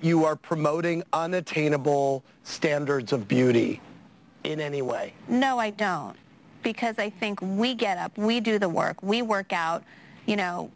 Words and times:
Do 0.00 0.08
you 0.08 0.24
are 0.24 0.36
promoting 0.36 1.02
unattainable 1.12 2.24
standards 2.42 3.12
of 3.12 3.28
beauty 3.28 3.80
in 4.44 4.58
any 4.58 4.80
way? 4.80 5.12
No, 5.28 5.58
I 5.58 5.70
don't. 5.70 6.16
Because 6.62 6.98
I 6.98 7.10
think 7.10 7.40
we 7.42 7.74
get 7.74 7.98
up, 7.98 8.16
we 8.16 8.40
do 8.40 8.58
the 8.58 8.68
work, 8.68 9.02
we 9.02 9.22
work 9.22 9.52
out, 9.52 9.82
you 10.26 10.36
know. 10.36 10.70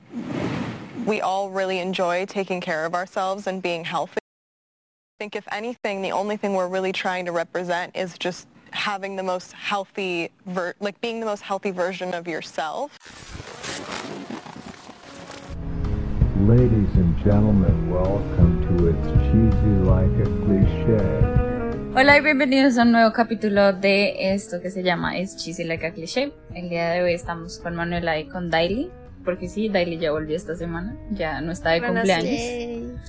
We 1.07 1.21
all 1.21 1.51
really 1.51 1.79
enjoy 1.79 2.27
taking 2.27 2.61
care 2.61 2.85
of 2.85 2.95
ourselves 2.95 3.47
and 3.47 3.63
being 3.63 3.85
healthy. 3.85 4.19
I 4.19 5.17
think 5.21 5.37
if 5.37 5.47
anything, 5.53 6.03
the 6.03 6.13
only 6.13 6.37
thing 6.37 6.55
we're 6.55 6.69
really 6.69 6.93
trying 6.93 7.25
to 7.27 7.33
represent 7.33 7.97
is 7.97 8.19
just 8.19 8.47
having 8.73 9.17
the 9.17 9.23
most 9.23 9.53
healthy, 9.53 10.31
ver- 10.47 10.75
like 10.81 11.01
being 11.01 11.21
the 11.21 11.27
most 11.27 11.43
healthy 11.43 11.71
version 11.71 12.13
of 12.15 12.27
yourself. 12.27 12.99
Ladies 16.41 16.95
and 16.95 17.04
gentlemen, 17.25 17.91
welcome 17.91 18.61
to 18.67 18.89
It's 18.89 19.09
Cheesy 19.25 19.73
Like 19.83 20.13
a 20.21 20.29
Cliché. 20.45 21.01
Hola 21.95 22.19
y 22.19 22.21
bienvenidos 22.21 22.77
a 22.77 22.83
un 22.83 22.93
nuevo 22.93 23.15
capítulo 23.15 23.73
de 23.73 24.35
esto 24.35 24.61
que 24.61 24.71
se 24.71 24.83
llama 24.83 25.17
Es 25.17 25.35
Cheesy 25.37 25.65
Like 25.65 25.87
a 25.87 25.95
Cliché. 25.95 26.33
El 26.55 26.69
día 26.69 26.91
de 26.91 27.03
hoy 27.03 27.15
estamos 27.15 27.61
con 27.61 27.77
Manuela 27.77 28.19
y 28.19 28.29
con 28.29 28.51
Daily, 28.51 28.91
porque 29.25 29.49
sí, 29.49 29.71
Daily 29.71 29.97
ya 29.97 30.13
volvió 30.13 30.37
esta 30.37 30.55
semana, 30.55 30.99
ya 31.13 31.41
no 31.41 31.51
está 31.53 31.71
de 31.71 31.81
cumpleaños. 31.81 33.01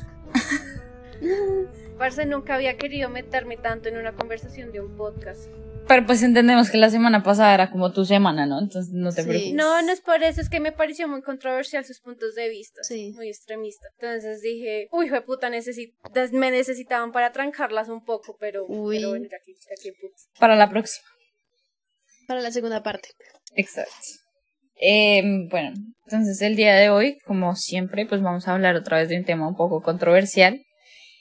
Parce, 1.98 2.26
nunca 2.26 2.56
había 2.56 2.78
querido 2.78 3.10
meterme 3.10 3.58
tanto 3.58 3.90
en 3.90 3.98
una 3.98 4.14
conversación 4.14 4.72
de 4.72 4.80
un 4.80 4.96
podcast. 4.96 5.50
Pero 5.88 6.06
pues 6.06 6.24
entendemos 6.24 6.72
que 6.72 6.78
la 6.78 6.90
semana 6.90 7.22
pasada 7.22 7.54
era 7.54 7.70
como 7.70 7.92
tu 7.92 8.06
semana, 8.06 8.46
¿no? 8.48 8.60
Entonces 8.60 8.92
no 8.94 9.12
te 9.12 9.24
preocupes. 9.24 9.54
No, 9.54 9.82
no 9.84 9.92
es 9.92 10.02
por 10.02 10.24
eso, 10.24 10.42
es 10.42 10.50
que 10.50 10.60
me 10.60 10.72
pareció 10.72 11.08
muy 11.08 11.22
controversial 11.22 11.86
sus 11.86 12.00
puntos 12.00 12.34
de 12.34 12.50
vista. 12.50 12.82
Sí. 12.84 13.12
Muy 13.16 13.28
extremista. 13.30 13.88
Entonces 14.00 14.42
dije, 14.42 14.88
uy, 14.92 15.06
hijo 15.06 15.16
de 15.16 15.22
puta, 15.22 15.50
necesi- 15.50 15.94
des- 16.14 16.32
me 16.32 16.50
necesitaban 16.50 17.12
para 17.12 17.32
trancarlas 17.32 17.90
un 17.90 18.04
poco, 18.04 18.36
pero, 18.40 18.66
Uy. 18.68 18.98
pero 18.98 19.10
bueno, 19.10 19.26
ya 19.30 19.38
que, 19.46 19.54
ya. 19.54 19.92
Para 20.40 20.56
la 20.56 20.70
próxima. 20.70 21.06
Para 22.28 22.42
la 22.42 22.52
segunda 22.52 22.82
parte. 22.82 23.10
Exacto. 23.56 23.92
Eh, 24.82 25.22
bueno, 25.52 25.74
entonces 26.06 26.42
el 26.42 26.56
día 26.56 26.76
de 26.76 26.90
hoy, 26.90 27.18
como 27.26 27.56
siempre, 27.56 28.06
pues 28.06 28.22
vamos 28.22 28.48
a 28.48 28.54
hablar 28.54 28.76
otra 28.76 28.98
vez 28.98 29.08
de 29.10 29.18
un 29.18 29.24
tema 29.24 29.48
un 29.48 29.56
poco 29.56 29.82
controversial. 29.82 30.62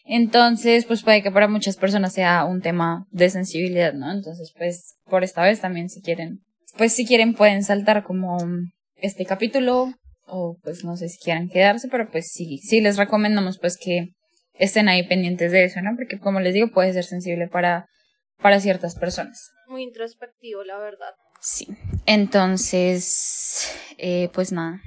Entonces, 0.05 0.85
pues 0.85 1.03
puede 1.03 1.23
que 1.23 1.31
para 1.31 1.49
muchas 1.49 1.77
personas 1.77 2.13
sea 2.13 2.45
un 2.45 2.61
tema 2.61 3.07
de 3.11 3.31
sensibilidad, 3.31 3.95
¿no? 3.95 4.13
Entonces, 4.13 4.53
pues 4.57 4.97
por 5.07 5.25
esta 5.25 5.43
vez 5.43 5.61
también 5.61 5.89
si 5.89 6.03
quieren, 6.03 6.41
pues 6.77 6.93
si 6.93 7.07
quieren 7.07 7.35
pueden 7.35 7.65
saltar 7.65 8.05
como 8.05 8.37
este 8.97 9.25
capítulo 9.25 9.95
o 10.27 10.59
pues 10.63 10.85
no 10.85 10.97
sé 10.97 11.09
si 11.09 11.19
quieran 11.19 11.49
quedarse, 11.49 11.89
pero 11.89 12.11
pues 12.11 12.31
sí, 12.33 12.59
sí 12.59 12.81
les 12.81 12.97
recomendamos 12.97 13.59
pues 13.59 13.79
que 13.79 14.09
estén 14.55 14.89
ahí 14.89 15.07
pendientes 15.07 15.53
de 15.53 15.65
eso, 15.65 15.81
¿no? 15.81 15.97
Porque 15.97 16.19
como 16.19 16.41
les 16.41 16.55
digo, 16.55 16.71
puede 16.71 16.93
ser 16.93 17.05
sensible 17.05 17.49
para, 17.49 17.87
para 18.41 18.61
ciertas 18.61 18.97
personas. 18.97 19.51
Muy 19.69 19.83
introspectivo, 19.83 20.65
la 20.65 20.79
verdad. 20.79 21.15
Sí. 21.41 21.67
Entonces, 22.07 23.75
eh, 23.99 24.29
pues 24.33 24.53
nada, 24.53 24.81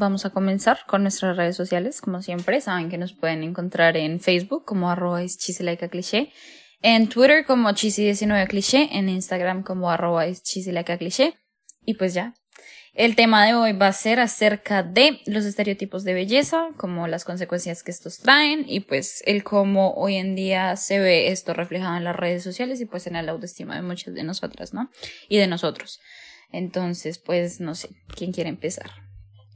vamos 0.00 0.24
a 0.24 0.30
comenzar 0.30 0.80
con 0.88 1.02
nuestras 1.02 1.36
redes 1.36 1.54
sociales. 1.54 2.00
Como 2.00 2.22
siempre, 2.22 2.60
saben 2.60 2.88
que 2.88 2.98
nos 2.98 3.12
pueden 3.12 3.44
encontrar 3.44 3.96
en 3.96 4.18
Facebook 4.18 4.64
como 4.64 4.90
arroba 4.90 5.22
es 5.22 5.36
cliché, 5.36 6.32
en 6.82 7.08
Twitter 7.08 7.44
como 7.46 7.68
chisi19 7.68 8.48
cliché, 8.48 8.88
en 8.90 9.08
Instagram 9.08 9.62
como 9.62 9.90
arroba 9.90 10.26
es 10.26 10.42
cliché. 10.98 11.34
Y 11.84 11.94
pues 11.94 12.14
ya. 12.14 12.34
El 12.92 13.14
tema 13.14 13.46
de 13.46 13.54
hoy 13.54 13.72
va 13.72 13.86
a 13.86 13.92
ser 13.92 14.18
acerca 14.18 14.82
de 14.82 15.20
los 15.24 15.44
estereotipos 15.44 16.02
de 16.02 16.12
belleza, 16.12 16.70
como 16.76 17.06
las 17.06 17.24
consecuencias 17.24 17.84
que 17.84 17.92
estos 17.92 18.18
traen 18.18 18.64
y 18.66 18.80
pues 18.80 19.22
el 19.26 19.44
cómo 19.44 19.94
hoy 19.94 20.16
en 20.16 20.34
día 20.34 20.74
se 20.74 20.98
ve 20.98 21.28
esto 21.28 21.54
reflejado 21.54 21.96
en 21.96 22.04
las 22.04 22.16
redes 22.16 22.42
sociales 22.42 22.80
y 22.80 22.86
pues 22.86 23.06
en 23.06 23.12
la 23.14 23.30
autoestima 23.30 23.76
de 23.76 23.82
muchas 23.82 24.12
de 24.14 24.24
nosotras, 24.24 24.74
¿no? 24.74 24.90
Y 25.28 25.36
de 25.36 25.46
nosotros. 25.46 26.00
Entonces, 26.50 27.18
pues 27.18 27.60
no 27.60 27.76
sé, 27.76 27.90
¿quién 28.16 28.32
quiere 28.32 28.50
empezar? 28.50 29.09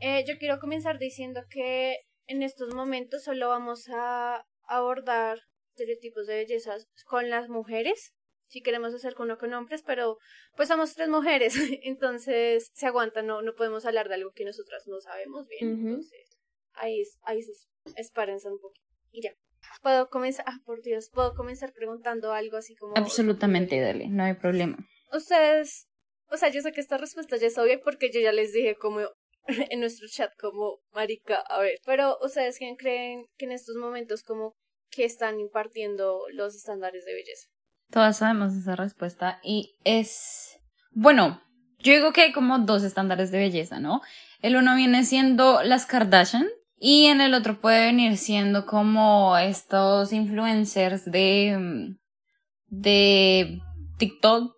Eh, 0.06 0.22
yo 0.28 0.37
quiero 0.38 0.59
comenzar 0.60 0.98
diciendo 0.98 1.41
que 1.48 1.97
en 2.26 2.42
estos 2.42 2.75
momentos 2.75 3.25
solo 3.25 3.48
vamos 3.48 3.88
a 3.88 4.44
abordar 4.65 5.38
estereotipos 5.70 6.26
de 6.26 6.34
belleza 6.37 6.76
con 7.06 7.31
las 7.31 7.48
mujeres. 7.48 8.12
Si 8.47 8.60
queremos 8.60 8.93
hacer 8.93 9.14
uno 9.19 9.38
con 9.38 9.54
hombres, 9.54 9.82
pero 9.82 10.19
pues 10.56 10.69
somos 10.69 10.93
tres 10.93 11.09
mujeres, 11.09 11.54
entonces 11.84 12.70
se 12.75 12.87
aguanta, 12.87 13.22
no, 13.22 13.41
no 13.41 13.54
podemos 13.54 13.87
hablar 13.87 14.10
de 14.10 14.16
algo 14.16 14.32
que 14.32 14.44
nosotras 14.44 14.82
no 14.87 15.00
sabemos 15.00 15.48
bien. 15.48 15.87
Entonces, 15.87 16.37
ahí, 16.75 17.00
es, 17.00 17.16
ahí 17.22 17.41
se 17.41 17.53
espárense 17.97 18.50
un 18.50 18.60
poquito. 18.60 18.87
Y 19.10 19.22
ya. 19.22 19.34
Puedo 19.82 20.10
comenzar, 20.10 20.44
ah, 20.47 20.59
por 20.66 20.82
Dios, 20.82 21.09
puedo 21.14 21.32
comenzar 21.34 21.72
preguntando 21.72 22.34
algo 22.34 22.59
así 22.59 22.76
como. 22.76 22.93
Absolutamente, 22.94 23.81
dale, 23.81 24.09
no 24.09 24.22
hay 24.25 24.34
problema. 24.34 24.76
Ustedes, 25.14 25.88
o 26.31 26.37
sea, 26.37 26.50
yo 26.50 26.60
sé 26.60 26.72
que 26.72 26.82
esta 26.82 26.98
respuesta 26.98 27.38
ya 27.38 27.47
es 27.47 27.56
obvia 27.56 27.81
porque 27.82 28.10
yo 28.12 28.20
ya 28.20 28.32
les 28.32 28.53
dije 28.53 28.75
como 28.75 29.00
en 29.71 29.81
nuestro 29.81 30.09
chat 30.09 30.31
como 30.38 30.81
marica, 30.93 31.37
a 31.49 31.60
ver, 31.60 31.78
pero 31.84 32.19
ustedes 32.22 32.59
quién 32.59 32.77
creen 32.77 33.27
que 33.37 33.47
en 33.47 33.53
estos 33.53 33.77
momentos 33.77 34.22
como 34.22 34.55
que 34.91 35.05
están 35.05 35.41
impartiendo 35.41 36.22
los 36.32 36.55
estándares 36.55 37.05
de 37.05 37.15
belleza. 37.15 37.49
Todas 37.91 38.19
sabemos 38.19 38.55
esa 38.55 38.77
respuesta 38.77 39.41
y 39.43 39.77
es... 39.84 40.59
Bueno, 40.93 41.43
yo 41.78 41.93
digo 41.93 42.12
que 42.12 42.22
hay 42.22 42.32
como 42.32 42.60
dos 42.60 42.82
estándares 42.82 43.31
de 43.31 43.38
belleza, 43.38 43.81
¿no? 43.81 44.00
El 44.41 44.56
uno 44.56 44.77
viene 44.77 45.05
siendo 45.05 45.62
las 45.62 45.87
Kardashian 45.87 46.49
y 46.76 47.06
en 47.06 47.21
el 47.21 47.34
otro 47.34 47.61
puede 47.61 47.87
venir 47.87 48.16
siendo 48.16 48.66
como 48.66 49.37
estos 49.37 50.12
influencers 50.12 51.05
de... 51.05 51.97
de 52.66 53.59
TikTok 53.99 54.55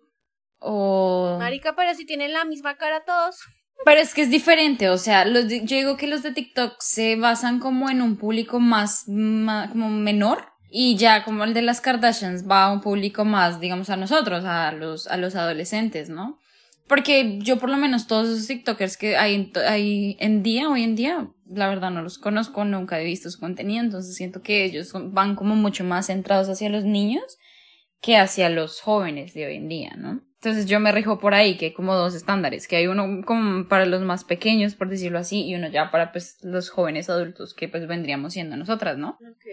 o... 0.59 1.37
Marica, 1.39 1.75
pero 1.75 1.93
si 1.95 2.05
tienen 2.05 2.33
la 2.33 2.45
misma 2.45 2.77
cara 2.77 3.03
todos. 3.05 3.39
Pero 3.85 4.01
es 4.01 4.13
que 4.13 4.21
es 4.23 4.29
diferente, 4.29 4.89
o 4.89 4.97
sea, 4.97 5.23
los 5.25 5.47
de- 5.47 5.65
yo 5.65 5.77
digo 5.77 5.97
que 5.97 6.07
los 6.07 6.23
de 6.23 6.31
TikTok 6.33 6.75
se 6.79 7.15
basan 7.15 7.59
como 7.59 7.89
en 7.89 8.01
un 8.01 8.17
público 8.17 8.59
más, 8.59 9.03
ma- 9.07 9.69
como 9.69 9.89
menor 9.89 10.45
y 10.69 10.97
ya 10.97 11.23
como 11.23 11.43
el 11.45 11.53
de 11.53 11.61
las 11.61 11.79
Kardashians 11.79 12.47
va 12.49 12.65
a 12.65 12.73
un 12.73 12.81
público 12.81 13.23
más, 13.23 13.59
digamos, 13.61 13.89
a 13.89 13.95
nosotros, 13.95 14.43
a 14.45 14.71
los, 14.73 15.07
a 15.07 15.15
los 15.17 15.35
adolescentes, 15.35 16.09
¿no? 16.09 16.37
Porque 16.87 17.39
yo 17.41 17.57
por 17.59 17.69
lo 17.69 17.77
menos 17.77 18.07
todos 18.07 18.29
esos 18.29 18.47
TikTokers 18.47 18.97
que 18.97 19.15
hay, 19.17 19.51
hay 19.67 20.17
en 20.19 20.41
día, 20.43 20.69
hoy 20.69 20.83
en 20.83 20.95
día, 20.95 21.27
la 21.49 21.67
verdad 21.69 21.91
no 21.91 22.01
los 22.01 22.17
conozco, 22.17 22.65
nunca 22.65 22.99
he 22.99 23.05
visto 23.05 23.29
su 23.29 23.39
contenido, 23.39 23.83
entonces 23.83 24.15
siento 24.15 24.41
que 24.41 24.65
ellos 24.65 24.91
van 25.11 25.35
como 25.35 25.55
mucho 25.55 25.83
más 25.83 26.07
centrados 26.07 26.49
hacia 26.49 26.69
los 26.69 26.83
niños 26.83 27.23
que 28.01 28.17
hacia 28.17 28.49
los 28.49 28.79
jóvenes 28.81 29.33
de 29.33 29.45
hoy 29.47 29.55
en 29.55 29.67
día, 29.69 29.91
¿no? 29.97 30.21
Entonces 30.41 30.67
yo 30.67 30.79
me 30.79 30.91
rijo 30.91 31.17
por 31.19 31.33
ahí, 31.33 31.57
que 31.57 31.65
hay 31.65 31.73
como 31.73 31.95
dos 31.95 32.13
estándares, 32.13 32.67
que 32.67 32.75
hay 32.75 32.87
uno 32.87 33.23
como 33.25 33.67
para 33.67 33.85
los 33.85 34.01
más 34.01 34.23
pequeños, 34.23 34.75
por 34.75 34.87
decirlo 34.87 35.17
así, 35.17 35.45
y 35.45 35.55
uno 35.55 35.67
ya 35.69 35.89
para 35.89 36.11
pues 36.11 36.37
los 36.43 36.69
jóvenes 36.69 37.09
adultos 37.09 37.55
que 37.55 37.67
pues 37.67 37.87
vendríamos 37.87 38.33
siendo 38.33 38.55
nosotras, 38.55 38.97
¿no? 38.97 39.17
Ok. 39.21 39.45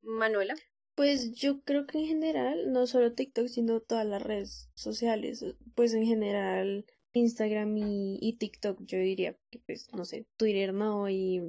Manuela. 0.00 0.54
Pues 0.94 1.32
yo 1.34 1.62
creo 1.62 1.86
que 1.86 1.98
en 1.98 2.06
general, 2.06 2.72
no 2.72 2.86
solo 2.86 3.12
TikTok, 3.12 3.46
sino 3.48 3.80
todas 3.80 4.06
las 4.06 4.22
redes 4.22 4.70
sociales, 4.74 5.44
pues 5.74 5.94
en 5.94 6.06
general 6.06 6.86
Instagram 7.12 7.76
y, 7.76 8.18
y 8.20 8.36
TikTok, 8.38 8.80
yo 8.84 8.98
diría 8.98 9.36
que 9.50 9.58
pues 9.66 9.88
no 9.94 10.04
sé, 10.04 10.26
Twitter 10.36 10.72
no 10.72 11.08
y, 11.08 11.42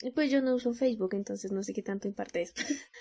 y 0.00 0.10
pues 0.12 0.30
yo 0.30 0.42
no 0.42 0.54
uso 0.54 0.74
Facebook, 0.74 1.14
entonces 1.14 1.52
no 1.52 1.62
sé 1.62 1.72
qué 1.72 1.82
tanto 1.82 2.08
imparte 2.08 2.42
eso. 2.42 2.54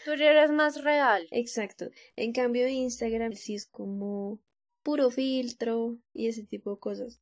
Tú 0.05 0.11
eres 0.11 0.51
más 0.51 0.83
real. 0.83 1.27
Exacto. 1.31 1.89
En 2.15 2.33
cambio 2.33 2.67
Instagram 2.67 3.33
sí 3.33 3.55
es 3.55 3.67
como 3.67 4.39
puro 4.83 5.09
filtro 5.09 5.97
y 6.13 6.27
ese 6.27 6.43
tipo 6.43 6.71
de 6.71 6.79
cosas. 6.79 7.19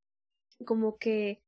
Como 0.66 0.98
que 0.98 1.42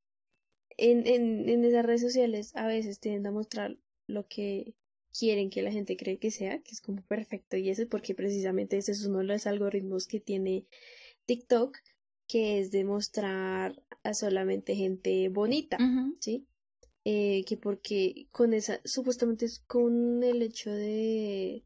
en, 0.77 1.05
en, 1.07 1.49
en 1.49 1.65
esas 1.65 1.85
redes 1.85 2.01
sociales 2.01 2.55
a 2.55 2.67
veces 2.67 2.99
tienden 2.99 3.27
a 3.27 3.31
mostrar 3.31 3.77
lo 4.07 4.27
que 4.27 4.73
quieren 5.17 5.49
que 5.49 5.61
la 5.61 5.71
gente 5.71 5.97
cree 5.97 6.17
que 6.17 6.31
sea, 6.31 6.61
que 6.61 6.71
es 6.71 6.81
como 6.81 7.01
perfecto 7.03 7.57
y 7.57 7.69
eso 7.69 7.87
porque 7.89 8.15
precisamente 8.15 8.77
ese 8.77 8.93
es 8.93 9.05
uno 9.05 9.19
de 9.19 9.25
los 9.25 9.45
algoritmos 9.45 10.07
que 10.07 10.19
tiene 10.21 10.65
TikTok, 11.25 11.77
que 12.27 12.59
es 12.59 12.71
de 12.71 12.85
mostrar 12.85 13.81
a 14.03 14.13
solamente 14.13 14.75
gente 14.75 15.27
bonita. 15.29 15.77
¿sí? 16.19 16.47
eh, 17.03 17.43
que 17.45 17.57
porque 17.57 18.27
con 18.31 18.53
esa, 18.53 18.79
supuestamente 18.85 19.45
es 19.45 19.59
con 19.59 20.23
el 20.23 20.41
hecho 20.41 20.71
de 20.71 21.63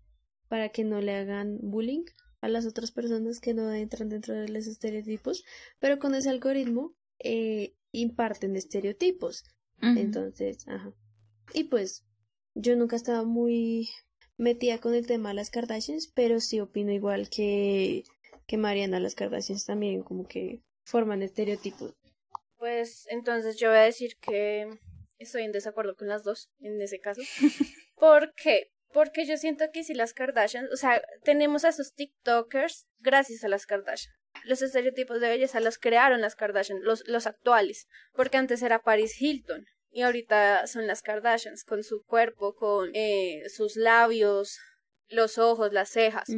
para 0.47 0.69
que 0.69 0.83
no 0.83 1.01
le 1.01 1.15
hagan 1.15 1.59
bullying 1.61 2.05
a 2.45 2.49
las 2.49 2.67
otras 2.67 2.91
personas 2.91 3.39
que 3.39 3.55
no 3.55 3.73
entran 3.73 4.07
dentro 4.07 4.35
de 4.35 4.47
los 4.47 4.67
estereotipos, 4.67 5.43
pero 5.79 5.97
con 5.97 6.13
ese 6.13 6.29
algoritmo 6.29 6.93
eh, 7.19 7.75
imparten 7.91 8.55
estereotipos. 8.55 9.43
Entonces, 9.81 10.67
ajá. 10.67 10.93
Y 11.53 11.65
pues 11.65 12.05
yo 12.53 12.75
nunca 12.75 12.95
estaba 12.95 13.23
muy 13.23 13.89
metida 14.37 14.79
con 14.79 14.93
el 14.93 15.05
tema 15.05 15.29
de 15.29 15.35
las 15.35 15.49
Kardashians, 15.49 16.07
pero 16.07 16.39
sí 16.39 16.59
opino 16.59 16.91
igual 16.91 17.29
que, 17.29 18.03
que 18.47 18.57
Mariana, 18.57 18.99
las 18.99 19.15
Kardashians 19.15 19.65
también 19.65 20.03
como 20.03 20.27
que 20.27 20.61
forman 20.83 21.23
estereotipos. 21.23 21.95
Pues 22.57 23.07
entonces 23.09 23.57
yo 23.57 23.69
voy 23.69 23.79
a 23.79 23.81
decir 23.81 24.17
que 24.17 24.79
estoy 25.17 25.43
en 25.43 25.51
desacuerdo 25.51 25.95
con 25.95 26.07
las 26.07 26.23
dos 26.23 26.51
en 26.59 26.79
ese 26.81 26.99
caso. 26.99 27.21
¿Por 27.95 28.33
qué? 28.35 28.71
Porque 28.95 29.25
yo 29.25 29.35
siento 29.35 29.65
que 29.73 29.83
si 29.83 29.93
las 29.93 30.13
Kardashians, 30.13 30.71
o 30.71 30.77
sea, 30.77 31.01
tenemos 31.21 31.65
a 31.65 31.69
esos 31.69 31.93
TikTokers 31.95 32.87
gracias 32.99 33.43
a 33.43 33.49
las 33.49 33.65
Kardashians. 33.65 34.15
Los 34.45 34.61
estereotipos 34.61 35.19
de 35.19 35.27
belleza 35.27 35.59
los 35.59 35.77
crearon 35.77 36.21
las 36.21 36.37
Kardashians, 36.37 36.81
los, 36.81 37.05
los 37.05 37.27
actuales, 37.27 37.87
porque 38.13 38.37
antes 38.37 38.61
era 38.61 38.79
Paris 38.79 39.21
Hilton 39.21 39.65
y 39.91 40.03
ahorita 40.03 40.65
son 40.67 40.87
las 40.87 41.01
Kardashians 41.01 41.65
con 41.65 41.83
su 41.83 42.03
cuerpo, 42.05 42.55
con 42.55 42.91
eh, 42.93 43.43
sus 43.49 43.75
labios, 43.75 44.59
los 45.09 45.39
ojos, 45.39 45.73
las 45.73 45.89
cejas. 45.89 46.29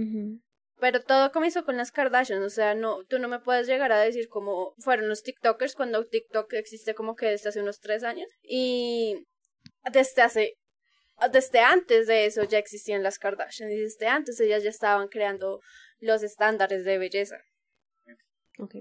Pero 0.79 1.03
todo 1.03 1.31
comenzó 1.31 1.63
con 1.63 1.77
las 1.77 1.91
Kardashians, 1.91 2.43
o 2.43 2.49
sea, 2.49 2.73
no, 2.73 3.03
tú 3.05 3.19
no 3.19 3.27
me 3.27 3.39
puedes 3.39 3.67
llegar 3.67 3.91
a 3.91 4.01
decir 4.01 4.29
cómo 4.29 4.73
fueron 4.79 5.09
los 5.09 5.21
TikTokers 5.21 5.75
cuando 5.75 6.03
TikTok 6.03 6.51
existe 6.53 6.95
como 6.95 7.15
que 7.15 7.27
desde 7.27 7.49
hace 7.49 7.61
unos 7.61 7.79
tres 7.79 8.03
años. 8.03 8.27
Y 8.41 9.27
desde 9.93 10.23
hace, 10.23 10.53
desde 11.31 11.59
antes 11.59 12.07
de 12.07 12.25
eso 12.25 12.43
ya 12.43 12.57
existían 12.57 13.03
las 13.03 13.19
Kardashians 13.19 13.71
y 13.71 13.77
desde 13.77 14.07
antes 14.07 14.39
ellas 14.39 14.63
ya 14.63 14.69
estaban 14.69 15.07
creando 15.07 15.61
los 15.99 16.23
estándares 16.23 16.85
de 16.85 16.97
belleza. 16.97 17.37
Ok. 18.59 18.75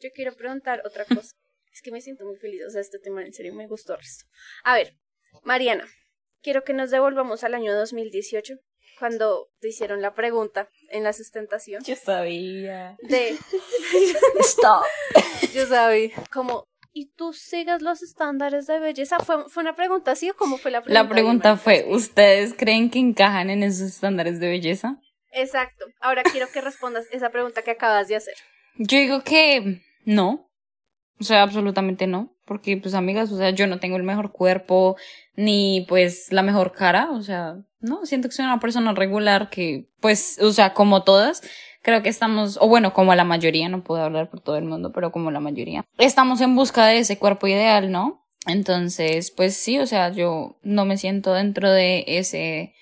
Yo 0.00 0.10
quiero 0.14 0.34
preguntar 0.34 0.82
otra 0.84 1.04
cosa. 1.04 1.32
es 1.72 1.82
que 1.82 1.90
me 1.90 2.00
siento 2.00 2.24
muy 2.24 2.36
feliz, 2.36 2.62
o 2.66 2.70
sea, 2.70 2.80
este 2.80 2.98
tema 2.98 3.22
en 3.22 3.32
serio 3.32 3.54
me 3.54 3.66
gustó 3.66 3.94
el 3.94 4.00
resto. 4.00 4.24
A 4.64 4.74
ver, 4.74 4.96
Mariana, 5.42 5.86
quiero 6.42 6.64
que 6.64 6.72
nos 6.72 6.90
devolvamos 6.90 7.44
al 7.44 7.54
año 7.54 7.74
2018 7.74 8.54
cuando 8.98 9.50
te 9.60 9.68
hicieron 9.68 10.02
la 10.02 10.14
pregunta 10.14 10.68
en 10.90 11.04
la 11.04 11.12
sustentación. 11.12 11.82
Yo 11.84 11.94
sabía. 11.94 12.96
De. 13.02 13.38
Stop. 14.40 14.84
Yo 15.54 15.66
sabía. 15.66 16.10
Como, 16.32 16.67
¿y 16.92 17.10
tú 17.14 17.32
sigas 17.32 17.82
los 17.82 18.02
estándares 18.02 18.66
de 18.66 18.78
belleza? 18.78 19.18
¿Fue, 19.20 19.48
fue 19.48 19.62
una 19.62 19.76
pregunta 19.76 20.12
así 20.12 20.30
o 20.30 20.34
cómo 20.34 20.58
fue 20.58 20.70
la 20.70 20.82
pregunta? 20.82 21.02
La 21.02 21.08
pregunta 21.08 21.56
fue: 21.56 21.86
¿Ustedes 21.88 22.54
creen 22.54 22.90
que 22.90 22.98
encajan 22.98 23.50
en 23.50 23.62
esos 23.62 23.88
estándares 23.88 24.40
de 24.40 24.48
belleza? 24.48 24.98
Exacto. 25.32 25.84
Ahora 26.00 26.22
quiero 26.22 26.48
que 26.52 26.60
respondas 26.60 27.06
esa 27.12 27.30
pregunta 27.30 27.62
que 27.62 27.72
acabas 27.72 28.08
de 28.08 28.16
hacer. 28.16 28.34
Yo 28.76 28.98
digo 28.98 29.22
que 29.22 29.82
no. 30.04 30.50
O 31.20 31.24
sea, 31.24 31.42
absolutamente 31.42 32.06
no. 32.06 32.34
Porque, 32.44 32.76
pues, 32.76 32.94
amigas, 32.94 33.30
o 33.30 33.36
sea, 33.36 33.50
yo 33.50 33.66
no 33.66 33.78
tengo 33.78 33.96
el 33.96 34.04
mejor 34.04 34.32
cuerpo, 34.32 34.96
ni 35.36 35.84
pues 35.88 36.32
la 36.32 36.42
mejor 36.42 36.72
cara. 36.72 37.10
O 37.10 37.22
sea, 37.22 37.56
no, 37.80 38.06
siento 38.06 38.28
que 38.28 38.34
soy 38.34 38.46
una 38.46 38.60
persona 38.60 38.92
regular 38.94 39.50
que, 39.50 39.90
pues, 40.00 40.38
o 40.40 40.50
sea, 40.52 40.72
como 40.72 41.04
todas, 41.04 41.42
creo 41.82 42.02
que 42.02 42.08
estamos, 42.08 42.58
o 42.60 42.68
bueno, 42.68 42.92
como 42.92 43.14
la 43.14 43.24
mayoría, 43.24 43.68
no 43.68 43.84
puedo 43.84 44.02
hablar 44.02 44.30
por 44.30 44.40
todo 44.40 44.56
el 44.56 44.64
mundo, 44.64 44.92
pero 44.92 45.12
como 45.12 45.30
la 45.30 45.40
mayoría, 45.40 45.84
estamos 45.98 46.40
en 46.40 46.54
busca 46.56 46.86
de 46.86 46.98
ese 46.98 47.18
cuerpo 47.18 47.46
ideal, 47.46 47.90
¿no? 47.90 48.26
Entonces, 48.46 49.30
pues 49.30 49.56
sí, 49.56 49.78
o 49.78 49.86
sea, 49.86 50.10
yo 50.10 50.58
no 50.62 50.84
me 50.84 50.96
siento 50.96 51.34
dentro 51.34 51.70
de 51.70 52.04
ese, 52.06 52.74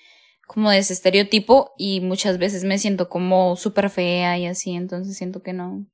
como 0.45 0.71
de 0.71 0.79
ese 0.79 0.93
estereotipo 0.93 1.71
y 1.77 2.01
muchas 2.01 2.37
veces 2.37 2.63
me 2.63 2.77
siento 2.77 3.09
como 3.09 3.55
súper 3.55 3.89
fea 3.89 4.37
y 4.37 4.45
así, 4.45 4.75
entonces 4.75 5.17
siento 5.17 5.41
que 5.41 5.53
no, 5.53 5.85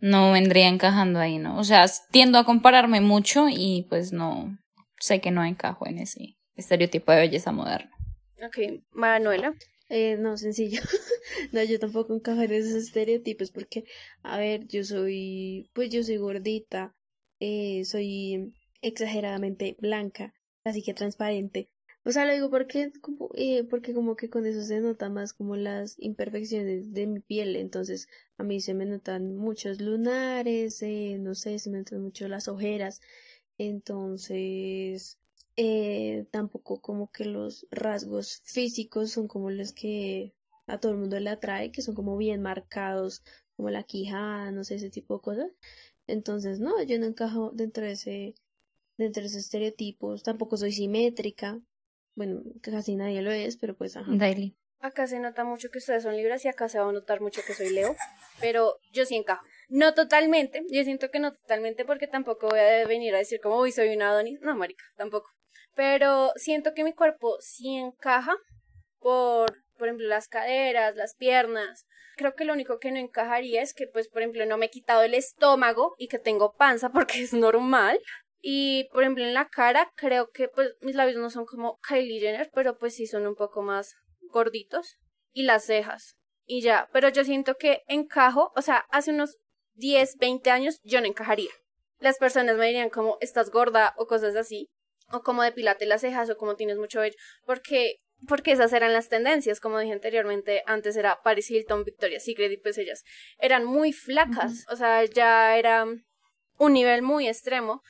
no 0.00 0.32
vendría 0.32 0.68
encajando 0.68 1.18
ahí, 1.20 1.38
¿no? 1.38 1.58
O 1.58 1.64
sea, 1.64 1.86
tiendo 2.10 2.38
a 2.38 2.44
compararme 2.44 3.00
mucho 3.00 3.46
y 3.48 3.86
pues 3.88 4.12
no, 4.12 4.58
sé 5.02 5.20
que 5.20 5.32
no 5.32 5.44
encajo 5.44 5.86
en 5.86 5.98
ese 5.98 6.36
estereotipo 6.54 7.12
de 7.12 7.18
belleza 7.18 7.50
moderna. 7.50 7.90
Ok, 8.44 8.82
Manuela. 8.92 9.52
Eh, 9.94 10.16
no, 10.16 10.36
sencillo. 10.38 10.80
no, 11.52 11.62
yo 11.64 11.78
tampoco 11.78 12.14
encajo 12.14 12.40
en 12.42 12.52
esos 12.52 12.72
estereotipos 12.84 13.50
porque, 13.50 13.84
a 14.22 14.38
ver, 14.38 14.66
yo 14.66 14.84
soy, 14.84 15.68
pues 15.74 15.90
yo 15.90 16.02
soy 16.02 16.16
gordita, 16.16 16.94
eh, 17.40 17.84
soy 17.84 18.54
exageradamente 18.80 19.76
blanca, 19.80 20.32
así 20.64 20.82
que 20.82 20.94
transparente. 20.94 21.68
O 22.04 22.10
sea, 22.10 22.24
lo 22.24 22.32
digo 22.32 22.48
porque 22.50 22.90
como, 23.02 23.30
eh, 23.34 23.64
porque 23.64 23.92
como 23.92 24.16
que 24.16 24.30
con 24.30 24.46
eso 24.46 24.62
se 24.62 24.80
nota 24.80 25.10
más 25.10 25.34
como 25.34 25.56
las 25.56 25.96
imperfecciones 25.98 26.94
de 26.94 27.06
mi 27.06 27.20
piel. 27.20 27.54
Entonces, 27.56 28.08
a 28.38 28.44
mí 28.44 28.60
se 28.62 28.72
me 28.74 28.86
notan 28.86 29.36
muchos 29.36 29.78
lunares, 29.80 30.82
eh, 30.82 31.18
no 31.20 31.34
sé, 31.34 31.58
se 31.58 31.68
me 31.70 31.78
notan 31.78 32.00
mucho 32.02 32.28
las 32.28 32.48
ojeras. 32.48 33.02
Entonces, 33.58 35.18
eh, 35.56 36.26
tampoco 36.30 36.80
como 36.80 37.10
que 37.10 37.24
los 37.24 37.66
rasgos 37.70 38.42
físicos 38.44 39.10
son 39.10 39.28
como 39.28 39.50
los 39.50 39.72
que 39.72 40.32
a 40.66 40.78
todo 40.78 40.92
el 40.92 40.98
mundo 40.98 41.18
le 41.20 41.30
atrae, 41.30 41.72
que 41.72 41.82
son 41.82 41.94
como 41.94 42.16
bien 42.16 42.42
marcados, 42.42 43.22
como 43.56 43.70
la 43.70 43.82
quijada, 43.82 44.50
no 44.52 44.64
sé, 44.64 44.76
ese 44.76 44.90
tipo 44.90 45.16
de 45.16 45.22
cosas. 45.22 45.50
Entonces, 46.06 46.60
no, 46.60 46.82
yo 46.82 46.98
no 46.98 47.06
encajo 47.06 47.50
dentro 47.52 47.84
de 47.84 47.92
ese, 47.92 48.34
dentro 48.96 49.22
de 49.22 49.28
esos 49.28 49.40
estereotipos, 49.40 50.22
tampoco 50.22 50.56
soy 50.56 50.72
simétrica, 50.72 51.60
bueno, 52.14 52.42
casi 52.60 52.96
nadie 52.96 53.22
lo 53.22 53.30
es, 53.30 53.56
pero 53.56 53.76
pues 53.76 53.96
ajá. 53.96 54.10
Daily. 54.14 54.56
Acá 54.80 55.06
se 55.06 55.20
nota 55.20 55.44
mucho 55.44 55.70
que 55.70 55.78
ustedes 55.78 56.02
son 56.02 56.16
libras 56.16 56.44
y 56.44 56.48
acá 56.48 56.68
se 56.68 56.78
va 56.78 56.88
a 56.88 56.92
notar 56.92 57.20
mucho 57.20 57.40
que 57.46 57.54
soy 57.54 57.70
Leo, 57.70 57.94
pero 58.40 58.78
yo 58.92 59.06
sí 59.06 59.14
encajo. 59.14 59.44
No 59.68 59.94
totalmente, 59.94 60.64
yo 60.70 60.82
siento 60.82 61.10
que 61.10 61.20
no 61.20 61.32
totalmente 61.32 61.84
porque 61.84 62.08
tampoco 62.08 62.48
voy 62.48 62.58
a 62.58 62.84
venir 62.86 63.14
a 63.14 63.18
decir 63.18 63.40
como, 63.40 63.60
uy, 63.60 63.70
soy 63.70 63.94
una 63.94 64.10
Adonis. 64.10 64.40
No, 64.40 64.56
marica, 64.56 64.84
tampoco. 64.96 65.30
Pero 65.74 66.32
siento 66.36 66.74
que 66.74 66.84
mi 66.84 66.92
cuerpo 66.92 67.36
sí 67.40 67.76
encaja 67.76 68.36
por, 68.98 69.64
por 69.78 69.88
ejemplo, 69.88 70.06
las 70.06 70.28
caderas, 70.28 70.96
las 70.96 71.14
piernas. 71.14 71.86
Creo 72.16 72.34
que 72.34 72.44
lo 72.44 72.52
único 72.52 72.78
que 72.78 72.92
no 72.92 72.98
encajaría 72.98 73.62
es 73.62 73.72
que, 73.74 73.86
pues, 73.86 74.08
por 74.08 74.22
ejemplo, 74.22 74.44
no 74.46 74.58
me 74.58 74.66
he 74.66 74.70
quitado 74.70 75.02
el 75.02 75.14
estómago 75.14 75.94
y 75.98 76.08
que 76.08 76.18
tengo 76.18 76.54
panza 76.54 76.90
porque 76.92 77.22
es 77.22 77.32
normal. 77.32 77.98
Y 78.44 78.88
por 78.92 79.04
ejemplo 79.04 79.22
en 79.22 79.34
la 79.34 79.48
cara 79.48 79.92
creo 79.94 80.30
que 80.30 80.48
pues 80.48 80.74
mis 80.80 80.96
labios 80.96 81.16
no 81.16 81.30
son 81.30 81.46
como 81.46 81.78
Kylie 81.88 82.18
Jenner, 82.18 82.50
pero 82.52 82.76
pues 82.76 82.96
sí 82.96 83.06
son 83.06 83.24
un 83.26 83.36
poco 83.36 83.62
más 83.62 83.94
gorditos. 84.32 84.96
Y 85.32 85.44
las 85.44 85.64
cejas. 85.64 86.16
Y 86.44 86.60
ya, 86.60 86.90
pero 86.92 87.08
yo 87.08 87.24
siento 87.24 87.54
que 87.54 87.82
encajo, 87.86 88.52
o 88.56 88.62
sea, 88.62 88.84
hace 88.90 89.12
unos 89.12 89.38
10, 89.74 90.16
20 90.18 90.50
años 90.50 90.80
yo 90.82 91.00
no 91.00 91.06
encajaría. 91.06 91.50
Las 92.00 92.18
personas 92.18 92.56
me 92.56 92.66
dirían 92.66 92.90
como 92.90 93.16
estás 93.20 93.50
gorda 93.50 93.94
o 93.96 94.06
cosas 94.06 94.34
así, 94.34 94.68
o 95.10 95.22
como 95.22 95.42
depilate 95.42 95.86
las 95.86 96.02
cejas 96.02 96.30
o 96.30 96.36
como 96.36 96.56
tienes 96.56 96.78
mucho 96.78 97.00
vello, 97.00 97.16
porque 97.44 97.96
porque 98.28 98.52
esas 98.52 98.72
eran 98.72 98.92
las 98.92 99.08
tendencias, 99.08 99.58
como 99.58 99.80
dije 99.80 99.92
anteriormente, 99.92 100.62
antes 100.66 100.96
era 100.96 101.20
Paris 101.24 101.50
Hilton, 101.50 101.84
Victoria's 101.84 102.24
Secret 102.24 102.52
y 102.52 102.56
pues 102.56 102.78
ellas 102.78 103.02
eran 103.38 103.64
muy 103.64 103.92
flacas, 103.92 104.64
o 104.70 104.76
sea, 104.76 105.04
ya 105.04 105.56
era 105.56 105.86
un 106.58 106.72
nivel 106.72 107.02
muy 107.02 107.26
extremo 107.26 107.82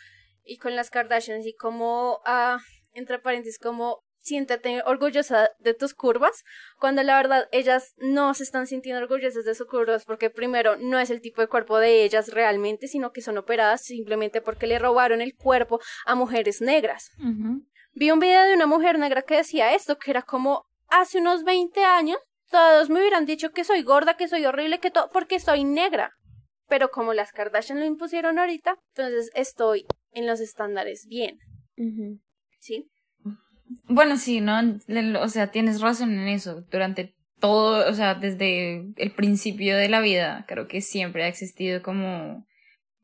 y 0.45 0.57
con 0.57 0.75
las 0.75 0.91
Kardashians 0.91 1.47
y 1.47 1.55
como, 1.55 2.21
ah, 2.25 2.59
entre 2.95 3.19
paréntesis, 3.19 3.59
como 3.59 4.03
siéntate 4.23 4.83
orgullosa 4.87 5.51
de 5.59 5.75
tus 5.75 5.95
curvas, 5.95 6.45
cuando 6.79 7.03
la 7.03 7.17
verdad 7.17 7.49
ellas 7.53 7.95
no 7.99 8.35
se 8.35 8.45
están 8.45 8.67
sintiendo 8.67 9.03
orgullosas 9.03 9.45
de 9.45 9.55
sus 9.55 9.67
curvas 9.67 10.05
porque 10.05 10.31
primero 10.31 10.77
no 10.77 10.99
es 10.99 11.11
el 11.11 11.21
tipo 11.21 11.41
de 11.41 11.49
cuerpo 11.49 11.79
de 11.79 12.05
ellas 12.05 12.33
realmente, 12.33 12.89
sino 12.89 13.13
que 13.13 13.21
son 13.21 13.39
operadas 13.39 13.83
simplemente 13.83 14.41
porque 14.41 14.67
le 14.67 14.79
robaron 14.79 15.21
el 15.21 15.37
cuerpo 15.37 15.81
a 16.07 16.15
mujeres 16.15 16.61
negras. 16.61 17.11
Vi 17.93 18.11
un 18.11 18.21
video 18.21 18.45
de 18.45 18.55
una 18.55 18.67
mujer 18.67 18.99
negra 18.99 19.23
que 19.23 19.37
decía 19.37 19.75
esto, 19.75 19.99
que 19.99 20.11
era 20.11 20.23
como 20.23 20.67
hace 20.89 21.19
unos 21.19 21.45
20 21.45 21.85
años 21.85 22.19
todos 22.53 22.91
me 22.91 23.01
hubieran 23.01 23.25
dicho 23.25 23.51
que 23.51 23.65
soy 23.65 23.83
gorda, 23.83 24.17
que 24.17 24.29
soy 24.29 24.45
horrible, 24.45 24.79
que 24.79 24.91
todo, 24.91 25.09
porque 25.11 25.41
soy 25.41 25.65
negra. 25.65 26.13
Pero 26.69 26.91
como 26.91 27.15
las 27.15 27.33
Kardashian 27.33 27.81
lo 27.81 27.87
impusieron 27.87 28.39
ahorita, 28.39 28.79
entonces 28.95 29.31
estoy 29.35 29.87
en 30.13 30.27
los 30.27 30.39
estándares 30.39 31.07
bien. 31.09 31.39
¿Sí? 32.61 32.92
Bueno, 33.85 34.17
sí, 34.17 34.41
¿no? 34.41 34.61
O 35.21 35.29
sea, 35.29 35.51
tienes 35.51 35.81
razón 35.81 36.13
en 36.13 36.29
eso. 36.29 36.65
Durante 36.71 37.15
todo, 37.41 37.91
o 37.91 37.95
sea, 37.95 38.15
desde 38.15 38.93
el 38.97 39.13
principio 39.13 39.77
de 39.77 39.89
la 39.89 40.01
vida, 40.01 40.45
creo 40.47 40.69
que 40.69 40.81
siempre 40.81 41.25
ha 41.25 41.29
existido 41.29 41.83
como 41.83 42.47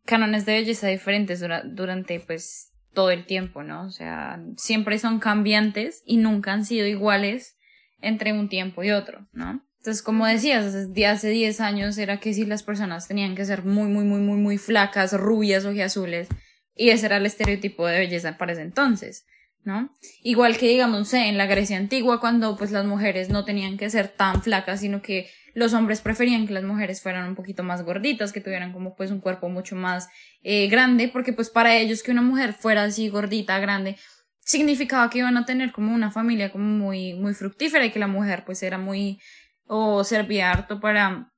cánones 0.05 0.47
de 0.47 0.55
belleza 0.55 0.89
diferentes 0.89 1.45
durante, 1.65 2.21
pues, 2.21 2.73
todo 2.95 3.11
el 3.11 3.27
tiempo, 3.27 3.63
¿no? 3.63 3.85
O 3.85 3.91
sea, 3.91 4.41
siempre 4.57 4.99
son 4.99 5.19
cambiantes 5.19 6.03
y 6.07 6.17
nunca 6.17 6.53
han 6.53 6.65
sido 6.65 6.87
iguales 6.87 7.57
entre 8.01 8.33
un 8.33 8.49
tiempo 8.49 8.83
y 8.83 8.91
otro, 8.91 9.27
¿no? 9.33 9.63
Entonces, 9.79 10.03
como 10.03 10.27
decías, 10.27 10.67
hace 10.67 11.29
10 11.29 11.61
años 11.61 11.99
era 11.99 12.19
que 12.19 12.35
si 12.35 12.45
las 12.45 12.63
personas 12.63 13.07
tenían 13.07 13.35
que 13.35 13.45
ser 13.45 13.65
muy, 13.65 13.89
muy, 13.89 14.05
muy, 14.05 14.21
muy, 14.21 14.37
muy 14.37 14.59
flacas, 14.59 15.13
rubias, 15.13 15.65
azules 15.65 16.29
y 16.75 16.91
ese 16.91 17.07
era 17.07 17.19
el 17.19 17.27
estereotipo 17.27 17.87
de 17.87 17.99
belleza 17.99 18.39
para 18.39 18.53
ese 18.53 18.63
entonces. 18.63 19.27
¿No? 19.65 19.91
Igual 20.23 20.57
que 20.57 20.69
digamos, 20.69 21.12
en 21.15 21.37
la 21.38 21.47
Grecia 21.47 21.77
antigua, 21.77 22.21
cuando 22.21 22.57
pues 22.57 22.71
las 22.71 22.85
mujeres 22.85 23.29
no 23.29 23.45
tenían 23.45 23.77
que 23.77 23.91
ser 23.91 24.09
tan 24.09 24.43
flacas, 24.43 24.81
sino 24.81 25.03
que 25.03 25.29
los 25.55 25.75
hombres 25.75 26.00
preferían 26.00 26.47
que 26.47 26.55
las 26.55 26.65
mujeres 26.65 27.03
fueran 27.03 27.29
un 27.29 27.35
poquito 27.35 27.62
más 27.62 27.85
gorditas, 27.85 28.33
que 28.33 28.41
tuvieran 28.41 28.73
como 28.73 28.95
pues 28.95 29.11
un 29.11 29.21
cuerpo 29.21 29.49
mucho 29.49 29.77
más 29.77 30.09
eh, 30.43 30.69
grande, 30.69 31.09
porque 31.09 31.33
pues 31.33 31.50
para 31.50 31.77
ellos 31.77 32.03
que 32.03 32.12
una 32.12 32.23
mujer 32.23 32.53
fuera 32.53 32.85
así 32.85 33.09
gordita, 33.09 33.59
grande, 33.59 33.97
significaba 34.41 35.11
que 35.11 35.19
iban 35.19 35.37
a 35.37 35.45
tener 35.45 35.73
como 35.73 35.95
una 35.95 36.11
familia 36.11 36.50
como 36.50 36.65
muy, 36.65 37.15
muy 37.15 37.35
fructífera 37.35 37.85
y 37.85 37.91
que 37.91 37.99
la 37.99 38.07
mujer 38.07 38.45
pues 38.47 38.62
era 38.62 38.79
muy, 38.79 39.21
o 39.67 40.05
servía 40.05 40.50
harto 40.50 40.81
para 40.81 41.33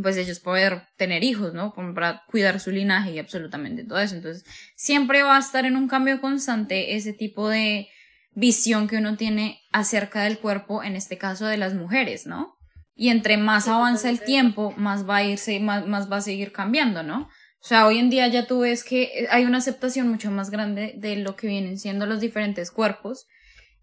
pues 0.00 0.16
ellos 0.16 0.40
poder 0.40 0.82
tener 0.96 1.24
hijos, 1.24 1.52
¿no? 1.52 1.74
Para 1.74 2.22
cuidar 2.28 2.60
su 2.60 2.70
linaje 2.70 3.12
y 3.12 3.18
absolutamente 3.18 3.84
todo 3.84 3.98
eso. 3.98 4.14
Entonces, 4.14 4.44
siempre 4.76 5.22
va 5.22 5.36
a 5.36 5.40
estar 5.40 5.64
en 5.64 5.76
un 5.76 5.88
cambio 5.88 6.20
constante 6.20 6.96
ese 6.96 7.12
tipo 7.12 7.48
de 7.48 7.88
visión 8.32 8.88
que 8.88 8.96
uno 8.96 9.16
tiene 9.16 9.60
acerca 9.72 10.22
del 10.22 10.38
cuerpo, 10.38 10.82
en 10.82 10.96
este 10.96 11.18
caso 11.18 11.46
de 11.46 11.56
las 11.56 11.74
mujeres, 11.74 12.26
¿no? 12.26 12.56
Y 12.94 13.08
entre 13.08 13.36
más 13.36 13.66
avanza 13.66 14.10
el 14.10 14.20
tiempo, 14.20 14.72
más 14.76 15.08
va 15.08 15.16
a 15.16 15.24
irse, 15.24 15.58
más, 15.60 15.86
más 15.86 16.10
va 16.10 16.18
a 16.18 16.22
seguir 16.22 16.52
cambiando, 16.52 17.02
¿no? 17.02 17.28
O 17.62 17.66
sea, 17.66 17.86
hoy 17.86 17.98
en 17.98 18.08
día 18.08 18.26
ya 18.28 18.46
tú 18.46 18.60
ves 18.60 18.84
que 18.84 19.26
hay 19.30 19.44
una 19.44 19.58
aceptación 19.58 20.08
mucho 20.08 20.30
más 20.30 20.50
grande 20.50 20.94
de 20.96 21.16
lo 21.16 21.36
que 21.36 21.46
vienen 21.46 21.78
siendo 21.78 22.06
los 22.06 22.20
diferentes 22.20 22.70
cuerpos, 22.70 23.26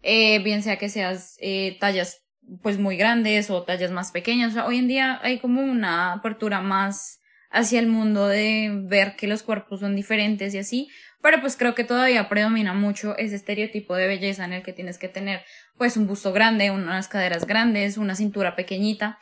eh, 0.02 0.38
bien 0.40 0.62
sea 0.62 0.78
que 0.78 0.88
seas 0.88 1.36
eh, 1.40 1.76
tallas 1.80 2.22
pues 2.62 2.78
muy 2.78 2.96
grandes 2.96 3.50
o 3.50 3.62
tallas 3.62 3.90
más 3.90 4.12
pequeñas. 4.12 4.56
Hoy 4.56 4.78
en 4.78 4.88
día 4.88 5.20
hay 5.22 5.38
como 5.38 5.62
una 5.62 6.12
apertura 6.12 6.60
más 6.60 7.20
hacia 7.50 7.80
el 7.80 7.86
mundo 7.86 8.26
de 8.28 8.70
ver 8.84 9.16
que 9.16 9.26
los 9.26 9.42
cuerpos 9.42 9.80
son 9.80 9.96
diferentes 9.96 10.54
y 10.54 10.58
así, 10.58 10.88
pero 11.22 11.40
pues 11.40 11.56
creo 11.56 11.74
que 11.74 11.84
todavía 11.84 12.28
predomina 12.28 12.74
mucho 12.74 13.16
ese 13.16 13.36
estereotipo 13.36 13.96
de 13.96 14.06
belleza 14.06 14.44
en 14.44 14.52
el 14.52 14.62
que 14.62 14.72
tienes 14.72 14.98
que 14.98 15.08
tener 15.08 15.42
pues 15.76 15.96
un 15.96 16.06
busto 16.06 16.32
grande, 16.32 16.70
unas 16.70 17.08
caderas 17.08 17.46
grandes, 17.46 17.96
una 17.96 18.14
cintura 18.14 18.54
pequeñita, 18.54 19.18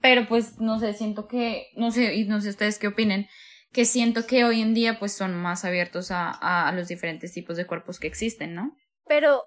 pero 0.00 0.26
pues 0.28 0.58
no 0.58 0.78
sé, 0.78 0.92
siento 0.94 1.26
que, 1.26 1.68
no 1.76 1.90
sé, 1.90 2.14
y 2.14 2.24
no 2.24 2.40
sé 2.40 2.50
ustedes 2.50 2.78
qué 2.78 2.88
opinen, 2.88 3.26
que 3.72 3.84
siento 3.84 4.26
que 4.26 4.44
hoy 4.44 4.62
en 4.62 4.74
día 4.74 4.98
pues 4.98 5.14
son 5.14 5.34
más 5.34 5.64
abiertos 5.64 6.10
a, 6.10 6.30
a, 6.30 6.70
los 6.72 6.88
diferentes 6.88 7.32
tipos 7.32 7.56
de 7.56 7.66
cuerpos 7.66 7.98
que 7.98 8.06
existen, 8.06 8.54
¿no? 8.54 8.76
Pero 9.06 9.42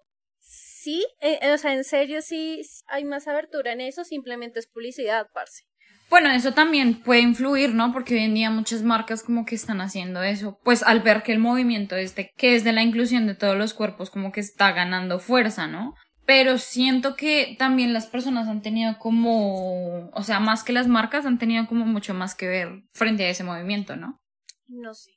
sí, 0.88 1.06
eh, 1.20 1.52
o 1.52 1.58
sea, 1.58 1.74
en 1.74 1.84
serio 1.84 2.22
sí 2.22 2.62
hay 2.88 3.04
más 3.04 3.28
abertura 3.28 3.74
en 3.74 3.82
eso, 3.82 4.06
simplemente 4.06 4.60
es 4.60 4.68
publicidad, 4.68 5.28
parce. 5.34 5.64
Bueno, 6.10 6.32
eso 6.32 6.54
también 6.54 7.04
puede 7.04 7.20
influir, 7.20 7.74
¿no? 7.74 7.92
Porque 7.92 8.14
hoy 8.14 8.22
en 8.22 8.36
día 8.36 8.50
muchas 8.50 8.84
marcas 8.84 9.22
como 9.22 9.44
que 9.44 9.56
están 9.56 9.82
haciendo 9.82 10.24
eso, 10.24 10.62
pues 10.64 10.84
al 10.84 11.02
ver 11.02 11.24
que 11.24 11.34
el 11.34 11.40
movimiento 11.40 11.98
este, 11.98 12.32
que 12.38 12.56
es 12.56 12.64
de 12.64 12.72
la 12.72 12.84
inclusión 12.84 13.28
de 13.28 13.36
todos 13.36 13.58
los 13.58 13.74
cuerpos, 13.74 14.10
como 14.10 14.32
que 14.32 14.40
está 14.40 14.72
ganando 14.72 15.20
fuerza, 15.20 15.68
¿no? 15.68 15.94
Pero 16.26 16.58
siento 16.58 17.18
que 17.18 17.58
también 17.60 17.92
las 17.92 18.08
personas 18.08 18.48
han 18.48 18.62
tenido 18.62 18.98
como, 18.98 20.10
o 20.12 20.24
sea, 20.24 20.40
más 20.40 20.64
que 20.64 20.72
las 20.72 20.88
marcas, 20.88 21.26
han 21.26 21.38
tenido 21.38 21.68
como 21.68 21.86
mucho 21.86 22.14
más 22.14 22.34
que 22.34 22.48
ver 22.48 22.70
frente 22.94 23.26
a 23.26 23.30
ese 23.30 23.44
movimiento, 23.44 23.98
¿no? 23.98 24.22
No 24.68 24.94
sé, 24.94 25.12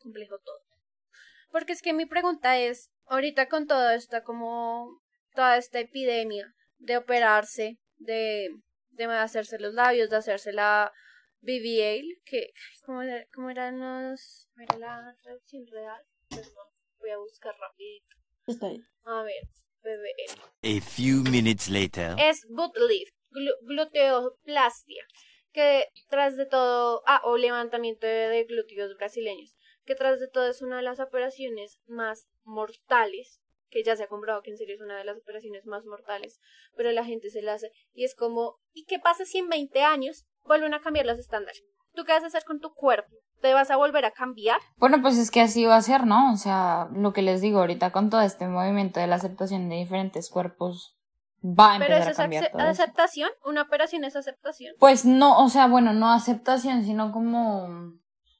complejo 0.00 0.38
todo. 0.44 0.58
Porque 1.52 1.72
es 1.72 1.82
que 1.82 1.92
mi 1.92 2.06
pregunta 2.06 2.58
es, 2.58 2.90
ahorita 3.06 3.48
con 3.48 3.68
todo 3.68 3.90
esto, 3.90 4.16
como 4.24 5.03
toda 5.34 5.56
esta 5.56 5.80
epidemia 5.80 6.54
de 6.78 6.96
operarse, 6.96 7.78
de, 7.96 8.48
de 8.90 9.04
hacerse 9.04 9.58
los 9.58 9.74
labios, 9.74 10.10
de 10.10 10.16
hacerse 10.16 10.52
la 10.52 10.92
BBL, 11.40 12.22
que, 12.24 12.52
¿cómo, 12.84 13.02
era, 13.02 13.26
cómo 13.34 13.50
eran 13.50 13.78
los, 13.80 14.48
era 14.56 14.78
la 14.78 15.16
traducción 15.22 15.66
real? 15.66 16.02
voy 16.98 17.10
a 17.10 17.18
buscar 17.18 17.54
rapidito. 17.60 18.16
Está 18.46 18.68
bien. 18.68 18.86
A 19.04 19.22
ver, 19.22 19.42
BBL. 19.82 20.78
A 20.78 20.80
few 20.80 21.22
minutes 21.30 21.68
later. 21.68 22.16
Es 22.18 22.46
boot 22.48 22.74
lift, 22.88 23.14
gluteoplastia, 23.62 25.04
que 25.52 25.88
tras 26.08 26.36
de 26.36 26.46
todo, 26.46 27.02
ah, 27.06 27.20
o 27.24 27.36
levantamiento 27.36 28.06
de, 28.06 28.28
de 28.28 28.44
glúteos 28.44 28.96
brasileños, 28.96 29.54
que 29.84 29.94
tras 29.94 30.18
de 30.18 30.28
todo 30.28 30.48
es 30.48 30.62
una 30.62 30.78
de 30.78 30.82
las 30.82 30.98
operaciones 30.98 31.78
más 31.86 32.26
mortales 32.44 33.42
que 33.74 33.82
ya 33.82 33.96
se 33.96 34.04
ha 34.04 34.08
comprobado 34.08 34.42
que 34.42 34.52
en 34.52 34.56
serio 34.56 34.76
es 34.76 34.80
una 34.80 34.96
de 34.96 35.04
las 35.04 35.18
operaciones 35.18 35.66
más 35.66 35.84
mortales, 35.84 36.40
pero 36.76 36.92
la 36.92 37.04
gente 37.04 37.28
se 37.28 37.42
la 37.42 37.54
hace 37.54 37.72
y 37.92 38.04
es 38.04 38.14
como, 38.14 38.60
¿y 38.72 38.84
qué 38.84 39.00
pasa 39.00 39.24
si 39.24 39.38
en 39.38 39.48
20 39.48 39.82
años 39.82 40.24
vuelven 40.44 40.72
a 40.74 40.80
cambiar 40.80 41.06
los 41.06 41.18
estándares? 41.18 41.64
¿Tú 41.92 42.04
qué 42.04 42.12
vas 42.12 42.22
a 42.22 42.28
hacer 42.28 42.44
con 42.44 42.60
tu 42.60 42.72
cuerpo? 42.72 43.10
¿Te 43.40 43.52
vas 43.52 43.70
a 43.72 43.76
volver 43.76 44.04
a 44.04 44.12
cambiar? 44.12 44.60
Bueno, 44.76 45.02
pues 45.02 45.18
es 45.18 45.30
que 45.32 45.40
así 45.40 45.64
va 45.64 45.76
a 45.76 45.82
ser, 45.82 46.06
¿no? 46.06 46.32
O 46.32 46.36
sea, 46.36 46.88
lo 46.94 47.12
que 47.12 47.22
les 47.22 47.40
digo 47.40 47.58
ahorita 47.58 47.90
con 47.90 48.10
todo 48.10 48.22
este 48.22 48.46
movimiento 48.46 49.00
de 49.00 49.08
la 49.08 49.16
aceptación 49.16 49.68
de 49.68 49.76
diferentes 49.76 50.30
cuerpos 50.30 50.96
va 51.44 51.72
a 51.72 51.76
empezar 51.76 51.98
¿Pero 51.98 52.10
a 52.10 52.14
cambiar 52.14 52.44
es 52.44 52.52
todo 52.52 52.62
eso. 52.62 52.70
aceptación? 52.70 53.30
¿Una 53.44 53.62
operación 53.62 54.04
es 54.04 54.14
aceptación? 54.14 54.74
Pues 54.78 55.04
no, 55.04 55.44
o 55.44 55.48
sea, 55.48 55.66
bueno, 55.66 55.92
no 55.92 56.12
aceptación, 56.12 56.84
sino 56.84 57.10
como 57.12 57.92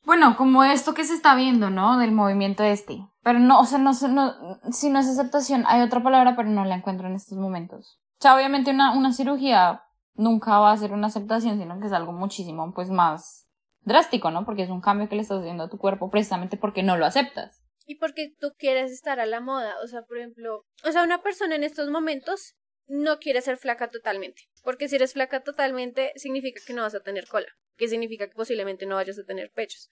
bueno, 0.05 0.37
como 0.37 0.65
esto 0.65 0.95
que 0.95 1.05
se 1.05 1.15
está 1.15 1.35
viendo, 1.35 1.71
¿no? 1.71 1.99
Del 1.99 2.13
movimiento 2.13 2.63
este. 2.63 3.07
Pero 3.23 3.39
no, 3.39 3.61
o 3.61 3.65
sea, 3.65 3.79
no, 3.79 3.93
no, 4.09 4.61
si 4.71 4.91
no 4.91 4.99
es 4.99 5.09
aceptación, 5.09 5.65
hay 5.67 5.81
otra 5.81 6.03
palabra, 6.03 6.37
pero 6.37 6.49
no 6.51 6.65
la 6.65 6.77
encuentro 6.77 7.09
en 7.09 7.15
estos 7.15 7.39
momentos. 7.39 8.01
O 8.19 8.23
sea, 8.23 8.37
obviamente 8.37 8.71
una, 8.71 8.93
una 8.93 9.13
cirugía 9.13 9.83
nunca 10.15 10.59
va 10.59 10.73
a 10.73 10.77
ser 10.77 10.93
una 10.93 11.07
aceptación, 11.07 11.59
sino 11.59 11.81
que 11.81 11.87
es 11.87 11.93
algo 11.93 12.13
muchísimo, 12.13 12.73
pues, 12.75 12.91
más 12.91 13.49
drástico, 13.81 14.31
¿no? 14.31 14.45
Porque 14.45 14.63
es 14.63 14.71
un 14.71 14.81
cambio 14.81 15.09
que 15.09 15.17
le 15.17 15.23
estás 15.23 15.41
haciendo 15.41 15.65
a 15.65 15.71
tu 15.71 15.79
cuerpo 15.79 16.11
precisamente 16.11 16.57
porque 16.57 16.83
no 16.83 16.97
lo 16.97 17.07
aceptas. 17.07 17.63
Y 17.87 17.97
porque 17.97 18.35
tú 18.41 18.53
quieres 18.59 18.93
estar 18.93 19.21
a 19.21 19.27
la 19.27 19.41
moda. 19.41 19.75
O 19.83 19.87
sea, 19.87 20.03
por 20.03 20.19
ejemplo, 20.19 20.65
o 20.87 20.93
sea, 20.93 21.03
una 21.03 21.23
persona 21.23 21.55
en 21.55 21.65
estos 21.65 21.91
momentos 21.91 22.55
no 22.87 23.19
quiere 23.19 23.41
ser 23.41 23.57
flaca 23.57 23.91
totalmente. 23.91 24.43
Porque 24.63 24.89
si 24.89 24.97
eres 24.97 25.13
flaca 25.13 25.43
totalmente, 25.43 26.13
significa 26.17 26.61
que 26.67 26.73
no 26.75 26.83
vas 26.83 26.95
a 26.95 27.01
tener 27.01 27.27
cola 27.27 27.49
que 27.77 27.89
significa 27.89 28.29
que 28.29 28.35
posiblemente 28.35 28.87
no 28.87 28.97
vayas 28.97 29.19
a 29.19 29.25
tener 29.25 29.51
pechos. 29.51 29.91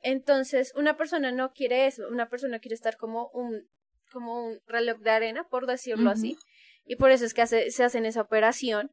Entonces, 0.00 0.72
una 0.76 0.96
persona 0.96 1.32
no 1.32 1.52
quiere 1.52 1.86
eso, 1.86 2.08
una 2.08 2.28
persona 2.28 2.60
quiere 2.60 2.74
estar 2.74 2.96
como 2.96 3.28
un, 3.32 3.68
como 4.12 4.46
un 4.46 4.60
reloj 4.66 4.98
de 5.00 5.10
arena, 5.10 5.44
por 5.48 5.66
decirlo 5.66 6.10
así, 6.10 6.36
y 6.84 6.96
por 6.96 7.10
eso 7.10 7.24
es 7.24 7.34
que 7.34 7.42
hace, 7.42 7.70
se 7.70 7.84
hacen 7.84 8.06
esa 8.06 8.20
operación, 8.20 8.92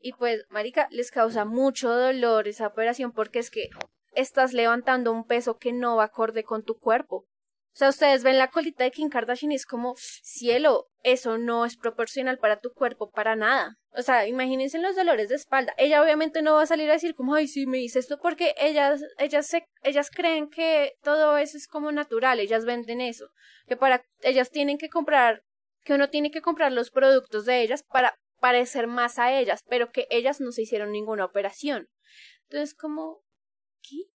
y 0.00 0.12
pues, 0.12 0.44
marica, 0.50 0.88
les 0.90 1.10
causa 1.10 1.44
mucho 1.44 1.90
dolor 1.90 2.48
esa 2.48 2.66
operación 2.66 3.12
porque 3.12 3.38
es 3.38 3.50
que 3.50 3.70
estás 4.14 4.52
levantando 4.52 5.12
un 5.12 5.26
peso 5.26 5.58
que 5.58 5.72
no 5.72 5.96
va 5.96 6.04
acorde 6.04 6.44
con 6.44 6.62
tu 6.62 6.78
cuerpo. 6.78 7.26
O 7.76 7.78
sea, 7.78 7.90
ustedes 7.90 8.22
ven 8.22 8.38
la 8.38 8.48
colita 8.48 8.84
de 8.84 8.90
Kim 8.90 9.10
Kardashian 9.10 9.52
y 9.52 9.54
es 9.54 9.66
como, 9.66 9.96
cielo, 9.98 10.88
eso 11.02 11.36
no 11.36 11.66
es 11.66 11.76
proporcional 11.76 12.38
para 12.38 12.58
tu 12.58 12.72
cuerpo 12.72 13.10
para 13.10 13.36
nada. 13.36 13.76
O 13.90 14.00
sea, 14.00 14.26
imagínense 14.26 14.78
los 14.78 14.96
dolores 14.96 15.28
de 15.28 15.34
espalda. 15.34 15.74
Ella 15.76 16.02
obviamente 16.02 16.40
no 16.40 16.54
va 16.54 16.62
a 16.62 16.66
salir 16.66 16.88
a 16.88 16.94
decir 16.94 17.14
como, 17.14 17.34
ay, 17.34 17.48
sí, 17.48 17.66
me 17.66 17.82
hice 17.82 17.98
esto, 17.98 18.18
porque 18.18 18.54
ellas, 18.58 19.02
ellas, 19.18 19.46
se, 19.46 19.66
ellas 19.82 20.10
creen 20.10 20.48
que 20.48 20.94
todo 21.02 21.36
eso 21.36 21.58
es 21.58 21.68
como 21.68 21.92
natural, 21.92 22.40
ellas 22.40 22.64
venden 22.64 23.02
eso. 23.02 23.28
Que 23.66 23.76
para, 23.76 24.06
ellas 24.22 24.50
tienen 24.50 24.78
que 24.78 24.88
comprar, 24.88 25.42
que 25.84 25.92
uno 25.92 26.08
tiene 26.08 26.30
que 26.30 26.40
comprar 26.40 26.72
los 26.72 26.90
productos 26.90 27.44
de 27.44 27.60
ellas 27.60 27.82
para 27.82 28.14
parecer 28.40 28.86
más 28.86 29.18
a 29.18 29.38
ellas, 29.38 29.60
pero 29.68 29.90
que 29.90 30.06
ellas 30.08 30.40
no 30.40 30.50
se 30.50 30.62
hicieron 30.62 30.92
ninguna 30.92 31.26
operación. 31.26 31.88
Entonces, 32.44 32.74
como, 32.74 33.20
¿qué? 33.82 34.15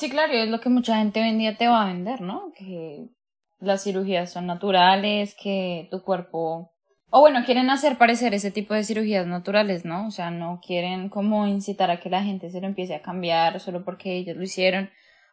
Sí, 0.00 0.08
claro, 0.08 0.32
es 0.32 0.48
lo 0.48 0.60
que 0.60 0.70
mucha 0.70 0.96
gente 0.96 1.20
hoy 1.20 1.28
en 1.28 1.38
día 1.38 1.58
te 1.58 1.68
va 1.68 1.82
a 1.82 1.92
vender, 1.92 2.22
¿no? 2.22 2.54
Que 2.56 3.10
las 3.58 3.84
cirugías 3.84 4.32
son 4.32 4.46
naturales, 4.46 5.36
que 5.38 5.88
tu 5.90 6.02
cuerpo... 6.02 6.72
O 7.10 7.20
bueno, 7.20 7.44
quieren 7.44 7.68
hacer 7.68 7.98
parecer 7.98 8.32
ese 8.32 8.50
tipo 8.50 8.72
de 8.72 8.82
cirugías 8.82 9.26
naturales, 9.26 9.84
¿no? 9.84 10.06
O 10.06 10.10
sea, 10.10 10.30
no 10.30 10.58
quieren 10.66 11.10
como 11.10 11.46
incitar 11.46 11.90
a 11.90 12.00
que 12.00 12.08
la 12.08 12.22
gente 12.22 12.48
se 12.48 12.62
lo 12.62 12.66
empiece 12.66 12.94
a 12.94 13.02
cambiar 13.02 13.60
solo 13.60 13.84
porque 13.84 14.16
ellos 14.16 14.38
lo 14.38 14.42
hicieron. 14.42 14.88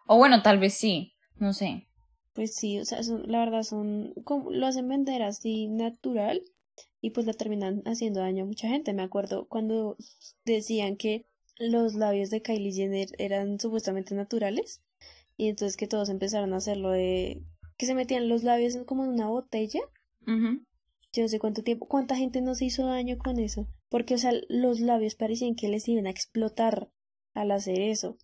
O 0.06 0.18
bueno, 0.18 0.42
tal 0.42 0.60
vez 0.60 0.74
sí, 0.74 1.14
no 1.38 1.54
sé. 1.54 1.88
Pues 2.34 2.54
sí, 2.54 2.78
o 2.78 2.84
sea, 2.84 3.00
la 3.26 3.40
verdad 3.40 3.64
son, 3.64 4.16
como, 4.26 4.52
lo 4.52 4.68
hacen 4.68 4.90
vender 4.90 5.24
así 5.24 5.68
natural 5.70 6.42
y 7.00 7.12
pues 7.12 7.26
le 7.26 7.34
terminan 7.34 7.84
haciendo 7.86 8.20
daño 8.20 8.44
a 8.44 8.48
mucha 8.48 8.68
gente. 8.68 8.94
Me 8.94 9.04
acuerdo 9.04 9.48
cuando 9.48 9.96
decían 10.44 10.98
que 10.98 11.26
los 11.60 11.96
labios 11.96 12.30
de 12.30 12.42
Kylie 12.42 12.72
Jenner 12.72 13.10
eran 13.18 13.60
supuestamente 13.60 14.16
naturales 14.16 14.82
y 15.38 15.50
entonces 15.50 15.78
que 15.78 15.88
todos 15.88 16.10
empezaron 16.10 16.54
a 16.54 16.58
hacerlo 16.58 16.92
de 16.92 17.44
que 17.78 17.86
se 17.86 17.96
metían 17.96 18.30
los 18.30 18.44
labios 18.44 18.78
como 18.86 19.04
en 19.04 19.12
una 19.12 19.28
botella. 19.28 19.82
Yo 20.26 21.24
no 21.24 21.30
sé 21.30 21.40
cuánto 21.40 21.64
tiempo, 21.64 21.88
cuánta 21.88 22.16
gente 22.16 22.42
nos 22.42 22.62
hizo 22.62 22.86
daño 22.86 23.18
con 23.18 23.40
eso, 23.40 23.68
porque 23.90 24.16
o 24.16 24.18
sea, 24.18 24.34
los 24.50 24.80
labios 24.80 25.16
parecían 25.16 25.56
que 25.56 25.70
les 25.70 25.88
iban 25.88 26.06
a 26.06 26.12
explotar 26.12 26.90
al 27.34 27.52
hacer 27.52 27.80
eso, 27.80 28.18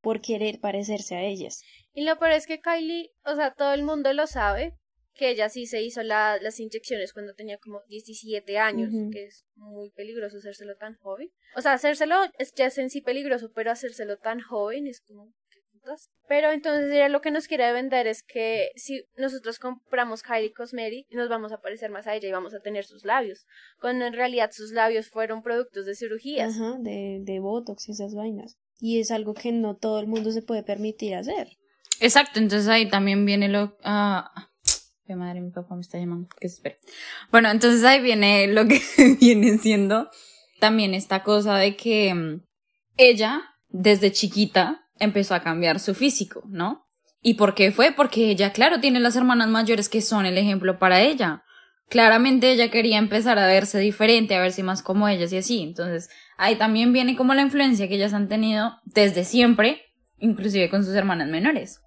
por 0.00 0.20
querer 0.20 0.58
parecerse 0.60 1.16
a 1.16 1.22
ellas. 1.22 1.62
Y 1.92 2.04
lo 2.04 2.18
peor 2.18 2.32
es 2.32 2.46
que 2.46 2.60
Kylie, 2.60 3.12
o 3.24 3.36
sea, 3.36 3.52
todo 3.52 3.74
el 3.74 3.82
mundo 3.82 4.12
lo 4.14 4.26
sabe, 4.26 4.78
que 5.14 5.30
ella 5.30 5.48
sí 5.48 5.66
se 5.66 5.82
hizo 5.82 6.02
la, 6.02 6.38
las 6.40 6.60
inyecciones 6.60 7.12
cuando 7.12 7.34
tenía 7.34 7.58
como 7.58 7.82
17 7.88 8.58
años, 8.58 8.92
que 9.12 9.24
es 9.24 9.44
muy 9.56 9.90
peligroso 9.90 10.38
hacérselo 10.38 10.76
tan 10.76 10.96
joven. 10.96 11.30
O 11.56 11.60
sea, 11.60 11.74
hacérselo 11.74 12.16
es, 12.38 12.52
ya 12.54 12.66
es 12.66 12.78
en 12.78 12.90
sí 12.90 13.00
peligroso, 13.00 13.50
pero 13.54 13.70
hacérselo 13.70 14.16
tan 14.18 14.40
joven 14.40 14.86
es 14.86 15.00
como, 15.00 15.32
juntas. 15.70 16.10
Pero 16.28 16.52
entonces 16.52 16.90
ella 16.92 17.08
lo 17.08 17.20
que 17.20 17.30
nos 17.30 17.48
quiere 17.48 17.72
vender 17.72 18.06
es 18.06 18.22
que 18.22 18.70
si 18.76 19.04
nosotros 19.16 19.58
compramos 19.58 20.22
Kylie 20.22 20.52
Cosmetics, 20.52 21.08
nos 21.12 21.28
vamos 21.28 21.52
a 21.52 21.60
parecer 21.60 21.90
más 21.90 22.06
a 22.06 22.14
ella 22.14 22.28
y 22.28 22.32
vamos 22.32 22.54
a 22.54 22.60
tener 22.60 22.84
sus 22.84 23.04
labios. 23.04 23.46
Cuando 23.80 24.06
en 24.06 24.12
realidad 24.12 24.50
sus 24.52 24.72
labios 24.72 25.08
fueron 25.08 25.42
productos 25.42 25.86
de 25.86 25.94
cirugías. 25.94 26.54
Ajá, 26.54 26.76
de, 26.78 27.18
de 27.22 27.40
Botox 27.40 27.88
y 27.88 27.92
esas 27.92 28.14
vainas. 28.14 28.56
Y 28.78 29.00
es 29.00 29.10
algo 29.10 29.34
que 29.34 29.52
no 29.52 29.76
todo 29.76 30.00
el 30.00 30.06
mundo 30.06 30.30
se 30.30 30.42
puede 30.42 30.62
permitir 30.62 31.14
hacer. 31.14 31.48
Exacto, 32.00 32.38
entonces 32.38 32.68
ahí 32.68 32.88
también 32.88 33.26
viene 33.26 33.48
lo... 33.48 33.76
ah 33.82 34.49
qué 35.10 35.16
madre, 35.16 35.40
mi 35.40 35.50
papá 35.50 35.74
me 35.74 35.80
está 35.80 35.98
llamando, 35.98 36.28
que 36.38 36.48
se 36.48 36.54
espere. 36.54 36.78
Bueno, 37.32 37.50
entonces 37.50 37.82
ahí 37.82 38.00
viene 38.00 38.46
lo 38.46 38.68
que 38.68 38.80
viene 39.20 39.58
siendo 39.58 40.08
también 40.60 40.94
esta 40.94 41.24
cosa 41.24 41.56
de 41.56 41.74
que 41.74 42.14
mm, 42.14 42.44
ella, 42.96 43.42
desde 43.68 44.12
chiquita, 44.12 44.88
empezó 45.00 45.34
a 45.34 45.42
cambiar 45.42 45.80
su 45.80 45.94
físico, 45.94 46.44
¿no? 46.48 46.86
¿Y 47.22 47.34
por 47.34 47.56
qué 47.56 47.72
fue? 47.72 47.90
Porque 47.90 48.30
ella, 48.30 48.52
claro, 48.52 48.78
tiene 48.78 49.00
las 49.00 49.16
hermanas 49.16 49.48
mayores 49.48 49.88
que 49.88 50.00
son 50.00 50.26
el 50.26 50.38
ejemplo 50.38 50.78
para 50.78 51.00
ella. 51.00 51.42
Claramente 51.88 52.52
ella 52.52 52.70
quería 52.70 52.98
empezar 52.98 53.36
a 53.40 53.48
verse 53.48 53.80
diferente, 53.80 54.36
a 54.36 54.40
verse 54.40 54.62
más 54.62 54.80
como 54.80 55.08
ellas 55.08 55.32
y 55.32 55.38
así. 55.38 55.60
Entonces, 55.60 56.08
ahí 56.36 56.54
también 56.54 56.92
viene 56.92 57.16
como 57.16 57.34
la 57.34 57.42
influencia 57.42 57.88
que 57.88 57.96
ellas 57.96 58.14
han 58.14 58.28
tenido 58.28 58.78
desde 58.84 59.24
siempre, 59.24 59.82
inclusive 60.18 60.70
con 60.70 60.84
sus 60.84 60.94
hermanas 60.94 61.28
menores. 61.28 61.80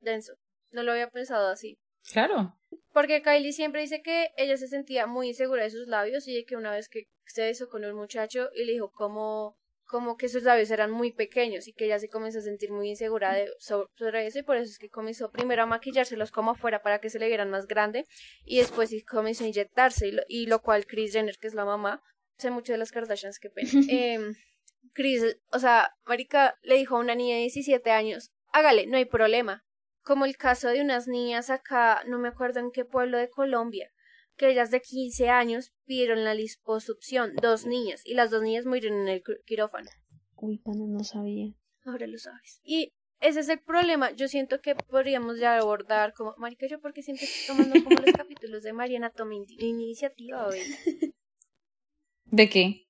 Denso. 0.00 0.32
No 0.72 0.82
lo 0.82 0.90
había 0.90 1.08
pensado 1.10 1.48
así. 1.48 1.78
Claro. 2.12 2.56
Porque 2.92 3.22
Kylie 3.22 3.52
siempre 3.52 3.82
dice 3.82 4.02
que 4.02 4.30
ella 4.36 4.56
se 4.56 4.68
sentía 4.68 5.06
muy 5.06 5.28
insegura 5.28 5.64
de 5.64 5.70
sus 5.70 5.86
labios 5.86 6.26
y 6.28 6.34
de 6.34 6.44
que 6.44 6.56
una 6.56 6.70
vez 6.70 6.88
que 6.88 7.08
se 7.26 7.42
besó 7.42 7.68
con 7.68 7.84
un 7.84 7.94
muchacho 7.94 8.48
y 8.54 8.64
le 8.64 8.72
dijo 8.72 8.90
como, 8.90 9.58
como 9.84 10.16
que 10.16 10.28
sus 10.28 10.44
labios 10.44 10.70
eran 10.70 10.90
muy 10.90 11.12
pequeños 11.12 11.68
y 11.68 11.72
que 11.72 11.86
ella 11.86 11.98
se 11.98 12.08
comenzó 12.08 12.38
a 12.38 12.42
sentir 12.42 12.72
muy 12.72 12.88
insegura 12.88 13.34
de, 13.34 13.50
sobre 13.58 14.26
eso 14.26 14.38
y 14.38 14.42
por 14.42 14.56
eso 14.56 14.70
es 14.70 14.78
que 14.78 14.88
comenzó 14.88 15.30
primero 15.30 15.62
a 15.62 15.66
maquillárselos 15.66 16.30
como 16.30 16.52
afuera 16.52 16.82
para 16.82 17.00
que 17.00 17.10
se 17.10 17.18
le 17.18 17.28
vieran 17.28 17.50
más 17.50 17.66
grande 17.66 18.06
y 18.44 18.58
después 18.58 18.90
comenzó 19.06 19.44
a 19.44 19.48
inyectarse 19.48 20.08
y 20.08 20.12
lo, 20.12 20.22
y 20.28 20.46
lo 20.46 20.62
cual 20.62 20.86
Chris 20.86 21.12
Jenner, 21.12 21.36
que 21.38 21.48
es 21.48 21.54
la 21.54 21.64
mamá, 21.64 22.02
sé 22.38 22.50
mucho 22.50 22.72
de 22.72 22.78
las 22.78 22.92
Kardashians, 22.92 23.38
qué 23.38 23.50
pena. 23.50 23.70
eh, 23.90 24.32
Chris, 24.94 25.36
o 25.52 25.58
sea, 25.58 25.90
Marica 26.06 26.56
le 26.62 26.76
dijo 26.76 26.96
a 26.96 27.00
una 27.00 27.14
niña 27.14 27.34
de 27.34 27.42
17 27.42 27.90
años, 27.90 28.30
hágale, 28.52 28.86
no 28.86 28.96
hay 28.96 29.04
problema, 29.04 29.65
como 30.06 30.24
el 30.24 30.36
caso 30.36 30.68
de 30.68 30.80
unas 30.80 31.08
niñas 31.08 31.50
acá, 31.50 32.04
no 32.06 32.20
me 32.20 32.28
acuerdo 32.28 32.60
en 32.60 32.70
qué 32.70 32.84
pueblo 32.84 33.18
de 33.18 33.28
Colombia, 33.28 33.90
que 34.36 34.48
ellas 34.48 34.70
de 34.70 34.80
15 34.80 35.28
años 35.30 35.72
pidieron 35.84 36.22
la 36.22 36.32
liposucción, 36.32 37.34
dos 37.42 37.66
niñas, 37.66 38.02
y 38.04 38.14
las 38.14 38.30
dos 38.30 38.40
niñas 38.40 38.66
murieron 38.66 39.00
en 39.00 39.08
el 39.08 39.22
quirófano. 39.44 39.90
Uy, 40.36 40.58
pana, 40.58 40.84
no 40.86 41.02
sabía. 41.02 41.52
Ahora 41.84 42.06
lo 42.06 42.18
sabes. 42.18 42.60
Y 42.62 42.94
ese 43.18 43.40
es 43.40 43.48
el 43.48 43.58
problema. 43.58 44.12
Yo 44.12 44.28
siento 44.28 44.60
que 44.60 44.76
podríamos 44.76 45.40
ya 45.40 45.58
abordar 45.58 46.14
como, 46.14 46.36
marica, 46.36 46.68
yo 46.68 46.80
porque 46.80 47.02
siempre 47.02 47.26
estoy 47.26 47.56
tomando 47.56 47.82
como 47.82 48.00
los 48.00 48.12
capítulos 48.16 48.62
de 48.62 48.72
Mariana 48.72 49.10
toma 49.10 49.34
iniciativa, 49.58 50.46
hoy. 50.46 50.60
¿De 52.26 52.48
qué? 52.48 52.86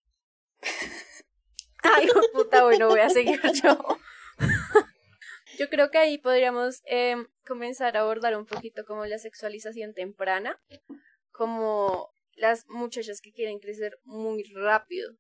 Ay, 1.82 2.08
puta, 2.34 2.64
bueno, 2.64 2.88
voy 2.88 3.00
a 3.00 3.08
seguir 3.08 3.40
yo. 3.62 3.78
Yo 5.58 5.68
creo 5.68 5.90
que 5.90 5.98
ahí 5.98 6.18
podríamos 6.18 6.82
eh, 6.86 7.16
comenzar 7.46 7.96
a 7.96 8.00
abordar 8.00 8.36
un 8.36 8.46
poquito 8.46 8.84
como 8.84 9.06
la 9.06 9.18
sexualización 9.18 9.94
temprana, 9.94 10.60
como 11.30 12.10
las 12.34 12.66
muchachas 12.68 13.20
que 13.20 13.32
quieren 13.32 13.58
crecer 13.58 13.98
muy 14.04 14.42
rápido, 14.54 15.10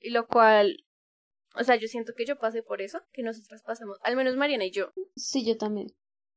y 0.00 0.10
lo 0.10 0.26
cual, 0.26 0.84
o 1.54 1.64
sea, 1.64 1.76
yo 1.76 1.88
siento 1.88 2.12
que 2.14 2.26
yo 2.26 2.38
pasé 2.38 2.62
por 2.62 2.82
eso, 2.82 3.00
que 3.12 3.22
nosotras 3.22 3.62
pasamos, 3.62 3.98
al 4.02 4.16
menos 4.16 4.36
Mariana 4.36 4.66
y 4.66 4.70
yo. 4.70 4.92
Sí, 5.14 5.44
yo 5.44 5.56
también. 5.56 5.88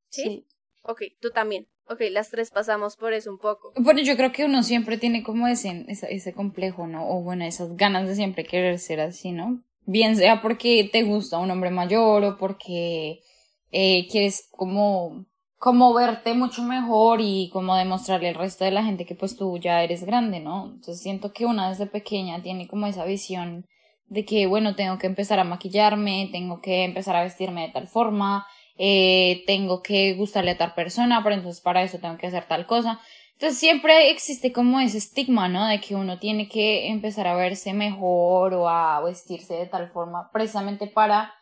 ¿Sí? 0.09 0.23
sí. 0.23 0.47
Ok, 0.83 1.03
tú 1.19 1.31
también. 1.31 1.67
Ok, 1.85 2.01
las 2.11 2.29
tres 2.29 2.51
pasamos 2.51 2.95
por 2.95 3.13
eso 3.13 3.31
un 3.31 3.39
poco. 3.39 3.73
Bueno, 3.75 4.01
yo 4.01 4.15
creo 4.15 4.31
que 4.31 4.45
uno 4.45 4.63
siempre 4.63 4.97
tiene 4.97 5.23
como 5.23 5.47
ese, 5.47 5.85
ese, 5.87 6.13
ese 6.13 6.33
complejo, 6.33 6.87
¿no? 6.87 7.09
O 7.09 7.21
bueno, 7.21 7.45
esas 7.45 7.75
ganas 7.75 8.07
de 8.07 8.15
siempre 8.15 8.43
querer 8.43 8.79
ser 8.79 8.99
así, 8.99 9.31
¿no? 9.31 9.63
Bien 9.85 10.15
sea 10.15 10.41
porque 10.41 10.87
te 10.91 11.03
gusta 11.03 11.39
un 11.39 11.49
hombre 11.49 11.71
mayor 11.71 12.23
o 12.23 12.37
porque 12.37 13.21
eh, 13.71 14.07
quieres 14.09 14.47
como, 14.51 15.25
como 15.57 15.93
verte 15.93 16.33
mucho 16.33 16.63
mejor 16.63 17.19
y 17.21 17.49
como 17.51 17.75
demostrarle 17.75 18.29
al 18.29 18.35
resto 18.35 18.65
de 18.65 18.71
la 18.71 18.83
gente 18.83 19.05
que 19.05 19.15
pues 19.15 19.35
tú 19.35 19.57
ya 19.57 19.83
eres 19.83 20.03
grande, 20.03 20.39
¿no? 20.39 20.65
Entonces 20.65 21.01
siento 21.01 21.31
que 21.33 21.45
una 21.45 21.69
desde 21.69 21.85
pequeña 21.85 22.41
tiene 22.41 22.67
como 22.67 22.87
esa 22.87 23.05
visión 23.05 23.65
de 24.07 24.25
que, 24.25 24.47
bueno, 24.47 24.75
tengo 24.75 24.97
que 24.97 25.07
empezar 25.07 25.39
a 25.39 25.43
maquillarme, 25.43 26.29
tengo 26.31 26.61
que 26.61 26.83
empezar 26.83 27.15
a 27.15 27.23
vestirme 27.23 27.67
de 27.67 27.73
tal 27.73 27.87
forma, 27.87 28.45
eh, 28.77 29.43
tengo 29.45 29.81
que 29.83 30.13
gustarle 30.15 30.51
a 30.51 30.57
tal 30.57 30.73
persona, 30.73 31.21
pero 31.23 31.35
entonces 31.35 31.61
para 31.61 31.83
eso 31.83 31.99
tengo 31.99 32.17
que 32.17 32.27
hacer 32.27 32.45
tal 32.47 32.65
cosa. 32.65 32.99
Entonces 33.33 33.59
siempre 33.59 34.09
existe 34.09 34.51
como 34.51 34.79
ese 34.79 34.97
estigma, 34.97 35.47
¿no? 35.47 35.67
De 35.67 35.79
que 35.79 35.95
uno 35.95 36.19
tiene 36.19 36.49
que 36.49 36.87
empezar 36.87 37.27
a 37.27 37.35
verse 37.35 37.73
mejor 37.73 38.53
o 38.53 38.67
a 38.67 38.99
vestirse 39.01 39.53
de 39.53 39.65
tal 39.65 39.89
forma 39.89 40.29
precisamente 40.33 40.87
para 40.87 41.33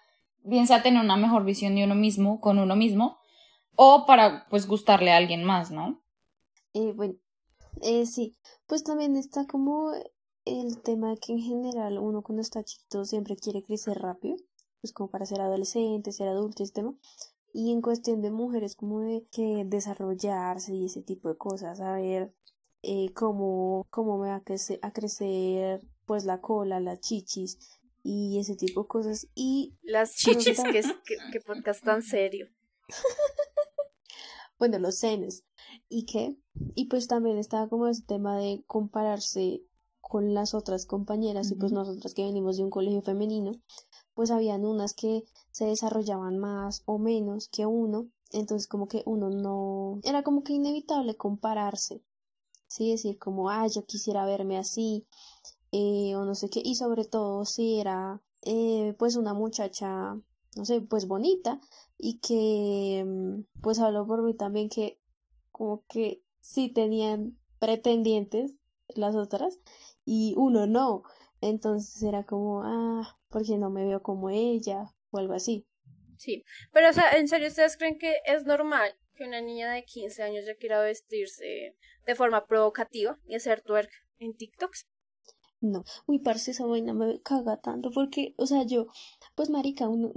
bien 0.48 0.68
sea 0.68 0.84
tener 0.84 1.04
una 1.04 1.18
mejor 1.18 1.44
visión 1.44 1.76
de 1.76 1.84
uno 1.84 1.96
mismo, 1.96 2.40
con 2.40 2.60
uno 2.60 2.76
mismo, 2.76 3.20
o 3.76 4.06
para 4.06 4.48
pues 4.50 4.68
gustarle 4.68 5.12
a 5.12 5.18
alguien 5.18 5.44
más, 5.44 5.72
¿no? 5.72 6.02
Eh, 6.74 6.94
bueno, 6.94 7.16
eh, 7.82 8.06
sí, 8.06 8.36
pues 8.66 8.84
también 8.84 9.16
está 9.16 9.46
como 9.46 9.92
el 10.46 10.82
tema 10.82 11.16
que 11.18 11.34
en 11.34 11.40
general 11.40 12.00
uno 12.00 12.22
cuando 12.22 12.42
está 12.42 12.64
chiquito 12.64 13.06
siempre 13.06 13.36
quiere 13.36 13.64
crecer 13.64 13.98
rápido, 14.00 14.38
pues 14.82 14.94
como 14.94 15.10
para 15.10 15.26
ser 15.26 15.42
adolescente, 15.42 16.12
ser 16.12 16.30
adulto, 16.30 16.64
este 16.64 16.82
tema. 16.82 16.96
Y 17.54 17.72
en 17.72 17.82
cuestión 17.82 18.22
de 18.22 18.32
mujeres, 18.32 18.76
como 18.76 19.02
de 19.02 19.26
que 19.32 19.64
desarrollarse 19.66 20.74
y 20.74 20.86
ese 20.86 21.02
tipo 21.02 21.30
de 21.30 21.38
cosas, 21.38 21.80
saber 21.80 22.34
eh, 22.84 23.12
cómo, 23.14 23.86
cómo 23.90 24.20
va 24.20 24.36
a 24.36 24.44
crecer, 24.44 24.80
a 24.82 24.92
crecer 24.92 25.82
pues 26.06 26.24
la 26.26 26.40
cola, 26.40 26.80
las 26.80 27.00
chichis, 27.02 27.77
y 28.10 28.40
ese 28.40 28.56
tipo 28.56 28.84
de 28.84 28.88
cosas. 28.88 29.28
Y 29.36 29.76
las 29.82 30.16
chichis, 30.16 30.64
que, 30.72 30.80
es, 30.80 30.88
que, 31.34 31.42
podcast 31.42 31.84
tan 31.84 32.02
serio. 32.02 32.48
bueno, 34.58 34.80
los 34.80 35.00
senes. 35.00 35.44
¿Y 35.90 36.06
qué? 36.06 36.38
Y 36.74 36.86
pues 36.86 37.08
también 37.08 37.38
estaba 37.38 37.68
como 37.68 37.88
ese 37.88 38.04
tema 38.04 38.38
de 38.38 38.64
compararse 38.66 39.62
con 40.00 40.34
las 40.34 40.54
otras 40.54 40.86
compañeras 40.86 41.52
y 41.52 41.56
pues 41.56 41.74
nosotras 41.74 42.14
que 42.14 42.24
venimos 42.24 42.56
de 42.56 42.64
un 42.64 42.70
colegio 42.70 43.02
femenino, 43.02 43.52
pues 44.14 44.32
habían 44.32 44.64
unas 44.64 44.94
que 44.94 45.26
se 45.52 45.66
desarrollaban 45.66 46.38
más 46.38 46.84
o 46.86 47.00
menos 47.00 47.50
que 47.50 47.66
uno, 47.66 48.08
entonces 48.32 48.70
como 48.70 48.88
que 48.88 49.04
uno 49.06 49.30
no, 49.30 50.00
era 50.04 50.24
como 50.24 50.44
que 50.44 50.54
inevitable 50.54 51.18
compararse, 51.18 52.02
sí, 52.68 52.92
decir 52.92 53.20
como, 53.20 53.50
ah, 53.50 53.68
yo 53.68 53.86
quisiera 53.86 54.26
verme 54.26 54.58
así, 54.58 55.06
eh, 55.72 56.16
o 56.16 56.26
no 56.26 56.36
sé 56.36 56.50
qué, 56.50 56.62
y 56.64 56.76
sobre 56.76 57.06
todo 57.06 57.46
si 57.46 57.80
era 57.80 58.22
eh, 58.44 58.96
pues 58.98 59.16
una 59.16 59.34
muchacha, 59.34 60.16
no 60.56 60.66
sé, 60.66 60.82
pues 60.82 61.08
bonita 61.08 61.60
y 61.98 62.20
que 62.20 63.04
mm, 63.06 63.62
pues 63.62 63.80
habló 63.80 64.06
por 64.08 64.24
mí 64.24 64.36
también 64.36 64.70
que 64.70 65.00
como 65.52 65.84
que 65.88 66.22
sí 66.40 66.70
tenían 66.70 67.38
pretendientes 67.60 68.62
las 68.90 69.16
otras 69.16 69.60
y 70.06 70.34
uno 70.38 70.68
no, 70.68 71.04
entonces 71.42 72.02
era 72.04 72.24
como, 72.24 72.64
ah, 72.64 73.18
porque 73.30 73.58
no 73.58 73.70
me 73.70 73.86
veo 73.86 74.02
como 74.02 74.30
ella 74.30 74.94
o 75.12 75.18
algo 75.18 75.34
así. 75.34 75.68
Sí, 76.18 76.44
pero 76.72 76.90
o 76.90 76.94
sea, 76.94 77.12
¿en 77.12 77.28
serio 77.28 77.48
ustedes 77.48 77.78
creen 77.78 77.98
que 78.00 78.16
es 78.26 78.46
normal 78.46 78.98
que 79.16 79.26
una 79.26 79.42
niña 79.42 79.72
de 79.72 79.84
15 79.84 80.24
años 80.24 80.46
ya 80.46 80.56
quiera 80.56 80.82
vestirse 80.82 81.76
de 82.06 82.16
forma 82.16 82.46
provocativa 82.46 83.20
y 83.26 83.36
hacer 83.36 83.62
twerk 83.62 83.92
en 84.20 84.36
TikToks? 84.36 84.88
No, 85.60 85.84
uy, 86.06 86.20
parce, 86.20 86.52
esa 86.52 86.68
vaina 86.68 86.94
me 86.94 87.20
caga 87.22 87.58
tanto 87.58 87.90
porque, 87.90 88.36
o 88.38 88.46
sea, 88.46 88.64
yo, 88.64 88.88
pues 89.34 89.50
marica, 89.50 89.90
uno, 89.90 90.12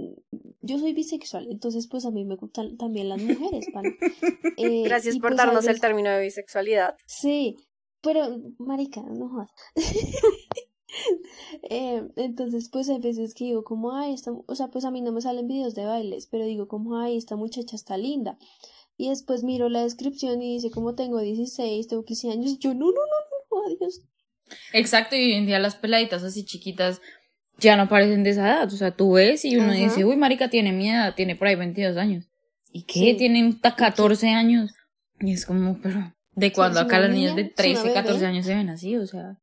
yo 0.61 0.77
soy 0.77 0.93
bisexual, 0.93 1.47
entonces 1.49 1.87
pues 1.87 2.05
a 2.05 2.11
mí 2.11 2.25
me 2.25 2.35
gustan 2.35 2.77
también 2.77 3.09
las 3.09 3.21
mujeres, 3.21 3.65
eh, 4.57 4.83
Gracias 4.83 5.17
por 5.17 5.31
pues, 5.31 5.37
darnos 5.37 5.65
el 5.65 5.79
término 5.79 6.11
de 6.11 6.21
bisexualidad. 6.21 6.95
Sí, 7.07 7.57
pero 8.01 8.39
marica, 8.59 9.01
no 9.01 9.29
jodas. 9.29 9.51
eh, 11.63 12.07
entonces, 12.17 12.69
pues 12.69 12.89
hay 12.89 12.99
veces 12.99 13.33
que 13.33 13.45
digo 13.45 13.63
como, 13.63 13.95
ay, 13.95 14.13
esta, 14.13 14.31
o 14.31 14.55
sea, 14.55 14.67
pues 14.67 14.85
a 14.85 14.91
mí 14.91 15.01
no 15.01 15.11
me 15.11 15.21
salen 15.21 15.47
videos 15.47 15.73
de 15.73 15.85
bailes, 15.85 16.27
pero 16.27 16.45
digo 16.45 16.67
como, 16.67 16.97
ay, 16.97 17.17
esta 17.17 17.35
muchacha 17.35 17.75
está 17.75 17.97
linda. 17.97 18.37
Y 18.97 19.09
después 19.09 19.43
miro 19.43 19.69
la 19.69 19.81
descripción 19.81 20.41
y 20.43 20.53
dice 20.53 20.69
como 20.69 20.93
tengo 20.93 21.19
16, 21.19 21.87
tengo 21.87 22.05
15 22.05 22.29
años, 22.29 22.59
yo, 22.59 22.75
no, 22.75 22.85
no, 22.85 22.91
no, 22.91 23.59
no, 23.61 23.67
adiós. 23.67 24.01
Exacto, 24.73 25.15
y 25.15 25.19
hoy 25.19 25.33
en 25.33 25.45
día 25.45 25.59
las 25.59 25.75
peladitas 25.75 26.23
así 26.23 26.45
chiquitas 26.45 27.01
ya 27.57 27.77
no 27.77 27.87
parecen 27.87 28.23
de 28.23 28.31
esa 28.31 28.47
edad. 28.47 28.67
O 28.73 28.77
sea, 28.77 28.91
tú 28.91 29.13
ves 29.13 29.45
y 29.45 29.55
uno 29.55 29.71
dice, 29.71 30.03
uy, 30.03 30.17
marica 30.17 30.49
tiene 30.49 30.71
miedo, 30.71 31.13
tiene 31.13 31.35
por 31.35 31.47
ahí 31.47 31.55
22 31.55 31.97
años. 31.97 32.25
¿Y 32.71 32.83
qué? 32.83 33.13
Tienen 33.13 33.53
14 33.53 34.29
años. 34.29 34.71
Y 35.19 35.33
es 35.33 35.45
como, 35.45 35.79
pero, 35.81 36.13
¿de 36.31 36.51
cuando 36.51 36.79
acá 36.79 36.99
las 36.99 37.11
niñas 37.11 37.35
de 37.35 37.45
13, 37.45 37.93
14 37.93 38.25
años 38.25 38.45
se 38.45 38.55
ven 38.55 38.69
así? 38.69 38.97
O 38.97 39.05
sea. 39.05 39.37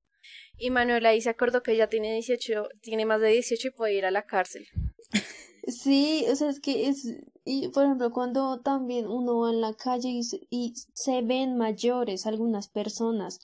Y 0.56 0.70
Manuela 0.70 1.10
ahí 1.10 1.20
se 1.20 1.30
acordó 1.30 1.62
que 1.62 1.72
ella 1.72 1.88
tiene 1.88 2.12
18, 2.14 2.68
tiene 2.80 3.06
más 3.06 3.20
de 3.20 3.28
18 3.28 3.68
y 3.68 3.70
puede 3.70 3.94
ir 3.94 4.04
a 4.04 4.10
la 4.10 4.24
cárcel. 4.24 4.66
Sí, 5.70 6.24
o 6.30 6.34
sea, 6.34 6.48
es 6.48 6.60
que 6.60 6.88
es, 6.88 7.04
Y 7.44 7.68
por 7.68 7.84
ejemplo, 7.84 8.10
cuando 8.10 8.58
también 8.62 9.06
uno 9.06 9.40
va 9.40 9.50
en 9.50 9.60
la 9.60 9.74
calle 9.74 10.08
y 10.08 10.22
se, 10.22 10.40
y 10.48 10.72
se 10.94 11.20
ven 11.20 11.58
mayores 11.58 12.24
algunas 12.24 12.68
personas, 12.68 13.40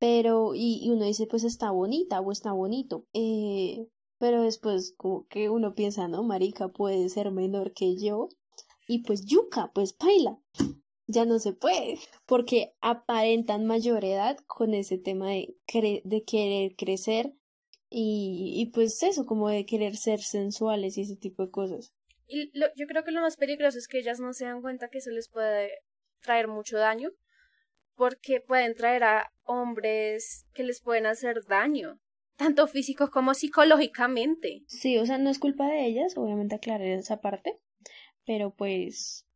pero 0.00 0.54
y, 0.56 0.80
y 0.82 0.90
uno 0.90 1.04
dice 1.04 1.28
pues 1.28 1.44
está 1.44 1.70
bonita 1.70 2.20
o 2.20 2.32
está 2.32 2.50
bonito, 2.52 3.06
eh, 3.12 3.86
pero 4.18 4.42
después 4.42 4.94
como 4.96 5.28
que 5.28 5.48
uno 5.48 5.74
piensa, 5.76 6.08
no, 6.08 6.24
marica 6.24 6.68
puede 6.68 7.08
ser 7.08 7.30
menor 7.30 7.72
que 7.72 7.96
yo 7.96 8.28
y 8.88 9.04
pues 9.04 9.24
yuca, 9.24 9.70
pues 9.72 9.92
paila, 9.92 10.36
ya 11.06 11.24
no 11.24 11.38
se 11.38 11.52
puede, 11.52 11.98
porque 12.26 12.74
aparentan 12.80 13.66
mayor 13.66 14.04
edad 14.04 14.36
con 14.48 14.74
ese 14.74 14.98
tema 14.98 15.28
de, 15.30 15.54
de 16.04 16.24
querer 16.24 16.74
crecer 16.76 17.32
y, 17.88 18.54
y 18.56 18.66
pues 18.72 19.02
eso, 19.02 19.26
como 19.26 19.48
de 19.48 19.66
querer 19.66 19.96
ser 19.96 20.20
sensuales 20.20 20.96
y 20.96 21.02
ese 21.02 21.16
tipo 21.16 21.44
de 21.44 21.50
cosas. 21.50 21.92
Y 22.28 22.56
lo- 22.56 22.72
yo 22.76 22.86
creo 22.86 23.02
que 23.04 23.10
lo 23.10 23.20
más 23.20 23.36
peligroso 23.36 23.78
es 23.78 23.88
que 23.88 23.98
ellas 23.98 24.20
no 24.20 24.32
se 24.32 24.44
dan 24.44 24.62
cuenta 24.62 24.88
que 24.88 24.98
eso 24.98 25.10
les 25.10 25.28
puede 25.28 25.70
traer 26.20 26.46
mucho 26.48 26.78
daño, 26.78 27.10
porque 27.94 28.40
pueden 28.40 28.74
traer 28.74 29.04
a 29.04 29.32
hombres 29.44 30.46
que 30.54 30.62
les 30.62 30.80
pueden 30.80 31.06
hacer 31.06 31.44
daño, 31.48 31.98
tanto 32.36 32.66
físico 32.66 33.10
como 33.10 33.34
psicológicamente. 33.34 34.62
Sí, 34.66 34.98
o 34.98 35.06
sea, 35.06 35.18
no 35.18 35.30
es 35.30 35.38
culpa 35.38 35.66
de 35.66 35.86
ellas, 35.86 36.16
obviamente 36.16 36.54
aclarar 36.54 36.86
esa 36.86 37.20
parte, 37.20 37.58
pero 38.24 38.54
pues 38.54 39.26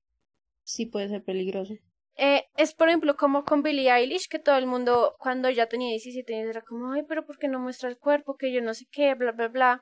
sí 0.63 0.87
puede 0.87 1.09
ser 1.09 1.23
peligroso. 1.23 1.75
Eh, 2.17 2.45
es 2.57 2.75
por 2.75 2.89
ejemplo 2.89 3.17
como 3.17 3.45
con 3.45 3.63
Billie 3.63 3.91
Eilish, 3.91 4.29
que 4.29 4.39
todo 4.39 4.57
el 4.57 4.67
mundo 4.67 5.17
cuando 5.19 5.51
ya 5.51 5.67
tenía 5.67 5.91
17 5.91 6.35
años 6.35 6.51
era 6.51 6.63
como, 6.63 6.93
ay, 6.93 7.03
pero 7.09 7.27
¿por 7.27 7.39
qué 7.39 7.49
no 7.49 7.59
muestra 7.59 7.89
el 7.89 7.99
cuerpo? 7.99 8.37
Que 8.37 8.53
yo 8.53 8.63
no 8.63 8.73
sé 8.73 8.87
qué, 8.91 9.15
bla, 9.15 9.33
bla, 9.33 9.49
bla. 9.49 9.81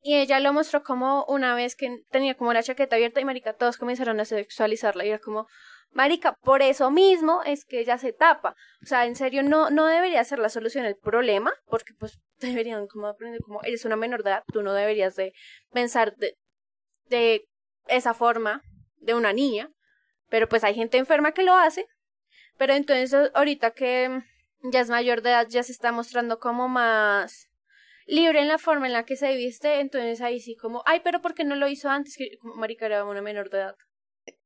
Y 0.00 0.14
ella 0.14 0.38
lo 0.38 0.52
mostró 0.52 0.84
como 0.84 1.24
una 1.26 1.54
vez 1.56 1.74
que 1.74 2.04
tenía 2.10 2.36
como 2.36 2.52
la 2.52 2.62
chaqueta 2.62 2.94
abierta 2.94 3.20
y 3.20 3.24
marica, 3.24 3.54
todos 3.54 3.76
comenzaron 3.76 4.20
a 4.20 4.24
sexualizarla 4.24 5.04
y 5.04 5.08
era 5.08 5.18
como, 5.18 5.48
marica, 5.90 6.34
por 6.42 6.62
eso 6.62 6.90
mismo 6.90 7.42
es 7.44 7.64
que 7.64 7.80
ella 7.80 7.98
se 7.98 8.12
tapa. 8.12 8.54
O 8.82 8.86
sea, 8.86 9.06
en 9.06 9.16
serio, 9.16 9.42
no, 9.42 9.70
no 9.70 9.86
debería 9.86 10.22
ser 10.24 10.38
la 10.38 10.48
solución 10.48 10.84
el 10.84 10.96
problema, 10.96 11.52
porque 11.66 11.94
pues 11.98 12.18
deberían 12.38 12.86
como 12.86 13.06
aprender 13.06 13.40
como, 13.42 13.62
eres 13.62 13.84
una 13.84 13.96
menor 13.96 14.22
de 14.22 14.30
edad, 14.30 14.42
tú 14.52 14.62
no 14.62 14.72
deberías 14.72 15.16
de 15.16 15.32
pensar 15.72 16.14
de, 16.16 16.36
de 17.08 17.44
esa 17.86 18.14
forma 18.14 18.62
de 18.96 19.14
una 19.14 19.32
niña, 19.32 19.70
pero 20.28 20.48
pues 20.48 20.64
hay 20.64 20.74
gente 20.74 20.98
enferma 20.98 21.32
que 21.32 21.42
lo 21.42 21.54
hace, 21.54 21.86
pero 22.56 22.74
entonces 22.74 23.30
ahorita 23.34 23.70
que 23.70 24.22
ya 24.62 24.80
es 24.80 24.90
mayor 24.90 25.22
de 25.22 25.30
edad 25.30 25.46
ya 25.48 25.62
se 25.62 25.72
está 25.72 25.92
mostrando 25.92 26.38
como 26.38 26.68
más 26.68 27.48
libre 28.06 28.40
en 28.40 28.48
la 28.48 28.58
forma 28.58 28.86
en 28.86 28.92
la 28.92 29.04
que 29.04 29.16
se 29.16 29.34
viste, 29.36 29.80
entonces 29.80 30.20
ahí 30.20 30.40
sí 30.40 30.56
como, 30.56 30.82
ay, 30.86 31.00
pero 31.04 31.20
¿por 31.20 31.34
qué 31.34 31.44
no 31.44 31.56
lo 31.56 31.68
hizo 31.68 31.88
antes? 31.90 32.16
Que 32.16 32.38
marica 32.42 32.86
era 32.86 33.04
una 33.04 33.22
menor 33.22 33.50
de 33.50 33.58
edad. 33.58 33.74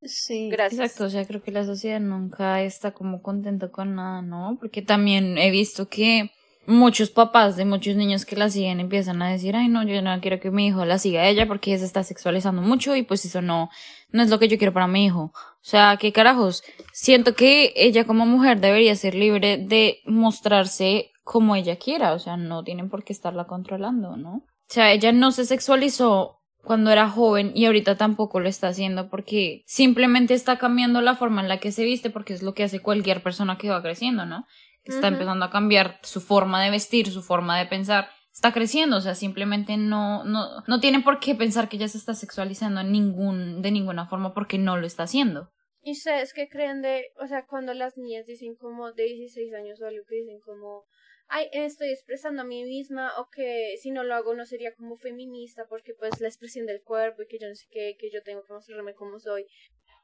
Sí. 0.02 0.48
Gracias. 0.50 0.80
Exacto, 0.80 1.04
o 1.04 1.10
sea, 1.10 1.24
creo 1.24 1.42
que 1.42 1.52
la 1.52 1.64
sociedad 1.64 2.00
nunca 2.00 2.62
está 2.62 2.92
como 2.92 3.22
contenta 3.22 3.70
con 3.70 3.94
nada, 3.94 4.22
¿no? 4.22 4.56
Porque 4.60 4.82
también 4.82 5.38
he 5.38 5.50
visto 5.50 5.88
que 5.88 6.30
muchos 6.66 7.10
papás 7.10 7.56
de 7.56 7.64
muchos 7.64 7.96
niños 7.96 8.24
que 8.24 8.36
la 8.36 8.48
siguen 8.48 8.80
empiezan 8.80 9.20
a 9.22 9.30
decir, 9.30 9.56
ay, 9.56 9.68
no, 9.68 9.82
yo 9.82 10.00
no 10.02 10.20
quiero 10.20 10.40
que 10.40 10.50
mi 10.50 10.68
hijo 10.68 10.84
la 10.84 10.98
siga 10.98 11.22
a 11.22 11.28
ella 11.28 11.46
porque 11.46 11.70
ella 11.70 11.80
se 11.80 11.86
está 11.86 12.04
sexualizando 12.04 12.62
mucho 12.62 12.94
y 12.94 13.02
pues 13.02 13.24
eso 13.24 13.42
no, 13.42 13.70
no 14.10 14.22
es 14.22 14.30
lo 14.30 14.38
que 14.38 14.48
yo 14.48 14.58
quiero 14.58 14.72
para 14.72 14.86
mi 14.86 15.06
hijo. 15.06 15.32
O 15.34 15.64
sea, 15.64 15.96
qué 16.00 16.12
carajos. 16.12 16.62
Siento 16.92 17.34
que 17.34 17.72
ella 17.76 18.04
como 18.04 18.26
mujer 18.26 18.60
debería 18.60 18.94
ser 18.94 19.14
libre 19.14 19.58
de 19.58 19.98
mostrarse 20.06 21.10
como 21.24 21.56
ella 21.56 21.76
quiera, 21.76 22.12
o 22.12 22.18
sea, 22.18 22.36
no 22.36 22.64
tienen 22.64 22.88
por 22.88 23.04
qué 23.04 23.12
estarla 23.12 23.46
controlando, 23.46 24.16
¿no? 24.16 24.34
O 24.34 24.74
sea, 24.74 24.92
ella 24.92 25.12
no 25.12 25.32
se 25.32 25.44
sexualizó 25.44 26.41
cuando 26.62 26.90
era 26.90 27.08
joven 27.08 27.52
y 27.54 27.66
ahorita 27.66 27.96
tampoco 27.96 28.40
lo 28.40 28.48
está 28.48 28.68
haciendo 28.68 29.08
porque 29.10 29.62
simplemente 29.66 30.34
está 30.34 30.58
cambiando 30.58 31.00
la 31.00 31.16
forma 31.16 31.40
en 31.40 31.48
la 31.48 31.58
que 31.58 31.72
se 31.72 31.84
viste 31.84 32.10
porque 32.10 32.34
es 32.34 32.42
lo 32.42 32.54
que 32.54 32.64
hace 32.64 32.80
cualquier 32.80 33.22
persona 33.22 33.58
que 33.58 33.70
va 33.70 33.82
creciendo, 33.82 34.24
¿no? 34.24 34.46
Que 34.84 34.92
está 34.92 35.08
empezando 35.08 35.44
a 35.44 35.50
cambiar 35.50 35.98
su 36.02 36.20
forma 36.20 36.62
de 36.62 36.70
vestir, 36.70 37.10
su 37.10 37.22
forma 37.22 37.58
de 37.58 37.66
pensar, 37.66 38.08
está 38.32 38.52
creciendo, 38.52 38.96
o 38.96 39.00
sea, 39.00 39.14
simplemente 39.14 39.76
no, 39.76 40.24
no, 40.24 40.62
no 40.66 40.80
tiene 40.80 41.00
por 41.00 41.20
qué 41.20 41.34
pensar 41.34 41.68
que 41.68 41.76
ella 41.76 41.88
se 41.88 41.98
está 41.98 42.14
sexualizando 42.14 42.80
en 42.80 42.90
ningún, 42.90 43.62
de 43.62 43.70
ninguna 43.70 44.06
forma 44.06 44.32
porque 44.32 44.58
no 44.58 44.76
lo 44.76 44.86
está 44.86 45.04
haciendo. 45.04 45.50
¿Y 45.84 45.92
ustedes 45.92 46.32
qué 46.32 46.48
creen 46.48 46.80
de, 46.80 47.06
o 47.20 47.26
sea, 47.26 47.44
cuando 47.44 47.74
las 47.74 47.96
niñas 47.96 48.26
dicen 48.26 48.54
como 48.54 48.92
de 48.92 49.04
16 49.04 49.52
años 49.54 49.80
o 49.80 49.86
algo 49.86 50.04
que 50.08 50.16
dicen 50.16 50.40
como, 50.40 50.84
ay, 51.32 51.48
estoy 51.52 51.90
expresando 51.90 52.42
a 52.42 52.44
mí 52.44 52.62
misma 52.64 53.18
o 53.18 53.30
que 53.30 53.76
si 53.80 53.90
no 53.90 54.04
lo 54.04 54.14
hago 54.14 54.34
no 54.34 54.44
sería 54.44 54.74
como 54.74 54.96
feminista 54.96 55.66
porque 55.66 55.94
pues 55.94 56.20
la 56.20 56.28
expresión 56.28 56.66
del 56.66 56.82
cuerpo 56.82 57.22
y 57.22 57.26
que 57.26 57.38
yo 57.38 57.48
no 57.48 57.54
sé 57.54 57.66
qué, 57.70 57.96
que 57.98 58.10
yo 58.10 58.22
tengo 58.22 58.44
que 58.44 58.52
mostrarme 58.52 58.94
como 58.94 59.18
soy. 59.18 59.46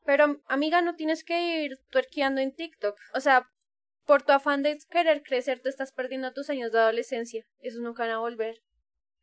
Pero 0.07 0.41
amiga, 0.49 0.81
no 0.81 0.97
tienes 0.97 1.25
que 1.25 1.65
ir 1.65 1.79
tuerqueando 1.91 2.41
en 2.41 2.55
TikTok. 2.55 2.99
O 3.15 3.21
sea, 3.21 3.47
por 4.07 4.23
tu 4.23 4.33
afán 4.33 4.63
de 4.63 4.79
querer 4.89 5.23
crecer 5.23 5.61
te 5.61 5.69
estás 5.69 5.93
perdiendo 5.93 6.33
tus 6.33 6.49
años 6.49 6.73
de 6.73 6.79
adolescencia. 6.79 7.45
Esos 7.61 7.83
nunca 7.83 8.05
van 8.05 8.13
a 8.13 8.21
volver. 8.21 8.63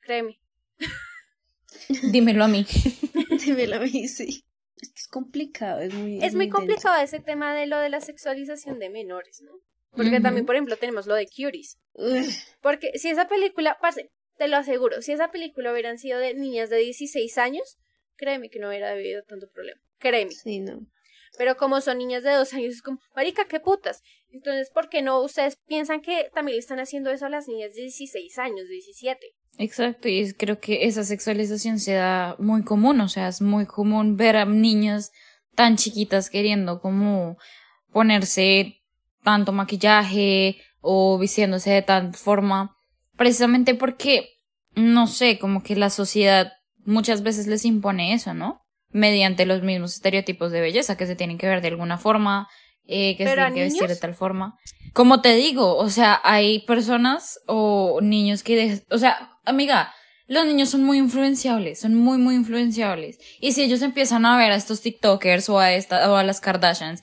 Créeme. 0.01 0.39
Dímelo 2.11 2.43
a 2.43 2.47
mí. 2.47 2.67
Dímelo 3.43 3.77
a 3.77 3.79
mí, 3.79 4.07
sí. 4.07 4.45
Es 4.77 4.89
que 4.89 4.99
es 4.99 5.07
complicado, 5.07 5.79
es 5.79 5.91
muy... 5.91 6.23
Es 6.23 6.35
muy 6.35 6.49
complicado 6.49 7.01
ese 7.01 7.19
tema 7.19 7.55
de 7.55 7.65
lo 7.65 7.79
de 7.79 7.89
la 7.89 8.01
sexualización 8.01 8.77
de 8.77 8.89
menores, 8.89 9.41
¿no? 9.41 9.53
Porque 9.95 10.19
también, 10.19 10.45
por 10.45 10.55
ejemplo, 10.55 10.77
tenemos 10.77 11.08
lo 11.08 11.15
de 11.15 11.27
Cuties. 11.27 11.77
Porque 12.62 12.91
si 12.97 13.10
esa 13.10 13.27
película, 13.27 13.77
parce, 13.81 14.12
te 14.38 14.47
lo 14.47 14.58
aseguro, 14.58 15.01
si 15.01 15.13
esa 15.13 15.31
película 15.31 15.71
hubieran 15.71 15.97
sido 15.97 16.19
de 16.19 16.34
niñas 16.34 16.69
de 16.69 16.77
16 16.77 17.38
años, 17.38 17.77
créeme 18.15 18.49
que 18.49 18.60
no 18.60 18.69
hubiera 18.69 18.91
habido 18.91 19.23
tanto 19.23 19.47
problema. 19.49 19.79
Créeme. 19.99 20.31
Sí, 20.31 20.60
no. 20.60 20.86
Pero 21.38 21.58
como 21.58 21.81
son 21.81 21.97
niñas 21.97 22.23
de 22.23 22.31
dos 22.31 22.53
años, 22.53 22.75
es 22.75 22.81
como, 22.81 22.99
marica, 23.15 23.45
qué 23.45 23.60
putas. 23.60 24.01
Entonces, 24.29 24.69
¿por 24.69 24.89
qué 24.89 25.01
no 25.01 25.21
ustedes 25.21 25.58
piensan 25.67 26.01
que 26.01 26.29
también 26.34 26.55
le 26.55 26.60
están 26.60 26.79
haciendo 26.79 27.10
eso 27.12 27.25
a 27.25 27.29
las 27.29 27.47
niñas 27.47 27.73
de 27.73 27.84
16 27.84 28.38
años, 28.38 28.67
17? 28.67 29.19
Exacto, 29.58 30.10
y 30.10 30.34
creo 30.34 30.60
que 30.60 30.86
esa 30.86 31.03
sexualización 31.03 31.79
se 31.79 31.93
da 31.93 32.36
muy 32.39 32.63
común, 32.63 32.99
o 32.99 33.08
sea, 33.08 33.29
es 33.29 33.41
muy 33.41 33.65
común 33.65 34.17
ver 34.17 34.36
a 34.36 34.45
niñas 34.45 35.12
tan 35.55 35.77
chiquitas 35.77 36.29
queriendo 36.29 36.81
como 36.81 37.38
ponerse 37.91 38.81
tanto 39.25 39.51
maquillaje 39.51 40.55
o 40.79 41.17
vistiéndose 41.17 41.71
de 41.71 41.81
tal 41.81 42.13
forma, 42.13 42.77
precisamente 43.17 43.75
porque, 43.75 44.29
no 44.75 45.07
sé, 45.07 45.38
como 45.39 45.63
que 45.63 45.75
la 45.75 45.89
sociedad 45.89 46.53
muchas 46.85 47.23
veces 47.23 47.47
les 47.47 47.65
impone 47.65 48.13
eso, 48.13 48.33
¿no? 48.33 48.61
Mediante 48.91 49.45
los 49.45 49.63
mismos 49.63 49.95
estereotipos 49.95 50.51
de 50.51 50.61
belleza 50.61 50.95
que 50.95 51.07
se 51.07 51.15
tienen 51.15 51.38
que 51.38 51.47
ver 51.47 51.61
de 51.61 51.69
alguna 51.69 51.97
forma, 51.97 52.47
eh, 52.88 53.17
que 53.17 53.23
se 53.25 53.29
¿Pero 53.31 53.41
a 53.41 53.51
tienen 53.51 53.73
que 53.73 53.79
vestir 53.79 53.88
de 53.89 53.99
tal 53.99 54.13
forma. 54.13 54.53
Como 54.93 55.19
te 55.21 55.33
digo, 55.35 55.75
o 55.75 55.89
sea, 55.89 56.21
hay 56.23 56.59
personas 56.65 57.39
o 57.47 57.99
niños 58.01 58.43
que, 58.43 58.55
de- 58.55 58.85
o 58.91 58.97
sea, 58.97 59.31
amiga, 59.43 59.91
los 60.27 60.45
niños 60.45 60.69
son 60.69 60.83
muy 60.83 60.97
influenciables, 60.99 61.81
son 61.81 61.95
muy, 61.95 62.17
muy 62.17 62.35
influenciables. 62.35 63.17
Y 63.41 63.51
si 63.51 63.63
ellos 63.63 63.81
empiezan 63.81 64.25
a 64.25 64.38
ver 64.38 64.51
a 64.51 64.55
estos 64.55 64.81
TikTokers 64.81 65.49
o 65.49 65.59
a 65.59 65.73
esta, 65.73 66.11
o 66.11 66.15
a 66.15 66.23
las 66.23 66.39
Kardashians, 66.41 67.01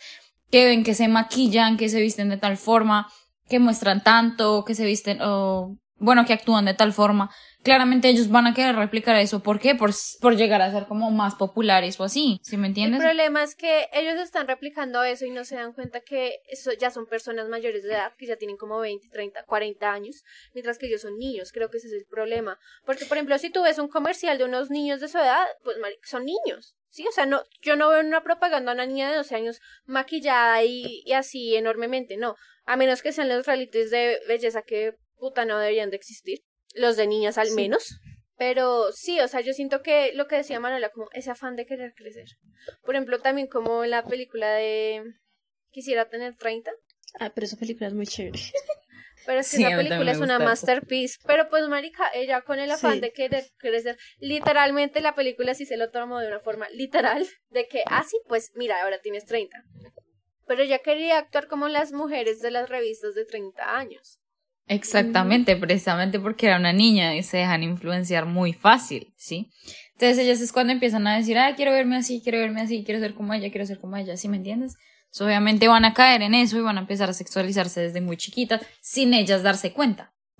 que 0.53 0.67
ven 0.67 0.85
que 0.85 0.95
se 0.95 1.09
maquillan, 1.09 1.77
que 1.79 1.89
se 1.89 2.01
visten 2.01 2.29
de 2.29 2.37
tal 2.37 2.57
forma, 2.59 3.11
que 3.49 3.59
muestran 3.59 4.05
tanto, 4.05 4.65
que 4.67 4.75
se 4.75 4.85
visten, 4.85 5.19
o, 5.23 5.79
bueno, 5.97 6.27
que 6.27 6.35
actúan 6.35 6.67
de 6.67 6.75
tal 6.75 6.93
forma, 6.93 7.31
claramente 7.63 8.09
ellos 8.11 8.29
van 8.29 8.47
a 8.47 8.53
querer 8.53 8.77
replicar 8.77 9.17
eso. 9.17 9.43
¿Por 9.43 9.61
qué? 9.61 9.75
Por, 9.75 9.93
por 10.21 10.37
llegar 10.37 10.61
a 10.61 10.71
ser 10.71 10.87
como 10.87 11.11
más 11.11 11.37
populares 11.37 11.99
o 11.99 12.05
así, 12.05 12.39
¿sí 12.43 12.59
me 12.59 12.67
El 12.67 12.71
entiendes? 12.73 13.01
problema 13.01 13.43
es 13.43 13.55
que 13.55 13.87
ellos 13.95 14.21
están 14.21 14.47
replicando 14.47 15.03
eso 15.05 15.25
y 15.25 15.31
no 15.31 15.45
se 15.45 15.57
dan 15.57 15.73
cuenta 15.73 16.01
que 16.01 16.41
eso 16.51 16.71
ya 16.79 16.91
son 16.91 17.07
personas 17.07 17.49
mayores 17.49 17.83
de 17.83 17.95
edad, 17.95 18.13
que 18.19 18.27
ya 18.27 18.37
tienen 18.37 18.59
como 18.59 18.79
20, 18.79 19.09
30, 19.09 19.45
40 19.45 19.91
años, 19.91 20.23
mientras 20.53 20.77
que 20.77 20.87
ellos 20.87 21.01
son 21.01 21.17
niños. 21.17 21.51
Creo 21.51 21.71
que 21.71 21.79
ese 21.79 21.87
es 21.87 21.95
el 21.95 22.05
problema. 22.05 22.59
Porque, 22.85 23.07
por 23.07 23.17
ejemplo, 23.17 23.39
si 23.39 23.49
tú 23.49 23.63
ves 23.63 23.79
un 23.79 23.89
comercial 23.89 24.37
de 24.37 24.45
unos 24.45 24.69
niños 24.69 25.01
de 25.01 25.09
su 25.09 25.17
edad, 25.17 25.47
pues 25.65 25.79
son 26.05 26.27
niños. 26.27 26.75
Sí, 26.93 27.07
o 27.09 27.13
sea, 27.13 27.25
no, 27.25 27.43
yo 27.63 27.75
no 27.75 27.89
veo 27.89 28.01
una 28.01 28.23
propaganda 28.23 28.71
a 28.71 28.75
una 28.75 28.85
niña 28.85 29.11
de 29.11 29.17
12 29.17 29.35
años 29.35 29.61
maquillada 29.87 30.63
y, 30.63 31.03
y 31.07 31.13
así 31.15 31.57
enormemente, 31.57 32.19
no. 32.19 32.37
A 32.67 32.77
menos 32.77 33.01
que 33.01 33.13
sean 33.13 33.31
los 33.31 33.47
realities 33.47 33.91
de 33.91 34.21
belleza 34.29 34.61
que 34.61 34.95
puta 35.17 35.47
no 35.47 35.59
deberían 35.59 35.89
de 35.91 35.97
existir. 35.97 36.41
Los 36.75 36.97
de 36.99 37.07
niñas 37.07 37.39
al 37.39 37.49
Sí. 37.49 37.55
menos. 37.55 37.99
Pero 38.37 38.93
sí, 38.93 39.21
o 39.21 39.29
sea, 39.29 39.41
yo 39.41 39.55
siento 39.55 39.83
que 39.83 40.13
lo 40.15 40.27
que 40.27 40.37
decía 40.37 40.61
Manuela, 40.61 40.91
como 40.91 41.09
ese 41.13 41.31
afán 41.31 41.57
de 41.57 41.65
querer 41.65 41.95
crecer. 41.95 42.27
Por 42.83 42.95
ejemplo, 42.95 43.21
también 43.21 43.47
como 43.47 43.85
en 43.85 43.91
la 43.91 44.05
película 44.05 44.53
de 44.53 45.03
Quisiera 45.71 46.11
tener 46.11 46.37
30. 46.37 46.71
Ah, 47.21 47.31
pero 47.35 47.47
esa 47.47 47.57
película 47.57 47.87
es 47.89 47.95
muy 47.95 48.07
chévere. 48.07 48.39
Pero 49.27 49.41
es 49.41 49.51
que 49.51 49.57
Sí, 49.59 49.65
esa 49.65 49.77
película 49.77 50.11
es 50.13 50.19
una 50.19 50.39
masterpiece. 50.39 51.19
Pero 51.27 51.49
pues, 51.49 51.69
marica, 51.69 52.11
ella 52.15 52.41
con 52.43 52.59
el 52.59 52.71
afán 52.71 52.95
Sí. 52.95 53.01
de 53.01 53.13
querer 53.13 53.45
crecer, 53.59 53.97
literalmente 54.19 55.01
la 55.01 55.15
película 55.15 55.55
sí 55.55 55.67
se 55.67 55.77
lo 55.77 55.91
tomó 55.91 56.19
de 56.21 56.29
una 56.29 56.41
forma 56.41 56.69
literal, 56.71 57.27
de 57.51 57.67
que, 57.69 57.83
ah, 57.87 58.05
sí, 58.09 58.17
pues 58.29 58.51
mira, 58.55 58.83
ahora 58.83 59.01
tienes 59.01 59.25
30. 59.25 59.57
Pero 60.47 60.63
ella 60.63 60.79
quería 60.81 61.19
actuar 61.19 61.47
como 61.47 61.69
las 61.69 61.93
mujeres 61.93 62.41
de 62.41 62.51
las 62.51 62.69
revistas 62.69 63.15
de 63.15 63.25
30 63.25 63.77
años. 63.77 64.19
Exactamente, 64.67 65.57
precisamente 65.57 66.19
porque 66.21 66.47
era 66.47 66.57
una 66.57 66.73
niña 66.73 67.17
y 67.17 67.23
se 67.23 67.39
dejan 67.39 67.63
influenciar 67.63 68.27
muy 68.27 68.53
fácil, 68.53 69.13
¿sí? 69.17 69.51
Entonces 69.93 70.19
ellas 70.19 70.41
es 70.41 70.53
cuando 70.53 70.73
empiezan 70.73 71.07
a 71.07 71.17
decir, 71.17 71.37
ah, 71.39 71.53
quiero 71.57 71.73
verme 71.73 71.97
así, 71.97 72.21
quiero 72.23 72.39
verme 72.39 72.61
así, 72.63 72.85
quiero 72.85 73.01
ser 73.01 73.15
como 73.15 73.35
ella, 73.35 73.51
quiero 73.51 73.67
ser 73.67 73.79
como 73.79 73.97
ella, 73.97 74.17
¿sí 74.17 74.29
me 74.29 74.37
entiendes? 74.37 74.75
Obviamente 75.21 75.69
van 75.69 75.85
a 75.85 75.95
caer 75.95 76.23
en 76.23 76.35
eso 76.35 76.57
y 76.57 76.63
van 76.63 76.79
a 76.79 76.81
empezar 76.81 77.11
a 77.11 77.13
sexualizarse 77.13 77.81
desde 77.81 78.01
muy 78.01 78.17
chiquitas 78.17 78.63
sin 78.81 79.15
ellas 79.15 79.43
darse 79.43 79.73
cuenta. 79.73 80.13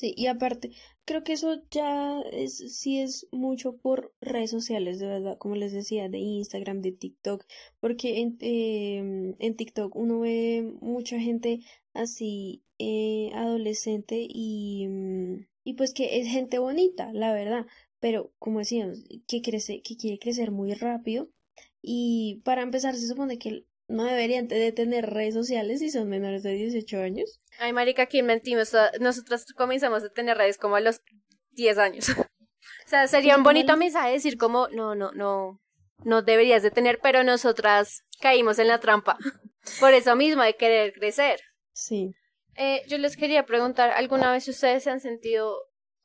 Sí, 0.00 0.14
y 0.16 0.28
aparte, 0.28 0.70
creo 1.04 1.22
que 1.24 1.34
eso 1.34 1.62
ya 1.70 2.22
es, 2.32 2.56
sí 2.78 3.00
es 3.00 3.26
mucho 3.32 3.76
por 3.76 4.14
redes 4.22 4.50
sociales, 4.50 4.98
de 4.98 5.06
verdad, 5.08 5.36
como 5.36 5.56
les 5.56 5.72
decía, 5.74 6.08
de 6.08 6.16
Instagram, 6.18 6.80
de 6.80 6.92
TikTok, 6.92 7.44
porque 7.80 8.20
en, 8.20 8.38
em, 8.40 9.34
en 9.38 9.56
TikTok 9.56 9.94
uno 9.96 10.20
ve 10.20 10.62
mucha 10.80 11.20
gente 11.20 11.60
así 11.92 12.62
eh, 12.78 13.30
adolescente 13.34 14.26
y, 14.26 14.86
mm, 14.88 15.46
y 15.64 15.74
pues 15.74 15.92
que 15.92 16.18
es 16.20 16.28
gente 16.28 16.58
bonita, 16.58 17.12
la 17.12 17.34
verdad, 17.34 17.66
pero 17.98 18.32
como 18.38 18.60
decíamos, 18.60 19.04
que 19.26 19.42
crece, 19.42 19.82
que 19.82 19.96
quiere 19.98 20.18
crecer 20.18 20.50
muy 20.50 20.72
rápido 20.72 21.28
y 21.82 22.40
para 22.44 22.62
empezar 22.62 22.94
se 22.96 23.06
supone 23.06 23.38
que 23.38 23.66
no 23.90 24.04
deberían 24.04 24.46
de 24.48 24.72
tener 24.72 25.10
redes 25.10 25.34
sociales 25.34 25.80
si 25.80 25.90
son 25.90 26.08
menores 26.08 26.42
de 26.42 26.52
18 26.52 27.00
años. 27.00 27.40
Ay, 27.58 27.72
marica, 27.72 28.02
aquí 28.02 28.22
mentimos. 28.22 28.72
Nosotros 29.00 29.46
comenzamos 29.56 30.04
a 30.04 30.10
tener 30.10 30.38
redes 30.38 30.58
como 30.58 30.76
a 30.76 30.80
los 30.80 31.00
10 31.52 31.78
años. 31.78 32.08
o 32.86 32.88
sea, 32.88 33.08
sería 33.08 33.36
un 33.36 33.42
bonito 33.42 33.76
mensaje 33.76 34.12
decir 34.12 34.38
como, 34.38 34.68
no, 34.68 34.94
no, 34.94 35.10
no, 35.12 35.60
no 36.04 36.22
deberías 36.22 36.62
de 36.62 36.70
tener, 36.70 37.00
pero 37.02 37.24
nosotras 37.24 38.04
caímos 38.20 38.58
en 38.58 38.68
la 38.68 38.78
trampa. 38.78 39.18
Por 39.80 39.92
eso 39.92 40.14
mismo, 40.14 40.42
de 40.42 40.54
querer 40.54 40.92
crecer. 40.92 41.40
Sí. 41.72 42.14
Eh, 42.54 42.82
yo 42.86 42.96
les 42.98 43.16
quería 43.16 43.44
preguntar, 43.44 43.90
¿alguna 43.90 44.30
vez 44.32 44.46
ustedes 44.48 44.84
se 44.84 44.90
han 44.90 45.00
sentido, 45.00 45.56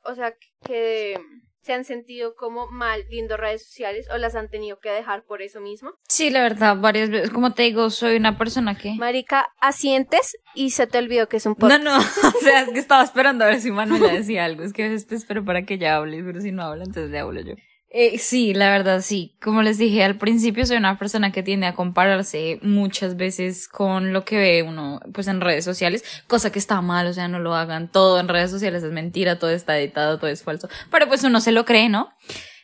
o 0.03 0.15
sea, 0.15 0.35
que 0.65 1.19
se 1.65 1.73
han 1.73 1.83
sentido 1.83 2.35
como 2.35 2.67
mal 2.67 3.05
viendo 3.09 3.37
redes 3.37 3.65
sociales 3.65 4.07
o 4.13 4.17
las 4.17 4.35
han 4.35 4.49
tenido 4.49 4.79
que 4.79 4.91
dejar 4.91 5.23
por 5.23 5.41
eso 5.41 5.59
mismo? 5.59 5.93
Sí, 6.07 6.29
la 6.29 6.43
verdad, 6.43 6.77
varias 6.77 7.09
veces. 7.09 7.31
Como 7.31 7.53
te 7.53 7.63
digo, 7.63 7.89
soy 7.89 8.17
una 8.17 8.37
persona 8.37 8.77
que... 8.77 8.93
Marica, 8.93 9.47
asientes 9.59 10.37
y 10.53 10.69
se 10.69 10.85
te 10.85 10.99
olvidó 10.99 11.27
que 11.27 11.37
es 11.37 11.45
un 11.47 11.55
podcast. 11.55 11.83
No, 11.83 11.97
no, 11.97 12.05
o 12.37 12.41
sea, 12.41 12.61
es 12.61 12.69
que 12.69 12.77
estaba 12.77 13.03
esperando 13.03 13.45
a 13.45 13.47
ver 13.47 13.61
si 13.61 13.71
Manuela 13.71 14.13
decía 14.13 14.45
algo. 14.45 14.61
Es 14.61 14.73
que 14.73 14.83
a 14.83 14.89
veces 14.89 15.11
espero 15.11 15.43
para 15.43 15.63
que 15.63 15.73
ella 15.73 15.95
hable, 15.95 16.23
pero 16.23 16.39
si 16.39 16.51
no 16.51 16.61
habla, 16.61 16.83
entonces 16.83 17.09
le 17.09 17.17
hablo 17.17 17.41
yo. 17.41 17.55
Eh, 17.97 18.17
sí, 18.17 18.53
la 18.53 18.71
verdad, 18.71 18.99
sí. 18.99 19.37
Como 19.41 19.63
les 19.63 19.77
dije 19.77 20.03
al 20.03 20.17
principio, 20.17 20.65
soy 20.65 20.75
una 20.75 20.99
persona 20.99 21.31
que 21.31 21.43
tiende 21.43 21.65
a 21.65 21.75
compararse 21.75 22.59
muchas 22.61 23.15
veces 23.15 23.69
con 23.69 24.11
lo 24.11 24.25
que 24.25 24.37
ve 24.37 24.63
uno, 24.63 24.99
pues 25.13 25.29
en 25.29 25.39
redes 25.39 25.63
sociales, 25.63 26.03
cosa 26.27 26.51
que 26.51 26.59
está 26.59 26.81
mal, 26.81 27.07
o 27.07 27.13
sea, 27.13 27.29
no 27.29 27.39
lo 27.39 27.55
hagan. 27.55 27.89
Todo 27.89 28.19
en 28.19 28.27
redes 28.27 28.51
sociales 28.51 28.83
es 28.83 28.91
mentira, 28.91 29.39
todo 29.39 29.49
está 29.51 29.79
editado, 29.79 30.19
todo 30.19 30.29
es 30.29 30.43
falso. 30.43 30.67
Pero 30.91 31.07
pues 31.07 31.23
uno 31.23 31.39
se 31.39 31.53
lo 31.53 31.63
cree, 31.63 31.87
¿no? 31.87 32.09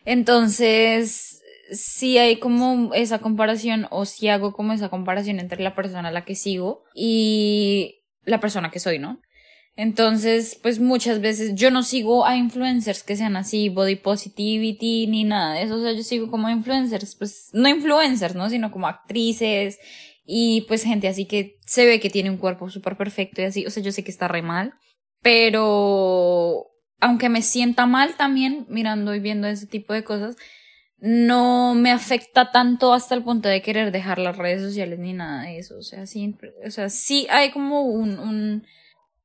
Entonces, 0.04 1.40
sí 1.72 2.18
hay 2.18 2.38
como 2.38 2.94
esa 2.94 3.20
comparación, 3.20 3.88
o 3.90 4.04
sí 4.04 4.28
hago 4.28 4.52
como 4.52 4.74
esa 4.74 4.90
comparación 4.90 5.40
entre 5.40 5.64
la 5.64 5.76
persona 5.76 6.10
a 6.10 6.12
la 6.12 6.26
que 6.26 6.36
sigo 6.36 6.84
y 6.94 8.02
la 8.26 8.42
persona 8.42 8.70
que 8.70 8.82
soy, 8.82 9.00
¿no? 9.00 9.22
Entonces, 9.82 10.60
pues 10.62 10.80
muchas 10.80 11.22
veces 11.22 11.56
yo 11.56 11.72
no 11.72 11.82
sigo 11.82 12.28
a 12.28 12.36
influencers 12.36 13.02
que 13.02 13.16
sean 13.16 13.36
así, 13.36 13.70
body 13.70 13.96
positivity, 13.96 15.08
ni 15.08 15.24
nada 15.24 15.56
de 15.56 15.64
eso. 15.64 15.74
O 15.74 15.82
sea, 15.82 15.92
yo 15.92 16.04
sigo 16.04 16.30
como 16.30 16.52
influencers, 16.52 17.16
pues 17.16 17.50
no 17.54 17.68
influencers, 17.68 18.36
¿no? 18.36 18.48
Sino 18.48 18.70
como 18.70 18.88
actrices 18.88 19.80
y 20.24 20.66
pues 20.68 20.84
gente 20.84 21.08
así 21.08 21.26
que 21.26 21.58
se 21.66 21.88
ve 21.88 22.00
que 22.00 22.12
tiene 22.12 22.30
un 22.30 22.38
cuerpo 22.38 22.70
súper 22.70 22.96
perfecto 22.96 23.42
y 23.42 23.46
así. 23.46 23.66
O 23.66 23.72
sea, 23.72 23.82
yo 23.82 23.92
sé 23.92 24.04
que 24.04 24.12
está 24.12 24.28
re 24.28 24.44
mal, 24.44 24.76
pero 25.24 26.68
aunque 27.00 27.30
me 27.30 27.42
sienta 27.42 27.88
mal 27.88 28.14
también 28.18 28.68
mirando 28.70 29.16
y 29.16 29.20
viendo 29.20 29.48
ese 29.48 29.66
tipo 29.66 29.94
de 29.96 30.04
cosas, 30.04 30.36
no 31.00 31.74
me 31.74 31.90
afecta 31.90 32.52
tanto 32.52 32.94
hasta 32.94 33.16
el 33.16 33.24
punto 33.24 33.50
de 33.50 33.64
querer 33.64 33.92
dejar 33.92 34.20
las 34.20 34.38
redes 34.38 34.62
sociales 34.62 35.00
ni 35.00 35.14
nada 35.14 35.42
de 35.46 35.58
eso. 35.58 35.76
O 35.80 35.82
sea, 35.82 36.06
sí, 36.06 36.36
o 36.64 36.70
sea, 36.70 36.90
sí 36.90 37.26
hay 37.32 37.50
como 37.50 37.82
un, 37.82 38.20
un 38.20 38.64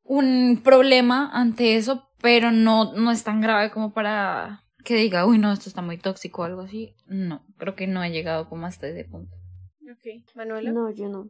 un 0.06 0.60
problema 0.62 1.30
ante 1.32 1.76
eso, 1.76 2.08
pero 2.20 2.50
no, 2.50 2.92
no 2.94 3.10
es 3.10 3.24
tan 3.24 3.40
grave 3.40 3.70
como 3.70 3.92
para 3.92 4.64
que 4.84 4.94
diga, 4.94 5.26
uy, 5.26 5.38
no, 5.38 5.52
esto 5.52 5.68
está 5.68 5.82
muy 5.82 5.98
tóxico 5.98 6.42
o 6.42 6.44
algo 6.44 6.62
así. 6.62 6.94
No, 7.06 7.44
creo 7.58 7.74
que 7.74 7.86
no 7.86 8.02
he 8.04 8.10
llegado 8.10 8.48
como 8.48 8.66
hasta 8.66 8.86
ese 8.86 9.04
punto. 9.04 9.36
Ok, 9.82 10.24
Manuela. 10.34 10.72
No, 10.72 10.90
yo 10.90 11.08
no. 11.08 11.28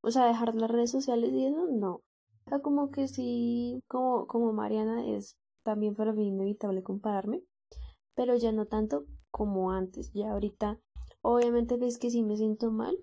O 0.00 0.10
sea, 0.10 0.26
dejar 0.26 0.54
las 0.54 0.70
redes 0.70 0.90
sociales 0.90 1.32
y 1.32 1.46
eso, 1.46 1.66
no. 1.70 2.02
O 2.46 2.48
sea, 2.48 2.58
como 2.60 2.90
que 2.90 3.06
sí, 3.06 3.82
como, 3.86 4.26
como 4.26 4.52
Mariana, 4.52 5.06
es 5.06 5.36
también 5.62 5.94
para 5.94 6.12
mí 6.12 6.28
inevitable 6.28 6.82
compararme, 6.82 7.42
pero 8.14 8.36
ya 8.36 8.52
no 8.52 8.66
tanto 8.66 9.04
como 9.30 9.70
antes. 9.70 10.12
Ya 10.12 10.32
ahorita, 10.32 10.80
obviamente 11.20 11.76
ves 11.76 11.98
que 11.98 12.10
sí 12.10 12.22
me 12.22 12.36
siento 12.36 12.70
mal, 12.72 12.96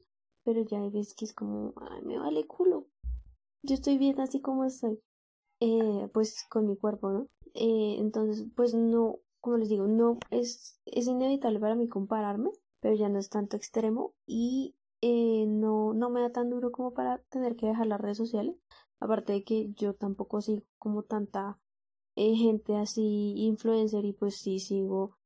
pero 0.43 0.61
ya 0.63 0.79
ves 0.89 1.13
que 1.13 1.25
es 1.25 1.33
como, 1.33 1.73
ay, 1.77 2.01
me 2.03 2.17
vale 2.17 2.45
culo 2.45 2.87
yo 3.65 3.75
estoy 3.75 3.97
bien 3.97 4.19
así 4.19 4.41
como 4.41 4.65
estoy, 4.65 4.99
eh, 5.59 6.09
pues 6.13 6.45
con 6.49 6.67
mi 6.67 6.77
cuerpo, 6.77 7.11
¿no? 7.11 7.27
Eh, 7.53 7.97
entonces, 7.99 8.45
pues 8.55 8.73
no, 8.73 9.19
como 9.41 9.57
les 9.57 9.69
digo, 9.69 9.87
no 9.87 10.19
es, 10.31 10.79
es 10.85 11.07
inevitable 11.07 11.59
para 11.59 11.75
mí 11.75 11.87
compararme, 11.87 12.51
pero 12.79 12.95
ya 12.95 13.09
no 13.09 13.19
es 13.19 13.29
tanto 13.29 13.57
extremo 13.57 14.13
y 14.25 14.75
eh, 15.01 15.45
no, 15.47 15.93
no 15.93 16.09
me 16.09 16.21
da 16.21 16.31
tan 16.31 16.49
duro 16.49 16.71
como 16.71 16.93
para 16.93 17.19
tener 17.29 17.55
que 17.55 17.67
dejar 17.67 17.87
las 17.87 18.01
redes 18.01 18.17
sociales. 18.17 18.55
Aparte 18.99 19.33
de 19.33 19.43
que 19.43 19.71
yo 19.73 19.93
tampoco 19.93 20.41
sigo 20.41 20.63
como 20.77 21.03
tanta 21.03 21.59
gente 22.15 22.77
así 22.77 23.33
influencer 23.35 24.05
y 24.05 24.13
pues 24.13 24.37
sí 24.37 24.59
sigo 24.59 25.17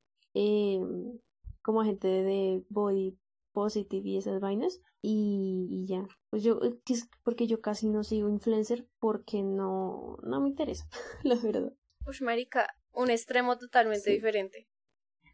como 1.61 1.83
gente 1.83 2.07
de 2.07 2.63
body 2.69 3.15
positive 3.59 4.07
y 4.07 4.17
esas 4.17 4.39
vainas 4.39 4.79
y, 5.01 5.85
ya. 5.85 6.07
Pues 6.29 6.43
yo 6.43 6.61
eh, 6.63 6.79
porque 7.23 7.45
yo 7.45 7.59
casi 7.59 7.89
no 7.89 8.05
sigo 8.05 8.29
influencer 8.29 8.87
porque 8.99 9.43
no 9.43 10.17
no 10.23 10.39
me 10.39 10.47
interesa 10.47 10.87
la 11.23 11.35
verdad. 11.35 11.73
Pues 12.05 12.21
marica 12.21 12.73
un 12.93 13.09
extremo 13.09 13.57
totalmente 13.57 14.11
diferente 14.11 14.69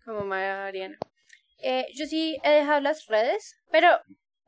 como 0.04 0.26
Mariana. 0.26 0.98
Eh, 1.62 1.86
yo 1.94 2.08
sí 2.08 2.38
he 2.44 2.50
dejado 2.50 2.82
las 2.82 3.06
redes 3.06 3.58
pero 3.72 3.90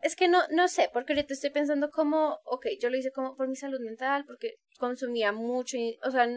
es 0.02 0.16
que 0.16 0.28
no 0.28 0.40
no 0.50 0.68
sé 0.68 0.90
porque 0.92 1.14
ahorita 1.14 1.36
estoy 1.36 1.52
pensando 1.52 1.92
como 1.92 2.40
ok 2.46 2.66
yo 2.82 2.90
lo 2.90 2.98
hice 2.98 3.12
como 3.12 3.36
por 3.36 3.48
mi 3.48 3.56
salud 3.56 3.80
mental 3.80 4.26
porque 4.26 4.56
consumía 4.80 5.32
mucho 5.32 5.78
y, 5.78 6.00
o 6.04 6.10
sea 6.12 6.28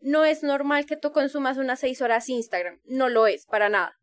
no 0.00 0.24
es 0.24 0.44
normal 0.44 0.86
que 0.86 0.96
tú 0.96 1.10
consumas 1.10 1.58
unas 1.58 1.80
seis 1.80 2.00
horas 2.00 2.28
Instagram 2.28 2.80
no 2.84 3.08
lo 3.08 3.26
es 3.26 3.44
para 3.44 3.68
nada. 3.68 3.98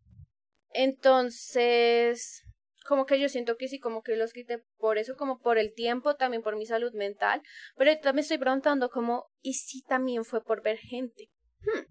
Entonces 0.73 2.42
como 2.83 3.05
que 3.05 3.19
yo 3.19 3.29
siento 3.29 3.57
que 3.57 3.67
sí, 3.67 3.79
como 3.79 4.01
que 4.01 4.15
los 4.15 4.33
quité 4.33 4.63
por 4.77 4.97
eso, 4.97 5.15
como 5.15 5.39
por 5.39 5.57
el 5.57 5.73
tiempo, 5.73 6.15
también 6.15 6.43
por 6.43 6.55
mi 6.55 6.65
salud 6.65 6.93
mental, 6.93 7.41
pero 7.75 7.91
también 7.99 8.23
estoy 8.23 8.37
preguntando 8.37 8.89
como, 8.89 9.27
¿y 9.41 9.53
si 9.53 9.81
también 9.81 10.25
fue 10.25 10.43
por 10.43 10.61
ver 10.61 10.77
gente? 10.77 11.29
Hmm. 11.59 11.85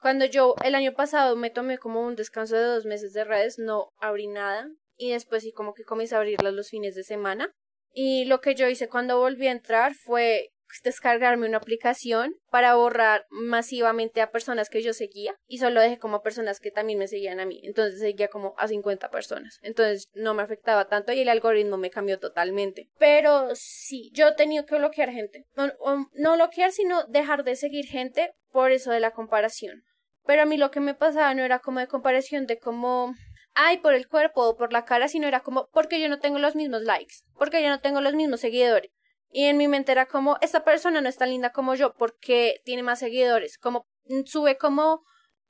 Cuando 0.00 0.26
yo 0.26 0.54
el 0.62 0.74
año 0.74 0.92
pasado 0.92 1.34
me 1.34 1.50
tomé 1.50 1.78
como 1.78 2.02
un 2.02 2.14
descanso 2.14 2.56
de 2.56 2.64
dos 2.64 2.84
meses 2.84 3.12
de 3.14 3.24
redes, 3.24 3.58
no 3.58 3.88
abrí 3.96 4.26
nada 4.26 4.68
y 4.96 5.12
después 5.12 5.42
sí 5.42 5.52
como 5.52 5.72
que 5.72 5.84
comencé 5.84 6.14
a 6.14 6.18
abrirlas 6.18 6.52
los 6.52 6.68
fines 6.68 6.94
de 6.94 7.04
semana. 7.04 7.50
Y 7.90 8.24
lo 8.24 8.40
que 8.40 8.54
yo 8.54 8.68
hice 8.68 8.88
cuando 8.88 9.18
volví 9.18 9.46
a 9.46 9.52
entrar 9.52 9.94
fue 9.94 10.50
descargarme 10.82 11.48
una 11.48 11.58
aplicación 11.58 12.34
para 12.50 12.74
borrar 12.74 13.26
masivamente 13.30 14.20
a 14.20 14.30
personas 14.30 14.68
que 14.68 14.82
yo 14.82 14.92
seguía 14.92 15.34
y 15.46 15.58
solo 15.58 15.80
dejé 15.80 15.98
como 15.98 16.22
personas 16.22 16.60
que 16.60 16.70
también 16.70 16.98
me 16.98 17.08
seguían 17.08 17.40
a 17.40 17.46
mí. 17.46 17.60
Entonces 17.64 18.00
seguía 18.00 18.28
como 18.28 18.54
a 18.58 18.68
50 18.68 19.10
personas. 19.10 19.58
Entonces 19.62 20.08
no 20.14 20.34
me 20.34 20.42
afectaba 20.42 20.86
tanto 20.86 21.12
y 21.12 21.20
el 21.20 21.28
algoritmo 21.28 21.76
me 21.76 21.90
cambió 21.90 22.18
totalmente. 22.18 22.88
Pero 22.98 23.50
sí, 23.54 24.10
yo 24.14 24.28
he 24.28 24.34
tenido 24.34 24.66
que 24.66 24.76
bloquear 24.76 25.10
gente. 25.10 25.46
No, 25.56 25.72
no 26.14 26.34
bloquear, 26.34 26.72
sino 26.72 27.04
dejar 27.04 27.44
de 27.44 27.56
seguir 27.56 27.86
gente 27.86 28.32
por 28.50 28.72
eso 28.72 28.90
de 28.90 29.00
la 29.00 29.12
comparación. 29.12 29.82
Pero 30.26 30.42
a 30.42 30.46
mí 30.46 30.56
lo 30.56 30.70
que 30.70 30.80
me 30.80 30.94
pasaba 30.94 31.34
no 31.34 31.42
era 31.42 31.58
como 31.58 31.80
de 31.80 31.86
comparación 31.86 32.46
de 32.46 32.58
como 32.58 33.14
ay, 33.54 33.78
por 33.78 33.94
el 33.94 34.08
cuerpo 34.08 34.42
o 34.42 34.56
por 34.56 34.72
la 34.72 34.84
cara, 34.84 35.08
sino 35.08 35.26
era 35.26 35.40
como, 35.40 35.68
porque 35.72 36.00
yo 36.00 36.08
no 36.08 36.18
tengo 36.18 36.38
los 36.38 36.56
mismos 36.56 36.82
likes, 36.82 37.16
porque 37.38 37.62
yo 37.62 37.68
no 37.68 37.80
tengo 37.80 38.00
los 38.00 38.14
mismos 38.14 38.40
seguidores. 38.40 38.90
Y 39.36 39.46
en 39.46 39.56
mi 39.56 39.66
mente 39.66 39.90
era 39.90 40.06
como, 40.06 40.38
esta 40.42 40.62
persona 40.62 41.00
no 41.00 41.08
es 41.08 41.16
tan 41.16 41.28
linda 41.28 41.50
como 41.50 41.74
yo, 41.74 41.92
porque 41.94 42.60
tiene 42.64 42.84
más 42.84 43.00
seguidores, 43.00 43.58
como 43.58 43.84
mm, 44.04 44.26
sube 44.26 44.56
como, 44.56 45.02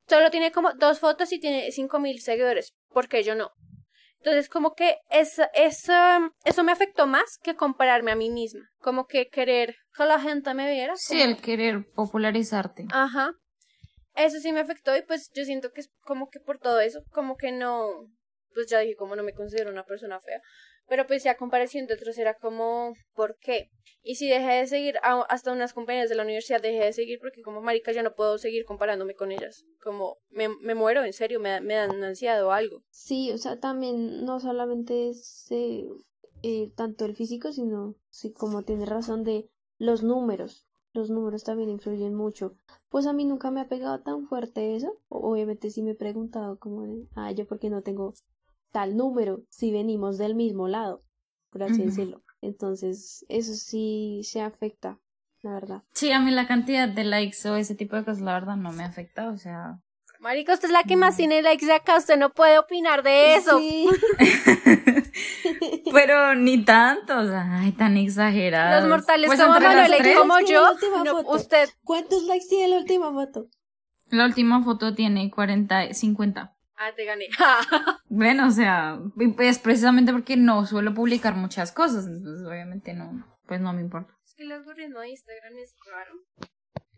solo 0.08 0.30
tiene 0.30 0.52
como 0.52 0.72
dos 0.72 1.00
fotos 1.00 1.30
y 1.32 1.38
tiene 1.38 1.70
cinco 1.70 2.00
mil 2.00 2.18
seguidores, 2.22 2.72
porque 2.88 3.22
yo 3.22 3.34
no. 3.34 3.50
Entonces, 4.20 4.48
como 4.48 4.72
que 4.72 4.96
esa, 5.10 5.50
esa, 5.52 6.30
eso 6.46 6.64
me 6.64 6.72
afectó 6.72 7.06
más 7.06 7.38
que 7.42 7.56
compararme 7.56 8.10
a 8.10 8.16
mí 8.16 8.30
misma. 8.30 8.62
Como 8.78 9.04
que 9.04 9.28
querer 9.28 9.76
que 9.94 10.06
la 10.06 10.18
gente 10.18 10.54
me 10.54 10.70
viera. 10.70 10.94
Sí, 10.96 11.20
el 11.20 11.36
querer 11.36 11.84
popularizarte. 11.94 12.86
Ajá. 12.90 13.32
Eso 14.14 14.40
sí 14.40 14.50
me 14.52 14.60
afectó 14.60 14.96
y 14.96 15.02
pues 15.02 15.30
yo 15.34 15.44
siento 15.44 15.72
que 15.72 15.82
es 15.82 15.90
como 16.00 16.30
que 16.30 16.40
por 16.40 16.58
todo 16.58 16.80
eso, 16.80 17.02
como 17.10 17.36
que 17.36 17.52
no, 17.52 18.08
pues 18.54 18.66
ya 18.68 18.78
dije 18.78 18.96
como 18.96 19.14
no 19.14 19.24
me 19.24 19.34
considero 19.34 19.70
una 19.70 19.84
persona 19.84 20.18
fea, 20.20 20.40
pero 20.88 21.06
pues 21.06 21.24
ya 21.24 21.36
comparación 21.36 21.86
de 21.86 21.94
otros 21.94 22.18
era 22.18 22.34
como, 22.34 22.94
¿por 23.14 23.36
qué? 23.38 23.70
Y 24.02 24.16
si 24.16 24.28
dejé 24.28 24.52
de 24.52 24.66
seguir 24.66 24.96
hasta 25.02 25.52
unas 25.52 25.72
compañeras 25.72 26.10
de 26.10 26.14
la 26.14 26.24
universidad, 26.24 26.60
dejé 26.60 26.84
de 26.84 26.92
seguir 26.92 27.18
porque 27.20 27.42
como 27.42 27.62
marica 27.62 27.92
ya 27.92 28.02
no 28.02 28.14
puedo 28.14 28.36
seguir 28.38 28.64
comparándome 28.64 29.14
con 29.14 29.32
ellas, 29.32 29.64
como 29.82 30.18
me, 30.28 30.48
me 30.48 30.74
muero, 30.74 31.04
en 31.04 31.12
serio, 31.12 31.40
me, 31.40 31.60
me 31.60 31.74
dan 31.74 32.02
ansiedad 32.04 32.44
o 32.44 32.52
algo. 32.52 32.82
Sí, 32.90 33.30
o 33.32 33.38
sea, 33.38 33.58
también 33.58 34.24
no 34.24 34.40
solamente 34.40 35.08
es 35.08 35.46
eh, 35.50 35.86
eh, 36.42 36.70
tanto 36.76 37.06
el 37.06 37.16
físico, 37.16 37.52
sino, 37.52 37.94
sí, 38.10 38.32
como 38.32 38.62
tiene 38.62 38.84
razón 38.84 39.24
de 39.24 39.48
los 39.78 40.02
números, 40.02 40.66
los 40.94 41.10
números 41.10 41.42
también 41.42 41.70
influyen 41.70 42.14
mucho. 42.14 42.56
Pues 42.88 43.06
a 43.06 43.12
mí 43.12 43.24
nunca 43.24 43.50
me 43.50 43.60
ha 43.60 43.68
pegado 43.68 44.00
tan 44.00 44.28
fuerte 44.28 44.76
eso. 44.76 44.96
Obviamente 45.08 45.70
sí 45.70 45.82
me 45.82 45.90
he 45.90 45.96
preguntado 45.96 46.58
como 46.58 46.86
ah, 47.16 47.32
yo 47.32 47.46
porque 47.48 47.68
no 47.68 47.82
tengo 47.82 48.14
tal 48.74 48.96
número 48.96 49.44
si 49.50 49.70
venimos 49.70 50.18
del 50.18 50.34
mismo 50.34 50.66
lado, 50.66 51.04
por 51.50 51.62
así 51.62 51.80
decirlo. 51.80 52.24
Entonces, 52.40 53.24
eso 53.28 53.54
sí 53.54 54.22
se 54.24 54.40
afecta, 54.40 54.98
la 55.42 55.54
verdad. 55.54 55.82
Sí, 55.92 56.10
a 56.10 56.18
mí 56.18 56.32
la 56.32 56.48
cantidad 56.48 56.88
de 56.88 57.04
likes 57.04 57.48
o 57.48 57.54
ese 57.54 57.76
tipo 57.76 57.94
de 57.94 58.04
cosas, 58.04 58.20
la 58.20 58.32
verdad, 58.32 58.56
no 58.56 58.72
me 58.72 58.82
afecta, 58.82 59.30
o 59.30 59.38
sea... 59.38 59.78
Marica, 60.18 60.54
usted 60.54 60.66
es 60.66 60.72
la 60.72 60.82
que 60.82 60.96
más 60.96 61.16
tiene 61.16 61.40
likes 61.40 61.66
de 61.66 61.74
acá, 61.74 61.98
usted 61.98 62.18
no 62.18 62.30
puede 62.30 62.58
opinar 62.58 63.04
de 63.04 63.36
eso. 63.36 63.58
Sí. 63.58 63.86
Pero 65.92 66.34
ni 66.34 66.64
tanto, 66.64 67.16
o 67.16 67.26
sea, 67.26 67.60
ay, 67.60 67.72
tan 67.72 67.96
exagerado. 67.96 68.80
Los 68.80 68.88
mortales 68.88 69.28
pues 69.28 69.40
como 69.40 69.60
Manuel, 69.60 69.92
como 70.16 70.40
yo, 70.40 70.64
usted. 71.28 71.68
¿Cuántos 71.84 72.24
likes 72.24 72.46
tiene 72.48 72.68
la 72.68 72.78
última 72.78 73.12
foto? 73.12 73.46
La 74.08 74.24
última 74.24 74.64
foto 74.64 74.94
tiene 74.94 75.30
40, 75.30 75.92
50. 75.94 76.53
Ah, 76.76 76.92
te 76.94 77.04
gané. 77.04 77.28
bueno, 78.08 78.48
o 78.48 78.50
sea, 78.50 79.00
es 79.38 79.58
precisamente 79.58 80.12
porque 80.12 80.36
no 80.36 80.66
suelo 80.66 80.94
publicar 80.94 81.34
muchas 81.34 81.72
cosas, 81.72 82.06
entonces 82.06 82.46
obviamente 82.46 82.94
no, 82.94 83.26
pues 83.46 83.60
no 83.60 83.72
me 83.72 83.80
importa. 83.80 84.16
Es 84.24 84.34
que 84.34 84.42
el 84.42 84.52
algoritmo 84.52 85.00
de 85.00 85.10
Instagram 85.10 85.56
es 85.58 85.74
raro. 85.90 86.12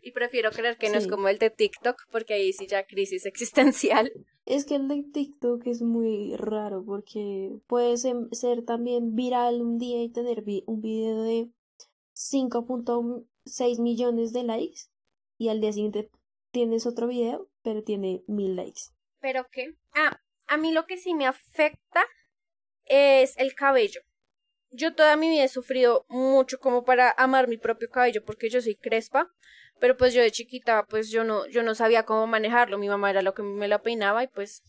Y 0.01 0.11
prefiero 0.11 0.51
creer 0.51 0.77
que 0.77 0.89
no 0.89 0.97
es 0.97 1.07
como 1.07 1.27
el 1.27 1.37
de 1.37 1.49
TikTok, 1.49 1.97
porque 2.11 2.35
ahí 2.35 2.53
sí 2.53 2.65
ya 2.67 2.85
crisis 2.85 3.25
existencial. 3.27 4.11
Es 4.45 4.65
que 4.65 4.75
el 4.75 4.87
de 4.87 5.03
TikTok 5.03 5.67
es 5.67 5.81
muy 5.81 6.35
raro, 6.37 6.83
porque 6.85 7.51
puede 7.67 7.97
ser 7.97 8.63
también 8.65 9.15
viral 9.15 9.61
un 9.61 9.77
día 9.77 10.01
y 10.01 10.09
tener 10.09 10.43
un 10.65 10.81
video 10.81 11.23
de 11.23 11.49
5.6 12.15 13.81
millones 13.81 14.31
de 14.33 14.43
likes, 14.43 14.81
y 15.37 15.49
al 15.49 15.61
día 15.61 15.73
siguiente 15.73 16.09
tienes 16.51 16.85
otro 16.87 17.07
video, 17.07 17.49
pero 17.61 17.83
tiene 17.83 18.23
mil 18.27 18.55
likes. 18.55 18.96
¿Pero 19.27 19.45
qué? 19.51 19.75
Ah, 19.93 20.21
a 20.47 20.55
mí 20.55 20.71
lo 20.71 20.85
que 20.85 20.95
sí 20.95 21.13
me 21.13 21.27
afecta 21.27 22.05
es 22.85 23.37
el 23.37 23.55
cabello. 23.55 23.99
Yo 24.69 24.95
toda 24.95 25.17
mi 25.17 25.27
vida 25.27 25.43
he 25.43 25.49
sufrido 25.49 26.05
mucho 26.07 26.59
como 26.59 26.85
para 26.85 27.13
amar 27.17 27.49
mi 27.49 27.57
propio 27.57 27.89
cabello 27.89 28.23
porque 28.23 28.49
yo 28.49 28.61
soy 28.61 28.77
crespa 28.77 29.29
pero 29.81 29.97
pues 29.97 30.13
yo 30.13 30.21
de 30.21 30.31
chiquita, 30.31 30.85
pues 30.85 31.09
yo 31.09 31.25
no, 31.25 31.45
yo 31.47 31.61
no 31.61 31.75
sabía 31.75 32.03
cómo 32.03 32.25
manejarlo. 32.25 32.77
Mi 32.77 32.87
mamá 32.87 33.09
era 33.09 33.21
lo 33.21 33.33
que 33.33 33.43
me 33.43 33.67
lo 33.67 33.81
peinaba 33.81 34.23
y 34.23 34.27
pues 34.27 34.63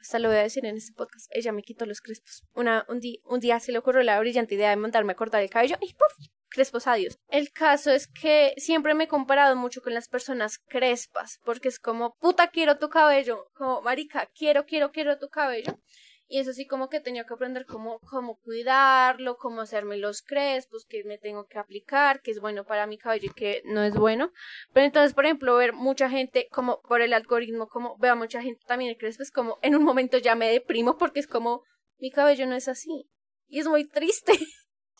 hasta 0.00 0.18
lo 0.18 0.30
voy 0.30 0.38
a 0.38 0.42
decir 0.42 0.66
en 0.66 0.76
este 0.76 0.92
podcast. 0.94 1.30
Ella 1.30 1.52
me 1.52 1.62
quitó 1.62 1.86
los 1.86 2.00
crespos. 2.00 2.42
Una, 2.54 2.84
un, 2.88 2.98
día, 2.98 3.20
un 3.24 3.38
día 3.38 3.60
se 3.60 3.70
le 3.70 3.78
ocurrió 3.78 4.02
la 4.02 4.18
brillante 4.18 4.56
idea 4.56 4.70
de 4.70 4.76
mandarme 4.76 5.12
a 5.12 5.16
cortar 5.16 5.42
el 5.42 5.48
cabello 5.48 5.76
y 5.80 5.94
¡puf! 5.94 6.28
Crespos, 6.52 6.86
adiós. 6.86 7.18
El 7.28 7.50
caso 7.50 7.90
es 7.90 8.06
que 8.06 8.52
siempre 8.58 8.92
me 8.92 9.04
he 9.04 9.08
comparado 9.08 9.56
mucho 9.56 9.80
con 9.80 9.94
las 9.94 10.08
personas 10.08 10.58
crespas, 10.58 11.38
porque 11.44 11.68
es 11.68 11.78
como, 11.78 12.14
puta, 12.20 12.48
quiero 12.48 12.78
tu 12.78 12.90
cabello, 12.90 13.46
como, 13.54 13.80
marica, 13.80 14.28
quiero, 14.34 14.66
quiero, 14.66 14.92
quiero 14.92 15.18
tu 15.18 15.28
cabello. 15.28 15.78
Y 16.28 16.38
eso 16.38 16.52
sí 16.52 16.66
como 16.66 16.88
que 16.88 17.00
tenía 17.00 17.24
que 17.24 17.34
aprender 17.34 17.66
cómo, 17.66 18.00
cómo 18.00 18.38
cuidarlo, 18.38 19.36
cómo 19.36 19.62
hacerme 19.62 19.96
los 19.96 20.22
crespos, 20.22 20.86
que 20.86 21.04
me 21.04 21.18
tengo 21.18 21.46
que 21.46 21.58
aplicar, 21.58 22.20
que 22.20 22.30
es 22.30 22.40
bueno 22.40 22.64
para 22.64 22.86
mi 22.86 22.96
cabello 22.98 23.30
y 23.30 23.34
que 23.34 23.62
no 23.64 23.82
es 23.82 23.94
bueno. 23.94 24.32
Pero 24.72 24.86
entonces, 24.86 25.14
por 25.14 25.24
ejemplo, 25.24 25.56
ver 25.56 25.72
mucha 25.72 26.08
gente, 26.08 26.48
como 26.50 26.80
por 26.82 27.02
el 27.02 27.12
algoritmo, 27.12 27.66
como 27.68 27.96
veo 27.98 28.12
a 28.12 28.16
mucha 28.16 28.42
gente 28.42 28.62
también 28.66 28.90
en 28.90 28.98
crespos, 28.98 29.30
como 29.30 29.58
en 29.62 29.74
un 29.74 29.84
momento 29.84 30.18
ya 30.18 30.34
me 30.34 30.50
deprimo 30.50 30.96
porque 30.96 31.20
es 31.20 31.26
como, 31.26 31.64
mi 31.98 32.10
cabello 32.10 32.46
no 32.46 32.56
es 32.56 32.68
así. 32.68 33.10
Y 33.48 33.60
es 33.60 33.66
muy 33.66 33.86
triste. 33.86 34.32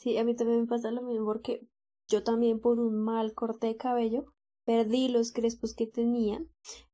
Sí, 0.02 0.18
a 0.18 0.24
mí 0.24 0.34
también 0.34 0.62
me 0.62 0.66
pasa 0.66 0.90
lo 0.90 1.00
mismo 1.02 1.24
porque 1.26 1.64
yo 2.08 2.24
también 2.24 2.58
por 2.58 2.80
un 2.80 3.04
mal 3.04 3.34
corte 3.34 3.68
de 3.68 3.76
cabello 3.76 4.24
perdí 4.64 5.08
los 5.08 5.30
crespos 5.30 5.74
que 5.74 5.86
tenía 5.86 6.44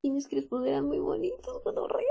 y 0.02 0.10
mis 0.10 0.28
crespos 0.28 0.66
eran 0.66 0.84
muy 0.84 0.98
bonitos, 0.98 1.62
cuando 1.62 1.88
real. 1.88 2.04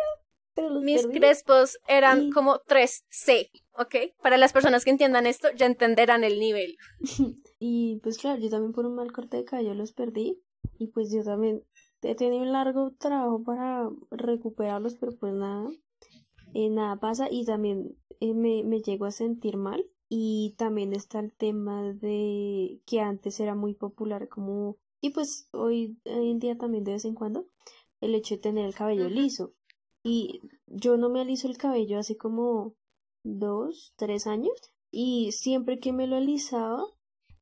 Mis 0.82 1.06
crespos 1.06 1.78
eran 1.88 2.32
como 2.32 2.56
3C, 2.62 3.52
¿ok? 3.74 3.96
Para 4.24 4.38
las 4.38 4.54
personas 4.54 4.84
que 4.84 4.90
entiendan 4.90 5.28
esto, 5.28 5.50
ya 5.56 5.68
entenderán 5.68 6.24
el 6.24 6.40
nivel. 6.40 6.78
y 7.60 8.00
pues 8.02 8.18
claro, 8.18 8.42
yo 8.42 8.50
también 8.50 8.74
por 8.74 8.88
un 8.88 8.96
mal 8.96 9.12
corte 9.12 9.38
de 9.38 9.46
cabello 9.46 9.76
los 9.76 9.94
perdí. 9.94 10.42
Y 10.80 10.88
pues 10.88 11.12
yo 11.12 11.24
también 11.24 11.64
he 12.02 12.16
tenido 12.16 12.42
un 12.42 12.52
largo 12.52 12.92
trabajo 12.98 13.44
para 13.44 13.88
recuperarlos, 14.10 14.96
pero 14.96 15.16
pues 15.16 15.34
nada, 15.34 15.70
eh, 16.56 16.72
nada 16.72 16.96
pasa. 17.00 17.28
Y 17.30 17.46
también 17.46 17.96
eh, 18.20 18.34
me, 18.34 18.64
me 18.64 18.82
llego 18.82 19.06
a 19.06 19.12
sentir 19.12 19.58
mal. 19.58 19.86
Y 20.10 20.56
también 20.58 20.94
está 20.94 21.20
el 21.20 21.34
tema 21.34 21.94
de 21.94 22.82
que 22.86 23.02
antes 23.02 23.40
era 23.40 23.56
muy 23.56 23.74
popular 23.74 24.30
como... 24.30 24.78
Y 25.02 25.12
pues 25.12 25.50
hoy, 25.52 25.98
en 26.06 26.40
día 26.40 26.58
también 26.58 26.84
de 26.84 26.94
vez 26.94 27.06
en 27.06 27.14
cuando, 27.14 27.48
el 28.02 28.16
hecho 28.16 28.36
de 28.36 28.42
tener 28.42 28.66
el 28.66 28.76
cabello 28.76 29.10
liso. 29.10 29.54
Y 30.04 30.42
yo 30.66 30.98
no 30.98 31.10
me 31.10 31.22
aliso 31.22 31.48
el 31.48 31.58
cabello 31.58 32.00
hace 32.00 32.16
como 32.18 32.76
dos, 33.24 33.94
tres 33.98 34.28
años. 34.28 34.54
Y 34.92 35.32
siempre 35.34 35.80
que 35.80 35.92
me 35.92 36.08
lo 36.08 36.16
alisaba, 36.16 36.86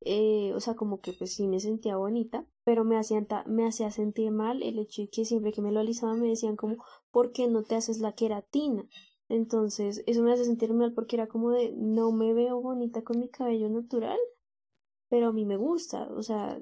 eh, 0.01 0.53
o 0.53 0.59
sea, 0.59 0.75
como 0.75 0.99
que 0.99 1.13
pues 1.13 1.33
sí 1.33 1.47
me 1.47 1.59
sentía 1.59 1.97
bonita, 1.97 2.45
pero 2.63 2.83
me, 2.83 2.97
hacían 2.97 3.27
me 3.45 3.67
hacía 3.67 3.91
sentir 3.91 4.31
mal 4.31 4.63
el 4.63 4.79
hecho 4.79 5.03
de 5.03 5.09
que 5.09 5.25
siempre 5.25 5.51
que 5.51 5.61
me 5.61 5.71
lo 5.71 5.79
alisaba 5.79 6.15
me 6.15 6.27
decían 6.27 6.55
como, 6.55 6.83
¿por 7.11 7.31
qué 7.31 7.47
no 7.47 7.63
te 7.63 7.75
haces 7.75 7.99
la 7.99 8.13
queratina? 8.13 8.87
Entonces, 9.29 10.03
eso 10.07 10.21
me 10.23 10.33
hace 10.33 10.45
sentir 10.45 10.73
mal 10.73 10.93
porque 10.93 11.15
era 11.15 11.27
como 11.27 11.51
de, 11.51 11.73
no 11.75 12.11
me 12.11 12.33
veo 12.33 12.61
bonita 12.61 13.03
con 13.03 13.19
mi 13.19 13.29
cabello 13.29 13.69
natural, 13.69 14.19
pero 15.09 15.27
a 15.27 15.31
mmí 15.31 15.45
me 15.45 15.57
gusta, 15.57 16.07
o 16.11 16.23
sea, 16.23 16.59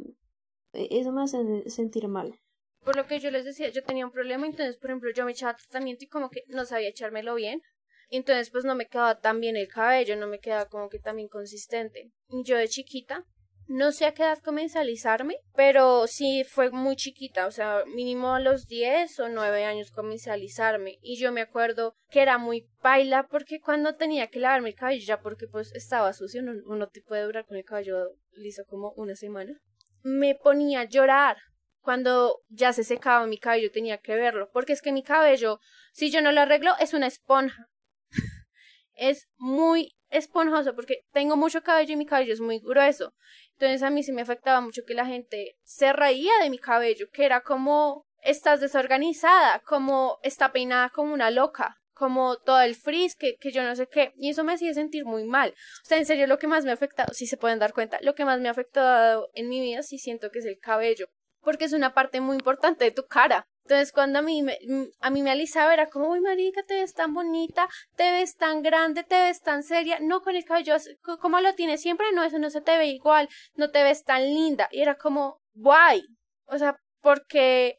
e-, 0.73 0.88
eso 0.99 1.12
me 1.12 1.23
hace 1.23 1.69
sentir 1.69 2.08
mal 2.08 2.39
por 2.84 2.95
lo 2.95 3.08
que 3.08 3.19
yo 3.19 3.32
les 3.32 3.45
decía, 3.45 3.69
yo 3.69 3.84
tenía 3.84 4.06
un 4.06 4.12
problema, 4.12 4.45
entonces, 4.45 4.78
por 4.78 4.89
ejemplo, 4.89 5.10
yo 5.12 5.26
me 5.26 5.32
echaba 5.32 5.56
tratamiento 5.56 6.04
y 6.04 6.08
como 6.08 6.30
que 6.30 6.43
no 6.47 6.65
sabía 6.65 6.89
echármelo 6.89 7.36
bien. 7.36 7.62
Entonces, 8.10 8.49
pues 8.52 8.65
no 8.65 8.76
me 8.76 8.88
quedaba 8.88 9.19
tan 9.19 9.39
bien 9.39 9.56
el 9.56 9.67
cabello, 9.67 10.15
no 10.17 10.28
me 10.28 10.39
quedaba 10.39 10.67
como 10.67 10.89
que 10.89 10.99
tan 10.99 11.15
bien 11.15 11.30
consistente. 11.30 12.12
Y 12.30 12.43
yo 12.43 12.58
de 12.58 12.67
chiquita, 12.67 13.26
no 13.67 13.91
sé 13.91 14.05
a 14.05 14.13
qué 14.13 14.23
edad 14.23 14.39
alisarme, 14.75 15.37
pero 15.55 16.07
sí 16.07 16.43
fue 16.43 16.69
muy 16.69 16.95
chiquita, 16.95 17.47
o 17.47 17.51
sea, 17.51 17.83
mínimo 17.85 18.33
a 18.33 18.39
los 18.39 18.67
10 18.67 19.19
o 19.19 19.29
9 19.29 19.65
años 19.65 19.91
alisarme. 20.27 20.97
Y 21.01 21.17
yo 21.17 21.31
me 21.31 21.41
acuerdo 21.41 21.95
que 22.09 22.21
era 22.21 22.37
muy 22.37 22.67
paila 22.81 23.27
porque 23.27 23.59
cuando 23.59 23.95
tenía 23.95 24.27
que 24.27 24.39
lavarme 24.39 24.69
el 24.69 24.75
cabello, 24.75 25.03
ya 25.05 25.19
porque 25.19 25.47
pues 25.47 25.73
estaba 25.73 26.13
sucio, 26.13 26.41
uno, 26.41 26.53
uno 26.65 26.87
te 26.87 27.01
puede 27.01 27.23
durar 27.23 27.45
con 27.45 27.57
el 27.57 27.65
cabello 27.65 28.15
liso 28.33 28.63
como 28.67 28.91
una 28.95 29.15
semana, 29.15 29.59
me 30.03 30.35
ponía 30.35 30.81
a 30.81 30.85
llorar 30.85 31.37
cuando 31.83 32.41
ya 32.47 32.71
se 32.73 32.83
secaba 32.83 33.27
mi 33.27 33.37
cabello 33.37 33.69
tenía 33.71 33.97
que 33.97 34.15
verlo, 34.15 34.49
porque 34.51 34.73
es 34.73 34.81
que 34.81 34.91
mi 34.91 35.03
cabello, 35.03 35.59
si 35.91 36.11
yo 36.11 36.21
no 36.21 36.31
lo 36.31 36.41
arreglo, 36.41 36.73
es 36.79 36.93
una 36.93 37.07
esponja. 37.07 37.67
es 38.95 39.27
muy 39.37 39.95
esponjoso 40.09 40.75
porque 40.75 41.01
tengo 41.11 41.35
mucho 41.35 41.61
cabello 41.61 41.93
y 41.93 41.97
mi 41.97 42.05
cabello 42.05 42.33
es 42.33 42.39
muy 42.39 42.59
grueso. 42.59 43.13
Entonces 43.54 43.83
a 43.83 43.89
mí 43.89 44.04
sí 44.04 44.12
me 44.12 44.21
afectaba 44.21 44.62
mucho 44.62 44.83
que 44.85 44.93
la 44.93 45.06
gente 45.06 45.58
se 45.63 45.93
reía 45.93 46.31
de 46.41 46.49
mi 46.49 46.58
cabello, 46.58 47.08
que 47.12 47.25
era 47.25 47.41
como 47.41 48.06
estás 48.23 48.62
desorganizada, 48.62 49.60
como 49.60 50.19
está 50.23 50.51
peinada 50.51 50.89
como 50.89 51.13
una 51.13 51.29
loca, 51.29 51.77
como 51.93 52.37
todo 52.37 52.62
el 52.62 52.75
frizz, 52.75 53.15
que, 53.15 53.35
que 53.35 53.51
yo 53.51 53.63
no 53.63 53.75
sé 53.75 53.87
qué, 53.87 54.12
y 54.15 54.29
eso 54.29 54.43
me 54.43 54.54
hacía 54.54 54.73
sentir 54.73 55.06
muy 55.06 55.25
mal. 55.25 55.51
O 55.51 55.85
sea, 55.85 55.97
en 55.97 56.06
serio, 56.06 56.27
lo 56.27 56.39
que 56.39 56.47
más 56.47 56.65
me 56.65 56.71
ha 56.71 56.73
afectado, 56.73 57.13
si 57.13 57.27
se 57.27 57.37
pueden 57.37 57.60
dar 57.60 57.73
cuenta, 57.73 57.99
lo 58.01 58.15
que 58.15 58.25
más 58.25 58.39
me 58.39 58.47
ha 58.47 58.51
afectado 58.51 59.29
en 59.33 59.49
mi 59.49 59.62
vida 59.62 59.83
sí 59.83 59.97
siento 59.97 60.31
que 60.31 60.39
es 60.39 60.45
el 60.45 60.60
cabello, 60.60 61.08
porque 61.41 61.65
es 61.65 61.73
una 61.73 61.93
parte 61.93 62.21
muy 62.21 62.35
importante 62.35 62.85
de 62.85 62.91
tu 62.91 63.06
cara. 63.06 63.45
Entonces, 63.63 63.93
cuando 63.93 64.19
a 64.19 64.21
mí 64.21 64.43
me, 64.43 64.59
a 64.99 65.09
mí 65.09 65.23
me 65.23 65.31
alisaba, 65.31 65.73
era 65.73 65.89
como, 65.89 66.09
uy, 66.09 66.19
marica, 66.19 66.63
te 66.63 66.75
ves 66.75 66.93
tan 66.93 67.13
bonita, 67.13 67.69
te 67.95 68.11
ves 68.11 68.35
tan 68.35 68.61
grande, 68.61 69.03
te 69.03 69.15
ves 69.15 69.41
tan 69.41 69.63
seria. 69.63 69.99
No, 70.01 70.21
con 70.21 70.35
el 70.35 70.43
cabello, 70.43 70.75
como 71.21 71.39
lo 71.39 71.55
tienes 71.55 71.81
siempre, 71.81 72.07
no, 72.13 72.23
eso 72.25 72.39
no 72.39 72.49
se 72.49 72.59
te 72.59 72.77
ve 72.77 72.87
igual, 72.87 73.29
no 73.55 73.71
te 73.71 73.83
ves 73.83 74.03
tan 74.03 74.21
linda. 74.21 74.67
Y 74.71 74.81
era 74.81 74.95
como, 74.95 75.41
guay. 75.53 76.03
O 76.45 76.57
sea, 76.57 76.77
porque 77.01 77.77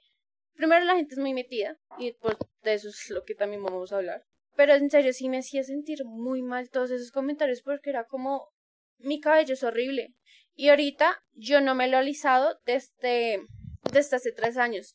primero 0.55 0.87
la 0.87 0.97
gente 0.97 1.15
es 1.15 1.21
muy 1.21 1.35
metida, 1.35 1.77
y 1.99 2.13
pues 2.13 2.37
de 2.63 2.75
eso 2.75 2.89
es 2.89 3.11
lo 3.11 3.25
que 3.25 3.35
también 3.35 3.63
vamos 3.63 3.93
a 3.93 3.97
hablar. 3.97 4.25
Pero 4.57 4.75
en 4.75 4.89
serio, 4.89 5.13
sí 5.13 5.29
me 5.29 5.39
hacía 5.39 5.65
sentir 5.65 6.05
muy 6.07 6.41
mal 6.41 6.71
todos 6.71 6.91
esos 6.93 7.11
comentarios 7.11 7.61
porque 7.61 7.91
era 7.91 8.05
como, 8.05 8.49
mi 8.99 9.21
cabello 9.21 9.53
es 9.53 9.63
horrible. 9.63 10.15
Y 10.55 10.69
ahorita 10.71 11.21
yo 11.35 11.61
no 11.61 11.75
me 11.75 11.89
lo 11.89 11.97
he 11.97 12.01
alisado 12.01 12.59
desde, 12.65 13.43
desde 13.93 14.17
hace 14.17 14.33
tres 14.33 14.57
años 14.57 14.95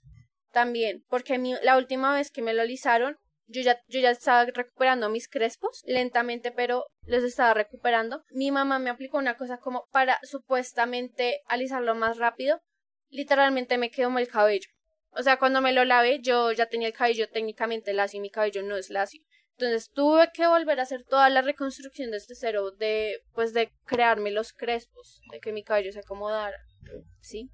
también, 0.52 1.04
porque 1.10 1.38
la 1.64 1.78
última 1.78 2.14
vez 2.14 2.32
que 2.32 2.42
me 2.42 2.54
lo 2.54 2.62
alisaron, 2.62 3.18
yo 3.48 3.62
ya, 3.62 3.82
yo 3.88 4.00
ya 4.00 4.12
estaba 4.12 4.46
recuperando 4.46 5.10
mis 5.10 5.28
crespos, 5.28 5.82
lentamente, 5.86 6.52
pero 6.52 6.86
los 7.04 7.24
estaba 7.24 7.54
recuperando. 7.54 8.24
Mi 8.30 8.52
mamá 8.52 8.78
me 8.78 8.92
aplicó 8.92 9.18
una 9.18 9.38
cosa 9.38 9.58
como 9.58 9.88
para 9.92 10.20
supuestamente 10.24 11.42
alisarlo 11.48 11.96
más 11.96 12.18
rápido. 12.18 12.62
Literalmente 13.10 13.80
me 13.80 13.90
quedó 13.90 14.12
mal 14.12 14.24
el 14.24 14.30
cabello. 14.30 14.70
O 15.12 15.24
sea, 15.24 15.38
cuando 15.38 15.62
me 15.62 15.74
lo 15.74 15.84
lavé, 15.84 16.20
yo 16.22 16.52
ya 16.52 16.68
tenía 16.68 16.88
el 16.88 16.94
cabello 16.94 17.28
técnicamente 17.28 17.94
lacio 17.94 18.20
y 18.20 18.22
mi 18.22 18.30
cabello 18.30 18.62
no 18.62 18.78
es 18.78 18.92
lacio. 18.92 19.22
Entonces 19.58 19.90
tuve 19.92 20.30
que 20.32 20.48
volver 20.48 20.80
a 20.80 20.84
hacer 20.84 21.04
toda 21.04 21.30
la 21.30 21.42
reconstrucción 21.42 22.12
de 22.12 22.18
este 22.18 22.36
cero, 22.36 22.72
de, 22.72 23.22
pues 23.34 23.54
de 23.54 23.72
crearme 23.86 24.32
los 24.32 24.54
crespos, 24.54 25.20
de 25.32 25.40
que 25.40 25.52
mi 25.52 25.64
cabello 25.64 25.92
se 25.92 26.00
acomodara. 26.00 26.58
¿Sí? 27.20 27.50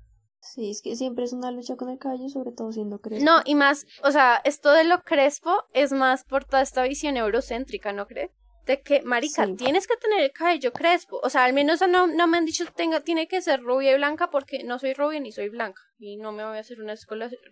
Sí, 0.53 0.69
es 0.69 0.81
que 0.81 0.95
siempre 0.95 1.25
es 1.25 1.33
una 1.33 1.51
lucha 1.51 1.75
con 1.75 1.89
el 1.89 1.97
cabello, 1.97 2.29
sobre 2.29 2.51
todo 2.51 2.71
siendo 2.71 2.99
crespo. 2.99 3.25
No, 3.25 3.41
y 3.45 3.55
más, 3.55 3.85
o 4.03 4.11
sea, 4.11 4.41
esto 4.43 4.71
de 4.71 4.83
lo 4.83 5.01
crespo 5.03 5.63
es 5.73 5.91
más 5.91 6.23
por 6.23 6.45
toda 6.45 6.61
esta 6.61 6.83
visión 6.83 7.17
eurocéntrica, 7.17 7.93
¿no 7.93 8.05
crees? 8.07 8.31
De 8.65 8.81
que, 8.81 9.01
marica, 9.01 9.47
tienes 9.55 9.87
que 9.87 9.97
tener 9.97 10.21
el 10.21 10.31
cabello 10.31 10.71
crespo. 10.73 11.19
O 11.23 11.29
sea, 11.29 11.45
al 11.45 11.53
menos 11.53 11.81
no, 11.87 12.07
no 12.07 12.27
me 12.27 12.37
han 12.37 12.45
dicho 12.45 12.65
tenga, 12.75 13.01
tiene 13.01 13.27
que 13.27 13.41
ser 13.41 13.61
rubia 13.61 13.91
y 13.91 13.95
blanca 13.95 14.29
porque 14.31 14.63
no 14.63 14.79
soy 14.79 14.93
rubia 14.93 15.19
ni 15.19 15.31
soy 15.31 15.49
blanca. 15.49 15.81
Y 15.99 16.17
no 16.17 16.31
me 16.31 16.43
voy 16.43 16.57
a 16.57 16.61
hacer 16.61 16.81
una 16.81 16.95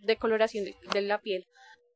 decoloración 0.01 0.65
de, 0.65 0.75
de 0.91 1.01
la 1.01 1.21
piel. 1.21 1.45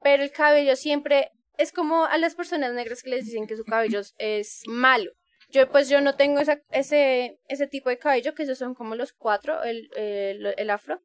Pero 0.03 0.23
el 0.23 0.31
cabello 0.31 0.75
siempre 0.75 1.31
es 1.57 1.71
como 1.71 2.05
a 2.05 2.17
las 2.17 2.35
personas 2.35 2.73
negras 2.73 3.01
que 3.01 3.09
les 3.09 3.25
dicen 3.25 3.47
que 3.47 3.57
su 3.57 3.63
cabello 3.63 4.01
es 4.17 4.61
malo. 4.67 5.11
Yo 5.49 5.69
pues 5.71 5.87
yo 5.89 6.01
no 6.01 6.15
tengo 6.15 6.39
esa, 6.39 6.61
ese, 6.71 7.39
ese 7.47 7.67
tipo 7.67 7.89
de 7.89 7.97
cabello, 7.97 8.35
que 8.35 8.43
esos 8.43 8.57
son 8.57 8.75
como 8.75 8.95
los 8.95 9.13
cuatro, 9.13 9.63
el, 9.63 9.89
el, 9.95 10.53
el 10.57 10.69
afro. 10.69 11.01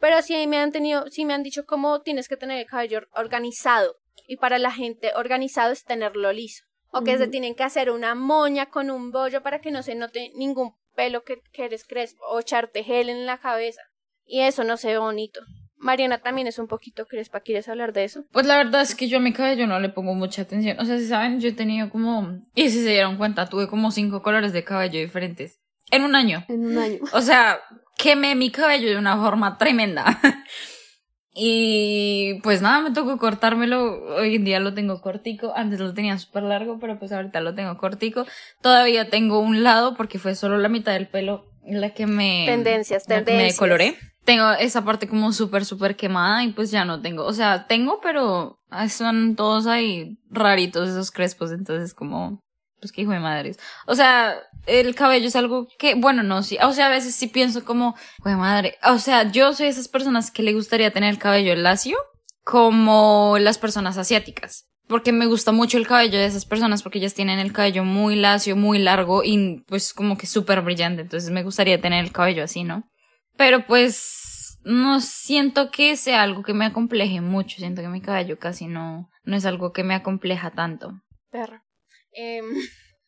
Pero 0.00 0.20
sí 0.22 0.46
me 0.46 0.58
han 0.58 0.72
tenido, 0.72 1.06
sí 1.08 1.24
me 1.24 1.34
han 1.34 1.42
dicho 1.42 1.64
cómo 1.66 2.02
tienes 2.02 2.28
que 2.28 2.36
tener 2.36 2.58
el 2.58 2.66
cabello 2.66 3.00
organizado. 3.14 3.96
Y 4.26 4.36
para 4.36 4.58
la 4.58 4.72
gente 4.72 5.12
organizado 5.14 5.72
es 5.72 5.84
tenerlo 5.84 6.32
liso. 6.32 6.64
O 6.90 7.02
que 7.02 7.18
se 7.18 7.28
tienen 7.28 7.54
que 7.54 7.62
hacer 7.64 7.90
una 7.90 8.14
moña 8.14 8.70
con 8.70 8.90
un 8.90 9.10
bollo 9.10 9.42
para 9.42 9.60
que 9.60 9.70
no 9.70 9.82
se 9.82 9.94
note 9.94 10.30
ningún 10.34 10.74
pelo 10.94 11.24
que, 11.24 11.42
que 11.52 11.66
eres 11.66 11.84
crespo. 11.84 12.24
O 12.26 12.40
echarte 12.40 12.84
gel 12.84 13.10
en 13.10 13.26
la 13.26 13.38
cabeza. 13.38 13.82
Y 14.24 14.40
eso 14.40 14.64
no 14.64 14.76
se 14.76 14.88
ve 14.88 14.98
bonito. 14.98 15.40
Mariana 15.86 16.18
también 16.18 16.48
es 16.48 16.58
un 16.58 16.66
poquito 16.66 17.06
crespa, 17.06 17.40
¿quieres 17.40 17.68
hablar 17.68 17.92
de 17.92 18.04
eso? 18.04 18.24
Pues 18.32 18.44
la 18.44 18.56
verdad 18.56 18.82
es 18.82 18.94
que 18.94 19.08
yo 19.08 19.18
a 19.18 19.20
mi 19.20 19.32
cabello 19.32 19.66
no 19.66 19.80
le 19.80 19.88
pongo 19.88 20.14
mucha 20.14 20.42
atención. 20.42 20.78
O 20.80 20.84
sea, 20.84 20.98
si 20.98 21.06
saben, 21.06 21.40
yo 21.40 21.48
he 21.48 21.52
tenido 21.52 21.88
como, 21.88 22.40
y 22.54 22.68
si 22.70 22.82
se 22.82 22.90
dieron 22.90 23.16
cuenta, 23.16 23.46
tuve 23.46 23.68
como 23.68 23.90
cinco 23.90 24.20
colores 24.20 24.52
de 24.52 24.64
cabello 24.64 24.98
diferentes. 24.98 25.60
En 25.90 26.02
un 26.02 26.16
año. 26.16 26.44
En 26.48 26.66
un 26.66 26.76
año. 26.76 26.98
O 27.12 27.20
sea, 27.22 27.60
quemé 27.96 28.34
mi 28.34 28.50
cabello 28.50 28.88
de 28.88 28.98
una 28.98 29.16
forma 29.16 29.56
tremenda. 29.58 30.20
y 31.32 32.40
pues 32.42 32.60
nada, 32.60 32.80
me 32.80 32.90
tocó 32.90 33.16
cortármelo. 33.16 34.16
Hoy 34.16 34.34
en 34.34 34.44
día 34.44 34.58
lo 34.58 34.74
tengo 34.74 35.00
cortico. 35.00 35.52
Antes 35.54 35.78
lo 35.78 35.94
tenía 35.94 36.18
súper 36.18 36.42
largo, 36.42 36.78
pero 36.80 36.98
pues 36.98 37.12
ahorita 37.12 37.40
lo 37.40 37.54
tengo 37.54 37.78
cortico. 37.78 38.26
Todavía 38.60 39.08
tengo 39.08 39.38
un 39.38 39.62
lado 39.62 39.96
porque 39.96 40.18
fue 40.18 40.34
solo 40.34 40.58
la 40.58 40.68
mitad 40.68 40.92
del 40.92 41.06
pelo 41.06 41.46
la 41.68 41.90
que 41.90 42.06
me... 42.06 42.44
Tendencias, 42.46 43.04
tendencias. 43.04 43.54
me 43.54 43.58
coloré 43.58 43.96
tengo 44.26 44.50
esa 44.52 44.84
parte 44.84 45.08
como 45.08 45.32
súper, 45.32 45.64
súper 45.64 45.96
quemada 45.96 46.42
y 46.42 46.48
pues 46.48 46.70
ya 46.70 46.84
no 46.84 47.00
tengo. 47.00 47.24
O 47.24 47.32
sea, 47.32 47.66
tengo, 47.66 48.00
pero 48.02 48.58
son 48.90 49.36
todos 49.36 49.66
ahí 49.66 50.18
raritos 50.28 50.90
esos 50.90 51.10
crespos, 51.10 51.52
entonces 51.52 51.94
como, 51.94 52.40
pues 52.80 52.92
qué 52.92 53.02
hijo 53.02 53.12
de 53.12 53.20
madres. 53.20 53.58
O 53.86 53.94
sea, 53.94 54.34
el 54.66 54.94
cabello 54.96 55.28
es 55.28 55.36
algo 55.36 55.68
que, 55.78 55.94
bueno, 55.94 56.24
no, 56.24 56.42
sí. 56.42 56.58
O 56.62 56.72
sea, 56.72 56.86
a 56.86 56.90
veces 56.90 57.14
sí 57.14 57.28
pienso 57.28 57.64
como, 57.64 57.94
hijo 58.18 58.28
de 58.28 58.36
madre. 58.36 58.76
O 58.84 58.98
sea, 58.98 59.30
yo 59.30 59.54
soy 59.54 59.68
esas 59.68 59.88
personas 59.88 60.30
que 60.32 60.42
le 60.42 60.52
gustaría 60.52 60.90
tener 60.90 61.10
el 61.10 61.18
cabello 61.18 61.54
lacio 61.54 61.96
como 62.42 63.36
las 63.38 63.58
personas 63.58 63.96
asiáticas. 63.96 64.66
Porque 64.88 65.12
me 65.12 65.26
gusta 65.26 65.52
mucho 65.52 65.78
el 65.78 65.86
cabello 65.86 66.18
de 66.18 66.26
esas 66.26 66.44
personas 66.44 66.82
porque 66.82 66.98
ellas 66.98 67.14
tienen 67.14 67.38
el 67.38 67.52
cabello 67.52 67.84
muy 67.84 68.14
lacio, 68.14 68.54
muy 68.54 68.78
largo 68.78 69.24
y 69.24 69.64
pues 69.66 69.92
como 69.92 70.16
que 70.16 70.26
súper 70.26 70.60
brillante. 70.62 71.02
Entonces 71.02 71.30
me 71.30 71.42
gustaría 71.42 71.80
tener 71.80 72.04
el 72.04 72.12
cabello 72.12 72.44
así, 72.44 72.62
¿no? 72.62 72.88
Pero 73.36 73.66
pues 73.66 74.58
no 74.62 75.00
siento 75.00 75.70
que 75.70 75.96
sea 75.96 76.22
algo 76.22 76.42
que 76.42 76.54
me 76.54 76.66
acompleje 76.66 77.20
mucho. 77.20 77.56
Siento 77.58 77.82
que 77.82 77.88
mi 77.88 78.00
cabello 78.00 78.38
casi 78.38 78.66
no, 78.66 79.10
no 79.24 79.36
es 79.36 79.44
algo 79.44 79.72
que 79.72 79.82
me 79.82 79.94
acompleja 79.94 80.52
tanto. 80.52 80.92
Perra. 81.30 81.64
Em, 82.12 82.44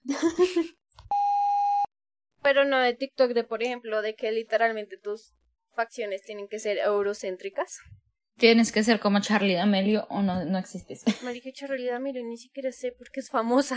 Pero 2.42 2.64
no 2.64 2.78
de 2.78 2.94
TikTok, 2.94 3.32
de 3.32 3.44
por 3.44 3.62
ejemplo, 3.62 4.02
de 4.02 4.14
que 4.14 4.32
literalmente 4.32 4.96
tus 4.96 5.34
facciones 5.74 6.22
tienen 6.22 6.48
que 6.48 6.58
ser 6.58 6.78
eurocéntricas. 6.78 7.78
Tienes 8.38 8.72
que 8.72 8.84
ser 8.84 9.00
como 9.00 9.20
Charlie 9.20 9.54
D'Amelio 9.54 10.06
o 10.10 10.22
no, 10.22 10.44
no 10.44 10.58
existes. 10.58 11.04
Marica, 11.24 11.50
Charlie 11.52 11.86
D'Amelio 11.86 12.24
ni 12.24 12.36
siquiera 12.36 12.72
sé 12.72 12.94
porque 12.96 13.20
es 13.20 13.30
famosa. 13.30 13.76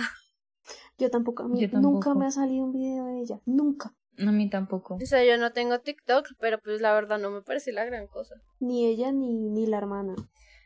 Yo 0.98 1.10
tampoco, 1.10 1.44
a 1.44 1.48
mí 1.48 1.68
nunca 1.68 2.14
me 2.14 2.28
ha 2.28 2.32
salido 2.32 2.66
un 2.66 2.72
video 2.72 3.06
de 3.06 3.22
ella, 3.22 3.42
nunca. 3.46 3.96
No, 4.18 4.30
a 4.30 4.34
mí 4.34 4.50
tampoco. 4.50 4.96
O 5.02 5.06
sea, 5.06 5.26
yo 5.26 5.38
no 5.38 5.52
tengo 5.52 5.80
TikTok, 5.80 6.28
pero 6.40 6.60
pues 6.60 6.80
la 6.82 6.94
verdad 6.94 7.18
no 7.18 7.32
me 7.32 7.42
parece 7.42 7.72
la 7.72 7.86
gran 7.86 8.06
cosa. 8.06 8.36
Ni 8.60 8.86
ella 8.86 9.12
ni, 9.12 9.34
ni 9.50 9.66
la 9.66 9.78
hermana. 9.78 10.14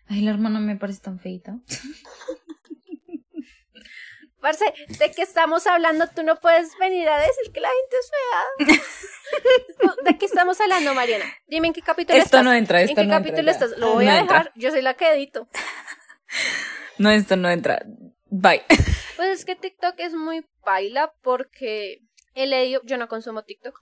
Ay, 0.08 0.22
la 0.22 0.32
hermana 0.32 0.60
me 0.60 0.76
parece 0.76 1.02
tan 1.02 1.20
feita. 1.20 1.62
Parce, 4.46 4.64
¿de 5.00 5.10
qué 5.12 5.24
estamos 5.24 5.66
hablando? 5.66 6.06
Tú 6.08 6.22
no 6.22 6.36
puedes 6.36 6.78
venir 6.78 7.10
a 7.10 7.18
decir 7.18 7.52
que 7.52 7.60
la 7.62 7.68
gente 7.68 7.98
es 7.98 8.78
fea. 8.78 8.84
¿De 10.04 10.18
qué 10.20 10.26
estamos 10.28 10.62
hablando, 10.62 10.94
Mariana? 10.94 11.26
Dime 11.48 11.70
en 11.70 11.74
qué 11.74 11.82
capítulo 11.82 12.16
esto 12.16 12.26
estás. 12.28 12.44
no 12.44 12.54
entra, 12.54 12.80
esto 12.84 12.92
¿En 13.02 13.08
qué 13.08 13.12
no 13.12 13.18
capítulo 13.18 13.50
entra, 13.50 13.66
estás? 13.66 13.80
Lo 13.80 13.94
voy 13.94 14.06
No 14.06 14.12
a 14.12 14.20
entra. 14.20 14.38
dejar. 14.38 14.54
Yo 14.56 14.70
soy 14.70 14.84
la 14.84 14.94
que 14.94 15.12
edito. 15.12 15.48
No, 17.00 17.10
esto 17.10 17.36
no 17.36 17.50
entra. 17.50 17.82
Bye. 18.30 18.64
Pues 19.16 19.30
es 19.30 19.46
que 19.46 19.56
TikTok 19.56 19.96
es 19.98 20.14
muy 20.14 20.46
baila 20.64 21.12
porque 21.24 22.02
he 22.36 22.46
leído, 22.46 22.82
yo 22.86 22.98
no 22.98 23.08
consumo 23.08 23.44
TikTok. 23.44 23.82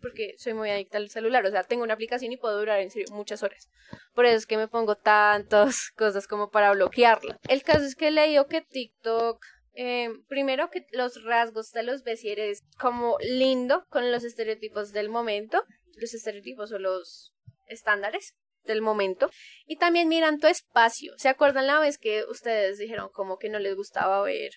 Porque 0.00 0.34
soy 0.38 0.54
muy 0.54 0.70
adicta 0.70 0.98
al 0.98 1.10
celular, 1.10 1.44
o 1.44 1.50
sea, 1.50 1.62
tengo 1.64 1.84
una 1.84 1.94
aplicación 1.94 2.32
y 2.32 2.36
puedo 2.36 2.58
durar 2.58 2.80
en 2.80 2.90
serio 2.90 3.08
muchas 3.12 3.42
horas. 3.42 3.68
Por 4.14 4.26
eso 4.26 4.36
es 4.36 4.46
que 4.46 4.56
me 4.56 4.68
pongo 4.68 4.96
tantas 4.96 5.90
cosas 5.96 6.26
como 6.26 6.50
para 6.50 6.72
bloquearla. 6.72 7.38
El 7.48 7.62
caso 7.62 7.84
es 7.84 7.94
que 7.94 8.10
leído 8.10 8.46
que 8.46 8.62
TikTok 8.62 9.44
eh, 9.74 10.10
primero 10.28 10.68
que 10.70 10.86
los 10.92 11.22
rasgos 11.24 11.70
de 11.70 11.84
los 11.84 12.02
ves 12.02 12.24
eres 12.24 12.62
como 12.78 13.16
lindo 13.20 13.86
con 13.88 14.10
los 14.10 14.24
estereotipos 14.24 14.92
del 14.92 15.08
momento, 15.08 15.62
los 15.96 16.12
estereotipos 16.12 16.72
o 16.72 16.78
los 16.78 17.32
estándares 17.68 18.34
del 18.64 18.82
momento 18.82 19.30
y 19.66 19.76
también 19.76 20.08
miran 20.08 20.38
tu 20.38 20.48
espacio. 20.48 21.14
¿Se 21.18 21.28
acuerdan 21.28 21.66
la 21.66 21.78
vez 21.78 21.98
que 21.98 22.24
ustedes 22.24 22.78
dijeron 22.78 23.08
como 23.12 23.38
que 23.38 23.48
no 23.48 23.58
les 23.58 23.76
gustaba 23.76 24.20
ver 24.22 24.50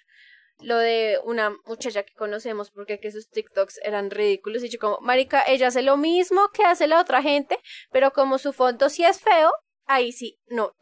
lo 0.60 0.78
de 0.78 1.20
una 1.24 1.56
muchacha 1.66 2.04
que 2.04 2.14
conocemos 2.14 2.72
porque 2.72 3.00
que 3.00 3.12
sus 3.12 3.30
TikToks 3.30 3.80
eran 3.84 4.12
ridículos 4.12 4.64
y 4.64 4.70
yo 4.70 4.80
como, 4.80 5.00
marica, 5.02 5.44
ella 5.48 5.68
hace 5.68 5.82
lo 5.82 5.98
mismo 5.98 6.50
que 6.54 6.64
hace 6.64 6.88
la 6.88 7.02
otra 7.02 7.22
gente, 7.22 7.60
pero 7.92 8.12
como 8.12 8.38
su 8.38 8.54
fondo 8.54 8.90
sí 8.90 9.04
es 9.04 9.20
feo, 9.20 9.52
ahí 9.86 10.12
sí, 10.12 10.40
no, 10.48 10.74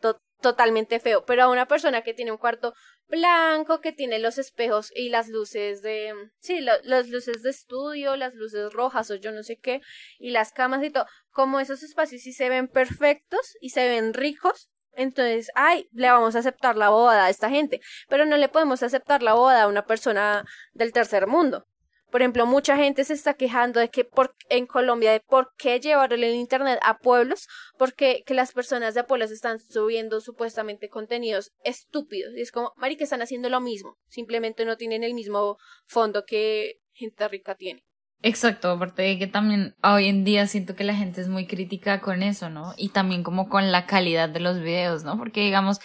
totalmente 0.41 0.99
feo, 0.99 1.25
pero 1.25 1.43
a 1.43 1.49
una 1.49 1.67
persona 1.67 2.01
que 2.01 2.13
tiene 2.13 2.31
un 2.31 2.37
cuarto 2.37 2.73
blanco, 3.07 3.81
que 3.81 3.91
tiene 3.91 4.19
los 4.19 4.37
espejos 4.37 4.91
y 4.95 5.09
las 5.09 5.27
luces 5.27 5.81
de, 5.81 6.13
sí, 6.39 6.61
las 6.61 7.09
luces 7.09 7.43
de 7.43 7.49
estudio, 7.49 8.15
las 8.15 8.33
luces 8.33 8.71
rojas 8.73 9.11
o 9.11 9.15
yo 9.15 9.31
no 9.31 9.43
sé 9.43 9.57
qué, 9.57 9.81
y 10.17 10.31
las 10.31 10.51
camas 10.51 10.83
y 10.83 10.89
todo, 10.89 11.05
como 11.29 11.59
esos 11.59 11.83
espacios 11.83 12.21
sí 12.21 12.33
se 12.33 12.49
ven 12.49 12.67
perfectos 12.67 13.55
y 13.59 13.69
se 13.69 13.87
ven 13.87 14.13
ricos, 14.13 14.69
entonces, 14.95 15.51
ay, 15.55 15.87
le 15.93 16.09
vamos 16.09 16.35
a 16.35 16.39
aceptar 16.39 16.77
la 16.77 16.89
boda 16.89 17.25
a 17.25 17.29
esta 17.29 17.49
gente, 17.49 17.81
pero 18.09 18.25
no 18.25 18.37
le 18.37 18.49
podemos 18.49 18.83
aceptar 18.83 19.23
la 19.23 19.33
boda 19.33 19.63
a 19.63 19.67
una 19.67 19.85
persona 19.85 20.45
del 20.73 20.91
tercer 20.91 21.27
mundo. 21.27 21.65
Por 22.11 22.21
ejemplo, 22.21 22.45
mucha 22.45 22.75
gente 22.75 23.05
se 23.05 23.13
está 23.13 23.35
quejando 23.35 23.79
de 23.79 23.89
que 23.89 24.03
por, 24.03 24.35
en 24.49 24.67
Colombia 24.67 25.13
de 25.13 25.21
por 25.21 25.53
qué 25.57 25.79
llevar 25.79 26.11
el 26.11 26.25
internet 26.25 26.77
a 26.83 26.97
pueblos, 26.97 27.47
porque 27.77 28.23
que 28.25 28.33
las 28.33 28.51
personas 28.51 28.93
de 28.93 29.05
pueblos 29.05 29.31
están 29.31 29.59
subiendo 29.59 30.19
supuestamente 30.19 30.89
contenidos 30.89 31.53
estúpidos. 31.63 32.33
Y 32.35 32.41
es 32.41 32.51
como, 32.51 32.73
Mari, 32.75 32.97
que 32.97 33.05
están 33.05 33.21
haciendo 33.21 33.49
lo 33.49 33.61
mismo, 33.61 33.97
simplemente 34.09 34.65
no 34.65 34.75
tienen 34.75 35.05
el 35.05 35.13
mismo 35.13 35.57
fondo 35.87 36.25
que 36.25 36.81
gente 36.91 37.29
rica 37.29 37.55
tiene. 37.55 37.85
Exacto, 38.23 38.69
aparte 38.69 39.01
de 39.01 39.17
que 39.17 39.25
también 39.25 39.75
hoy 39.81 40.07
en 40.07 40.23
día 40.23 40.45
siento 40.45 40.75
que 40.75 40.83
la 40.83 40.93
gente 40.93 41.21
es 41.21 41.27
muy 41.27 41.47
crítica 41.47 42.01
con 42.01 42.21
eso, 42.21 42.51
¿no? 42.51 42.73
Y 42.77 42.89
también 42.89 43.23
como 43.23 43.49
con 43.49 43.71
la 43.71 43.87
calidad 43.87 44.29
de 44.29 44.39
los 44.39 44.59
videos, 44.59 45.03
¿no? 45.03 45.17
Porque 45.17 45.41
digamos, 45.41 45.79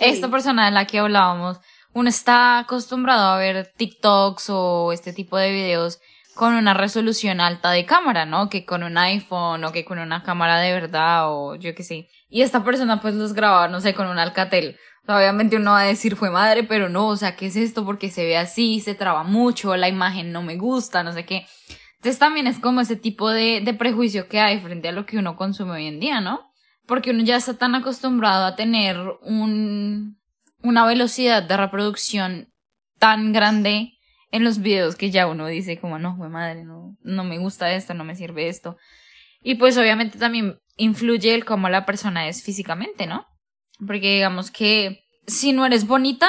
esta 0.00 0.30
persona 0.30 0.64
de 0.64 0.70
la 0.70 0.86
que 0.86 1.00
hablábamos, 1.00 1.60
uno 1.92 2.08
está 2.08 2.60
acostumbrado 2.60 3.28
a 3.28 3.36
ver 3.36 3.70
TikToks 3.76 4.48
o 4.48 4.92
este 4.92 5.12
tipo 5.12 5.36
de 5.36 5.50
videos 5.50 6.00
con 6.34 6.54
una 6.54 6.72
resolución 6.72 7.42
alta 7.42 7.70
de 7.70 7.84
cámara, 7.84 8.24
¿no? 8.24 8.48
Que 8.48 8.64
con 8.64 8.82
un 8.82 8.96
iPhone 8.96 9.62
o 9.64 9.72
que 9.72 9.84
con 9.84 9.98
una 9.98 10.22
cámara 10.22 10.60
de 10.60 10.72
verdad 10.72 11.30
o 11.30 11.56
yo 11.56 11.74
qué 11.74 11.82
sé. 11.82 12.08
Y 12.30 12.40
esta 12.40 12.64
persona 12.64 13.02
pues 13.02 13.14
los 13.14 13.34
graba, 13.34 13.68
no 13.68 13.82
sé, 13.82 13.92
con 13.92 14.06
un 14.06 14.18
Alcatel. 14.18 14.78
obviamente 15.06 15.56
uno 15.56 15.72
va 15.72 15.80
a 15.80 15.84
decir 15.84 16.16
fue 16.16 16.30
madre, 16.30 16.62
pero 16.62 16.88
no, 16.88 17.08
o 17.08 17.16
sea, 17.18 17.36
¿qué 17.36 17.46
es 17.46 17.56
esto? 17.56 17.84
Porque 17.84 18.10
se 18.10 18.24
ve 18.24 18.38
así, 18.38 18.80
se 18.80 18.94
traba 18.94 19.24
mucho, 19.24 19.76
la 19.76 19.90
imagen 19.90 20.32
no 20.32 20.42
me 20.42 20.56
gusta, 20.56 21.02
no 21.02 21.12
sé 21.12 21.26
qué. 21.26 21.46
Entonces 22.02 22.18
también 22.18 22.48
es 22.48 22.58
como 22.58 22.80
ese 22.80 22.96
tipo 22.96 23.30
de, 23.30 23.76
prejuicio 23.78 24.26
que 24.26 24.40
hay 24.40 24.58
frente 24.58 24.88
a 24.88 24.92
lo 24.92 25.06
que 25.06 25.18
uno 25.18 25.36
consume 25.36 25.74
hoy 25.74 25.86
en 25.86 26.00
día, 26.00 26.20
¿no? 26.20 26.52
Porque 26.84 27.12
uno 27.12 27.22
ya 27.22 27.36
está 27.36 27.56
tan 27.56 27.76
acostumbrado 27.76 28.44
a 28.44 28.56
tener 28.56 28.98
un, 29.20 30.18
una 30.64 30.84
velocidad 30.84 31.44
de 31.44 31.56
reproducción 31.56 32.52
tan 32.98 33.32
grande 33.32 33.92
en 34.32 34.42
los 34.42 34.58
videos 34.58 34.96
que 34.96 35.12
ya 35.12 35.28
uno 35.28 35.46
dice 35.46 35.78
como 35.78 36.00
no, 36.00 36.16
madre, 36.16 36.64
no, 36.64 36.96
no 37.02 37.22
me 37.22 37.38
gusta 37.38 37.72
esto, 37.72 37.94
no 37.94 38.02
me 38.02 38.16
sirve 38.16 38.48
esto. 38.48 38.76
Y 39.40 39.54
pues 39.54 39.78
obviamente 39.78 40.18
también 40.18 40.58
influye 40.76 41.32
el 41.36 41.44
cómo 41.44 41.68
la 41.68 41.86
persona 41.86 42.26
es 42.26 42.42
físicamente, 42.42 43.06
¿no? 43.06 43.28
Porque 43.78 44.14
digamos 44.14 44.50
que 44.50 45.04
si 45.28 45.52
no 45.52 45.64
eres 45.64 45.86
bonita, 45.86 46.28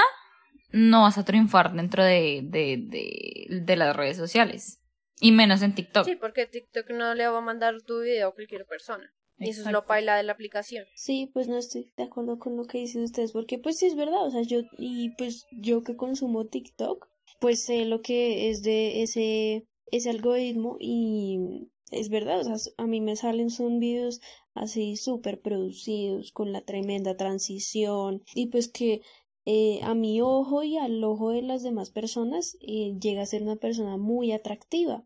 no 0.71 1.01
vas 1.01 1.17
a 1.17 1.25
triunfar 1.25 1.73
dentro 1.73 2.03
de, 2.03 2.41
de, 2.43 2.77
de, 2.77 3.47
de 3.59 3.75
las 3.75 3.95
redes 3.95 4.17
sociales. 4.17 4.82
Y 5.19 5.31
menos 5.31 5.61
en 5.61 5.75
TikTok. 5.75 6.05
Sí, 6.05 6.15
porque 6.15 6.45
TikTok 6.45 6.89
no 6.91 7.13
le 7.13 7.27
va 7.27 7.37
a 7.37 7.41
mandar 7.41 7.81
tu 7.81 8.01
video 8.01 8.29
a 8.29 8.33
cualquier 8.33 8.65
persona. 8.65 9.13
Y 9.39 9.49
eso 9.49 9.61
es 9.61 9.71
lo 9.71 9.85
paila 9.85 10.15
de 10.15 10.23
la 10.23 10.33
aplicación. 10.33 10.85
Sí, 10.95 11.29
pues 11.33 11.47
no 11.47 11.57
estoy 11.57 11.91
de 11.97 12.03
acuerdo 12.03 12.37
con 12.37 12.55
lo 12.55 12.65
que 12.65 12.77
dicen 12.77 13.03
ustedes, 13.03 13.31
porque 13.31 13.57
pues 13.57 13.77
sí 13.77 13.87
es 13.87 13.95
verdad, 13.95 14.25
o 14.25 14.31
sea, 14.31 14.43
yo, 14.43 14.61
y 14.77 15.09
pues 15.17 15.47
yo 15.51 15.83
que 15.83 15.95
consumo 15.95 16.45
TikTok, 16.45 17.07
pues 17.39 17.63
sé 17.63 17.85
lo 17.85 18.01
que 18.01 18.49
es 18.49 18.61
de 18.61 19.01
ese, 19.01 19.67
ese 19.91 20.09
algoritmo 20.09 20.77
y 20.79 21.69
es 21.91 22.09
verdad, 22.09 22.39
o 22.39 22.43
sea, 22.43 22.73
a 22.77 22.87
mí 22.87 23.01
me 23.01 23.15
salen 23.15 23.49
son 23.49 23.79
videos 23.79 24.21
así 24.53 24.97
súper 24.97 25.41
producidos, 25.41 26.31
con 26.31 26.51
la 26.51 26.61
tremenda 26.61 27.17
transición, 27.17 28.23
y 28.35 28.47
pues 28.47 28.69
que 28.69 29.01
eh, 29.45 29.79
a 29.83 29.93
mi 29.93 30.21
ojo 30.21 30.63
y 30.63 30.77
al 30.77 31.03
ojo 31.03 31.31
de 31.31 31.41
las 31.41 31.63
demás 31.63 31.89
personas 31.89 32.57
eh, 32.61 32.93
llega 32.99 33.21
a 33.21 33.25
ser 33.25 33.43
una 33.43 33.57
persona 33.57 33.97
muy 33.97 34.31
atractiva. 34.31 35.05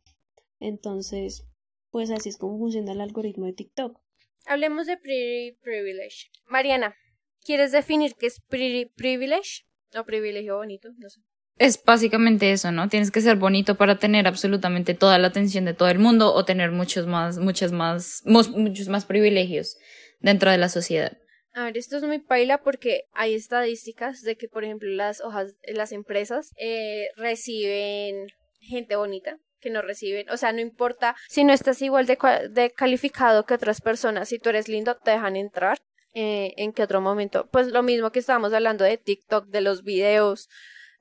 Entonces, 0.60 1.48
pues 1.92 2.12
así 2.12 2.30
es 2.30 2.38
como 2.38 2.58
funciona 2.58 2.92
el 2.92 3.02
algoritmo 3.02 3.46
de 3.46 3.54
TikTok. 3.54 4.00
Hablemos 4.46 4.88
de 4.88 4.98
pretty 4.98 5.58
privilege. 5.62 6.30
Mariana, 6.46 6.96
¿quieres 7.44 7.72
definir 7.72 8.16
qué 8.16 8.28
es 8.28 8.40
pretty 8.40 8.86
privilege? 8.86 9.66
O 9.98 10.04
privilegio 10.04 10.58
bonito, 10.58 10.90
no 10.98 11.10
sé. 11.10 11.22
Es 11.58 11.84
básicamente 11.84 12.52
eso, 12.52 12.72
¿no? 12.72 12.88
Tienes 12.88 13.10
que 13.10 13.22
ser 13.22 13.36
bonito 13.38 13.76
para 13.76 13.98
tener 13.98 14.28
absolutamente 14.28 14.94
toda 14.94 15.18
la 15.18 15.30
atención 15.30 15.66
de 15.66 15.74
todo 15.74 15.90
el 15.90 15.98
mundo 15.98 16.34
o 16.34 16.46
tener 16.46 16.72
muchos 16.72 17.08
más, 17.08 17.40
muchas 17.40 17.72
más, 17.72 18.22
muchos 18.26 18.88
más 18.90 19.06
privilegios 19.06 19.78
dentro 20.20 20.52
de 20.52 20.60
la 20.60 20.70
sociedad. 20.70 21.18
A 21.58 21.64
ver, 21.64 21.76
esto 21.76 21.98
es 21.98 22.04
muy 22.04 22.20
paila 22.20 22.60
porque 22.60 23.06
hay 23.14 23.34
estadísticas 23.34 24.22
de 24.22 24.38
que, 24.38 24.48
por 24.48 24.64
ejemplo, 24.64 24.90
las 24.90 25.22
hojas, 25.22 25.56
las 25.64 25.92
empresas 25.92 26.52
eh, 26.56 27.08
reciben 27.16 28.28
gente 28.60 28.96
bonita 28.96 29.40
que 29.60 29.72
no 29.72 29.82
reciben, 29.82 30.30
o 30.30 30.38
sea, 30.38 30.52
no 30.52 30.60
importa 30.60 31.16
si 31.28 31.44
no 31.44 31.54
estás 31.54 31.82
igual 31.82 32.06
de, 32.06 32.74
calificado 32.76 33.48
que 33.48 33.56
otras 33.56 33.82
personas, 33.82 34.30
si 34.30 34.38
tú 34.38 34.50
eres 34.50 34.68
lindo, 34.68 34.98
te 34.98 35.10
dejan 35.10 35.36
entrar. 35.36 35.80
Eh, 36.14 36.54
en 36.58 36.74
qué 36.74 36.84
otro 36.84 37.02
momento, 37.02 37.48
pues 37.52 37.68
lo 37.68 37.84
mismo 37.84 38.12
que 38.12 38.20
estábamos 38.20 38.52
hablando 38.54 38.84
de 38.84 38.98
TikTok, 38.98 39.48
de 39.48 39.62
los 39.62 39.84
videos, 39.84 40.50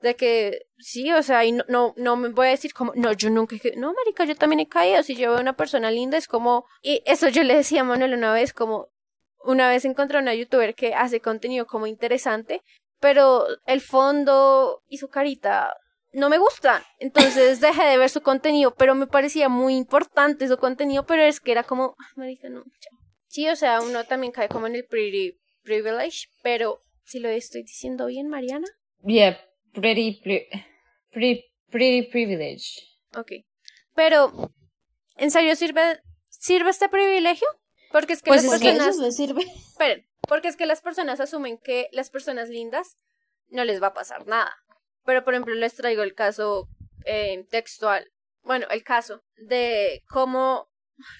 de 0.01 0.15
que 0.15 0.67
sí, 0.77 1.11
o 1.11 1.23
sea, 1.23 1.43
y 1.45 1.53
no, 1.53 1.65
no, 1.67 1.93
no 1.97 2.15
me 2.15 2.29
voy 2.29 2.47
a 2.47 2.51
decir 2.51 2.73
como, 2.73 2.93
no, 2.95 3.13
yo 3.13 3.29
nunca, 3.29 3.55
no, 3.77 3.93
marica, 3.93 4.25
yo 4.25 4.35
también 4.35 4.59
he 4.59 4.67
caído, 4.67 5.01
si 5.01 5.15
yo 5.15 5.29
veo 5.29 5.39
a 5.39 5.41
una 5.41 5.55
persona 5.55 5.89
linda 5.89 6.17
es 6.17 6.27
como, 6.27 6.65
y 6.83 7.01
eso 7.05 7.29
yo 7.29 7.43
le 7.43 7.55
decía 7.55 7.81
a 7.81 7.83
Manuel 7.83 8.13
una 8.13 8.31
vez, 8.31 8.53
como, 8.53 8.89
una 9.47 9.69
vez 9.69 9.85
encontré 9.85 10.17
a 10.17 10.21
una 10.21 10.35
youtuber 10.35 10.75
que 10.75 10.93
hace 10.93 11.21
contenido 11.21 11.65
como 11.65 11.87
interesante, 11.87 12.61
pero 12.99 13.47
el 13.65 13.81
fondo 13.81 14.83
y 14.89 14.97
su 14.97 15.07
carita 15.07 15.73
no 16.11 16.29
me 16.29 16.37
gusta. 16.37 16.85
Entonces 16.99 17.61
dejé 17.61 17.83
de 17.85 17.97
ver 17.97 18.09
su 18.09 18.21
contenido, 18.21 18.75
pero 18.75 18.93
me 18.93 19.07
parecía 19.07 19.47
muy 19.49 19.75
importante 19.75 20.47
su 20.47 20.57
contenido, 20.57 21.05
pero 21.05 21.23
es 21.23 21.39
que 21.39 21.51
era 21.51 21.63
como, 21.63 21.95
ah, 21.97 22.11
marica, 22.17 22.49
no. 22.49 22.63
Sí, 23.27 23.47
o 23.47 23.55
sea, 23.55 23.81
uno 23.81 24.03
también 24.03 24.33
cae 24.33 24.49
como 24.49 24.67
en 24.67 24.75
el 24.75 24.85
pretty 24.85 25.37
privilege, 25.63 26.27
pero 26.43 26.81
si 27.05 27.19
lo 27.19 27.29
estoy 27.29 27.63
diciendo 27.63 28.07
bien, 28.07 28.27
Mariana. 28.27 28.67
Yeah, 29.03 29.39
pretty, 29.73 30.19
pretty, 30.21 31.45
pretty 31.69 32.09
privilege. 32.09 32.81
Ok. 33.15 33.31
Pero, 33.95 34.51
¿en 35.15 35.31
serio 35.31 35.55
sirve, 35.55 36.01
sirve 36.29 36.69
este 36.69 36.89
privilegio? 36.89 37.47
Porque 37.91 38.13
es 38.13 38.21
que 38.21 38.29
pues 38.29 38.43
las 38.43 38.59
personas... 38.59 39.15
sirve. 39.15 39.43
Esperen, 39.43 40.05
porque 40.27 40.47
es 40.47 40.55
que 40.55 40.65
las 40.65 40.81
personas 40.81 41.19
asumen 41.19 41.57
que 41.57 41.87
las 41.91 42.09
personas 42.09 42.49
lindas 42.49 42.95
no 43.49 43.63
les 43.65 43.81
va 43.81 43.87
a 43.87 43.93
pasar 43.93 44.27
nada. 44.27 44.55
Pero, 45.05 45.23
por 45.23 45.33
ejemplo, 45.33 45.55
les 45.55 45.75
traigo 45.75 46.03
el 46.03 46.13
caso 46.13 46.67
eh, 47.05 47.45
textual. 47.49 48.11
Bueno, 48.43 48.67
el 48.69 48.83
caso 48.83 49.23
de 49.37 50.03
cómo... 50.09 50.69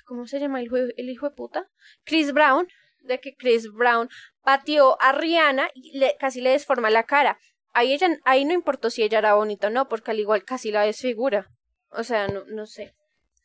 ¿Cómo 0.05 0.25
se 0.25 0.39
llama 0.39 0.59
el, 0.59 0.93
el 0.97 1.09
hijo 1.09 1.29
de 1.29 1.35
puta? 1.35 1.69
Chris 2.03 2.33
Brown. 2.33 2.67
De 3.01 3.19
que 3.19 3.35
Chris 3.35 3.71
Brown 3.71 4.09
pateó 4.41 5.01
a 5.01 5.13
Rihanna 5.13 5.69
y 5.75 5.97
le, 5.97 6.17
casi 6.19 6.41
le 6.41 6.49
desforma 6.49 6.89
la 6.89 7.03
cara. 7.03 7.39
Ahí, 7.73 7.93
ella, 7.93 8.09
ahí 8.25 8.43
no 8.43 8.53
importó 8.53 8.89
si 8.89 9.03
ella 9.03 9.19
era 9.19 9.35
bonita 9.35 9.67
o 9.67 9.69
no, 9.69 9.87
porque 9.87 10.11
al 10.11 10.19
igual 10.19 10.43
casi 10.43 10.71
la 10.71 10.81
desfigura. 10.81 11.47
O 11.91 12.03
sea, 12.03 12.27
no, 12.27 12.43
no 12.45 12.65
sé. 12.65 12.95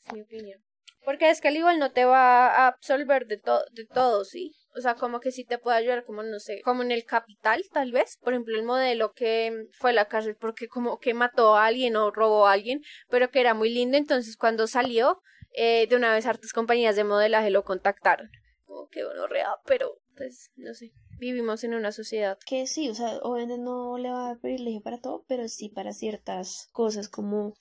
Es 0.04 0.12
mi 0.12 0.22
opinión. 0.22 0.60
Porque 1.04 1.30
es 1.30 1.40
que 1.40 1.48
al 1.48 1.56
igual 1.56 1.78
no 1.78 1.92
te 1.92 2.04
va 2.04 2.48
a 2.48 2.68
absolver 2.68 3.26
de, 3.26 3.38
todo 3.38 3.64
de 3.72 3.86
todo, 3.86 4.24
¿sí? 4.24 4.54
O 4.74 4.80
sea, 4.80 4.94
como 4.94 5.20
que 5.20 5.32
sí 5.32 5.44
te 5.44 5.58
puede 5.58 5.76
ayudar, 5.76 6.04
como 6.04 6.22
no 6.22 6.38
sé, 6.38 6.62
como 6.62 6.82
en 6.82 6.92
el 6.92 7.04
capital, 7.04 7.62
tal 7.72 7.92
vez. 7.92 8.18
Por 8.22 8.32
ejemplo, 8.32 8.56
el 8.56 8.64
modelo 8.64 9.12
que 9.12 9.66
fue 9.72 9.90
a 9.90 9.94
la 9.94 10.06
cárcel 10.06 10.36
porque 10.40 10.68
como 10.68 10.98
que 10.98 11.12
mató 11.12 11.56
a 11.56 11.66
alguien 11.66 11.96
o 11.96 12.10
robó 12.10 12.46
a 12.46 12.52
alguien, 12.52 12.80
pero 13.10 13.30
que 13.30 13.40
era 13.40 13.52
muy 13.52 13.70
lindo. 13.70 13.98
Entonces, 13.98 14.36
cuando 14.36 14.66
salió, 14.66 15.20
eh, 15.54 15.86
de 15.88 15.96
una 15.96 16.14
vez 16.14 16.26
hartas 16.26 16.52
compañías 16.52 16.96
de 16.96 17.04
modelaje 17.04 17.50
lo 17.50 17.64
contactaron. 17.64 18.30
Como 18.64 18.88
que 18.88 19.04
bueno, 19.04 19.26
real, 19.26 19.56
pero 19.66 19.98
pues 20.16 20.50
no 20.56 20.72
sé. 20.72 20.92
Vivimos 21.18 21.62
en 21.64 21.74
una 21.74 21.92
sociedad. 21.92 22.38
Que 22.46 22.66
sí, 22.66 22.88
o 22.88 22.94
sea, 22.94 23.18
obviamente 23.22 23.62
no 23.62 23.98
le 23.98 24.10
va 24.10 24.24
a 24.24 24.28
dar 24.28 24.40
privilegio 24.40 24.80
para 24.82 25.00
todo, 25.00 25.24
pero 25.28 25.46
sí 25.48 25.68
para 25.68 25.92
ciertas 25.92 26.68
cosas 26.72 27.08
como 27.08 27.54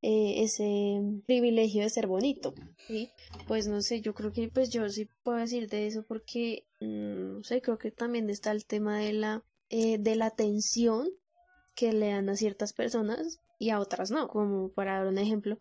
eh, 0.00 0.42
ese 0.44 1.00
privilegio 1.26 1.82
de 1.82 1.90
ser 1.90 2.06
bonito, 2.06 2.54
¿sí? 2.86 3.10
Pues 3.48 3.66
no 3.66 3.82
sé, 3.82 4.00
yo 4.00 4.14
creo 4.14 4.32
que 4.32 4.48
pues 4.48 4.70
yo 4.70 4.88
sí 4.88 5.08
puedo 5.24 5.38
decir 5.38 5.68
de 5.68 5.86
eso 5.86 6.04
porque, 6.04 6.66
mm, 6.80 7.38
no 7.38 7.42
sé, 7.42 7.60
creo 7.60 7.78
que 7.78 7.90
también 7.90 8.30
está 8.30 8.52
el 8.52 8.64
tema 8.64 8.98
de 8.98 9.12
la, 9.12 9.44
eh, 9.70 9.98
de 9.98 10.14
la 10.16 10.26
atención 10.26 11.08
que 11.74 11.92
le 11.92 12.08
dan 12.10 12.28
a 12.28 12.36
ciertas 12.36 12.72
personas 12.72 13.40
y 13.58 13.70
a 13.70 13.80
otras 13.80 14.10
no, 14.10 14.28
como 14.28 14.70
para 14.70 14.98
dar 14.98 15.08
un 15.08 15.18
ejemplo, 15.18 15.58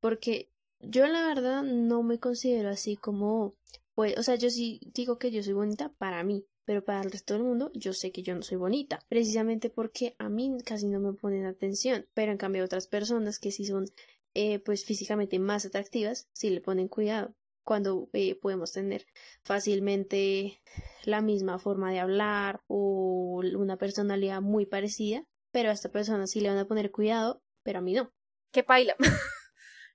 porque 0.00 0.50
yo 0.80 1.06
la 1.06 1.26
verdad 1.26 1.62
no 1.62 2.02
me 2.02 2.18
considero 2.18 2.68
así 2.68 2.96
como, 2.96 3.54
pues, 3.94 4.18
o 4.18 4.22
sea, 4.22 4.34
yo 4.36 4.50
sí 4.50 4.80
digo 4.94 5.18
que 5.18 5.30
yo 5.30 5.42
soy 5.42 5.54
bonita 5.54 5.90
para 5.98 6.22
mí, 6.22 6.44
pero 6.70 6.84
para 6.84 7.00
el 7.00 7.10
resto 7.10 7.34
del 7.34 7.42
mundo 7.42 7.72
yo 7.74 7.92
sé 7.92 8.12
que 8.12 8.22
yo 8.22 8.32
no 8.32 8.42
soy 8.42 8.56
bonita, 8.56 9.00
precisamente 9.08 9.70
porque 9.70 10.14
a 10.18 10.28
mí 10.28 10.56
casi 10.64 10.86
no 10.86 11.00
me 11.00 11.12
ponen 11.14 11.44
atención, 11.44 12.06
pero 12.14 12.30
en 12.30 12.38
cambio 12.38 12.64
otras 12.64 12.86
personas 12.86 13.40
que 13.40 13.50
sí 13.50 13.64
son 13.64 13.86
eh, 14.34 14.60
pues 14.60 14.84
físicamente 14.84 15.40
más 15.40 15.66
atractivas, 15.66 16.28
sí 16.32 16.48
le 16.48 16.60
ponen 16.60 16.86
cuidado 16.86 17.34
cuando 17.64 18.08
eh, 18.12 18.36
podemos 18.36 18.70
tener 18.70 19.04
fácilmente 19.42 20.62
la 21.02 21.20
misma 21.22 21.58
forma 21.58 21.90
de 21.90 21.98
hablar 21.98 22.60
o 22.68 23.42
una 23.56 23.76
personalidad 23.76 24.40
muy 24.40 24.64
parecida, 24.64 25.24
pero 25.50 25.70
a 25.70 25.72
esta 25.72 25.88
persona 25.88 26.28
sí 26.28 26.40
le 26.40 26.50
van 26.50 26.58
a 26.58 26.68
poner 26.68 26.92
cuidado, 26.92 27.42
pero 27.64 27.80
a 27.80 27.82
mí 27.82 27.94
no. 27.94 28.12
Que 28.52 28.62
paila. 28.62 28.94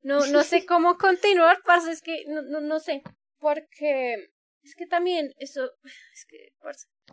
no, 0.01 0.28
no 0.28 0.43
sé 0.43 0.65
cómo 0.65 0.97
continuar, 0.97 1.59
parce, 1.65 1.93
es 1.93 2.01
que 2.01 2.26
no, 2.28 2.41
no, 2.41 2.59
no 2.59 2.82
sé, 2.82 3.01
porque 3.39 4.34
es 4.66 4.76
que 4.76 4.88
también 4.88 5.34
eso, 5.38 5.72
es 6.13 6.26
que 6.26 6.53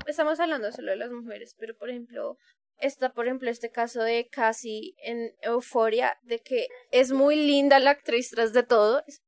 estamos 0.06 0.40
hablando 0.40 0.72
solo 0.72 0.90
de 0.90 0.96
las 0.96 1.10
mujeres, 1.10 1.54
pero 1.58 1.76
por 1.76 1.90
ejemplo, 1.90 2.38
está 2.78 3.12
por 3.12 3.26
ejemplo 3.26 3.50
este 3.50 3.70
caso 3.70 4.02
de 4.02 4.28
Cassie 4.28 4.94
en 4.98 5.34
Euforia, 5.42 6.18
de 6.22 6.40
que 6.40 6.68
es 6.90 7.12
muy 7.12 7.36
linda 7.36 7.78
la 7.78 7.90
actriz 7.90 8.30
tras 8.30 8.52
de 8.52 8.62
todo, 8.62 9.02
es 9.06 9.22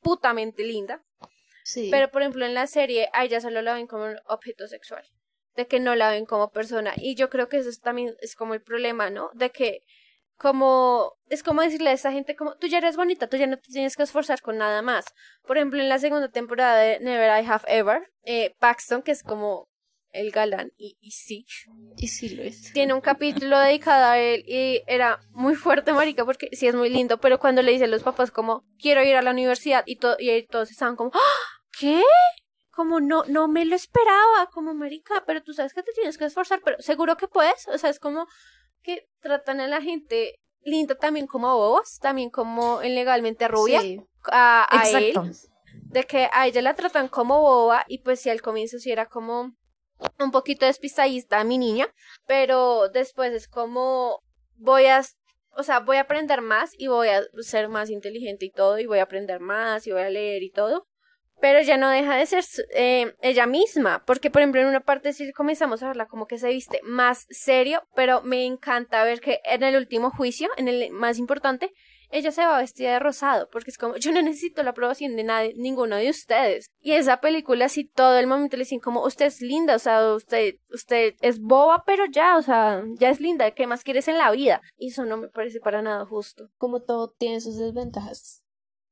putamente 0.00 0.62
linda. 0.62 1.04
Sí. 1.64 1.88
Pero 1.90 2.10
por 2.10 2.22
ejemplo 2.22 2.46
en 2.46 2.54
la 2.54 2.68
serie 2.68 3.08
a 3.12 3.24
ella 3.24 3.40
solo 3.40 3.60
la 3.60 3.74
ven 3.74 3.88
como 3.88 4.04
un 4.04 4.18
objeto 4.26 4.68
sexual, 4.68 5.04
de 5.56 5.66
que 5.66 5.80
no 5.80 5.96
la 5.96 6.10
ven 6.10 6.24
como 6.24 6.52
persona. 6.52 6.94
Y 6.96 7.16
yo 7.16 7.28
creo 7.28 7.48
que 7.48 7.58
eso 7.58 7.70
también 7.82 8.14
es 8.20 8.36
como 8.36 8.54
el 8.54 8.62
problema, 8.62 9.10
¿no? 9.10 9.30
De 9.34 9.50
que 9.50 9.82
como 10.38 11.14
es 11.28 11.42
como 11.42 11.62
decirle 11.62 11.90
a 11.90 11.94
esa 11.94 12.12
gente 12.12 12.36
como 12.36 12.56
tú 12.56 12.66
ya 12.66 12.78
eres 12.78 12.96
bonita, 12.96 13.28
tú 13.28 13.36
ya 13.36 13.46
no 13.46 13.56
te 13.56 13.70
tienes 13.70 13.96
que 13.96 14.02
esforzar 14.02 14.40
con 14.40 14.58
nada 14.58 14.82
más. 14.82 15.06
Por 15.46 15.56
ejemplo, 15.56 15.80
en 15.80 15.88
la 15.88 15.98
segunda 15.98 16.28
temporada 16.28 16.76
de 16.78 17.00
Never 17.00 17.42
I 17.42 17.46
Have 17.46 17.64
Ever, 17.66 18.12
eh, 18.22 18.54
Paxton, 18.58 19.02
que 19.02 19.12
es 19.12 19.22
como 19.22 19.68
el 20.12 20.30
galán, 20.30 20.72
y, 20.76 20.96
y 21.00 21.10
sí. 21.10 21.46
Y 21.96 22.08
sí 22.08 22.30
lo 22.30 22.42
es. 22.42 22.72
Tiene 22.72 22.94
un 22.94 23.00
capítulo 23.00 23.58
dedicado 23.58 24.06
a 24.06 24.18
él 24.18 24.44
y 24.46 24.82
era 24.86 25.20
muy 25.30 25.54
fuerte, 25.54 25.92
marica, 25.92 26.24
porque 26.24 26.48
sí 26.52 26.66
es 26.66 26.74
muy 26.74 26.88
lindo, 26.88 27.18
pero 27.18 27.38
cuando 27.38 27.62
le 27.62 27.72
dicen 27.72 27.90
los 27.90 28.02
papás 28.02 28.30
como, 28.30 28.64
quiero 28.78 29.02
ir 29.02 29.16
a 29.16 29.22
la 29.22 29.30
universidad, 29.30 29.82
y, 29.86 29.96
to 29.96 30.16
y 30.18 30.46
todos 30.46 30.70
estaban 30.70 30.96
como, 30.96 31.10
¡Ah! 31.14 31.60
¿qué? 31.78 32.02
Como 32.70 33.00
no, 33.00 33.24
no 33.26 33.48
me 33.48 33.64
lo 33.64 33.74
esperaba, 33.74 34.48
como 34.52 34.74
marica, 34.74 35.24
pero 35.26 35.42
tú 35.42 35.52
sabes 35.52 35.72
que 35.74 35.82
te 35.82 35.92
tienes 35.92 36.18
que 36.18 36.24
esforzar, 36.24 36.60
pero 36.64 36.76
seguro 36.80 37.16
que 37.16 37.28
puedes, 37.28 37.68
o 37.68 37.78
sea, 37.78 37.90
es 37.90 37.98
como 37.98 38.26
que 38.86 39.08
tratan 39.20 39.60
a 39.60 39.66
la 39.66 39.82
gente 39.82 40.38
linda 40.62 40.94
también 40.94 41.26
como 41.26 41.52
bobos, 41.56 41.98
también 42.00 42.30
como 42.30 42.82
ilegalmente 42.82 43.48
rubia 43.48 43.80
a, 44.30 44.66
a 44.70 44.88
él, 44.88 45.12
de 45.90 46.04
que 46.04 46.28
a 46.32 46.46
ella 46.46 46.62
la 46.62 46.74
tratan 46.74 47.08
como 47.08 47.40
boba 47.40 47.84
y 47.88 47.98
pues 47.98 48.20
si 48.20 48.30
al 48.30 48.42
comienzo 48.42 48.78
sí 48.78 48.92
era 48.92 49.06
como 49.06 49.52
un 50.20 50.30
poquito 50.30 50.66
despistadista 50.66 51.42
mi 51.42 51.58
niña, 51.58 51.88
pero 52.26 52.88
después 52.88 53.32
es 53.32 53.48
como 53.48 54.22
voy 54.54 54.86
a, 54.86 55.02
o 55.50 55.62
sea, 55.64 55.80
voy 55.80 55.96
a 55.96 56.02
aprender 56.02 56.40
más 56.40 56.70
y 56.78 56.86
voy 56.86 57.08
a 57.08 57.22
ser 57.40 57.68
más 57.68 57.90
inteligente 57.90 58.46
y 58.46 58.50
todo 58.52 58.78
y 58.78 58.86
voy 58.86 59.00
a 59.00 59.04
aprender 59.04 59.40
más 59.40 59.86
y 59.86 59.92
voy 59.92 60.02
a 60.02 60.10
leer 60.10 60.44
y 60.44 60.50
todo 60.50 60.86
pero 61.40 61.60
ya 61.60 61.76
no 61.76 61.88
deja 61.90 62.16
de 62.16 62.26
ser 62.26 62.44
eh, 62.74 63.14
ella 63.20 63.46
misma, 63.46 64.04
porque 64.04 64.30
por 64.30 64.42
ejemplo 64.42 64.60
en 64.60 64.68
una 64.68 64.80
parte 64.80 65.12
sí 65.12 65.32
comenzamos 65.32 65.82
a 65.82 65.88
verla 65.88 66.06
como 66.06 66.26
que 66.26 66.38
se 66.38 66.48
viste 66.48 66.80
más 66.82 67.26
serio, 67.30 67.82
pero 67.94 68.22
me 68.22 68.44
encanta 68.44 69.04
ver 69.04 69.20
que 69.20 69.40
en 69.44 69.62
el 69.62 69.76
último 69.76 70.10
juicio, 70.10 70.48
en 70.56 70.68
el 70.68 70.90
más 70.90 71.18
importante, 71.18 71.72
ella 72.10 72.30
se 72.30 72.44
va 72.44 72.58
vestida 72.58 72.92
de 72.92 72.98
rosado, 72.98 73.48
porque 73.50 73.70
es 73.70 73.78
como, 73.78 73.96
yo 73.96 74.12
no 74.12 74.22
necesito 74.22 74.62
la 74.62 74.70
aprobación 74.70 75.16
de 75.16 75.24
nadie, 75.24 75.54
ninguno 75.56 75.96
de 75.96 76.10
ustedes. 76.10 76.70
Y 76.80 76.92
esa 76.92 77.20
película 77.20 77.68
sí 77.68 77.84
todo 77.84 78.18
el 78.18 78.26
momento 78.26 78.56
le 78.56 78.62
dicen 78.62 78.80
como, 78.80 79.04
usted 79.04 79.26
es 79.26 79.40
linda, 79.40 79.76
o 79.76 79.78
sea, 79.78 80.14
usted, 80.14 80.54
usted 80.70 81.14
es 81.20 81.40
boba, 81.40 81.82
pero 81.84 82.04
ya, 82.06 82.36
o 82.36 82.42
sea, 82.42 82.82
ya 82.98 83.10
es 83.10 83.20
linda, 83.20 83.50
¿qué 83.50 83.66
más 83.66 83.82
quieres 83.82 84.08
en 84.08 84.18
la 84.18 84.30
vida? 84.30 84.60
Y 84.76 84.88
eso 84.88 85.04
no 85.04 85.16
me 85.16 85.28
parece 85.28 85.60
para 85.60 85.82
nada 85.82 86.06
justo. 86.06 86.48
Como 86.58 86.82
todo 86.82 87.10
tiene 87.10 87.40
sus 87.40 87.58
desventajas. 87.58 88.44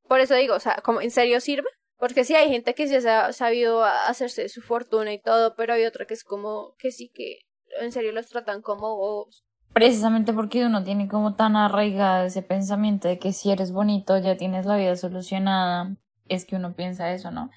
Por 0.09 0.20
eso 0.20 0.34
digo, 0.34 0.55
o 0.55 0.61
sea, 0.61 0.80
como, 0.82 1.01
¿en 1.01 1.11
serio 1.11 1.40
sirve? 1.40 1.68
Porque 2.05 2.24
sí 2.24 2.34
hay 2.34 2.50
gente 2.50 2.74
que 2.74 2.86
sí 2.86 2.94
ha 3.09 3.32
sabido 3.32 3.82
hacerse 3.82 4.50
su 4.50 4.61
fortuna 4.61 5.14
y 5.14 5.18
todo, 5.18 5.55
pero 5.57 5.72
hay 5.72 5.86
otra 5.86 6.05
que 6.05 6.12
es 6.12 6.22
como 6.22 6.74
que 6.78 6.90
sí 6.90 7.09
que 7.09 7.38
en 7.80 7.92
serio 7.92 8.12
los 8.12 8.26
tratan 8.26 8.61
como 8.61 8.94
bobos. 8.94 9.42
Precisamente 9.72 10.34
porque 10.34 10.66
uno 10.66 10.84
tiene 10.84 11.09
como 11.09 11.34
tan 11.34 11.57
arraigado 11.57 12.26
ese 12.26 12.42
pensamiento 12.42 13.09
de 13.09 13.18
que 13.18 13.32
si 13.32 13.50
eres 13.50 13.72
bonito 13.72 14.18
ya 14.18 14.36
tienes 14.36 14.66
la 14.66 14.76
vida 14.76 14.96
solucionada, 14.96 15.96
es 16.28 16.44
que 16.44 16.57
uno 16.57 16.74
piensa 16.74 17.11
eso, 17.11 17.30
¿no? 17.30 17.48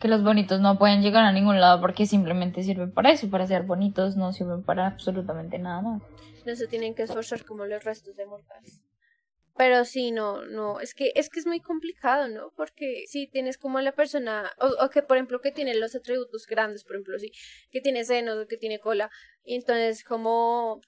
Que 0.00 0.08
los 0.08 0.24
bonitos 0.24 0.60
no 0.60 0.80
pueden 0.80 1.00
llegar 1.00 1.22
a 1.22 1.30
ningún 1.30 1.60
lado 1.60 1.80
porque 1.80 2.04
simplemente 2.06 2.64
sirven 2.64 2.92
para 2.92 3.12
eso, 3.12 3.30
para 3.30 3.46
ser 3.46 3.62
bonitos, 3.62 4.16
no 4.16 4.32
sirven 4.32 4.64
para 4.64 4.88
absolutamente 4.88 5.60
nada 5.60 5.80
más. 5.80 6.02
No 6.44 6.56
se 6.56 6.66
tienen 6.66 6.96
que 6.96 7.04
esforzar 7.04 7.44
como 7.44 7.66
los 7.66 7.84
restos 7.84 8.16
de 8.16 8.26
mortales. 8.26 8.82
Pero 9.54 9.84
sí, 9.84 10.12
no, 10.12 10.46
no, 10.46 10.80
es 10.80 10.94
que, 10.94 11.12
es 11.14 11.28
que 11.28 11.38
es 11.38 11.46
muy 11.46 11.60
complicado, 11.60 12.26
¿no? 12.28 12.52
Porque 12.56 13.04
si 13.06 13.26
tienes 13.26 13.58
como 13.58 13.80
la 13.80 13.92
persona, 13.92 14.50
o, 14.58 14.88
que 14.88 15.02
por 15.02 15.18
ejemplo 15.18 15.40
que 15.40 15.52
tiene 15.52 15.74
los 15.74 15.94
atributos 15.94 16.46
grandes, 16.46 16.84
por 16.84 16.96
ejemplo, 16.96 17.18
sí, 17.18 17.32
que 17.70 17.82
tiene 17.82 18.04
senos 18.04 18.38
o 18.38 18.46
que 18.46 18.56
tiene 18.56 18.80
cola, 18.80 19.10
y 19.44 19.54
entonces 19.56 20.04
como, 20.04 20.80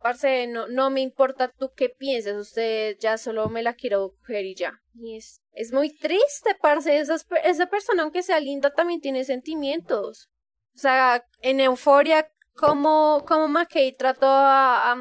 parce, 0.00 0.46
no, 0.46 0.68
no 0.68 0.90
me 0.90 1.00
importa 1.00 1.48
tú 1.48 1.72
qué 1.74 1.88
pienses, 1.88 2.36
usted 2.36 2.96
ya 3.00 3.18
solo 3.18 3.48
me 3.48 3.62
la 3.62 3.74
quiero 3.74 4.14
coger 4.20 4.44
y 4.44 4.54
ya. 4.54 4.80
Y 4.94 5.16
es, 5.16 5.40
es 5.52 5.72
muy 5.72 5.90
triste, 5.90 6.56
parce, 6.60 6.98
esas, 6.98 7.26
esa 7.42 7.66
persona, 7.66 8.04
aunque 8.04 8.22
sea 8.22 8.38
linda, 8.38 8.72
también 8.72 9.00
tiene 9.00 9.24
sentimientos. 9.24 10.28
O 10.76 10.78
sea, 10.78 11.26
en 11.40 11.58
euforia, 11.58 12.30
como, 12.54 13.24
como 13.26 13.48
McKay 13.48 13.96
trató 13.96 14.26
a, 14.26 14.92
a, 14.92 14.96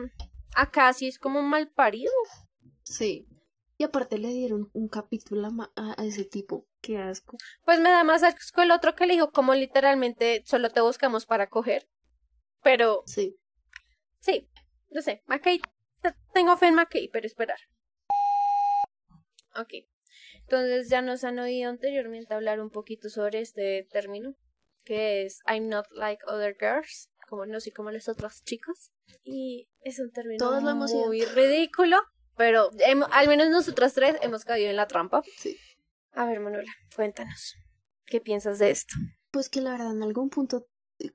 a 0.55 0.71
Cassie, 0.71 1.09
es 1.09 1.19
como 1.19 1.43
mal 1.43 1.69
parido. 1.69 2.11
Sí. 2.91 3.25
Y 3.77 3.83
aparte 3.83 4.17
le 4.17 4.27
dieron 4.27 4.69
un 4.73 4.89
capítulo 4.89 5.47
a, 5.75 6.03
ese 6.03 6.25
tipo. 6.25 6.67
Qué 6.81 6.97
asco. 6.97 7.37
Pues 7.63 7.79
me 7.79 7.89
da 7.89 8.03
más 8.03 8.21
asco 8.21 8.61
el 8.61 8.71
otro 8.71 8.95
que 8.95 9.07
le 9.07 9.13
dijo 9.13 9.31
como 9.31 9.55
literalmente 9.55 10.43
solo 10.45 10.69
te 10.69 10.81
buscamos 10.81 11.25
para 11.25 11.47
coger. 11.47 11.87
Pero... 12.61 13.03
Sí. 13.05 13.39
Sí. 14.19 14.49
No 14.89 15.01
sé. 15.01 15.23
McKay. 15.25 15.61
Tengo 16.33 16.57
fe 16.57 16.67
en 16.67 16.75
McKay, 16.75 17.09
pero 17.11 17.25
esperar. 17.25 17.57
Ok. 19.55 19.73
Entonces 20.41 20.89
ya 20.89 21.01
nos 21.01 21.23
han 21.23 21.39
oído 21.39 21.69
anteriormente 21.69 22.33
hablar 22.33 22.59
un 22.59 22.69
poquito 22.69 23.09
sobre 23.09 23.39
este 23.39 23.87
término. 23.89 24.35
Que 24.83 25.23
es 25.23 25.39
I'm 25.47 25.69
not 25.69 25.87
like 25.91 26.21
other 26.27 26.55
girls. 26.59 27.09
Como 27.27 27.45
no 27.45 27.59
soy 27.61 27.71
como 27.71 27.89
las 27.89 28.09
otras 28.09 28.43
chicas. 28.43 28.91
Y 29.23 29.69
es 29.79 29.99
un 29.99 30.11
término 30.11 30.75
muy 30.75 31.23
ridículo 31.23 31.97
pero 32.41 32.71
al 33.11 33.27
menos 33.27 33.51
nosotras 33.51 33.93
tres 33.93 34.15
hemos 34.23 34.45
caído 34.45 34.71
en 34.71 34.75
la 34.75 34.87
trampa. 34.87 35.21
Sí. 35.37 35.59
A 36.13 36.25
ver, 36.25 36.39
Manuela, 36.39 36.71
cuéntanos. 36.95 37.55
¿Qué 38.07 38.19
piensas 38.19 38.57
de 38.57 38.71
esto? 38.71 38.95
Pues 39.29 39.47
que 39.47 39.61
la 39.61 39.73
verdad, 39.73 39.91
en 39.91 40.01
algún 40.01 40.31
punto, 40.31 40.67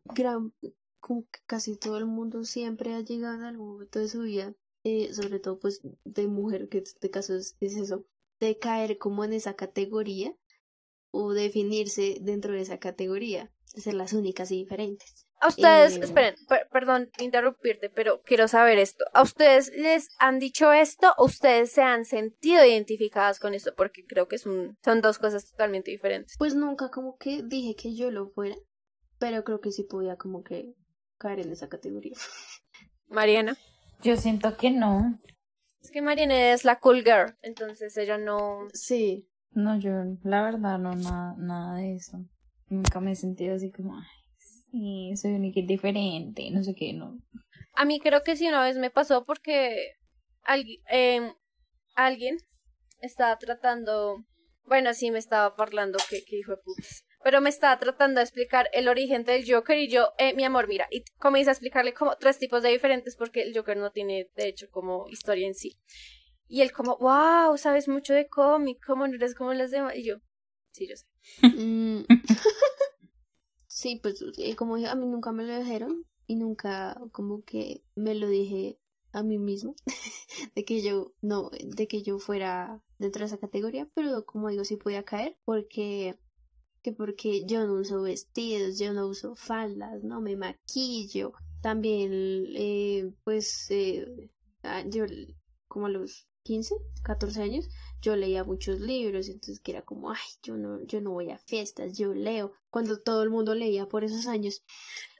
gran, 0.05 0.55
como 1.01 1.22
que 1.22 1.41
casi 1.47 1.77
todo 1.77 1.99
el 1.99 2.07
mundo 2.07 2.45
siempre 2.45 2.95
ha 2.95 3.01
llegado 3.01 3.35
en 3.39 3.43
algún 3.43 3.72
momento 3.72 3.99
de 3.99 4.09
su 4.09 4.20
vida, 4.20 4.55
eh, 4.85 5.12
sobre 5.12 5.41
todo 5.41 5.59
pues 5.59 5.81
de 6.05 6.29
mujer, 6.29 6.68
que 6.68 6.79
en 6.79 6.85
este 6.85 7.11
caso 7.11 7.35
es, 7.35 7.57
es 7.59 7.74
eso, 7.74 8.07
de 8.39 8.57
caer 8.61 8.97
como 8.97 9.24
en 9.24 9.33
esa 9.33 9.55
categoría 9.55 10.33
o 11.11 11.33
definirse 11.33 12.18
dentro 12.20 12.53
de 12.53 12.61
esa 12.61 12.79
categoría, 12.79 13.53
de 13.74 13.81
ser 13.81 13.95
las 13.95 14.12
únicas 14.12 14.53
y 14.53 14.59
diferentes. 14.59 15.26
A 15.41 15.49
ustedes, 15.49 15.97
esperen, 15.99 16.34
perdón 16.72 17.11
interrumpirte, 17.18 17.91
pero 17.91 18.22
quiero 18.22 18.49
saber 18.49 18.78
esto. 18.78 19.05
¿A 19.12 19.22
ustedes 19.22 19.70
les 19.76 20.09
han 20.18 20.39
dicho 20.39 20.72
esto 20.72 21.12
o 21.18 21.26
ustedes 21.26 21.72
se 21.72 21.82
han 21.82 22.05
sentido 22.07 22.64
identificadas 22.64 23.39
con 23.39 23.53
esto? 23.53 23.74
Porque 23.76 24.05
creo 24.07 24.28
que 24.28 24.39
son, 24.39 24.78
son 24.82 25.03
dos 25.03 25.18
cosas 25.18 25.51
totalmente 25.51 25.91
diferentes. 25.91 26.37
Pues 26.39 26.55
nunca 26.55 26.91
como 26.91 27.16
que 27.16 27.43
dije 27.43 27.74
que 27.76 27.95
yo 27.95 28.11
lo 28.11 28.30
fuera, 28.30 28.57
pero 29.18 29.45
creo 29.45 29.61
que 29.61 29.72
sí 29.72 29.84
podía 29.84 30.16
como 30.16 30.43
que 30.43 30.72
caer 31.18 31.41
en 31.41 31.53
esa 31.53 31.68
categoría. 31.68 32.16
Mariana. 33.09 33.57
Yo 34.03 34.16
siento 34.16 34.57
que 34.57 34.70
no. 34.70 35.18
Es 35.80 35.91
que 35.91 36.03
Mariana 36.03 36.53
es 36.53 36.64
la 36.64 36.80
cool 36.80 37.03
girl, 37.05 37.37
entonces 37.43 37.97
ella 37.97 38.18
no... 38.18 38.68
Sí. 38.72 39.28
No, 39.51 39.78
yo 39.78 39.91
la 40.22 40.43
verdad 40.43 40.78
no, 40.78 40.95
nada, 40.95 41.34
nada 41.39 41.76
de 41.76 41.95
eso. 41.95 42.18
Nunca 42.68 43.01
me 43.01 43.12
he 43.12 43.16
sentido 43.16 43.55
así 43.55 43.70
como, 43.70 43.95
sí, 44.77 45.16
soy 45.16 45.33
única 45.33 45.61
y 45.61 45.66
diferente, 45.66 46.51
no 46.51 46.62
sé 46.62 46.74
qué, 46.74 46.93
no. 46.93 47.18
A 47.74 47.85
mí 47.85 48.01
creo 48.01 48.22
que 48.22 48.37
sí 48.37 48.47
una 48.49 48.62
vez 48.62 48.77
me 48.77 48.91
pasó 48.91 49.24
porque 49.24 49.93
alguien, 50.43 50.81
em, 50.89 51.33
alguien 51.95 52.39
estaba 53.01 53.37
tratando, 53.39 54.24
bueno, 54.64 54.93
sí 54.95 55.11
me 55.11 55.18
estaba 55.18 55.55
parlando 55.57 55.99
que, 56.09 56.24
que 56.24 56.39
hijo 56.39 56.53
de 56.53 56.59
putas, 56.59 57.05
pero 57.22 57.41
me 57.41 57.51
estaba 57.51 57.79
tratando 57.79 58.20
de 58.20 58.24
explicar 58.24 58.68
el 58.72 58.89
origen 58.89 59.24
del 59.24 59.45
Joker 59.51 59.79
y 59.79 59.89
yo, 59.89 60.12
eh, 60.18 60.35
mi 60.35 60.45
amor, 60.45 60.68
mira, 60.68 60.87
y 60.91 61.03
comienza 61.18 61.51
a 61.51 61.55
explicarle 61.55 61.93
como 61.93 62.16
tres 62.16 62.39
tipos 62.39 62.62
de 62.62 62.70
diferentes 62.70 63.16
porque 63.16 63.43
el 63.43 63.55
Joker 63.55 63.77
no 63.77 63.91
tiene, 63.91 64.31
de 64.37 64.49
hecho, 64.49 64.66
como 64.70 65.09
historia 65.09 65.47
en 65.47 65.55
sí. 65.55 65.77
Y 66.49 66.62
él 66.62 66.70
como, 66.70 66.97
wow, 66.99 67.57
sabes 67.59 67.89
mucho 67.89 68.14
de 68.14 68.29
cómic, 68.29 68.79
¿cómo 68.87 69.09
no 69.09 69.14
eres 69.16 69.35
como 69.35 69.53
las 69.53 69.72
demás? 69.72 69.97
Y 69.97 70.05
yo, 70.05 70.16
sí, 70.70 70.87
yo 70.89 70.97
sé. 70.97 71.07
Sí, 73.77 74.01
pues 74.03 74.24
eh, 74.39 74.57
como 74.57 74.77
dije, 74.77 74.89
a 74.89 74.95
mí 74.95 75.07
nunca 75.07 75.33
me 75.33 75.45
lo 75.45 75.55
dijeron 75.55 76.07
y 76.27 76.37
nunca 76.37 76.99
como 77.12 77.43
que 77.45 77.83
me 77.95 78.14
lo 78.14 78.27
dije 78.27 78.79
a 79.12 79.22
mí 79.22 79.37
mismo 79.39 79.74
de 80.55 80.64
que 80.64 80.81
yo 80.81 81.12
no 81.20 81.51
de 81.51 81.87
que 81.87 82.03
yo 82.03 82.18
fuera 82.18 82.83
dentro 82.99 83.20
de 83.20 83.27
esa 83.27 83.37
categoría 83.37 83.87
pero 83.95 84.24
como 84.24 84.49
digo 84.49 84.64
sí 84.64 84.77
podía 84.77 85.03
caer 85.05 85.37
porque 85.45 86.18
que 86.83 86.93
porque 86.93 87.45
yo 87.45 87.66
no 87.66 87.74
uso 87.74 88.01
vestidos 88.01 88.79
yo 88.79 88.95
no 88.95 89.09
uso 89.09 89.35
faldas 89.35 90.03
no 90.03 90.22
me 90.22 90.37
maquillo. 90.37 91.35
También 91.61 92.11
eh, 92.57 93.12
pues 93.24 93.66
eh, 93.70 94.31
yo 94.87 95.05
como 95.68 95.87
a 95.87 95.91
los 95.91 96.27
15 96.45 96.74
14 97.03 97.43
años 97.43 97.68
yo 98.03 98.14
leía 98.16 98.44
muchos 98.44 98.80
libros 98.80 99.28
entonces 99.28 99.61
que 99.61 99.72
era 99.72 99.82
como 99.82 100.11
ay 100.11 100.18
yo 100.42 100.57
no 100.57 100.82
yo 100.84 101.01
no 101.01 101.11
voy 101.12 101.30
a 101.30 101.38
fiestas 101.38 101.97
yo 101.97 102.12
leo 102.14 102.53
cuando 102.70 103.01
todo 103.01 103.22
el 103.22 103.30
mundo 103.30 103.55
leía 103.55 103.86
por 103.86 104.05
esos 104.05 104.26
años 104.26 104.62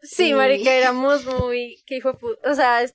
Sí, 0.03 0.29
Y- 0.29 0.35
marica, 0.35 0.73
éramos 0.77 1.25
muy, 1.25 1.83
que 1.87 1.97
hijo 1.97 2.13
de 2.13 2.19
puta, 2.19 2.51
o 2.51 2.55
sea, 2.55 2.83
es- 2.83 2.95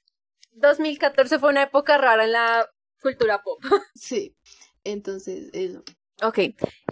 2014 0.53 1.39
fue 1.39 1.49
una 1.49 1.63
época 1.63 1.97
rara 1.97 2.25
en 2.25 2.31
la 2.33 2.69
cultura 3.01 3.41
pop. 3.43 3.59
Sí, 3.95 4.35
entonces 4.83 5.49
eso. 5.53 5.83
Ok, 6.21 6.37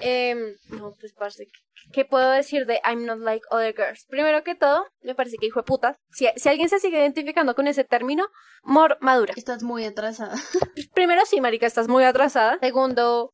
em, 0.01 0.55
no, 0.69 0.93
pues 0.99 1.13
parce, 1.13 1.45
¿qué- 1.45 1.59
¿qué 1.91 2.05
puedo 2.05 2.31
decir 2.31 2.65
de 2.65 2.81
I'm 2.85 3.05
not 3.05 3.19
like 3.19 3.45
other 3.51 3.73
girls? 3.75 4.05
Primero 4.09 4.43
que 4.43 4.55
todo, 4.55 4.85
me 5.01 5.13
parece 5.15 5.37
que 5.37 5.45
hijo 5.47 5.59
de 5.59 5.65
puta, 5.65 5.97
si, 6.11 6.27
si 6.35 6.49
alguien 6.49 6.67
se 6.69 6.79
sigue 6.79 6.99
identificando 6.99 7.53
con 7.55 7.67
ese 7.67 7.83
término, 7.83 8.27
mor 8.63 8.97
madura. 9.01 9.33
Estás 9.37 9.61
muy 9.63 9.85
atrasada. 9.85 10.35
Primero 10.93 11.25
sí, 11.25 11.41
marica, 11.41 11.67
estás 11.67 11.87
muy 11.87 12.03
atrasada. 12.03 12.57
Segundo, 12.59 13.33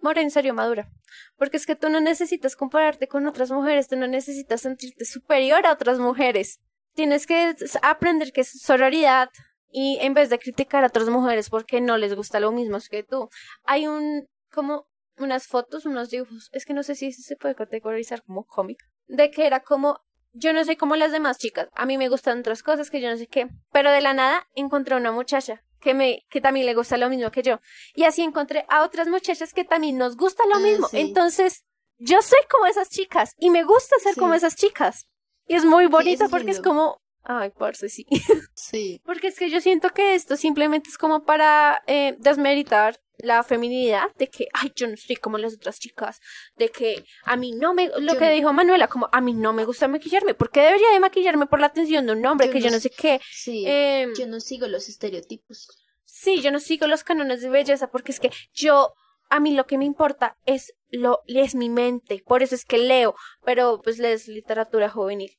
mor 0.00 0.18
en 0.18 0.30
serio 0.30 0.52
madura. 0.54 0.88
Porque 1.36 1.56
es 1.56 1.66
que 1.66 1.76
tú 1.76 1.88
no 1.90 2.00
necesitas 2.00 2.56
compararte 2.56 3.06
con 3.08 3.26
otras 3.26 3.50
mujeres, 3.50 3.88
tú 3.88 3.96
no 3.96 4.06
necesitas 4.06 4.60
sentirte 4.62 5.04
superior 5.04 5.64
a 5.66 5.72
otras 5.72 5.98
mujeres. 5.98 6.58
Tienes 6.94 7.26
que 7.26 7.54
aprender 7.82 8.32
que 8.32 8.40
es 8.40 8.50
sororidad 8.60 9.28
y 9.70 9.98
en 10.00 10.14
vez 10.14 10.28
de 10.28 10.40
criticar 10.40 10.82
a 10.82 10.88
otras 10.88 11.08
mujeres 11.08 11.48
porque 11.50 11.80
no 11.80 11.96
les 11.98 12.14
gusta 12.16 12.40
lo 12.40 12.50
mismo 12.50 12.78
que 12.90 13.04
tú. 13.04 13.28
Hay 13.64 13.86
un, 13.86 14.26
como 14.52 14.86
unas 15.24 15.46
fotos, 15.46 15.86
unos 15.86 16.10
dibujos, 16.10 16.48
es 16.52 16.64
que 16.64 16.74
no 16.74 16.82
sé 16.82 16.94
si 16.94 17.12
se 17.12 17.36
puede 17.36 17.54
categorizar 17.54 18.22
como 18.22 18.44
cómic, 18.44 18.78
de 19.06 19.30
que 19.30 19.46
era 19.46 19.60
como, 19.60 20.00
yo 20.32 20.52
no 20.52 20.64
soy 20.64 20.76
como 20.76 20.96
las 20.96 21.12
demás 21.12 21.38
chicas, 21.38 21.68
a 21.74 21.86
mí 21.86 21.98
me 21.98 22.08
gustan 22.08 22.40
otras 22.40 22.62
cosas 22.62 22.90
que 22.90 23.00
yo 23.00 23.10
no 23.10 23.16
sé 23.16 23.26
qué, 23.26 23.48
pero 23.72 23.90
de 23.90 24.00
la 24.00 24.14
nada 24.14 24.46
encontré 24.54 24.96
una 24.96 25.12
muchacha 25.12 25.62
que 25.80 25.94
me, 25.94 26.26
que 26.28 26.40
también 26.40 26.66
le 26.66 26.74
gusta 26.74 26.98
lo 26.98 27.08
mismo 27.08 27.30
que 27.30 27.42
yo. 27.42 27.58
Y 27.94 28.04
así 28.04 28.22
encontré 28.22 28.66
a 28.68 28.82
otras 28.84 29.08
muchachas 29.08 29.54
que 29.54 29.64
también 29.64 29.96
nos 29.96 30.16
gusta 30.16 30.44
lo 30.46 30.56
Ah, 30.56 30.60
mismo. 30.60 30.88
sí. 30.88 30.98
Entonces, 31.00 31.64
yo 31.96 32.20
soy 32.20 32.40
como 32.50 32.66
esas 32.66 32.90
chicas 32.90 33.32
y 33.38 33.48
me 33.48 33.64
gusta 33.64 33.96
ser 34.02 34.14
como 34.14 34.34
esas 34.34 34.56
chicas. 34.56 35.06
Y 35.46 35.54
es 35.54 35.64
muy 35.64 35.86
bonito 35.86 36.24
es 36.24 36.30
porque 36.30 36.50
es 36.50 36.60
como, 36.60 36.99
ay, 37.22 37.50
parce, 37.50 37.88
sí. 37.88 38.06
Sí. 38.54 39.00
Porque 39.04 39.28
es 39.28 39.38
que 39.38 39.48
yo 39.50 39.60
siento 39.60 39.90
que 39.90 40.14
esto 40.14 40.36
simplemente 40.36 40.90
es 40.90 40.98
como 40.98 41.24
para 41.24 41.82
eh, 41.86 42.14
desmeritar 42.18 43.00
la 43.18 43.42
feminidad 43.42 44.04
de 44.18 44.28
que, 44.28 44.48
ay, 44.52 44.72
yo 44.76 44.86
no 44.86 44.96
soy 44.96 45.16
como 45.16 45.36
las 45.38 45.54
otras 45.54 45.78
chicas, 45.78 46.20
de 46.56 46.70
que 46.70 47.04
a 47.24 47.36
mí 47.36 47.52
no 47.52 47.74
me, 47.74 47.88
lo 47.88 48.00
Yo 48.14 48.18
que 48.18 48.26
no- 48.26 48.30
dijo 48.32 48.52
Manuela, 48.52 48.88
como 48.88 49.08
a 49.12 49.20
mí 49.20 49.34
no 49.34 49.52
me 49.52 49.64
gusta 49.64 49.88
maquillarme, 49.88 50.34
¿por 50.34 50.50
qué 50.50 50.60
debería 50.60 50.90
de 50.90 51.00
maquillarme 51.00 51.46
por 51.46 51.60
la 51.60 51.66
atención 51.66 52.06
de 52.06 52.12
un 52.12 52.24
hombre 52.26 52.46
Yo 52.48 52.52
que 52.52 52.58
no 52.60 52.64
yo 52.66 52.70
no 52.70 52.80
sé 52.80 52.90
qué? 52.90 53.20
Sí. 53.30 53.64
Em, 53.66 54.14
yo 54.14 54.26
no 54.26 54.40
sigo 54.40 54.66
los 54.68 54.88
estereotipos. 54.88 55.68
Sí, 56.04 56.40
yo 56.40 56.50
no 56.50 56.60
sigo 56.60 56.86
los 56.86 57.04
cánones 57.04 57.40
de 57.42 57.50
belleza 57.50 57.90
porque 57.90 58.12
es 58.12 58.20
que 58.20 58.30
yo, 58.54 58.94
a 59.28 59.38
mí 59.40 59.54
lo 59.54 59.66
que 59.66 59.78
me 59.78 59.84
importa 59.84 60.36
es 60.46 60.74
lo, 60.88 61.20
es 61.26 61.54
mi 61.54 61.68
mente, 61.70 62.22
por 62.26 62.42
eso 62.42 62.54
es 62.54 62.64
que 62.64 62.78
leo, 62.78 63.14
pero 63.44 63.80
pues 63.82 63.98
lees 63.98 64.28
literatura 64.28 64.88
juvenil. 64.88 65.36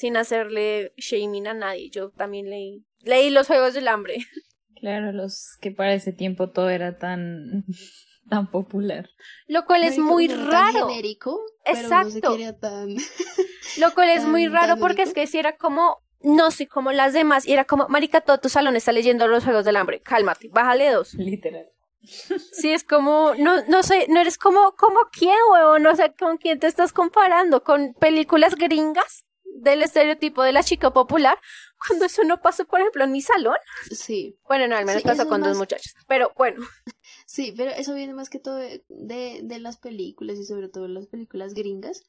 Sin 0.00 0.16
hacerle 0.16 0.94
shaming 0.96 1.46
a 1.46 1.52
nadie, 1.52 1.90
yo 1.90 2.08
también 2.08 2.48
leí, 2.48 2.86
leí 3.00 3.28
los 3.28 3.48
Juegos 3.48 3.74
del 3.74 3.86
Hambre. 3.86 4.16
Claro, 4.80 5.12
los 5.12 5.58
que 5.60 5.72
para 5.72 5.92
ese 5.92 6.10
tiempo 6.10 6.48
todo 6.48 6.70
era 6.70 6.96
tan, 6.96 7.66
tan 8.30 8.50
popular. 8.50 9.10
Lo 9.46 9.66
cual 9.66 9.84
es 9.84 9.98
muy 9.98 10.26
tan 10.26 10.50
raro. 10.50 10.88
genérico, 10.88 11.38
pero 11.66 11.82
no 11.82 12.10
se 12.10 12.18
Exacto. 12.18 12.58
tan... 12.58 12.96
Lo 13.78 13.92
cual 13.92 14.08
es 14.08 14.24
muy 14.24 14.48
raro 14.48 14.78
porque 14.78 15.02
es 15.02 15.12
que 15.12 15.26
si 15.26 15.38
era 15.38 15.58
como, 15.58 15.98
no 16.22 16.50
soy 16.50 16.64
como 16.64 16.92
las 16.92 17.12
demás, 17.12 17.46
y 17.46 17.52
era 17.52 17.66
como, 17.66 17.88
marica, 17.88 18.22
todo 18.22 18.38
tu 18.38 18.48
salón 18.48 18.74
está 18.74 18.92
leyendo 18.92 19.28
los 19.28 19.44
Juegos 19.44 19.66
del 19.66 19.76
Hambre, 19.76 20.00
cálmate, 20.00 20.48
bájale 20.48 20.90
dos. 20.92 21.12
Literal. 21.12 21.66
Sí, 22.02 22.72
es 22.72 22.84
como, 22.84 23.34
no, 23.36 23.62
no 23.66 23.82
sé, 23.82 24.06
no 24.08 24.18
eres 24.18 24.38
como, 24.38 24.72
como 24.76 25.00
quién, 25.12 25.36
huevo, 25.52 25.78
no 25.78 25.94
sé 25.94 26.14
con 26.18 26.38
quién 26.38 26.58
te 26.58 26.68
estás 26.68 26.94
comparando, 26.94 27.62
con 27.62 27.92
películas 27.92 28.54
gringas 28.54 29.26
del 29.60 29.82
estereotipo 29.82 30.42
de 30.42 30.52
la 30.52 30.62
chica 30.62 30.92
popular, 30.92 31.38
cuando 31.86 32.06
eso 32.06 32.24
no 32.24 32.40
pasó, 32.40 32.64
por 32.66 32.80
ejemplo, 32.80 33.04
en 33.04 33.12
mi 33.12 33.20
salón. 33.20 33.56
Sí. 33.90 34.38
Bueno, 34.48 34.66
no, 34.68 34.76
al 34.76 34.84
menos 34.84 35.02
Sí, 35.02 35.08
pasó 35.08 35.28
con 35.28 35.42
dos 35.42 35.56
muchachos, 35.56 35.94
pero 36.06 36.32
bueno. 36.36 36.66
Sí, 37.26 37.54
pero 37.56 37.70
eso 37.70 37.94
viene 37.94 38.12
más 38.12 38.28
que 38.28 38.40
todo 38.40 38.56
de, 38.56 38.84
de, 38.88 39.40
de 39.44 39.58
las 39.60 39.78
películas 39.78 40.36
y 40.38 40.44
sobre 40.44 40.68
todo 40.68 40.88
las 40.88 41.06
películas 41.06 41.54
gringas. 41.54 42.02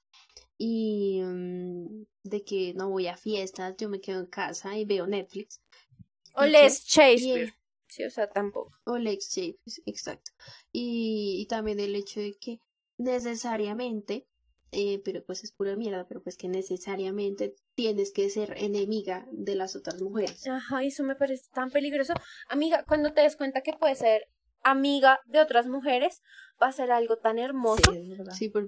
Y 0.58 1.22
mm, 1.24 2.06
de 2.24 2.44
que 2.44 2.74
no 2.76 2.90
voy 2.90 3.08
a 3.08 3.18
fiestas, 3.18 3.76
yo 3.78 3.88
me 3.88 4.02
quedo 4.02 4.20
en 4.20 4.26
casa 4.26 4.78
y 4.78 4.86
veo 4.86 5.06
Netflix. 5.06 5.62
O 6.34 6.46
¿Y 6.46 6.50
Les 6.50 6.80
qué? 6.82 6.86
Shakespeare. 6.88 7.54
Sí, 7.88 8.06
o 8.06 8.10
sea, 8.10 8.30
tampoco. 8.30 8.72
O 8.86 8.98
Lex 8.98 9.30
Shakespeare, 9.36 9.84
exacto. 9.86 10.32
Y, 10.72 11.42
y 11.42 11.46
también 11.48 11.80
el 11.80 11.96
hecho 11.96 12.20
de 12.22 12.34
que 12.40 12.60
necesariamente, 12.98 14.28
eh, 14.72 15.02
pero 15.04 15.24
pues 15.26 15.44
es 15.44 15.52
pura 15.52 15.76
mierda, 15.76 16.08
pero 16.08 16.24
pues 16.24 16.38
que 16.38 16.48
necesariamente 16.48 17.56
tienes 17.76 18.12
que 18.12 18.30
ser 18.30 18.54
enemiga 18.58 19.28
de 19.32 19.56
las 19.56 19.76
otras 19.76 20.02
mujeres. 20.02 20.48
Ajá, 20.48 20.84
y 20.84 20.88
eso 20.88 21.04
me 21.04 21.16
parece 21.16 21.50
tan 21.54 21.72
peligroso. 21.72 22.14
Amiga, 22.48 22.86
cuando 22.88 23.14
te 23.14 23.22
des 23.22 23.36
cuenta 23.36 23.62
que 23.62 23.74
puedes 23.74 24.00
ser 24.00 24.28
amiga 24.64 25.20
de 25.26 25.42
otras 25.42 25.68
mujeres, 25.68 26.22
va 26.62 26.68
a 26.68 26.72
ser 26.72 26.92
algo 26.92 27.18
tan 27.18 27.38
hermoso. 27.40 27.94
Sí, 28.34 28.50
por, 28.50 28.68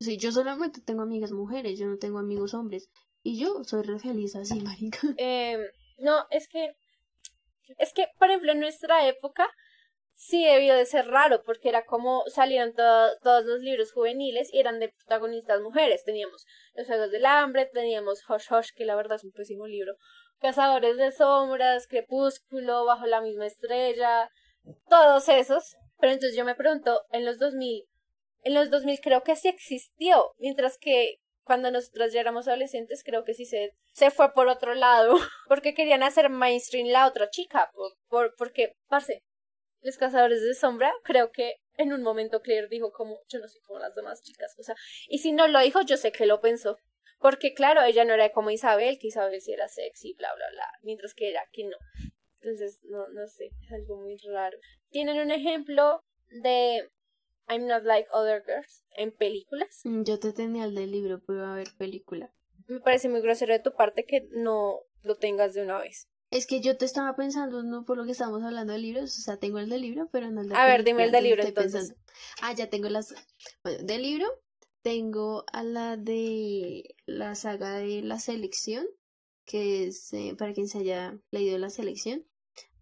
Sí, 0.00 0.16
yo 0.16 0.30
solamente 0.32 0.80
tengo 0.80 1.02
amigas 1.02 1.32
mujeres, 1.32 1.78
yo 1.78 1.86
no 1.86 1.98
tengo 1.98 2.18
amigos 2.18 2.54
hombres. 2.54 2.88
Y 3.22 3.38
yo 3.40 3.64
soy 3.64 3.82
re 3.82 3.98
feliz 3.98 4.36
así, 4.36 4.60
marica. 4.60 5.00
Eh, 5.18 5.58
no, 5.98 6.26
es 6.30 6.48
que, 6.48 6.72
es 7.78 7.92
que, 7.92 8.06
por 8.18 8.28
ejemplo, 8.28 8.52
en 8.52 8.60
nuestra 8.60 9.06
época 9.06 9.48
sí 10.14 10.44
debió 10.44 10.74
de 10.74 10.86
ser 10.86 11.06
raro 11.08 11.42
porque 11.44 11.68
era 11.68 11.84
como 11.84 12.24
salieron 12.28 12.74
to- 12.74 13.16
todos 13.22 13.44
los 13.44 13.60
libros 13.60 13.92
juveniles 13.92 14.52
y 14.52 14.58
eran 14.60 14.78
de 14.80 14.88
protagonistas 14.90 15.60
mujeres. 15.60 16.04
Teníamos 16.04 16.44
Los 16.74 16.86
Juegos 16.86 17.10
del 17.10 17.26
Hambre, 17.26 17.66
teníamos 17.72 18.20
Hush 18.28 18.52
Hush, 18.52 18.70
que 18.74 18.84
la 18.84 18.96
verdad 18.96 19.16
es 19.16 19.24
un 19.24 19.32
pésimo 19.32 19.66
libro, 19.66 19.94
Cazadores 20.40 20.96
de 20.96 21.12
Sombras, 21.12 21.86
Crepúsculo, 21.88 22.84
Bajo 22.84 23.06
la 23.06 23.20
misma 23.20 23.46
estrella, 23.46 24.30
todos 24.88 25.28
esos. 25.28 25.76
Pero 26.00 26.12
entonces 26.12 26.36
yo 26.36 26.44
me 26.44 26.54
pregunto, 26.54 27.02
en 27.10 27.24
los 27.24 27.38
2000, 27.38 27.84
en 28.42 28.54
los 28.54 28.70
2000 28.70 29.00
creo 29.00 29.22
que 29.22 29.36
sí 29.36 29.48
existió, 29.48 30.34
mientras 30.38 30.78
que 30.78 31.20
cuando 31.42 31.70
nosotros 31.70 32.12
ya 32.12 32.20
éramos 32.20 32.46
adolescentes 32.46 33.02
creo 33.02 33.24
que 33.24 33.32
sí 33.32 33.46
se, 33.46 33.74
se 33.92 34.10
fue 34.10 34.32
por 34.34 34.48
otro 34.48 34.74
lado, 34.74 35.16
porque 35.48 35.74
querían 35.74 36.02
hacer 36.02 36.28
mainstream 36.28 36.88
la 36.88 37.06
otra 37.06 37.30
chica, 37.30 37.70
por, 37.72 37.92
por, 38.08 38.34
porque, 38.36 38.74
parce, 38.88 39.22
los 39.80 39.96
cazadores 39.96 40.42
de 40.42 40.54
sombra, 40.54 40.92
creo 41.04 41.30
que 41.30 41.54
en 41.76 41.92
un 41.92 42.02
momento 42.02 42.42
Claire 42.42 42.68
dijo 42.68 42.92
como, 42.92 43.20
yo 43.28 43.38
no 43.38 43.48
soy 43.48 43.60
como 43.62 43.78
las 43.78 43.94
demás 43.94 44.22
chicas, 44.22 44.54
o 44.58 44.62
sea, 44.62 44.74
y 45.08 45.18
si 45.18 45.32
no 45.32 45.48
lo 45.48 45.60
dijo, 45.60 45.80
yo 45.82 45.96
sé 45.96 46.12
que 46.12 46.26
lo 46.26 46.40
pensó, 46.40 46.76
porque 47.18 47.54
claro, 47.54 47.82
ella 47.82 48.04
no 48.04 48.14
era 48.14 48.30
como 48.30 48.50
Isabel, 48.50 48.98
que 48.98 49.08
Isabel 49.08 49.40
sí 49.40 49.52
era 49.52 49.68
sexy, 49.68 50.14
bla, 50.14 50.28
bla, 50.34 50.50
bla, 50.50 50.66
mientras 50.82 51.14
que 51.14 51.30
era 51.30 51.42
que 51.52 51.64
no. 51.64 51.76
Entonces, 52.40 52.80
no, 52.84 53.08
no 53.08 53.26
sé, 53.26 53.50
es 53.62 53.72
algo 53.72 53.96
muy 53.96 54.16
raro. 54.32 54.58
Tienen 54.90 55.18
un 55.18 55.30
ejemplo 55.30 56.04
de 56.42 56.88
I'm 57.48 57.66
Not 57.66 57.84
Like 57.84 58.08
Other 58.12 58.42
Girls 58.44 58.84
en 58.96 59.12
películas. 59.12 59.80
Mm, 59.84 60.02
Yo 60.04 60.18
te 60.18 60.32
tenía 60.32 60.64
el 60.64 60.74
del 60.74 60.90
libro, 60.90 61.22
pero 61.26 61.46
a 61.46 61.54
ver 61.54 61.68
película. 61.78 62.32
Me 62.66 62.80
parece 62.80 63.08
muy 63.08 63.20
grosero 63.20 63.52
de 63.54 63.60
tu 63.60 63.74
parte 63.74 64.04
que 64.04 64.28
no 64.32 64.80
lo 65.02 65.16
tengas 65.16 65.54
de 65.54 65.62
una 65.62 65.78
vez. 65.78 66.08
Es 66.30 66.46
que 66.46 66.60
yo 66.60 66.76
te 66.76 66.84
estaba 66.84 67.16
pensando, 67.16 67.62
no 67.62 67.86
por 67.86 67.96
lo 67.96 68.04
que 68.04 68.12
estamos 68.12 68.42
hablando 68.42 68.74
de 68.74 68.78
libros, 68.80 69.16
o 69.18 69.22
sea, 69.22 69.38
tengo 69.38 69.58
el 69.58 69.70
del 69.70 69.80
libro, 69.80 70.10
pero 70.12 70.30
no 70.30 70.42
el 70.42 70.48
de 70.50 70.54
A 70.54 70.66
ver, 70.66 70.84
dime 70.84 70.98
película, 70.98 71.04
el 71.06 71.12
del 71.12 71.24
libro, 71.24 71.42
entonces. 71.42 71.72
pensando. 71.88 72.02
Ah, 72.42 72.52
ya 72.52 72.68
tengo 72.68 72.90
las... 72.90 73.14
Bueno, 73.62 73.82
del 73.84 74.02
libro 74.02 74.26
tengo 74.82 75.44
a 75.52 75.62
la 75.62 75.96
de 75.96 76.94
la 77.06 77.34
saga 77.34 77.76
de 77.78 78.02
La 78.02 78.20
Selección, 78.20 78.86
que 79.46 79.86
es, 79.86 80.12
eh, 80.12 80.34
para 80.38 80.52
quien 80.52 80.68
se 80.68 80.78
haya 80.80 81.18
leído 81.30 81.56
La 81.56 81.70
Selección, 81.70 82.26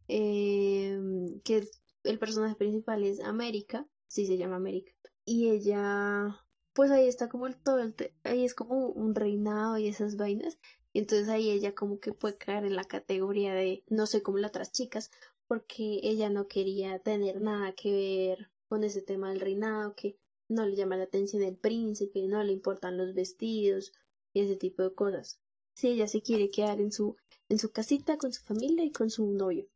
eh, 0.09 0.99
que 1.45 1.69
el 2.03 2.19
personaje 2.19 2.57
principal 2.57 3.05
es 3.05 3.21
América, 3.21 3.87
sí 4.07 4.27
se 4.27 4.37
llama 4.37 4.57
América, 4.57 4.93
y 5.25 5.51
ella, 5.51 6.45
pues 6.73 6.91
ahí 6.91 7.09
está 7.09 7.29
como 7.29 7.47
el 7.47 7.57
todo, 7.57 7.81
el 7.81 7.95
ahí 8.25 8.45
es 8.45 8.55
como 8.55 8.89
un 8.89 9.15
reinado 9.15 9.79
y 9.79 9.89
esas 9.89 10.17
vainas, 10.17 10.59
y 10.93 11.01
entonces 11.01 11.29
ahí 11.29 11.51
ella 11.51 11.75
como 11.75 12.01
que 12.01 12.13
puede 12.13 12.37
caer 12.37 12.65
en 12.65 12.77
la 12.77 12.85
categoría 12.85 13.55
de 13.55 13.85
no 13.89 14.07
sé 14.07 14.23
como 14.23 14.39
las 14.39 14.51
otras 14.51 14.73
chicas, 14.73 15.11
porque 15.47 16.01
ella 16.03 16.31
no 16.31 16.49
quería 16.49 16.99
tener 16.99 17.41
nada 17.41 17.73
que 17.73 17.93
ver 17.93 18.51
con 18.69 18.83
ese 18.85 19.03
tema 19.03 19.31
del 19.31 19.41
reinado, 19.41 19.95
que 19.95 20.19
no 20.49 20.65
le 20.67 20.77
llama 20.77 20.97
la 20.97 21.05
atención 21.05 21.43
el 21.43 21.57
príncipe, 21.57 22.27
no 22.27 22.43
le 22.43 22.53
importan 22.53 22.97
los 22.97 23.15
vestidos 23.15 23.93
y 24.33 24.41
ese 24.41 24.57
tipo 24.57 24.83
de 24.83 24.95
cosas. 24.95 25.41
Si 25.75 25.89
ella 25.89 26.09
se 26.09 26.23
quiere 26.23 26.51
quedar 26.51 26.81
en 26.81 26.93
su, 26.93 27.17
en 27.49 27.59
su 27.59 27.71
casita 27.71 28.17
con 28.17 28.33
su 28.33 28.43
familia 28.43 28.85
y 28.85 28.93
con 28.93 29.11
su 29.11 29.27
novio, 29.33 29.67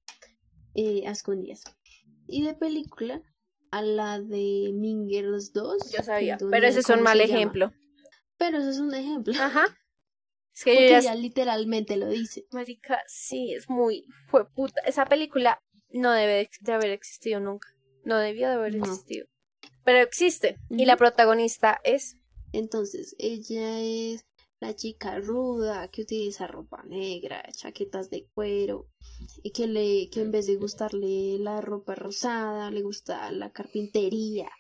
eh, 0.74 1.03
escondidas. 1.05 1.64
Y 2.26 2.45
de 2.45 2.55
película, 2.55 3.22
a 3.70 3.82
la 3.82 4.20
de 4.20 4.70
Mean 4.74 5.08
Girls 5.08 5.52
2. 5.52 5.92
Yo 5.92 6.02
sabía, 6.02 6.38
pero 6.50 6.66
ese 6.66 6.80
es 6.80 6.88
un 6.88 6.96
¿cómo 6.96 7.04
mal 7.04 7.18
llama? 7.18 7.32
ejemplo. 7.34 7.72
Pero 8.36 8.58
eso 8.58 8.70
es 8.70 8.78
un 8.78 8.94
ejemplo. 8.94 9.34
Ajá. 9.40 9.66
Es 10.54 10.64
que 10.64 10.72
Porque 10.72 10.86
yo 10.86 10.92
ya- 10.92 10.98
ella 10.98 11.14
literalmente 11.14 11.96
lo 11.96 12.08
dice. 12.08 12.46
Marica, 12.50 13.00
sí, 13.06 13.52
es 13.54 13.68
muy... 13.70 14.04
Fue 14.28 14.48
puta. 14.50 14.80
Esa 14.86 15.04
película 15.06 15.62
no 15.90 16.12
debe 16.12 16.48
de, 16.60 16.72
haber 16.72 16.90
existido 16.90 17.38
nunca. 17.40 17.68
No 18.04 18.18
debió 18.18 18.48
de 18.48 18.54
haber 18.54 18.74
No. 18.76 18.84
existido. 18.84 19.26
Pero 19.84 19.98
existe. 19.98 20.56
Y 20.70 20.84
la 20.86 20.96
protagonista 20.96 21.80
es... 21.84 22.16
Entonces, 22.52 23.14
ella 23.18 23.78
es 23.80 24.24
la 24.61 24.76
chica 24.76 25.18
ruda 25.18 25.88
que 25.88 26.02
utiliza 26.02 26.46
ropa 26.46 26.82
negra, 26.84 27.42
chaquetas 27.52 28.11
de 28.11 28.28
cuero, 28.34 28.88
y 29.42 29.52
que 29.52 29.66
le, 29.66 30.11
que 30.11 30.20
en 30.20 30.30
vez 30.30 30.46
de 30.46 30.56
gustarle 30.56 31.38
la 31.38 31.61
ropa 31.61 31.94
rosada, 31.94 32.70
le 32.70 32.82
gusta 32.82 33.32
la 33.32 33.50
carpintería, 33.50 34.50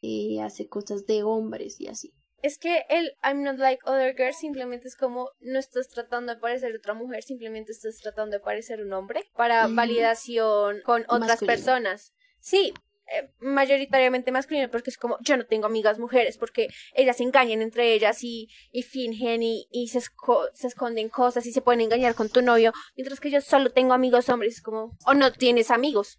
y 0.00 0.40
hace 0.40 0.68
cosas 0.68 1.06
de 1.06 1.22
hombres 1.22 1.80
y 1.80 1.86
así. 1.86 2.12
Es 2.42 2.58
que 2.58 2.82
el 2.90 3.12
I'm 3.22 3.42
not 3.42 3.56
like 3.56 3.80
other 3.86 4.14
girls 4.14 4.36
simplemente 4.36 4.86
es 4.86 4.96
como 4.96 5.30
no 5.40 5.58
estás 5.58 5.88
tratando 5.88 6.34
de 6.34 6.40
parecer 6.40 6.76
otra 6.76 6.92
mujer, 6.92 7.22
simplemente 7.22 7.72
estás 7.72 7.96
tratando 8.02 8.36
de 8.36 8.40
parecer 8.40 8.82
un 8.82 8.92
hombre 8.92 9.22
para 9.34 9.66
validación 9.68 10.82
con 10.84 11.04
otras 11.08 11.20
Masculino. 11.20 11.54
personas. 11.54 12.12
Sí, 12.40 12.74
eh, 13.12 13.30
mayoritariamente 13.40 14.32
masculino 14.32 14.70
porque 14.70 14.90
es 14.90 14.96
como 14.96 15.18
yo 15.20 15.36
no 15.36 15.44
tengo 15.46 15.66
amigas 15.66 15.98
mujeres 15.98 16.38
porque 16.38 16.68
ellas 16.94 17.18
se 17.18 17.22
engañan 17.22 17.60
entre 17.62 17.92
ellas 17.92 18.24
y, 18.24 18.48
y 18.72 18.82
fingen 18.82 19.42
y, 19.42 19.66
y 19.70 19.88
se, 19.88 19.98
esco- 19.98 20.48
se 20.54 20.68
esconden 20.68 21.08
cosas 21.08 21.44
y 21.46 21.52
se 21.52 21.60
pueden 21.60 21.80
engañar 21.82 22.14
con 22.14 22.28
tu 22.28 22.40
novio, 22.42 22.72
mientras 22.96 23.20
que 23.20 23.30
yo 23.30 23.40
solo 23.40 23.70
tengo 23.72 23.92
amigos 23.92 24.28
hombres, 24.28 24.54
es 24.54 24.62
como 24.62 24.96
o 25.06 25.14
no 25.14 25.32
tienes 25.32 25.70
amigos. 25.70 26.18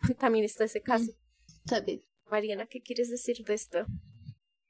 También 0.18 0.44
está 0.44 0.64
ese 0.64 0.82
caso. 0.82 1.12
Mariana, 2.30 2.66
¿qué 2.66 2.80
quieres 2.82 3.08
decir 3.10 3.36
de 3.44 3.54
esto? 3.54 3.86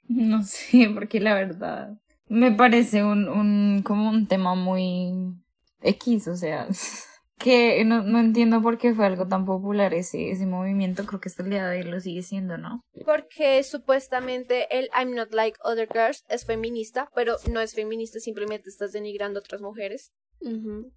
No 0.08 0.42
sé, 0.42 0.88
porque 0.94 1.20
la 1.20 1.34
verdad 1.34 1.98
me 2.28 2.52
parece 2.52 3.04
un, 3.04 3.28
un 3.28 3.82
como 3.82 4.08
un 4.10 4.26
tema 4.26 4.54
muy 4.54 5.34
X, 5.82 6.28
o 6.28 6.36
sea, 6.36 6.68
que 7.38 7.84
no, 7.84 8.02
no 8.02 8.18
entiendo 8.18 8.62
por 8.62 8.78
qué 8.78 8.94
fue 8.94 9.06
algo 9.06 9.28
tan 9.28 9.44
popular 9.44 9.92
ese, 9.94 10.30
ese 10.30 10.46
movimiento, 10.46 11.04
creo 11.04 11.20
que 11.20 11.28
hasta 11.28 11.42
el 11.42 11.50
día 11.50 11.66
de 11.68 11.78
hoy 11.78 11.82
lo 11.84 12.00
sigue 12.00 12.22
siendo, 12.22 12.56
¿no? 12.56 12.80
Porque 13.04 13.62
supuestamente 13.62 14.66
el 14.78 14.88
I'm 14.98 15.14
not 15.14 15.32
like 15.32 15.58
other 15.62 15.88
girls 15.92 16.24
es 16.28 16.46
feminista, 16.46 17.10
pero 17.14 17.36
no 17.50 17.60
es 17.60 17.74
feminista, 17.74 18.20
simplemente 18.20 18.70
estás 18.70 18.92
denigrando 18.92 19.38
a 19.38 19.42
otras 19.42 19.60
mujeres. 19.60 20.12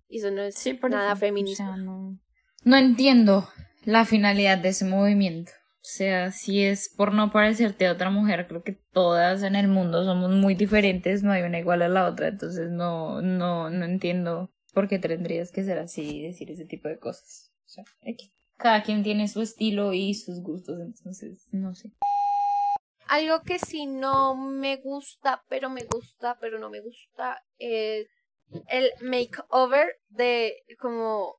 Y 0.10 0.18
eso 0.18 0.32
no 0.32 0.42
es 0.42 0.56
Sí, 0.56 0.74
por 0.74 0.92
nada 0.92 1.12
eso, 1.12 1.20
feminista. 1.20 1.64
o 1.64 1.68
sea, 1.76 1.78
no, 1.78 2.20
no 2.64 2.78
entiendo 2.78 3.48
la 3.86 4.06
finalidad 4.06 4.58
de 4.58 4.70
ese 4.70 4.86
movimiento. 4.86 5.52
O 5.78 5.92
sea, 5.92 6.32
si 6.32 6.64
es 6.64 6.90
por 6.96 7.14
no 7.14 7.32
parecerte 7.32 7.88
a 7.88 7.94
otra 7.94 8.10
mujer, 8.12 8.48
creo 8.48 8.64
que 8.64 8.78
todas 8.92 9.44
en 9.44 9.56
el 9.56 9.68
mundo 9.70 10.04
somos 10.04 10.30
muy 10.32 10.56
diferentes, 10.56 11.24
no 11.24 11.32
hay 11.32 11.42
una 11.44 11.58
igual 11.60 11.82
a 11.82 11.88
la 11.88 12.06
otra, 12.08 12.28
entonces 12.28 12.70
no, 12.70 13.22
no, 13.22 13.70
no 13.70 13.86
entiendo 13.86 14.52
por 14.80 14.88
qué 14.88 14.97
tendrías 14.97 15.51
que 15.51 15.65
ser 15.65 15.77
así 15.77 16.19
y 16.19 16.21
decir 16.21 16.49
ese 16.49 16.63
tipo 16.63 16.88
de 16.88 16.97
cosas. 16.97 17.51
O 17.65 17.67
sea, 17.67 17.84
X. 18.03 18.32
cada 18.55 18.82
quien 18.82 19.03
tiene 19.03 19.27
su 19.27 19.41
estilo 19.41 19.91
y 19.91 20.13
sus 20.13 20.41
gustos, 20.41 20.80
entonces 20.80 21.49
no 21.51 21.75
sé. 21.75 21.91
Algo 23.09 23.41
que 23.41 23.59
sí 23.59 23.88
no 23.88 24.38
me 24.38 24.77
gusta, 24.77 25.43
pero 25.49 25.69
me 25.69 25.84
gusta, 25.84 26.38
pero 26.39 26.59
no 26.59 26.69
me 26.69 26.80
gusta, 26.80 27.43
es 27.57 28.07
el 28.69 28.89
makeover 29.01 29.97
de 30.07 30.63
como 30.80 31.36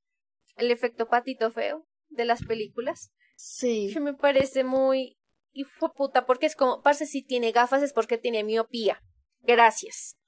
el 0.57 0.71
efecto 0.71 1.09
patito 1.09 1.51
feo 1.51 1.87
de 2.11 2.27
las 2.27 2.45
películas. 2.45 3.11
Sí. 3.37 3.89
Que 3.91 4.01
me 4.01 4.13
parece 4.13 4.65
muy 4.65 5.17
hijo 5.53 5.95
puta, 5.95 6.27
porque 6.27 6.45
es 6.45 6.57
como, 6.57 6.83
parce, 6.83 7.07
si 7.07 7.25
tiene 7.25 7.53
gafas 7.53 7.83
es 7.83 7.95
porque 7.95 8.19
tiene 8.19 8.45
miopía. 8.45 9.03
Gracias. 9.41 10.20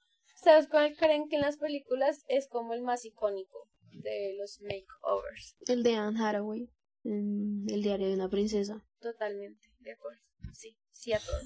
¿Sabes 0.43 0.67
cuál 0.67 0.95
creen 0.97 1.29
que 1.29 1.37
en 1.37 1.41
las 1.41 1.57
películas 1.57 2.25
es 2.27 2.47
como 2.47 2.73
el 2.73 2.81
más 2.81 3.05
icónico 3.05 3.69
de 3.91 4.35
los 4.37 4.59
makeovers? 4.61 5.55
El 5.67 5.83
de 5.83 5.95
Anne 5.95 6.19
Hathaway, 6.19 6.69
en 7.05 7.65
El 7.69 7.81
diario 7.81 8.07
de 8.07 8.15
una 8.15 8.29
princesa. 8.29 8.85
Totalmente, 8.99 9.69
de 9.79 9.93
acuerdo. 9.93 10.21
Sí, 10.53 10.77
sí 10.91 11.13
a 11.13 11.19
todo. 11.19 11.39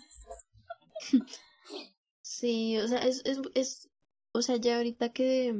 Sí, 2.22 2.78
o 2.78 2.88
sea, 2.88 3.00
es, 3.00 3.22
es, 3.26 3.40
es, 3.56 3.90
o 4.34 4.42
sea, 4.42 4.58
ya 4.58 4.78
ahorita 4.78 5.14
que, 5.14 5.56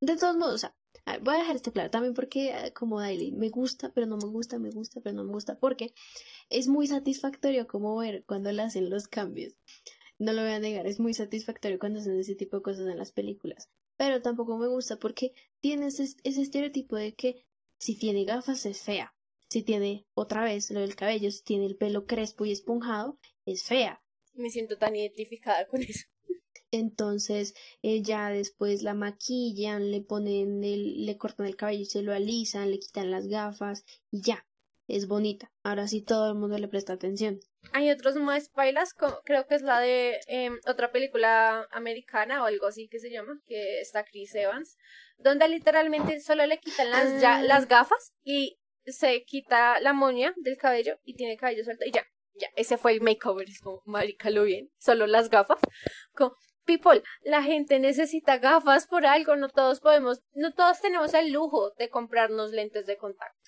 de 0.00 0.16
todos 0.16 0.36
modos, 0.36 0.54
o 0.54 0.58
sea, 0.58 0.76
a 1.04 1.12
ver, 1.12 1.20
voy 1.22 1.34
a 1.36 1.38
dejar 1.38 1.54
esto 1.56 1.72
claro 1.72 1.88
también 1.88 2.14
porque 2.14 2.50
eh, 2.50 2.72
como 2.72 3.00
Daily 3.00 3.30
me 3.30 3.48
gusta, 3.48 3.92
pero 3.94 4.06
no 4.08 4.16
me 4.16 4.26
gusta, 4.26 4.58
me 4.58 4.70
gusta, 4.70 5.00
pero 5.00 5.14
no 5.14 5.24
me 5.24 5.32
gusta, 5.32 5.58
porque 5.58 5.94
es 6.50 6.66
muy 6.66 6.88
satisfactorio 6.88 7.68
como 7.68 7.96
ver 7.96 8.24
cuando 8.26 8.50
le 8.50 8.62
hacen 8.62 8.90
los 8.90 9.06
cambios. 9.06 9.54
No 10.22 10.32
lo 10.32 10.42
voy 10.42 10.52
a 10.52 10.60
negar, 10.60 10.86
es 10.86 11.00
muy 11.00 11.14
satisfactorio 11.14 11.80
cuando 11.80 11.98
hacen 11.98 12.16
ese 12.16 12.36
tipo 12.36 12.56
de 12.56 12.62
cosas 12.62 12.86
en 12.86 12.96
las 12.96 13.10
películas, 13.10 13.68
pero 13.96 14.22
tampoco 14.22 14.56
me 14.56 14.68
gusta 14.68 14.96
porque 14.96 15.34
tiene 15.58 15.88
ese, 15.88 16.04
ese 16.22 16.42
estereotipo 16.42 16.94
de 16.94 17.12
que 17.14 17.44
si 17.76 17.98
tiene 17.98 18.24
gafas 18.24 18.64
es 18.64 18.82
fea, 18.82 19.16
si 19.48 19.64
tiene 19.64 20.06
otra 20.14 20.44
vez 20.44 20.70
lo 20.70 20.78
del 20.78 20.94
cabello, 20.94 21.28
si 21.32 21.42
tiene 21.42 21.66
el 21.66 21.74
pelo 21.74 22.06
crespo 22.06 22.44
y 22.44 22.52
esponjado, 22.52 23.18
es 23.46 23.64
fea. 23.64 24.00
Me 24.34 24.48
siento 24.48 24.78
tan 24.78 24.94
identificada 24.94 25.66
con 25.66 25.82
eso. 25.82 26.06
Entonces, 26.70 27.56
eh, 27.82 28.00
ya 28.02 28.28
después 28.28 28.84
la 28.84 28.94
maquillan, 28.94 29.90
le 29.90 30.02
ponen 30.02 30.62
el, 30.62 31.04
le 31.04 31.18
cortan 31.18 31.46
el 31.46 31.56
cabello 31.56 31.82
y 31.82 31.86
se 31.86 32.02
lo 32.02 32.12
alisan, 32.12 32.70
le 32.70 32.78
quitan 32.78 33.10
las 33.10 33.26
gafas 33.26 33.84
y 34.12 34.22
ya, 34.22 34.46
es 34.96 35.08
bonita. 35.08 35.50
Ahora 35.62 35.88
sí 35.88 36.02
todo 36.02 36.30
el 36.30 36.38
mundo 36.38 36.58
le 36.58 36.68
presta 36.68 36.92
atención. 36.92 37.40
Hay 37.72 37.90
otros 37.90 38.16
más 38.16 38.50
bailas, 38.52 38.94
creo 39.24 39.46
que 39.46 39.54
es 39.54 39.62
la 39.62 39.80
de 39.80 40.20
em, 40.26 40.58
otra 40.66 40.92
película 40.92 41.66
americana 41.70 42.42
o 42.42 42.46
algo 42.46 42.66
así 42.66 42.88
que 42.88 42.98
se 42.98 43.10
llama, 43.10 43.40
que 43.46 43.80
está 43.80 44.04
Chris 44.04 44.34
Evans, 44.34 44.76
donde 45.18 45.48
literalmente 45.48 46.20
solo 46.20 46.46
le 46.46 46.58
quitan 46.58 46.90
las, 46.90 47.20
ya, 47.20 47.36
Ah. 47.36 47.42
las 47.42 47.68
gafas 47.68 48.12
y 48.24 48.58
se 48.84 49.22
quita 49.24 49.80
la 49.80 49.92
moña 49.92 50.34
del 50.38 50.56
cabello 50.56 50.98
y 51.04 51.14
tiene 51.14 51.34
el 51.34 51.38
cabello 51.38 51.64
suelto 51.64 51.84
y 51.86 51.92
ya, 51.92 52.04
ya, 52.34 52.48
ese 52.56 52.76
fue 52.76 52.92
el 52.92 53.00
makeover, 53.00 53.48
es 53.48 53.60
como, 53.60 53.80
marica, 53.86 54.28
lo 54.30 54.44
bien, 54.44 54.70
solo 54.78 55.06
las 55.06 55.30
gafas, 55.30 55.60
como, 56.14 56.34
people, 56.64 57.02
la 57.22 57.42
gente 57.42 57.78
necesita 57.78 58.38
gafas 58.38 58.86
por 58.86 59.06
algo, 59.06 59.36
no 59.36 59.48
todos 59.48 59.80
podemos, 59.80 60.20
no 60.34 60.52
todos 60.52 60.80
tenemos 60.80 61.14
el 61.14 61.32
lujo 61.32 61.70
de 61.78 61.88
comprarnos 61.88 62.52
lentes 62.52 62.86
de 62.86 62.96
contacto. 62.96 63.41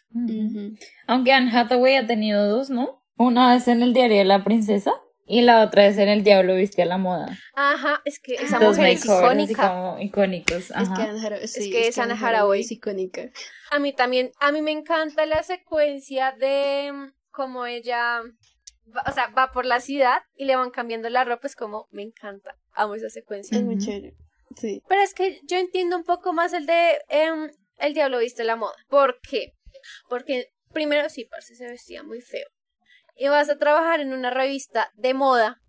Aunque 1.06 1.32
Anne 1.32 1.50
Hathaway 1.56 1.96
ha 1.96 2.06
tenido 2.06 2.46
dos, 2.48 2.70
¿no? 2.70 3.02
Una 3.16 3.52
vez 3.54 3.68
en 3.68 3.82
el 3.82 3.92
diario 3.94 4.18
de 4.18 4.24
la 4.24 4.44
princesa 4.44 4.92
y 5.26 5.42
la 5.42 5.62
otra 5.62 5.84
vez 5.84 5.96
en 5.98 6.08
el 6.08 6.22
diablo 6.24 6.54
viste 6.54 6.82
a 6.82 6.86
la 6.86 6.98
moda. 6.98 7.36
Ajá, 7.54 8.00
es 8.04 8.18
que 8.20 8.34
esa 8.34 8.58
Dos 8.58 8.76
mujer 8.76 8.92
es 8.92 9.04
icónica. 9.04 9.68
como 9.68 9.98
icónicos. 10.00 10.70
Es 10.70 10.88
que 10.96 11.46
sí, 11.48 11.60
es 11.60 11.68
que 11.68 11.88
es 11.88 11.98
Anne 11.98 12.12
Anne 12.14 12.26
Hathaway. 12.26 12.60
es 12.60 12.72
icónica. 12.72 13.30
A 13.70 13.78
mí 13.78 13.92
también, 13.92 14.30
a 14.40 14.52
mí 14.52 14.62
me 14.62 14.70
encanta 14.72 15.24
la 15.26 15.42
secuencia 15.42 16.32
de 16.38 16.92
cómo 17.30 17.66
ella, 17.66 18.20
va- 18.94 19.04
o 19.08 19.12
sea, 19.12 19.28
va 19.28 19.50
por 19.52 19.64
la 19.66 19.80
ciudad 19.80 20.18
y 20.36 20.44
le 20.44 20.56
van 20.56 20.70
cambiando 20.70 21.08
la 21.08 21.24
ropa, 21.24 21.46
es 21.46 21.56
como, 21.56 21.88
me 21.90 22.02
encanta, 22.02 22.56
amo 22.74 22.94
esa 22.94 23.08
secuencia. 23.10 23.56
Es 23.58 23.64
muy 23.64 23.78
chévere. 23.78 24.14
Sí. 24.56 24.82
Pero 24.88 25.00
es 25.02 25.14
que 25.14 25.40
yo 25.48 25.56
entiendo 25.56 25.96
un 25.96 26.04
poco 26.04 26.32
más 26.32 26.52
el 26.52 26.66
de 26.66 26.98
em, 27.08 27.50
El 27.78 27.94
Diablo 27.94 28.18
Viste 28.18 28.44
la 28.44 28.54
Moda. 28.56 28.74
¿Por 28.88 29.18
qué? 29.28 29.52
Porque 30.08 30.48
primero 30.72 31.08
sí, 31.08 31.24
parce, 31.24 31.54
se 31.56 31.66
vestía 31.66 32.02
muy 32.02 32.20
feo. 32.20 32.46
Y 33.16 33.28
vas 33.28 33.48
a 33.48 33.58
trabajar 33.58 34.00
en 34.00 34.12
una 34.12 34.30
revista 34.30 34.90
de 34.94 35.14
moda 35.14 35.60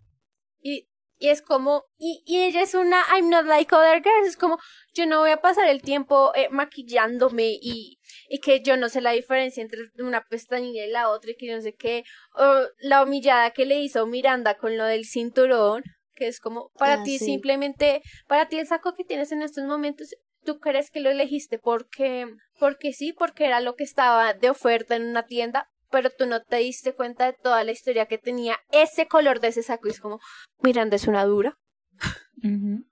y, 0.60 0.88
y 1.18 1.28
es 1.28 1.42
como, 1.42 1.84
y, 1.96 2.22
y 2.26 2.42
ella 2.42 2.60
es 2.62 2.74
una 2.74 3.02
I'm 3.14 3.30
not 3.30 3.46
like 3.46 3.72
other 3.74 4.02
girls, 4.02 4.28
es 4.28 4.36
como, 4.36 4.58
yo 4.94 5.06
no 5.06 5.20
voy 5.20 5.30
a 5.30 5.40
pasar 5.40 5.68
el 5.68 5.80
tiempo 5.80 6.32
eh, 6.34 6.48
maquillándome 6.50 7.56
y, 7.60 7.98
y 8.28 8.40
que 8.40 8.60
yo 8.62 8.76
no 8.76 8.88
sé 8.88 9.00
la 9.00 9.12
diferencia 9.12 9.62
entre 9.62 9.80
una 9.98 10.24
pestañilla 10.28 10.84
y 10.84 10.90
la 10.90 11.08
otra 11.08 11.30
y 11.30 11.36
que 11.36 11.46
yo 11.46 11.56
no 11.56 11.62
sé 11.62 11.74
qué, 11.74 12.02
o 12.34 12.66
la 12.80 13.02
humillada 13.04 13.52
que 13.52 13.64
le 13.64 13.80
hizo 13.80 14.06
Miranda 14.06 14.56
con 14.56 14.76
lo 14.76 14.84
del 14.84 15.04
cinturón, 15.04 15.84
que 16.16 16.26
es 16.26 16.40
como, 16.40 16.70
para 16.78 17.00
Ah, 17.00 17.04
ti 17.04 17.18
sí. 17.18 17.26
simplemente, 17.26 18.02
para 18.26 18.48
ti 18.48 18.58
el 18.58 18.66
saco 18.66 18.94
que 18.94 19.04
tienes 19.04 19.30
en 19.32 19.42
estos 19.42 19.64
momentos, 19.64 20.08
tú 20.46 20.60
crees 20.60 20.90
que 20.90 21.00
lo 21.00 21.10
elegiste 21.10 21.58
porque, 21.58 22.26
porque 22.58 22.92
sí, 22.92 23.12
porque 23.12 23.44
era 23.44 23.60
lo 23.60 23.74
que 23.74 23.84
estaba 23.84 24.32
de 24.32 24.48
oferta 24.48 24.96
en 24.96 25.04
una 25.04 25.26
tienda, 25.26 25.68
pero 25.90 26.10
tú 26.10 26.26
no 26.26 26.40
te 26.42 26.56
diste 26.56 26.94
cuenta 26.94 27.26
de 27.26 27.34
toda 27.34 27.64
la 27.64 27.72
historia 27.72 28.06
que 28.06 28.16
tenía 28.16 28.56
ese 28.70 29.06
color 29.06 29.40
de 29.40 29.48
ese 29.48 29.62
saco 29.62 29.88
y 29.88 29.90
es 29.90 30.00
como, 30.00 30.20
Miranda 30.60 30.96
es 30.96 31.06
una 31.06 31.24
dura. 31.24 31.58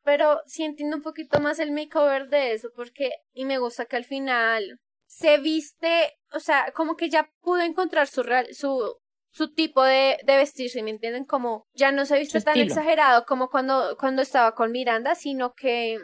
Pero 0.02 0.40
sí 0.46 0.64
entiendo 0.64 0.96
un 0.96 1.02
poquito 1.02 1.38
más 1.38 1.60
el 1.60 1.70
makeover 1.70 2.28
de 2.28 2.54
eso, 2.54 2.70
porque, 2.74 3.12
y 3.32 3.44
me 3.44 3.58
gusta 3.58 3.86
que 3.86 3.96
al 3.96 4.04
final 4.04 4.80
se 5.06 5.38
viste, 5.38 6.12
o 6.32 6.40
sea, 6.40 6.72
como 6.74 6.96
que 6.96 7.08
ya 7.08 7.30
pudo 7.40 7.60
encontrar 7.60 8.08
su 8.08 8.24
real, 8.24 8.48
su, 8.52 8.96
su 9.30 9.52
tipo 9.52 9.84
de, 9.84 10.18
de 10.24 10.36
vestirse, 10.36 10.82
¿me 10.82 10.90
entienden? 10.90 11.24
Como 11.24 11.66
ya 11.72 11.92
no 11.92 12.04
se 12.04 12.18
viste 12.18 12.40
tan 12.40 12.58
exagerado 12.58 13.24
como 13.26 13.48
cuando, 13.48 13.96
cuando 13.98 14.22
estaba 14.22 14.54
con 14.54 14.72
Miranda, 14.72 15.14
sino 15.14 15.52
que 15.52 16.00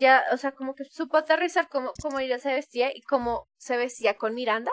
ya, 0.00 0.24
o 0.32 0.36
sea, 0.36 0.52
como 0.52 0.74
que 0.74 0.84
supo 0.84 1.16
aterrizar 1.18 1.68
como, 1.68 1.92
como 2.02 2.18
ella 2.18 2.38
se 2.38 2.52
vestía 2.52 2.90
y 2.94 3.02
cómo 3.02 3.48
se 3.58 3.76
vestía 3.76 4.16
con 4.16 4.34
Miranda. 4.34 4.72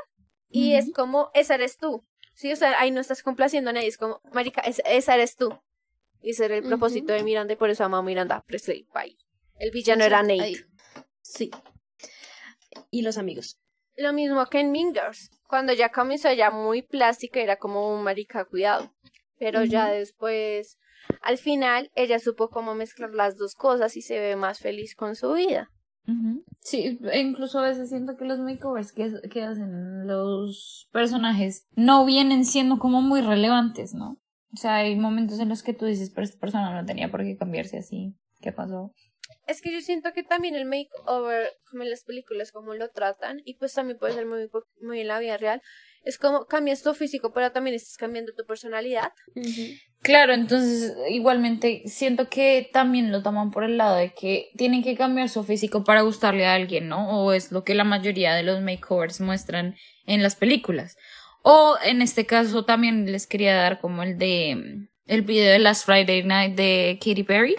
Y 0.49 0.73
es 0.75 0.91
como, 0.93 1.29
esa 1.33 1.55
eres 1.55 1.77
tú. 1.77 2.05
Sí, 2.33 2.51
o 2.51 2.55
sea, 2.55 2.79
ahí 2.79 2.89
no 2.91 3.01
estás 3.01 3.21
complaciendo 3.21 3.69
a 3.69 3.73
nadie, 3.73 3.87
es 3.87 3.97
como, 3.97 4.21
marica, 4.31 4.61
es- 4.61 4.81
esa 4.85 5.13
eres 5.15 5.35
tú. 5.35 5.59
Y 6.21 6.31
ese 6.31 6.45
era 6.45 6.55
el 6.55 6.63
propósito 6.63 7.13
de 7.13 7.21
Miranda 7.23 7.53
y 7.53 7.57
por 7.57 7.69
eso 7.69 7.83
amaba 7.83 7.99
a 8.01 8.05
Miranda 8.05 8.43
Presley. 8.47 8.87
Bye. 8.93 9.17
El 9.59 9.71
villano 9.71 10.03
era 10.03 10.21
Nate. 10.23 10.41
Ahí. 10.41 10.55
Sí. 11.21 11.51
Y 12.89 13.01
los 13.01 13.17
amigos. 13.17 13.59
Lo 13.95 14.13
mismo 14.13 14.45
que 14.47 14.59
en 14.59 14.71
Mean 14.71 14.93
Girls. 14.93 15.31
Cuando 15.47 15.73
ya 15.73 15.89
comenzó 15.91 16.31
ya 16.31 16.51
muy 16.51 16.81
plástica, 16.81 17.39
era 17.39 17.57
como 17.57 17.93
un 17.93 18.03
marica 18.03 18.45
cuidado. 18.45 18.93
Pero 19.39 19.63
ya 19.63 19.87
después, 19.89 20.77
al 21.21 21.37
final, 21.37 21.91
ella 21.95 22.19
supo 22.19 22.49
cómo 22.49 22.75
mezclar 22.75 23.11
las 23.11 23.37
dos 23.37 23.55
cosas 23.55 23.97
y 23.97 24.01
se 24.01 24.19
ve 24.19 24.35
más 24.35 24.59
feliz 24.59 24.95
con 24.95 25.15
su 25.15 25.33
vida. 25.33 25.69
Sí, 26.61 26.99
e 27.11 27.19
incluso 27.19 27.59
a 27.59 27.67
veces 27.67 27.89
siento 27.89 28.15
que 28.15 28.23
los 28.23 28.39
makeovers 28.39 28.93
que, 28.93 29.11
que 29.29 29.43
hacen 29.43 30.07
los 30.07 30.87
personajes 30.93 31.67
no 31.75 32.05
vienen 32.05 32.45
siendo 32.45 32.79
como 32.79 33.01
muy 33.01 33.19
relevantes, 33.19 33.93
¿no? 33.93 34.17
O 34.53 34.57
sea, 34.57 34.75
hay 34.77 34.95
momentos 34.95 35.39
en 35.39 35.49
los 35.49 35.63
que 35.63 35.73
tú 35.73 35.85
dices, 35.85 36.09
pero 36.09 36.23
esta 36.23 36.39
persona 36.39 36.73
no 36.73 36.85
tenía 36.85 37.11
por 37.11 37.23
qué 37.23 37.35
cambiarse 37.35 37.77
así. 37.77 38.15
¿Qué 38.39 38.53
pasó? 38.53 38.93
Es 39.45 39.61
que 39.61 39.73
yo 39.73 39.81
siento 39.81 40.13
que 40.13 40.23
también 40.23 40.55
el 40.55 40.65
makeover, 40.65 41.49
como 41.69 41.83
en 41.83 41.89
las 41.89 42.03
películas, 42.03 42.51
como 42.51 42.73
lo 42.73 42.89
tratan, 42.89 43.41
y 43.43 43.55
pues 43.55 43.73
también 43.73 43.97
puede 43.97 44.13
ser 44.13 44.25
muy, 44.25 44.49
muy 44.81 45.01
en 45.01 45.07
la 45.07 45.19
vida 45.19 45.37
real, 45.37 45.61
es 46.07 46.17
como 46.17 46.45
cambias 46.45 46.81
tu 46.81 46.93
físico, 46.93 47.33
pero 47.33 47.51
también 47.51 47.75
estás 47.75 47.97
cambiando 47.97 48.33
tu 48.33 48.45
personalidad. 48.45 49.11
Claro, 50.01 50.33
entonces 50.33 50.95
igualmente 51.09 51.83
siento 51.85 52.29
que 52.29 52.69
también 52.71 53.11
lo 53.11 53.21
toman 53.21 53.51
por 53.51 53.65
el 53.65 53.77
lado 53.77 53.97
de 53.97 54.13
que 54.13 54.49
tienen 54.55 54.83
que 54.83 54.95
cambiar 54.95 55.27
su 55.27 55.43
físico 55.43 55.83
para 55.83 56.01
gustarle 56.01 56.45
a 56.45 56.53
alguien, 56.53 56.87
¿no? 56.87 57.25
O 57.25 57.33
es 57.33 57.51
lo 57.51 57.63
que 57.65 57.75
la 57.75 57.83
mayoría 57.83 58.33
de 58.35 58.43
los 58.43 58.61
makeovers 58.61 59.19
muestran 59.19 59.75
en 60.05 60.23
las 60.23 60.37
películas. 60.37 60.95
O 61.43 61.77
en 61.83 62.01
este 62.01 62.25
caso 62.25 62.63
también 62.63 63.11
les 63.11 63.27
quería 63.27 63.55
dar 63.55 63.79
como 63.81 64.03
el 64.03 64.17
de 64.17 64.87
el 65.07 65.21
video 65.23 65.51
de 65.51 65.59
Last 65.59 65.85
Friday 65.85 66.23
Night 66.23 66.55
de 66.55 66.99
Katy 67.01 67.23
Perry, 67.23 67.55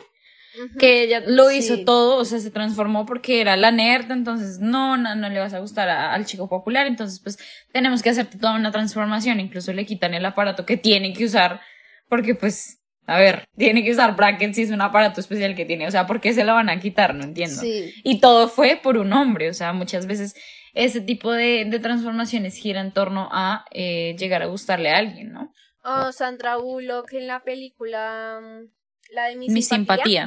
que 0.78 1.02
ella 1.02 1.22
lo 1.26 1.50
hizo 1.50 1.76
Sí. 1.76 1.84
todo, 1.84 2.16
o 2.16 2.24
sea, 2.24 2.38
se 2.40 2.50
transformó 2.50 3.06
porque 3.06 3.40
era 3.40 3.56
la 3.56 3.70
nerd, 3.70 4.10
entonces 4.10 4.58
no, 4.58 4.96
no, 4.96 5.14
no 5.14 5.28
le 5.28 5.38
vas 5.40 5.54
a 5.54 5.58
gustar 5.60 5.88
a- 5.88 6.12
al 6.14 6.24
chico 6.26 6.48
popular, 6.48 6.86
entonces 6.86 7.20
pues 7.20 7.38
tenemos 7.72 8.02
que 8.02 8.10
hacerte 8.10 8.38
toda 8.38 8.54
una 8.54 8.70
transformación, 8.72 9.40
incluso 9.40 9.72
le 9.72 9.86
quitan 9.86 10.14
el 10.14 10.24
aparato 10.26 10.64
que 10.66 10.76
tiene 10.76 11.12
que 11.12 11.24
usar, 11.26 11.60
porque 12.08 12.34
pues, 12.34 12.82
a 13.06 13.18
ver, 13.18 13.44
tiene 13.56 13.82
que 13.84 13.90
usar 13.92 14.16
brackets 14.16 14.58
y 14.58 14.62
es 14.62 14.70
un 14.70 14.80
aparato 14.82 15.20
especial 15.20 15.54
que 15.54 15.64
tiene, 15.64 15.86
o 15.86 15.90
sea, 15.90 16.06
¿por 16.06 16.20
qué 16.20 16.32
se 16.32 16.44
lo 16.44 16.54
van 16.54 16.68
a 16.70 16.80
quitar? 16.80 17.14
No 17.14 17.24
entiendo. 17.24 17.60
Sí. 17.60 17.92
Y 18.04 18.20
todo 18.20 18.48
fue 18.48 18.78
por 18.82 18.96
un 18.98 19.12
hombre, 19.12 19.48
o 19.50 19.54
sea, 19.54 19.72
muchas 19.72 20.06
veces 20.06 20.34
ese 20.74 21.00
tipo 21.00 21.32
de, 21.32 21.64
de 21.66 21.78
transformaciones 21.78 22.56
gira 22.56 22.80
en 22.80 22.92
torno 22.92 23.28
a 23.32 23.64
eh, 23.72 24.14
llegar 24.18 24.42
a 24.42 24.46
gustarle 24.46 24.90
a 24.90 24.98
alguien, 24.98 25.32
¿no? 25.32 25.52
O 25.84 26.12
Sandra 26.12 26.56
Bullock 26.56 27.12
en 27.14 27.26
la 27.26 27.40
película, 27.42 28.40
mm, 28.42 28.66
la 29.10 29.26
de 29.28 29.36
Mi, 29.36 29.48
Mi 29.48 29.62
simpatía. 29.62 30.26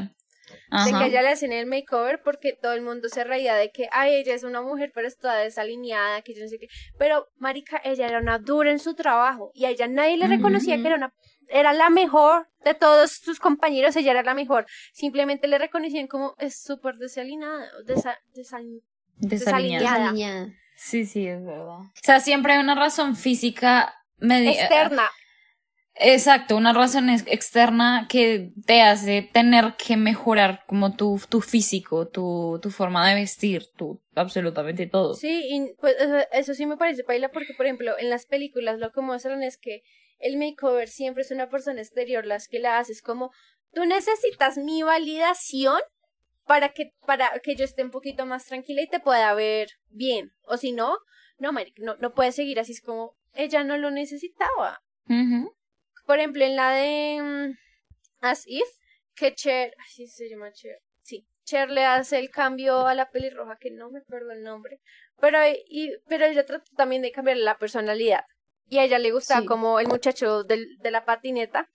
de 0.50 0.56
Ajá. 0.70 0.98
que 1.00 1.04
a 1.04 1.08
ella 1.08 1.22
le 1.22 1.30
hacen 1.30 1.52
el 1.54 1.66
makeover 1.66 2.22
porque 2.24 2.54
todo 2.62 2.74
el 2.74 2.82
mundo 2.82 3.08
se 3.10 3.24
reía 3.24 3.56
de 3.56 3.72
que, 3.72 3.88
ay, 3.92 4.16
ella 4.16 4.34
es 4.34 4.44
una 4.44 4.62
mujer, 4.62 4.92
pero 4.94 5.08
está 5.08 5.36
desalineada, 5.36 6.22
que 6.22 6.34
yo 6.34 6.42
no 6.44 6.50
sé 6.50 6.58
qué. 6.60 6.68
Pero, 6.98 7.28
marica, 7.38 7.82
ella 7.84 8.08
era 8.08 8.20
una 8.20 8.38
dura 8.40 8.72
en 8.72 8.80
su 8.80 8.94
trabajo 8.94 9.52
y 9.54 9.66
a 9.66 9.70
ella 9.70 9.88
nadie 9.88 10.18
le 10.18 10.28
reconocía 10.28 10.76
que 10.82 10.88
era 10.88 10.96
una 10.96 11.14
era 11.54 11.74
la 11.74 11.90
mejor 11.90 12.48
de 12.64 12.74
todos 12.76 13.12
sus 13.12 13.40
compañeros, 13.40 13.96
ella 13.98 14.12
era 14.12 14.24
la 14.24 14.34
mejor. 14.34 14.66
Simplemente 14.94 15.50
le 15.50 15.58
reconocían 15.58 16.08
como 16.08 16.34
es 16.40 16.62
súper 16.64 16.96
desalineada, 16.96 17.66
desa- 17.86 18.20
desal- 18.34 18.82
Desalineada. 19.18 19.98
desalineada. 19.98 20.48
Sí, 20.78 21.06
sí, 21.06 21.28
es 21.28 21.44
verdad. 21.44 21.80
O 21.80 21.92
sea, 22.02 22.22
siempre 22.22 22.54
hay 22.54 22.60
una 22.60 22.76
razón 22.76 23.16
física 23.18 23.94
media. 24.18 24.52
Externa. 24.52 25.10
Exacto, 26.04 26.58
una 26.58 26.74
razón 26.74 27.12
ex- 27.12 27.26
externa 27.28 28.08
que 28.10 28.52
te 28.66 28.82
hace 28.82 29.22
tener 29.22 29.76
que 29.76 29.98
mejorar 29.98 30.64
como 30.66 30.96
tu, 30.96 31.22
tu 31.30 31.42
físico, 31.42 32.08
tu, 32.08 32.60
tu 32.60 32.72
forma 32.72 33.08
de 33.08 33.14
vestir, 33.14 33.68
tu 33.78 34.02
absolutamente 34.16 34.88
todo. 34.88 35.14
Sí, 35.14 35.48
y 35.48 35.74
pues 35.80 35.96
eso, 36.00 36.18
eso 36.32 36.54
sí 36.56 36.66
me 36.66 36.76
parece 36.76 37.04
paila 37.04 37.30
porque, 37.30 37.54
por 37.54 37.68
ejemplo, 37.68 37.94
en 38.00 38.10
las 38.10 38.26
películas 38.26 38.80
lo 38.80 38.92
que 38.92 39.02
muestran 39.02 39.44
es 39.44 39.60
que 39.60 39.84
el 40.18 40.38
makeover 40.38 40.90
siempre 40.90 41.22
es 41.22 41.30
una 41.30 41.50
persona 41.50 41.82
exterior 41.82 42.26
las 42.26 42.48
que 42.48 42.60
la 42.60 42.80
haces 42.80 43.04
como 43.04 43.30
tú 43.72 43.86
necesitas 43.86 44.58
mi 44.58 44.82
validación 44.82 45.80
para 46.46 46.70
que 46.70 46.94
para 47.06 47.30
que 47.44 47.56
yo 47.56 47.64
esté 47.64 47.84
un 47.84 47.92
poquito 47.92 48.26
más 48.26 48.46
tranquila 48.46 48.82
y 48.82 48.88
te 48.90 49.00
pueda 49.00 49.34
ver 49.36 49.70
bien 49.90 50.32
o 50.42 50.58
si 50.58 50.72
no 50.72 50.98
no 51.38 51.52
no 51.78 51.96
no 51.98 52.14
puedes 52.14 52.36
seguir 52.36 52.60
así 52.60 52.72
es 52.72 52.82
como 52.82 53.16
ella 53.34 53.64
no 53.64 53.78
lo 53.78 53.92
necesitaba. 53.92 54.80
Por 56.06 56.20
ejemplo 56.20 56.44
en 56.44 56.56
la 56.56 56.72
de 56.72 57.20
mm, 57.22 57.58
As 58.22 58.44
If 58.48 58.68
que 59.16 59.34
Cher 59.34 59.74
así 59.86 60.08
se 60.08 60.30
llama 60.30 60.52
Cher 60.52 60.80
sí 61.02 61.26
Cher 61.44 61.70
le 61.70 61.86
hace 61.86 62.20
el 62.20 62.30
cambio 62.30 62.88
a 62.88 62.94
la 62.94 63.10
pelirroja 63.10 63.58
que 63.60 63.72
no 63.72 63.90
me 63.92 64.00
acuerdo 64.00 64.32
el 64.32 64.44
nombre 64.44 64.80
pero 65.20 65.40
y 65.48 65.92
pero 66.08 66.26
ella 66.26 66.46
trató 66.46 66.66
también 66.76 67.02
de 67.02 67.12
cambiarle 67.12 67.44
la 67.44 67.58
personalidad 67.58 68.24
y 68.68 68.78
a 68.78 68.84
ella 68.84 69.00
le 69.00 69.12
gustaba 69.12 69.42
Sí. 69.42 69.48
como 69.48 69.80
el 69.80 69.88
muchacho 69.88 70.44
del, 70.44 70.78
de 70.80 70.92
la 70.92 71.04
patineta 71.04 71.70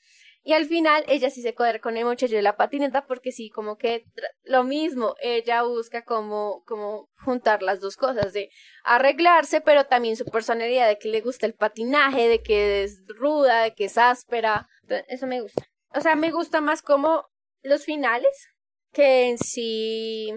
y 0.47 0.53
al 0.53 0.67
final 0.67 1.03
ella 1.09 1.29
sí 1.29 1.43
se 1.43 1.57
cuadra 1.57 1.81
con 1.81 1.97
el 1.97 2.05
muchacho 2.05 2.37
de 2.37 2.41
la 2.41 2.57
patineta 2.57 3.05
porque 3.05 3.33
sí, 3.33 3.51
como 3.51 3.77
que 3.77 4.05
lo 4.45 4.63
mismo, 4.63 5.17
ella 5.21 5.65
busca 5.65 6.05
como, 6.05 6.63
como 6.67 7.09
juntar 7.25 7.65
las 7.65 7.81
dos 7.81 7.97
cosas, 7.97 8.33
de 8.33 8.51
arreglarse, 8.85 9.61
pero 9.61 9.87
también 9.87 10.15
su 10.15 10.25
personalidad, 10.25 10.87
de 10.87 10.99
que 10.99 11.09
le 11.09 11.21
gusta 11.21 11.47
el 11.47 11.55
patinaje, 11.55 12.29
de 12.29 12.45
que 12.45 12.85
es 12.85 13.03
ruda, 13.09 13.63
de 13.63 13.75
que 13.75 13.87
es 13.87 13.99
áspera, 13.99 14.69
eso 15.09 15.27
me 15.27 15.41
gusta. 15.41 15.67
O 15.93 16.01
sea, 16.01 16.15
me 16.15 16.31
gusta 16.31 16.61
más 16.61 16.81
como 16.81 17.25
los 17.63 17.85
finales 17.85 18.49
que 18.93 19.29
en 19.29 19.39
sí, 19.39 20.33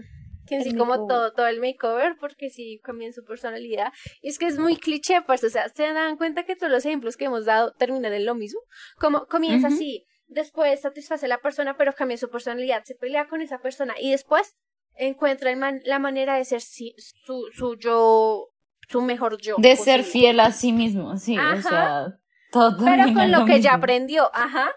que 0.49 0.55
en 0.55 0.61
El 0.61 0.71
sí 0.71 0.75
como 0.75 0.91
makeover. 0.91 1.07
todo, 1.07 1.33
todo 1.33 1.47
el 1.47 1.59
makeover, 1.61 2.17
porque 2.19 2.49
sí 2.49 2.81
cambian 2.83 3.13
su 3.13 3.23
personalidad. 3.23 3.93
Y 4.21 4.29
es 4.29 4.39
que 4.39 4.47
es 4.47 4.57
muy 4.57 4.75
cliché, 4.75 5.21
pues, 5.21 5.43
o 5.43 5.49
sea, 5.49 5.69
se 5.69 5.83
dan 5.93 6.17
cuenta 6.17 6.43
que 6.43 6.55
todos 6.55 6.71
los 6.71 6.85
ejemplos 6.85 7.15
que 7.15 7.25
hemos 7.25 7.45
dado 7.45 7.73
terminan 7.77 8.11
en 8.13 8.25
lo 8.25 8.35
mismo. 8.35 8.59
Como 8.97 9.25
comienza 9.27 9.67
Ujú. 9.67 9.75
así, 9.75 10.05
después 10.27 10.81
satisface 10.81 11.25
a 11.25 11.29
la 11.29 11.37
persona, 11.37 11.77
pero 11.77 11.93
cambia 11.93 12.17
su 12.17 12.29
personalidad, 12.29 12.83
se 12.83 12.95
pelea 12.95 13.27
con 13.29 13.41
esa 13.41 13.59
persona 13.59 13.93
y 13.99 14.11
después 14.11 14.55
encuentra 14.95 15.49
el 15.51 15.57
man- 15.57 15.81
la 15.85 15.99
manera 15.99 16.35
de 16.35 16.43
ser 16.45 16.61
sí- 16.61 16.93
su, 17.25 17.45
su 17.53 17.75
yo, 17.77 18.49
su 18.89 19.01
mejor 19.01 19.37
yo. 19.41 19.55
De 19.57 19.75
ser 19.75 20.01
posible. 20.01 20.03
fiel 20.11 20.39
a 20.41 20.51
sí 20.51 20.73
mismo, 20.73 21.15
sí, 21.17 21.37
o 21.37 21.41
Ajá. 21.41 21.61
sea, 21.61 22.19
todo 22.51 22.75
Pero 22.83 23.03
con 23.13 23.19
en 23.21 23.31
lo 23.31 23.45
que 23.45 23.61
ya 23.61 23.71
mismo. 23.71 23.77
aprendió, 23.77 24.29
ajá. 24.33 24.71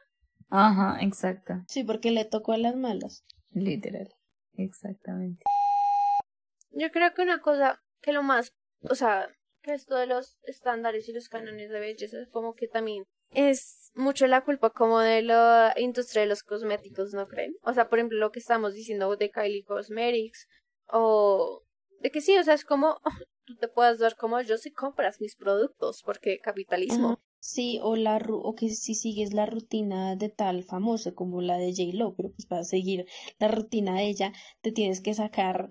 Ajá, 0.54 0.98
exacto. 1.00 1.54
Sí, 1.66 1.82
porque 1.82 2.10
le 2.10 2.24
tocó 2.26 2.52
a 2.52 2.58
las 2.58 2.76
malas. 2.76 3.24
Literal. 3.52 4.08
Exactamente. 4.54 5.42
Yo 6.72 6.90
creo 6.90 7.12
que 7.14 7.22
una 7.22 7.40
cosa 7.40 7.80
que 8.00 8.12
lo 8.12 8.22
más, 8.22 8.52
o 8.88 8.94
sea, 8.94 9.28
que 9.62 9.74
esto 9.74 9.94
de 9.96 10.06
los 10.06 10.38
estándares 10.42 11.08
y 11.08 11.12
los 11.12 11.28
cánones 11.28 11.70
de 11.70 11.80
belleza 11.80 12.18
es 12.20 12.28
como 12.30 12.54
que 12.54 12.68
también 12.68 13.04
es 13.30 13.90
mucho 13.94 14.26
la 14.26 14.42
culpa 14.44 14.70
como 14.70 14.98
de 15.00 15.22
la 15.22 15.74
industria 15.76 16.22
de 16.22 16.28
los 16.28 16.42
cosméticos, 16.42 17.12
¿no 17.14 17.26
creen? 17.28 17.54
O 17.62 17.72
sea, 17.72 17.88
por 17.88 17.98
ejemplo, 17.98 18.18
lo 18.18 18.30
que 18.30 18.40
estamos 18.40 18.74
diciendo 18.74 19.14
de 19.16 19.30
Kylie 19.30 19.64
Cosmetics 19.64 20.46
o 20.88 21.62
de 22.00 22.10
que 22.10 22.20
sí, 22.20 22.36
o 22.36 22.42
sea, 22.44 22.54
es 22.54 22.64
como 22.64 22.98
tú 23.46 23.56
te 23.56 23.68
puedas 23.68 23.98
dar 23.98 24.16
como 24.16 24.40
yo 24.40 24.58
si 24.58 24.72
compras 24.72 25.20
mis 25.20 25.36
productos 25.36 26.02
porque 26.04 26.38
capitalismo. 26.40 27.16
Sí, 27.44 27.80
o 27.82 27.96
la 27.96 28.20
ru- 28.20 28.40
o 28.40 28.54
que 28.54 28.68
si 28.68 28.94
sigues 28.94 29.34
la 29.34 29.46
rutina 29.46 30.14
de 30.14 30.28
tal 30.28 30.62
famoso 30.62 31.12
como 31.14 31.40
la 31.40 31.56
de 31.58 31.72
J 31.72 31.90
Lo, 31.94 32.14
pero 32.14 32.30
pues 32.30 32.46
para 32.46 32.62
seguir 32.62 33.04
la 33.40 33.48
rutina 33.48 33.96
de 33.96 34.06
ella 34.06 34.32
te 34.60 34.70
tienes 34.70 35.00
que 35.00 35.12
sacar 35.12 35.68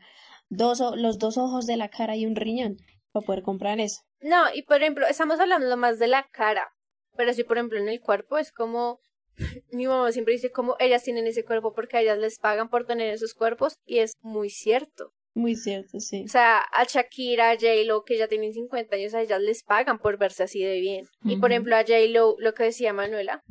dos 0.52 0.82
o- 0.82 0.96
los 0.96 1.18
dos 1.18 1.38
ojos 1.38 1.66
de 1.66 1.78
la 1.78 1.90
cara 1.90 2.16
y 2.16 2.26
un 2.26 2.36
riñón 2.36 2.78
para 3.12 3.26
poder 3.26 3.42
comprar 3.42 3.80
eso. 3.80 4.02
No, 4.22 4.54
y 4.54 4.62
por 4.64 4.82
ejemplo, 4.82 5.08
estamos 5.08 5.40
hablando 5.40 5.76
más 5.78 5.98
de 5.98 6.08
la 6.08 6.28
cara, 6.32 6.70
pero 7.18 7.34
si 7.34 7.44
por 7.44 7.58
ejemplo 7.58 7.80
en 7.80 7.90
el 7.90 8.00
cuerpo 8.02 8.38
es 8.38 8.52
como 8.52 9.00
mi 9.72 9.88
mamá 9.88 10.12
siempre 10.12 10.34
dice 10.34 10.52
como 10.52 10.76
ellas 10.80 11.04
tienen 11.04 11.26
ese 11.26 11.44
cuerpo 11.46 11.74
porque 11.74 11.98
a 11.98 12.02
ellas 12.02 12.18
les 12.20 12.38
pagan 12.38 12.70
por 12.70 12.86
tener 12.86 13.14
esos 13.14 13.34
cuerpos 13.34 13.76
y 13.86 14.00
es 14.00 14.14
muy 14.22 14.50
cierto. 14.50 15.14
Muy 15.34 15.56
cierto, 15.56 16.00
sí. 16.02 16.24
O 16.26 16.28
sea, 16.28 16.58
a 16.74 16.84
Shakira, 16.84 17.52
a 17.52 17.56
J-Lo, 17.56 18.04
que 18.04 18.18
ya 18.18 18.28
tienen 18.28 18.52
50 18.54 18.98
años, 18.98 19.14
a 19.14 19.22
ellas 19.22 19.40
les 19.42 19.64
pagan 19.64 19.98
por 20.00 20.18
verse 20.18 20.44
así 20.44 20.62
de 20.62 20.82
bien. 20.82 21.06
Y 21.24 21.38
por 21.38 21.52
ejemplo 21.52 21.78
a 21.78 21.84
J-Lo, 21.84 22.36
lo 22.38 22.54
que 22.54 22.64
decía 22.66 22.92
Manuela, 22.92 23.42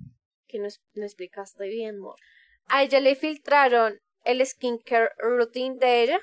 que 0.46 0.58
no, 0.58 0.66
es- 0.66 0.82
no 0.92 1.04
explicaste 1.04 1.66
bien, 1.68 1.96
amor. 1.96 2.16
A 2.68 2.82
ella 2.82 3.00
le 3.00 3.14
filtraron 3.16 3.98
el 4.24 4.44
skincare 4.46 5.08
routine 5.18 5.76
de 5.78 6.02
ella 6.02 6.20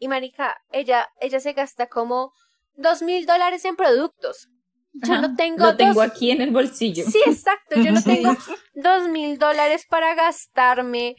y 0.00 0.08
marica, 0.08 0.56
ella, 0.72 1.08
ella 1.20 1.38
se 1.38 1.52
gasta 1.52 1.86
como 1.88 2.32
dos 2.74 3.02
mil 3.02 3.24
dólares 3.26 3.64
en 3.64 3.76
productos. 3.76 4.48
Yo 4.92 5.12
Ajá, 5.14 5.28
no 5.28 5.36
tengo 5.36 5.64
Lo 5.66 5.76
tengo 5.76 5.94
dos- 6.00 6.10
aquí 6.10 6.32
en 6.32 6.40
el 6.42 6.50
bolsillo. 6.50 7.04
Sí, 7.04 7.20
exacto. 7.26 7.76
Yo 7.76 7.92
no 7.92 8.02
tengo 8.02 8.34
dos 8.74 9.08
mil 9.08 9.38
dólares 9.38 9.86
para 9.88 10.14
gastarme 10.16 11.14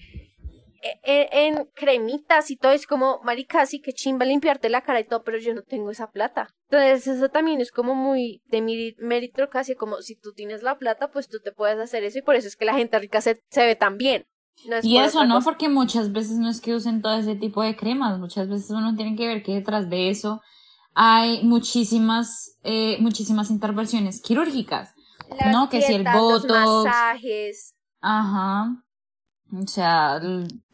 e- 0.84 1.00
e- 1.04 1.30
en, 1.46 1.66
cremitas 1.74 2.50
y 2.52 2.58
todo. 2.58 2.72
Es 2.74 2.86
como, 2.88 3.22
marica, 3.24 3.66
sí 3.66 3.80
que 3.80 3.94
chimba 3.94 4.26
limpiarte 4.26 4.68
la 4.70 4.82
cara 4.82 5.00
y 5.00 5.04
todo, 5.06 5.24
pero 5.24 5.38
yo 5.38 5.54
no 5.54 5.62
tengo 5.62 5.92
esa 5.92 6.10
plata. 6.12 6.50
Entonces, 6.70 7.08
eso 7.16 7.30
también 7.30 7.62
es 7.62 7.72
como 7.72 7.94
muy 7.96 8.42
de 8.48 8.94
mérito 8.98 9.50
casi 9.50 9.76
como 9.76 10.02
si 10.02 10.16
tú 10.16 10.34
tienes 10.34 10.64
la 10.64 10.78
plata, 10.78 11.12
pues 11.12 11.28
tú 11.30 11.40
te 11.40 11.52
puedes 11.52 11.78
hacer 11.80 12.04
eso 12.04 12.18
y 12.18 12.24
por 12.24 12.36
eso 12.36 12.48
es 12.48 12.56
que 12.58 12.66
la 12.66 12.74
gente 12.74 12.98
rica 13.00 13.22
se, 13.22 13.40
se 13.50 13.66
ve 13.66 13.76
tan 13.76 13.98
bien. 13.98 14.26
No 14.66 14.76
es 14.78 14.86
Y 14.86 14.98
eso, 14.98 15.26
¿no? 15.26 15.42
Porque 15.42 15.70
muchas 15.70 16.12
veces 16.12 16.38
no 16.38 16.50
es 16.50 16.62
que 16.62 16.76
usen 16.76 17.02
todo 17.02 17.14
ese 17.16 17.36
tipo 17.36 17.62
de 17.64 17.76
cremas, 17.76 18.20
muchas 18.20 18.50
veces 18.50 18.70
uno 18.72 18.96
tiene 18.96 19.16
que 19.16 19.28
ver 19.28 19.44
que 19.44 19.54
detrás 19.56 19.90
de 19.90 20.10
eso 20.10 20.42
hay 20.94 21.44
muchísimas, 21.44 22.58
eh, 22.64 22.98
muchísimas 23.00 23.50
intervenciones 23.52 24.22
quirúrgicas, 24.22 24.94
Las 25.30 25.48
¿no? 25.54 25.70
Que 25.70 25.82
si 25.82 25.94
el 25.94 26.04
los 26.22 26.48
botox, 26.48 26.86
masajes. 26.86 27.76
ajá, 28.02 28.84
o 29.54 29.68
sea, 29.68 30.20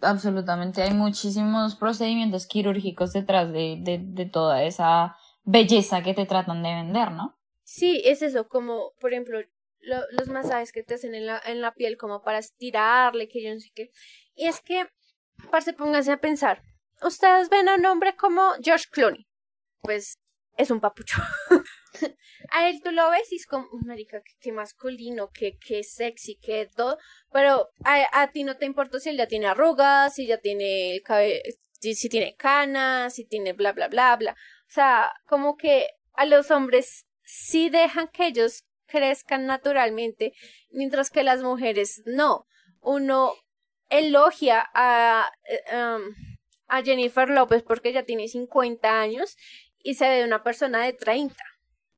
absolutamente 0.02 0.82
hay 0.84 0.94
muchísimos 0.94 1.76
procedimientos 1.76 2.48
quirúrgicos 2.48 3.14
detrás 3.14 3.52
de, 3.52 3.78
de, 3.82 4.00
de 4.00 4.26
toda 4.26 4.64
esa 4.64 5.16
belleza 5.44 6.04
que 6.04 6.14
te 6.14 6.26
tratan 6.26 6.64
de 6.64 6.76
vender, 6.76 7.12
¿no? 7.12 7.38
Sí, 7.64 8.02
es 8.06 8.22
eso, 8.22 8.48
como 8.48 8.94
por 9.00 9.12
ejemplo 9.14 9.40
lo- 9.88 10.06
los 10.12 10.28
masajes 10.30 10.72
que 10.72 10.84
te 10.84 10.96
hacen 10.96 11.16
en 11.16 11.26
la, 11.28 11.42
en 11.46 11.62
la 11.62 11.74
piel 11.74 11.98
como 11.98 12.22
para 12.24 12.40
estirarle, 12.40 13.28
que 13.30 13.44
yo 13.44 13.54
no 13.54 13.60
sé 13.60 13.70
qué. 13.76 13.92
Y 14.36 14.48
es 14.48 14.62
que, 14.62 14.88
parce, 15.52 15.74
pónganse 15.74 16.12
a 16.14 16.22
pensar, 16.22 16.62
ustedes 17.02 17.50
ven 17.50 17.70
a 17.70 17.76
un 17.76 17.86
hombre 17.86 18.16
como 18.16 18.54
George 18.64 18.86
Clooney, 18.92 19.28
pues 19.82 20.18
es 20.58 20.72
un 20.72 20.82
papucho. 20.82 21.18
a 22.52 22.70
él 22.70 22.82
tú 22.84 22.92
lo 22.92 23.10
ves 23.10 23.32
y 23.32 23.36
es 23.38 23.46
como, 23.46 23.68
"Uy, 23.72 23.82
marica, 23.86 24.22
qué 24.40 24.52
masculino, 24.52 25.30
qué, 25.34 25.58
qué 25.60 25.84
sexy, 25.84 26.38
qué 26.42 26.68
todo, 26.76 26.98
pero 27.32 27.70
a, 27.84 28.22
a 28.22 28.32
ti 28.32 28.44
no 28.44 28.58
te 28.58 28.66
importa 28.66 29.00
si 29.00 29.10
él 29.10 29.18
ya 29.18 29.28
tiene 29.28 29.48
arrugas, 29.48 30.16
si 30.16 30.28
ya 30.28 30.38
tiene 30.40 30.94
el 30.96 31.02
cabello, 31.04 31.40
si, 31.80 31.96
si 31.96 32.10
tiene 32.10 32.36
canas, 32.36 33.16
si 33.16 33.26
tiene 33.26 33.54
bla, 33.54 33.72
bla, 33.74 33.88
bla, 33.88 34.16
bla. 34.18 34.32
O 34.34 34.72
sea, 34.72 35.14
como 35.26 35.58
que 35.58 35.88
a 36.14 36.26
los 36.26 36.52
hombres 36.52 37.06
sí 37.24 37.70
dejan 37.70 38.08
que 38.10 38.28
ellos 38.28 38.64
crezcan 38.88 39.46
naturalmente, 39.46 40.34
mientras 40.72 41.10
que 41.10 41.24
las 41.24 41.42
mujeres 41.42 42.02
no. 42.06 42.46
Uno 42.82 43.34
elogia 43.90 44.66
a, 44.74 45.30
eh, 45.50 45.76
um, 45.76 46.02
a 46.68 46.82
Jennifer 46.84 47.30
López 47.30 47.64
porque 47.64 47.90
ella 47.90 48.04
tiene 48.06 48.28
50 48.28 49.00
años 49.00 49.36
y 49.80 49.96
se 49.96 50.10
ve 50.10 50.24
una 50.26 50.44
persona 50.44 50.84
de 50.84 50.94
30. 50.94 51.36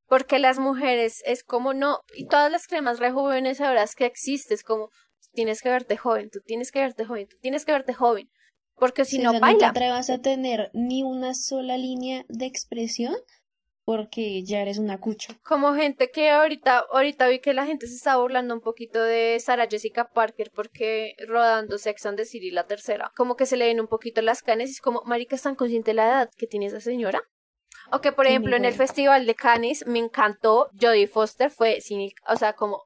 Porque 0.07 0.39
las 0.39 0.57
mujeres 0.57 1.21
es 1.25 1.43
como 1.43 1.73
no, 1.73 1.99
y 2.15 2.27
todas 2.27 2.51
las 2.51 2.67
cremas 2.67 2.99
rejuvenecedoras 2.99 3.93
que 3.95 4.05
existen, 4.05 4.55
es 4.55 4.63
como 4.63 4.89
tienes 5.33 5.61
que 5.61 5.69
verte 5.69 5.97
joven, 5.97 6.29
tú 6.31 6.39
tienes 6.43 6.71
que 6.71 6.79
verte 6.79 7.05
joven, 7.05 7.27
tú 7.27 7.37
tienes 7.41 7.63
que 7.63 7.71
verte 7.73 7.93
joven, 7.93 8.27
porque 8.75 9.05
si 9.05 9.17
Sí, 9.17 9.21
no 9.21 9.31
sea, 9.31 9.39
no 9.39 9.45
te 9.45 9.53
baila. 9.53 9.69
atrevas 9.69 10.09
a 10.09 10.19
tener 10.19 10.71
ni 10.73 11.03
una 11.03 11.35
sola 11.35 11.77
línea 11.77 12.25
de 12.27 12.47
expresión 12.47 13.15
porque 13.89 14.43
ya 14.43 14.61
eres 14.61 14.77
una 14.77 14.99
cucho. 14.99 15.33
como 15.43 15.73
gente 15.73 16.11
que 16.11 16.29
ahorita, 16.29 16.85
ahorita 16.91 17.27
vi 17.27 17.39
que 17.39 17.55
la 17.55 17.65
gente 17.65 17.87
se 17.87 17.95
está 17.95 18.17
burlando 18.17 18.53
un 18.53 18.61
poquito 18.61 19.01
de 19.01 19.39
Sarah 19.39 19.67
Jessica 19.67 20.11
Parker 20.11 20.51
porque 20.53 21.15
rodando 21.27 21.79
Sex 21.79 22.05
and 22.05 22.17
the 22.17 22.25
City 22.25 22.51
la 22.51 22.67
tercera, 22.67 23.11
como 23.15 23.35
que 23.35 23.47
se 23.47 23.57
le 23.57 23.65
ven 23.65 23.79
un 23.79 23.87
poquito 23.87 24.21
las 24.21 24.43
canes 24.43 24.69
y 24.69 24.73
es 24.73 24.81
como, 24.81 25.01
marica, 25.05 25.35
¿están 25.35 25.55
conscientes 25.55 25.87
de 25.91 25.95
la 25.95 26.05
edad 26.07 26.29
que 26.37 26.45
tiene 26.45 26.67
esa 26.67 26.81
señora? 26.81 27.19
O 27.91 27.99
que, 27.99 28.11
por 28.11 28.25
Sí, 28.25 28.29
ejemplo, 28.31 28.55
en 28.55 28.65
el. 28.65 28.73
Festival 28.75 29.25
de 29.25 29.33
Cannes 29.33 29.83
me 29.87 29.97
encantó, 29.97 30.69
Jodie 30.79 31.07
Foster 31.07 31.49
fue 31.49 31.81
sin, 31.81 32.01
el- 32.01 32.13
o 32.27 32.35
sea, 32.35 32.53
como, 32.53 32.83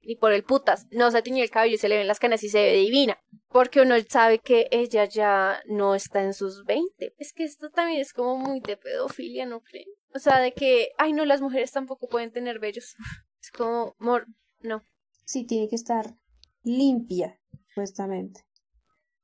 ni 0.00 0.16
por 0.16 0.32
el 0.32 0.44
putas, 0.44 0.86
no 0.90 1.10
se 1.10 1.20
tiñe 1.20 1.42
el 1.42 1.50
cabello 1.50 1.74
y 1.74 1.78
se 1.78 1.90
le 1.90 1.98
ven 1.98 2.06
las 2.06 2.20
canas 2.20 2.42
y 2.42 2.48
se 2.48 2.62
ve 2.62 2.72
divina, 2.72 3.18
porque 3.48 3.82
uno 3.82 3.96
sabe 4.08 4.38
que 4.38 4.66
ella 4.70 5.04
ya 5.04 5.60
no 5.66 5.94
está 5.94 6.22
en 6.22 6.32
sus 6.32 6.64
20. 6.64 7.12
Es 7.18 7.34
que 7.34 7.44
esto 7.44 7.68
también 7.68 8.00
es 8.00 8.14
como 8.14 8.38
muy 8.38 8.60
de 8.60 8.78
pedofilia, 8.78 9.44
¿no 9.44 9.60
creen? 9.60 9.88
O 10.14 10.18
sea, 10.18 10.40
de 10.40 10.52
que, 10.52 10.90
ay, 10.98 11.12
no, 11.12 11.24
las 11.24 11.40
mujeres 11.40 11.72
tampoco 11.72 12.08
pueden 12.08 12.32
tener 12.32 12.58
vellos. 12.58 12.96
Es 13.40 13.52
como, 13.52 13.94
mor, 13.98 14.26
no. 14.60 14.82
Sí, 15.24 15.46
tiene 15.46 15.68
que 15.68 15.76
estar 15.76 16.16
limpia, 16.64 17.40
supuestamente. 17.68 18.44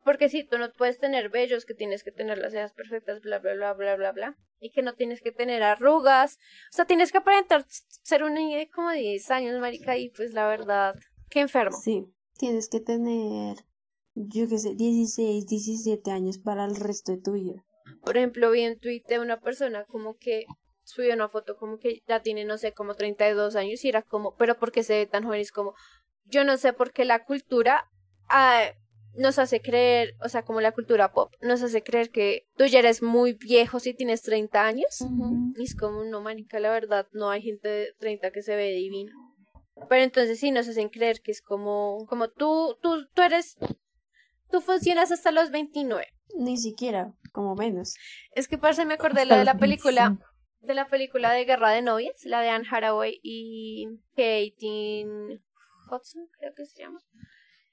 Porque 0.05 0.29
si 0.29 0.45
tú 0.45 0.59
no 0.59 0.71
puedes 0.73 0.99
tener 0.99 1.31
vellos, 1.31 1.65
que 1.65 1.75
tienes 1.75 2.05
que 2.05 2.13
tener 2.13 2.39
las 2.39 2.53
cejas 2.53 2.75
perfectas, 2.75 3.23
bla, 3.23 3.39
bla, 3.39 3.55
bla, 3.55 3.73
bla, 3.73 3.97
bla, 3.97 4.13
bla. 4.13 4.39
Y 4.61 4.71
que 4.71 4.83
no 4.83 4.95
tienes 4.95 5.23
que 5.23 5.33
tener 5.33 5.63
arrugas. 5.63 6.39
O 6.71 6.77
sea, 6.77 6.85
tienes 6.85 7.11
que 7.11 7.19
aparentar 7.19 7.65
ser 7.69 8.23
una 8.23 8.35
niña 8.35 8.59
de 8.59 8.69
como 8.69 8.91
10 8.91 9.31
años, 9.31 9.59
marica, 9.61 9.97
y 9.97 10.11
pues 10.11 10.33
la 10.33 10.47
verdad, 10.47 10.95
qué 11.31 11.41
enfermo. 11.41 11.77
Sí, 11.77 12.07
tienes 12.39 12.69
que 12.69 12.81
tener, 12.81 13.57
yo 14.15 14.49
qué 14.49 14.59
sé, 14.59 14.75
16, 14.75 15.47
17 15.47 16.11
años 16.11 16.39
para 16.39 16.67
el 16.67 16.77
resto 16.77 17.13
de 17.13 17.19
tu 17.19 17.33
vida. 17.33 17.65
Por 18.03 18.19
ejemplo, 18.19 18.51
vi 18.51 18.61
en 18.61 18.79
Twitter 18.79 19.21
una 19.21 19.41
persona 19.41 19.85
como 19.87 20.17
que 20.17 20.45
subió 20.85 21.15
una 21.15 21.29
foto 21.29 21.57
como 21.57 21.79
que 21.79 22.03
ya 22.07 22.21
tiene, 22.21 22.45
no 22.45 22.59
sé, 22.59 22.73
como 22.73 22.95
32 22.95 23.57
años 23.57 23.85
y 23.85 23.89
era 23.89 24.03
como, 24.03 24.37
pero 24.37 24.57
¿por 24.59 24.73
qué 24.73 24.83
se 24.83 24.95
ve 24.95 25.07
tan 25.07 25.25
joven? 25.25 25.41
Es 25.41 25.53
como, 25.53 25.75
yo 26.27 26.45
no 26.45 26.57
sé 26.57 26.73
por 26.73 26.93
qué 26.93 27.05
la 27.05 27.25
cultura 27.25 27.91
ah, 28.29 28.71
nos 29.17 29.39
hace 29.39 29.61
creer, 29.61 30.15
o 30.25 30.29
sea, 30.29 30.45
como 30.45 30.61
la 30.61 30.73
cultura 30.73 31.13
pop, 31.13 31.33
nos 31.41 31.63
hace 31.63 31.83
creer 31.83 32.11
que 32.11 32.47
tú 32.57 32.65
ya 32.65 32.81
eres 32.81 33.03
muy 33.03 33.35
viejo 33.35 33.79
si 33.81 33.95
tienes 33.95 34.23
30 34.23 34.65
años. 34.65 35.05
Y 35.57 35.63
es 35.63 35.77
como, 35.77 36.05
no, 36.05 36.21
manica, 36.21 36.59
la 36.59 36.71
verdad, 36.71 37.07
no 37.13 37.31
hay 37.31 37.43
gente 37.43 37.69
de 37.69 37.93
30 37.99 38.31
que 38.33 38.43
se 38.43 38.57
ve 38.57 38.73
divina. 38.73 39.13
Pero 39.89 40.03
entonces 40.03 40.39
sí 40.39 40.51
nos 40.51 40.69
hacen 40.69 40.89
creer 40.89 41.21
que 41.21 41.33
es 41.33 41.43
como, 41.43 42.07
como 42.09 42.29
tú, 42.29 42.77
tú, 42.81 43.07
tú 43.15 43.23
eres, 43.23 43.57
tú 44.51 44.61
funcionas 44.61 45.13
hasta 45.13 45.31
los 45.31 45.51
29. 45.51 46.07
Ni 46.37 46.57
siquiera, 46.57 47.13
como 47.33 47.55
menos. 47.55 47.95
Es 48.33 48.49
que 48.49 48.59
parece 48.59 48.85
me 48.85 48.95
acordé 48.95 49.23
Hasta 49.23 49.35
la 49.35 49.39
de 49.41 49.45
la 49.45 49.59
película 49.59 50.09
25. 50.09 50.34
De 50.67 50.75
la 50.75 50.89
película 50.89 51.33
de 51.33 51.45
Guerra 51.45 51.71
de 51.71 51.83
Novias, 51.83 52.25
la 52.25 52.41
de 52.41 52.49
Anne 52.51 52.67
Hathaway 52.71 53.21
y 53.23 53.87
Kate 54.17 55.05
Hudson, 55.91 56.27
creo 56.39 56.55
que 56.55 56.65
se 56.67 56.83
llama. 56.83 57.01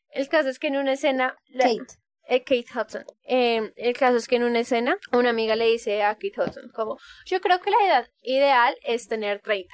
El 0.10 0.28
caso 0.30 0.50
es 0.50 0.60
que 0.60 0.68
en 0.68 0.78
una 0.78 0.94
escena 0.94 1.38
la- 1.50 1.66
Kate. 1.66 1.94
eh, 2.28 2.44
Kate 2.44 2.66
Hudson. 2.80 3.06
Eh, 3.24 3.72
el 3.78 3.96
caso 3.98 4.18
es 4.18 4.28
que 4.28 4.36
en 4.36 4.44
una 4.44 4.60
escena, 4.60 4.98
una 5.14 5.30
amiga 5.30 5.56
le 5.56 5.68
dice 5.68 6.04
a 6.04 6.16
Kate 6.16 6.34
Hudson, 6.38 6.70
como, 6.74 6.98
yo 7.26 7.40
creo 7.42 7.60
que 7.62 7.72
la 7.72 7.86
edad 7.86 8.08
ideal 8.22 8.76
es 8.84 9.08
tener 9.08 9.40
30. 9.42 9.74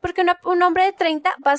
Porque 0.00 0.20
una- 0.20 0.38
un 0.44 0.62
hombre 0.62 0.84
de 0.84 0.92
30 0.92 1.34
va, 1.46 1.54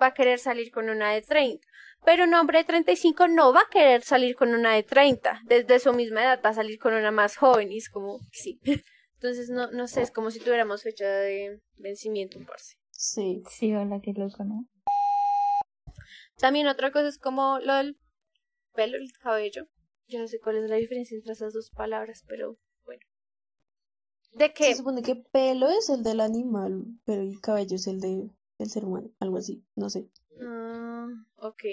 va 0.00 0.06
a 0.08 0.14
querer 0.14 0.38
salir 0.38 0.70
con 0.72 0.88
una 0.88 1.12
de 1.12 1.22
30. 1.22 1.66
Pero 2.04 2.24
un 2.24 2.34
hombre 2.34 2.58
de 2.58 2.64
35 2.64 3.26
no 3.28 3.52
va 3.52 3.60
a 3.62 3.68
querer 3.70 4.02
salir 4.02 4.36
con 4.36 4.54
una 4.54 4.72
de 4.74 4.82
30. 4.84 5.40
Desde 5.44 5.78
su 5.80 5.92
misma 5.92 6.22
edad 6.22 6.40
va 6.44 6.50
a 6.50 6.54
salir 6.54 6.78
con 6.78 6.94
una 6.94 7.10
más 7.10 7.36
joven. 7.36 7.70
Y 7.72 7.78
es 7.78 7.88
como, 7.90 8.18
sí. 8.32 8.60
Entonces, 9.20 9.50
no, 9.50 9.68
no 9.72 9.88
sé, 9.88 10.02
es 10.02 10.12
como 10.12 10.30
si 10.30 10.38
tuviéramos 10.38 10.84
fecha 10.84 11.08
de 11.08 11.60
vencimiento, 11.76 12.38
parce. 12.46 12.76
Sí. 12.90 13.42
Sí, 13.50 13.74
hola, 13.74 14.00
qué 14.00 14.12
loco, 14.12 14.44
¿no? 14.44 14.68
También 16.36 16.68
otra 16.68 16.92
cosa 16.92 17.08
es 17.08 17.18
como 17.18 17.58
lo 17.58 17.74
del 17.74 17.98
pelo, 18.74 18.96
el 18.96 19.10
cabello. 19.20 19.66
Yo 20.06 20.20
no 20.20 20.28
sé 20.28 20.38
cuál 20.38 20.58
es 20.58 20.70
la 20.70 20.76
diferencia 20.76 21.16
entre 21.16 21.32
esas 21.32 21.52
dos 21.52 21.70
palabras, 21.70 22.22
pero 22.28 22.58
bueno. 22.84 23.00
¿De 24.34 24.52
qué? 24.52 24.66
Se 24.66 24.76
supone 24.76 25.02
que 25.02 25.16
pelo 25.16 25.68
es 25.68 25.90
el 25.90 26.04
del 26.04 26.20
animal, 26.20 26.84
pero 27.04 27.22
el 27.22 27.40
cabello 27.40 27.74
es 27.74 27.88
el 27.88 27.98
de, 27.98 28.30
del 28.56 28.70
ser 28.70 28.84
humano, 28.84 29.10
algo 29.18 29.38
así, 29.38 29.66
no 29.74 29.90
sé. 29.90 30.08
Ah, 30.40 31.08
ok. 31.38 31.64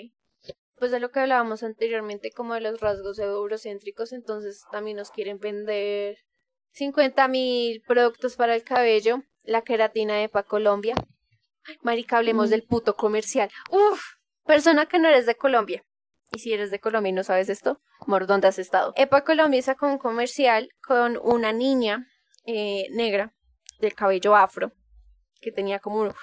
Pues 0.77 0.89
de 0.89 0.99
lo 0.99 1.11
que 1.11 1.19
hablábamos 1.19 1.61
anteriormente, 1.61 2.31
como 2.31 2.55
de 2.55 2.61
los 2.61 2.79
rasgos 2.81 3.19
eurocéntricos, 3.19 4.13
entonces 4.13 4.63
también 4.71 4.97
nos 4.97 5.11
quieren 5.11 5.37
vender 5.37 6.24
50 6.75 7.27
mil 7.29 7.81
productos 7.87 8.35
para 8.35 8.53
el 8.55 8.63
cabello, 8.63 9.23
la 9.43 9.61
queratina 9.61 10.15
de 10.15 10.29
Pa 10.29 10.43
Colombia. 10.43 10.95
Ay, 11.65 11.77
Marica, 11.81 12.17
hablemos 12.17 12.47
Mm. 12.47 12.51
del 12.51 12.63
puto 12.63 12.95
comercial. 12.95 13.49
Uf, 13.71 14.01
persona 14.45 14.85
que 14.85 14.99
no 14.99 15.07
eres 15.07 15.25
de 15.25 15.35
Colombia. 15.35 15.83
Y 16.33 16.39
si 16.39 16.51
eres 16.53 16.71
de 16.71 16.79
Colombia 16.79 17.11
y 17.11 17.13
no 17.13 17.23
sabes 17.23 17.47
esto, 17.49 17.79
amor, 18.05 18.27
¿dónde 18.27 18.47
has 18.49 18.59
estado? 18.59 18.93
Epa 18.97 19.23
Colombia 19.23 19.61
sacó 19.61 19.87
un 19.87 19.97
comercial 19.97 20.69
con 20.85 21.17
una 21.23 21.53
niña 21.53 22.07
eh, 22.45 22.87
negra 22.91 23.33
del 23.79 23.95
cabello 23.95 24.35
afro 24.35 24.71
que 25.41 25.51
tenía 25.51 25.79
como 25.79 26.01
uno. 26.01 26.13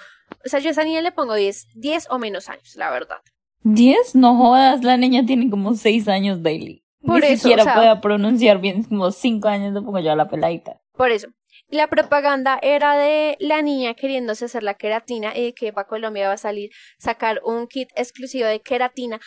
O 0.45 0.49
sea, 0.49 0.59
yo 0.59 0.69
a 0.69 0.71
esa 0.71 0.83
niña 0.83 1.01
le 1.01 1.11
pongo 1.11 1.33
10, 1.33 1.67
10 1.75 2.07
o 2.11 2.19
menos 2.19 2.47
años, 2.49 2.75
la 2.75 2.91
verdad. 2.91 3.17
¿Diez? 3.61 4.13
No 4.13 4.37
jodas, 4.37 4.83
la 4.83 4.97
niña 4.97 5.25
tiene 5.25 5.49
como 5.49 5.73
seis 5.75 6.07
años 6.07 6.43
daily. 6.43 6.82
Por 7.05 7.19
Ni 7.21 7.27
eso, 7.27 7.43
siquiera 7.43 7.63
o 7.63 7.65
sea- 7.65 7.75
pueda 7.75 8.01
pronunciar 8.01 8.59
bien, 8.59 8.83
como 8.83 9.11
cinco 9.11 9.47
años 9.49 9.73
le 9.73 9.81
pongo 9.81 9.99
yo 9.99 10.11
a 10.11 10.15
la 10.15 10.27
peladita. 10.27 10.79
Por 10.93 11.11
eso. 11.11 11.27
La 11.69 11.87
propaganda 11.87 12.59
era 12.61 12.95
de 12.97 13.35
la 13.39 13.61
niña 13.61 13.93
queriéndose 13.93 14.45
hacer 14.45 14.63
la 14.63 14.75
queratina 14.75 15.35
y 15.37 15.43
de 15.45 15.53
que 15.53 15.73
para 15.73 15.87
Colombia 15.87 16.27
va 16.27 16.33
a 16.33 16.37
salir 16.37 16.69
sacar 16.97 17.41
un 17.43 17.67
kit 17.67 17.89
exclusivo 17.95 18.47
de 18.47 18.61
queratina 18.61 19.19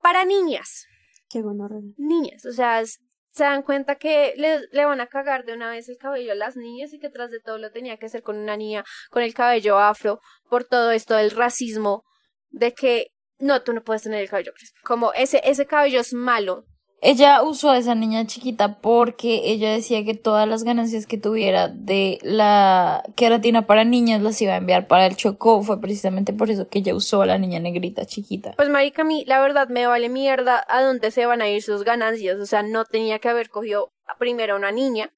para 0.00 0.24
niñas. 0.24 0.86
Qué 1.30 1.40
gonorrea. 1.42 1.80
Niñas, 1.96 2.44
o 2.44 2.52
sea, 2.52 2.84
se 2.84 3.44
dan 3.44 3.62
cuenta 3.62 3.94
que 3.96 4.34
le, 4.36 4.60
le 4.72 4.84
van 4.84 5.00
a 5.00 5.06
cagar 5.06 5.44
de 5.44 5.54
una 5.54 5.70
vez 5.70 5.88
el 5.88 5.96
cabello 5.96 6.32
a 6.32 6.34
las 6.34 6.56
niñas 6.56 6.92
y 6.92 6.98
que 6.98 7.08
tras 7.08 7.30
de 7.30 7.40
todo 7.40 7.56
lo 7.58 7.70
tenía 7.70 7.96
que 7.96 8.06
hacer 8.06 8.22
con 8.22 8.36
una 8.36 8.56
niña 8.56 8.84
con 9.10 9.22
el 9.22 9.32
cabello 9.32 9.78
afro 9.78 10.20
por 10.50 10.64
todo 10.64 10.90
esto 10.90 11.14
del 11.14 11.30
racismo 11.30 12.02
de 12.50 12.72
que 12.74 13.08
no, 13.38 13.62
tú 13.62 13.72
no 13.72 13.82
puedes 13.82 14.02
tener 14.02 14.20
el 14.20 14.28
cabello 14.28 14.52
crespo. 14.54 14.78
Como 14.84 15.12
ese, 15.14 15.40
ese 15.44 15.66
cabello 15.66 16.00
es 16.00 16.12
malo. 16.12 16.64
Ella 17.04 17.42
usó 17.42 17.70
a 17.70 17.78
esa 17.78 17.96
niña 17.96 18.28
chiquita 18.28 18.78
porque 18.78 19.50
ella 19.50 19.72
decía 19.72 20.04
que 20.04 20.14
todas 20.14 20.48
las 20.48 20.62
ganancias 20.62 21.04
que 21.04 21.18
tuviera 21.18 21.66
de 21.66 22.20
la 22.22 23.02
queratina 23.16 23.66
para 23.66 23.82
niñas 23.82 24.22
las 24.22 24.40
iba 24.40 24.52
a 24.52 24.58
enviar 24.58 24.86
para 24.86 25.06
el 25.06 25.16
Chocó. 25.16 25.64
Fue 25.64 25.80
precisamente 25.80 26.32
por 26.32 26.48
eso 26.48 26.68
que 26.68 26.78
ella 26.78 26.94
usó 26.94 27.20
a 27.22 27.26
la 27.26 27.38
niña 27.38 27.58
negrita 27.58 28.06
chiquita. 28.06 28.52
Pues 28.52 28.68
marica, 28.68 29.02
a 29.02 29.04
mí 29.04 29.24
la 29.26 29.40
verdad 29.40 29.68
me 29.68 29.84
vale 29.84 30.08
mierda 30.08 30.64
a 30.68 30.80
dónde 30.80 31.10
se 31.10 31.26
van 31.26 31.42
a 31.42 31.48
ir 31.48 31.60
sus 31.64 31.82
ganancias. 31.82 32.38
O 32.38 32.46
sea, 32.46 32.62
no 32.62 32.84
tenía 32.84 33.18
que 33.18 33.28
haber 33.28 33.50
cogido 33.50 33.92
primero 34.20 34.54
a 34.54 34.58
una 34.58 34.70
niña. 34.70 35.12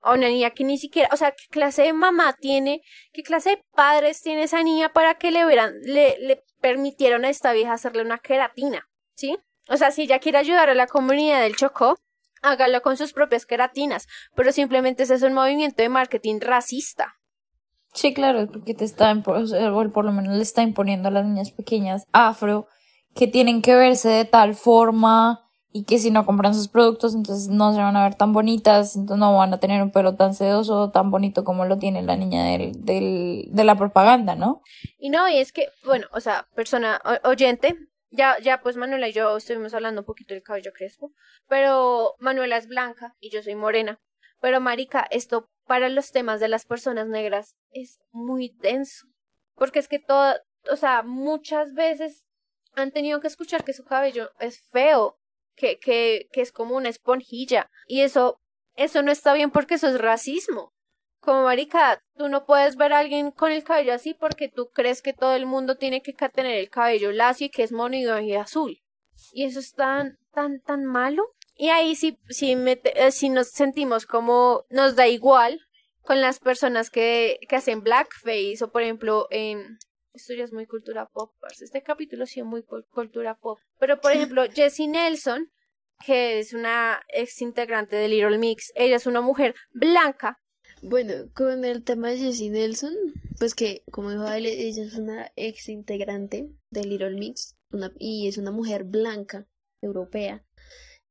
A 0.00 0.14
una 0.14 0.28
niña 0.28 0.52
que 0.52 0.64
ni 0.64 0.78
siquiera, 0.78 1.10
o 1.12 1.18
sea, 1.18 1.32
¿qué 1.32 1.48
clase 1.50 1.82
de 1.82 1.92
mamá 1.92 2.34
tiene? 2.40 2.80
¿Qué 3.12 3.22
clase 3.22 3.50
de 3.50 3.64
padres 3.74 4.22
tiene 4.22 4.44
esa 4.44 4.62
niña 4.62 4.90
para 4.94 5.16
que 5.16 5.30
le 5.30 5.44
verán, 5.44 5.74
le, 5.82 6.16
le 6.18 6.44
permitieron 6.62 7.26
a 7.26 7.28
esta 7.28 7.52
vieja 7.52 7.74
hacerle 7.74 8.00
una 8.00 8.20
queratina? 8.20 8.88
¿Sí? 9.16 9.36
O 9.68 9.76
sea, 9.76 9.90
si 9.90 10.02
ella 10.02 10.18
quiere 10.18 10.38
ayudar 10.38 10.70
a 10.70 10.74
la 10.74 10.86
comunidad 10.86 11.40
del 11.40 11.56
Chocó, 11.56 11.96
hágalo 12.42 12.82
con 12.82 12.96
sus 12.96 13.12
propias 13.12 13.46
queratinas. 13.46 14.06
Pero 14.34 14.52
simplemente 14.52 15.02
ese 15.02 15.14
es 15.14 15.22
un 15.22 15.34
movimiento 15.34 15.82
de 15.82 15.88
marketing 15.88 16.40
racista. 16.40 17.16
Sí, 17.94 18.12
claro, 18.12 18.46
porque 18.46 18.74
te 18.74 18.84
está, 18.84 19.12
o 19.12 19.90
por 19.90 20.04
lo 20.04 20.12
menos 20.12 20.36
le 20.36 20.42
está 20.42 20.62
imponiendo 20.62 21.08
a 21.08 21.12
las 21.12 21.24
niñas 21.24 21.50
pequeñas 21.50 22.04
afro 22.12 22.68
que 23.14 23.26
tienen 23.26 23.62
que 23.62 23.74
verse 23.74 24.10
de 24.10 24.26
tal 24.26 24.54
forma 24.54 25.46
y 25.72 25.84
que 25.84 25.98
si 25.98 26.10
no 26.10 26.26
compran 26.26 26.54
sus 26.54 26.68
productos 26.68 27.14
entonces 27.14 27.48
no 27.48 27.72
se 27.72 27.80
van 27.80 27.96
a 27.96 28.04
ver 28.04 28.14
tan 28.14 28.34
bonitas, 28.34 28.96
entonces 28.96 29.18
no 29.18 29.36
van 29.36 29.54
a 29.54 29.60
tener 29.60 29.82
un 29.82 29.90
pelo 29.90 30.14
tan 30.14 30.34
sedoso 30.34 30.90
tan 30.90 31.10
bonito 31.10 31.44
como 31.44 31.64
lo 31.64 31.78
tiene 31.78 32.02
la 32.02 32.16
niña 32.16 32.44
del, 32.44 32.84
del, 32.84 33.48
de 33.50 33.64
la 33.64 33.76
propaganda, 33.76 34.34
¿no? 34.34 34.60
Y 34.98 35.08
no, 35.08 35.26
y 35.28 35.38
es 35.38 35.52
que, 35.52 35.68
bueno, 35.84 36.06
o 36.12 36.20
sea, 36.20 36.46
persona 36.54 37.00
oyente, 37.24 37.76
ya, 38.16 38.38
ya 38.40 38.60
pues 38.60 38.76
Manuela 38.76 39.08
y 39.08 39.12
yo 39.12 39.36
estuvimos 39.36 39.74
hablando 39.74 40.02
un 40.02 40.06
poquito 40.06 40.34
del 40.34 40.42
cabello 40.42 40.72
crespo, 40.72 41.12
pero 41.48 42.14
Manuela 42.18 42.56
es 42.56 42.66
blanca 42.66 43.14
y 43.20 43.30
yo 43.30 43.42
soy 43.42 43.54
morena. 43.54 44.00
Pero 44.40 44.60
marica, 44.60 45.06
esto 45.10 45.48
para 45.64 45.88
los 45.88 46.12
temas 46.12 46.40
de 46.40 46.48
las 46.48 46.66
personas 46.66 47.06
negras 47.06 47.56
es 47.70 47.98
muy 48.12 48.54
denso, 48.60 49.06
porque 49.54 49.78
es 49.78 49.88
que 49.88 49.98
todo, 49.98 50.34
o 50.70 50.76
sea, 50.76 51.02
muchas 51.02 51.72
veces 51.72 52.24
han 52.74 52.92
tenido 52.92 53.20
que 53.20 53.28
escuchar 53.28 53.64
que 53.64 53.72
su 53.72 53.84
cabello 53.84 54.30
es 54.38 54.60
feo, 54.70 55.18
que, 55.54 55.78
que, 55.78 56.28
que 56.32 56.42
es 56.42 56.52
como 56.52 56.76
una 56.76 56.90
esponjilla, 56.90 57.70
y 57.86 58.02
eso, 58.02 58.40
eso 58.74 59.02
no 59.02 59.10
está 59.10 59.32
bien 59.32 59.50
porque 59.50 59.74
eso 59.74 59.88
es 59.88 59.98
racismo. 59.98 60.75
Como 61.26 61.42
marica, 61.42 62.00
tú 62.16 62.28
no 62.28 62.46
puedes 62.46 62.76
ver 62.76 62.92
a 62.92 63.00
alguien 63.00 63.32
con 63.32 63.50
el 63.50 63.64
cabello 63.64 63.92
así 63.92 64.14
porque 64.14 64.48
tú 64.48 64.68
crees 64.68 65.02
que 65.02 65.12
todo 65.12 65.34
el 65.34 65.44
mundo 65.44 65.76
tiene 65.76 66.00
que 66.00 66.12
tener 66.12 66.54
el 66.54 66.70
cabello 66.70 67.10
lacio 67.10 67.48
y 67.48 67.50
que 67.50 67.64
es 67.64 67.72
mono 67.72 67.96
y 67.96 68.34
azul. 68.36 68.80
Y 69.32 69.42
eso 69.42 69.58
es 69.58 69.72
tan, 69.72 70.18
tan, 70.32 70.60
tan 70.60 70.84
malo. 70.84 71.24
Y 71.56 71.70
ahí 71.70 71.96
sí, 71.96 72.16
sí, 72.28 72.54
me 72.54 72.80
eh, 72.84 73.10
sí 73.10 73.28
nos 73.28 73.48
sentimos 73.48 74.06
como 74.06 74.66
nos 74.70 74.94
da 74.94 75.08
igual 75.08 75.60
con 76.02 76.20
las 76.20 76.38
personas 76.38 76.90
que, 76.90 77.40
que 77.48 77.56
hacen 77.56 77.82
blackface 77.82 78.58
o 78.62 78.70
por 78.70 78.82
ejemplo 78.82 79.26
en... 79.30 79.78
Esto 80.12 80.32
ya 80.32 80.44
es 80.44 80.52
muy 80.52 80.66
cultura 80.66 81.08
pop. 81.12 81.32
Este 81.60 81.82
capítulo 81.82 82.24
sí 82.26 82.38
es 82.38 82.46
muy 82.46 82.62
cul- 82.62 82.86
cultura 82.92 83.34
pop. 83.34 83.58
Pero 83.80 84.00
por 84.00 84.12
ejemplo, 84.12 84.44
Jessie 84.54 84.86
Nelson, 84.86 85.50
que 86.06 86.38
es 86.38 86.52
una 86.52 87.02
ex 87.08 87.42
integrante 87.42 87.96
de 87.96 88.06
Little 88.06 88.38
Mix, 88.38 88.70
ella 88.76 88.94
es 88.94 89.06
una 89.06 89.20
mujer 89.22 89.56
blanca 89.72 90.38
Bueno, 90.88 91.14
con 91.34 91.64
el 91.64 91.82
tema 91.82 92.10
de 92.10 92.18
Jessie 92.18 92.48
Nelson, 92.48 92.94
pues 93.40 93.56
que, 93.56 93.82
como 93.90 94.12
dijo 94.12 94.22
Ale, 94.22 94.68
ella 94.68 94.84
es 94.84 94.94
una 94.94 95.32
ex 95.34 95.68
integrante 95.68 96.48
de 96.70 96.84
Little 96.84 97.18
Mix 97.18 97.56
una, 97.72 97.90
y 97.98 98.28
es 98.28 98.38
una 98.38 98.52
mujer 98.52 98.84
blanca, 98.84 99.48
europea. 99.82 100.44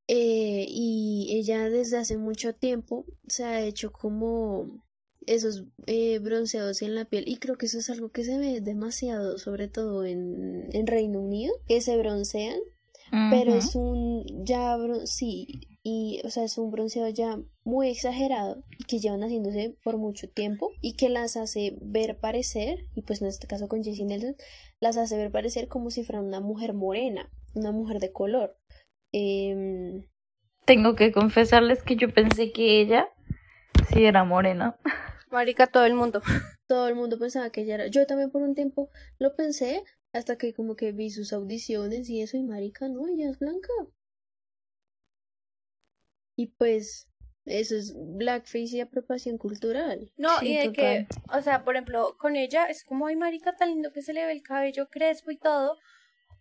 Eh, 0.08 0.66
y 0.70 1.28
ella 1.38 1.70
desde 1.70 1.98
hace 1.98 2.16
mucho 2.16 2.56
tiempo 2.56 3.06
se 3.28 3.44
ha 3.44 3.66
hecho 3.66 3.92
como 3.92 4.82
esos 5.26 5.66
eh, 5.88 6.20
bronceados 6.20 6.82
en 6.82 6.96
la 6.96 7.04
piel 7.04 7.26
y 7.28 7.36
creo 7.38 7.58
que 7.58 7.66
eso 7.66 7.80
es 7.80 7.90
algo 7.90 8.12
que 8.14 8.24
se 8.24 8.38
ve 8.38 8.62
demasiado, 8.62 9.38
sobre 9.38 9.68
todo 9.68 10.06
en, 10.06 10.70
en 10.72 10.88
Reino 10.88 11.20
Unido, 11.20 11.54
que 11.68 11.82
se 11.82 11.98
broncean, 11.98 12.60
pero 13.12 13.54
es 13.56 13.76
un 13.76 14.26
ya 14.46 14.76
bron- 14.78 15.06
sí 15.06 15.48
y 15.84 16.22
o 16.26 16.30
sea 16.30 16.44
es 16.44 16.58
un 16.58 16.72
bronceado 16.72 17.10
ya 17.10 17.40
muy 17.64 17.90
exagerado 17.90 18.64
y 18.80 18.84
que 18.86 19.00
llevan 19.00 19.22
haciéndose 19.24 19.78
por 19.84 19.98
mucho 19.98 20.28
tiempo 20.30 20.72
y 20.82 20.96
que 20.96 21.10
las 21.10 21.38
hace 21.38 21.78
ver 21.82 22.18
parecer 22.20 22.86
y 22.96 23.02
pues 23.04 23.22
en 23.22 23.28
este 23.28 23.48
caso 23.48 23.68
con 23.68 23.84
Jessie 23.84 24.06
Nelson 24.06 24.36
las 24.80 24.98
hace 24.98 25.16
ver 25.18 25.32
parecer 25.32 25.68
como 25.68 25.92
si 25.92 26.04
fuera 26.04 26.22
una 26.22 26.40
mujer 26.42 26.74
morena 26.74 27.30
una 27.54 27.72
mujer 27.72 28.00
de 28.00 28.12
color 28.12 28.58
Em, 29.18 30.04
Tengo 30.66 30.96
que 30.96 31.12
confesarles 31.12 31.84
que 31.84 31.96
yo 31.96 32.14
pensé 32.14 32.52
que 32.52 32.82
ella 32.82 33.08
sí 33.94 34.04
era 34.04 34.24
morena. 34.26 34.78
Marica, 35.32 35.68
todo 35.68 35.86
el 35.86 35.94
mundo. 35.94 36.22
todo 36.68 36.88
el 36.88 36.96
mundo 36.96 37.18
pensaba 37.20 37.50
que 37.50 37.62
ella 37.62 37.76
era 37.76 37.88
yo 37.88 38.06
también 38.08 38.32
por 38.32 38.42
un 38.42 38.56
tiempo 38.56 38.90
lo 39.20 39.36
pensé 39.36 39.84
hasta 40.16 40.38
que 40.38 40.54
como 40.54 40.76
que 40.76 40.94
vi 40.94 41.10
sus 41.10 41.34
audiciones 41.34 42.10
y 42.10 42.22
eso 42.22 42.38
y 42.38 42.44
marica 42.44 42.88
no 42.88 43.08
ella 43.08 43.30
es 43.30 43.38
blanca. 43.38 43.74
Y 46.38 46.48
pues 46.48 47.10
eso 47.44 47.76
es 47.76 47.94
blackface 47.96 48.78
y 48.78 48.80
apropiación 48.80 49.38
cultural. 49.38 50.12
No, 50.16 50.40
Sí, 50.40 50.54
y 50.54 50.58
de 50.58 50.72
que, 50.72 51.08
o 51.32 51.42
sea, 51.42 51.66
por 51.66 51.76
ejemplo, 51.76 52.16
con 52.18 52.38
ella 52.38 52.66
es 52.66 52.84
como, 52.84 53.08
ay, 53.08 53.18
marica, 53.18 53.56
tan 53.56 53.70
lindo 53.70 53.92
que 53.92 54.02
se 54.02 54.14
le 54.14 54.26
ve 54.26 54.32
el 54.32 54.42
cabello 54.42 54.88
crespo 54.90 55.32
y 55.32 55.38
todo, 55.38 55.78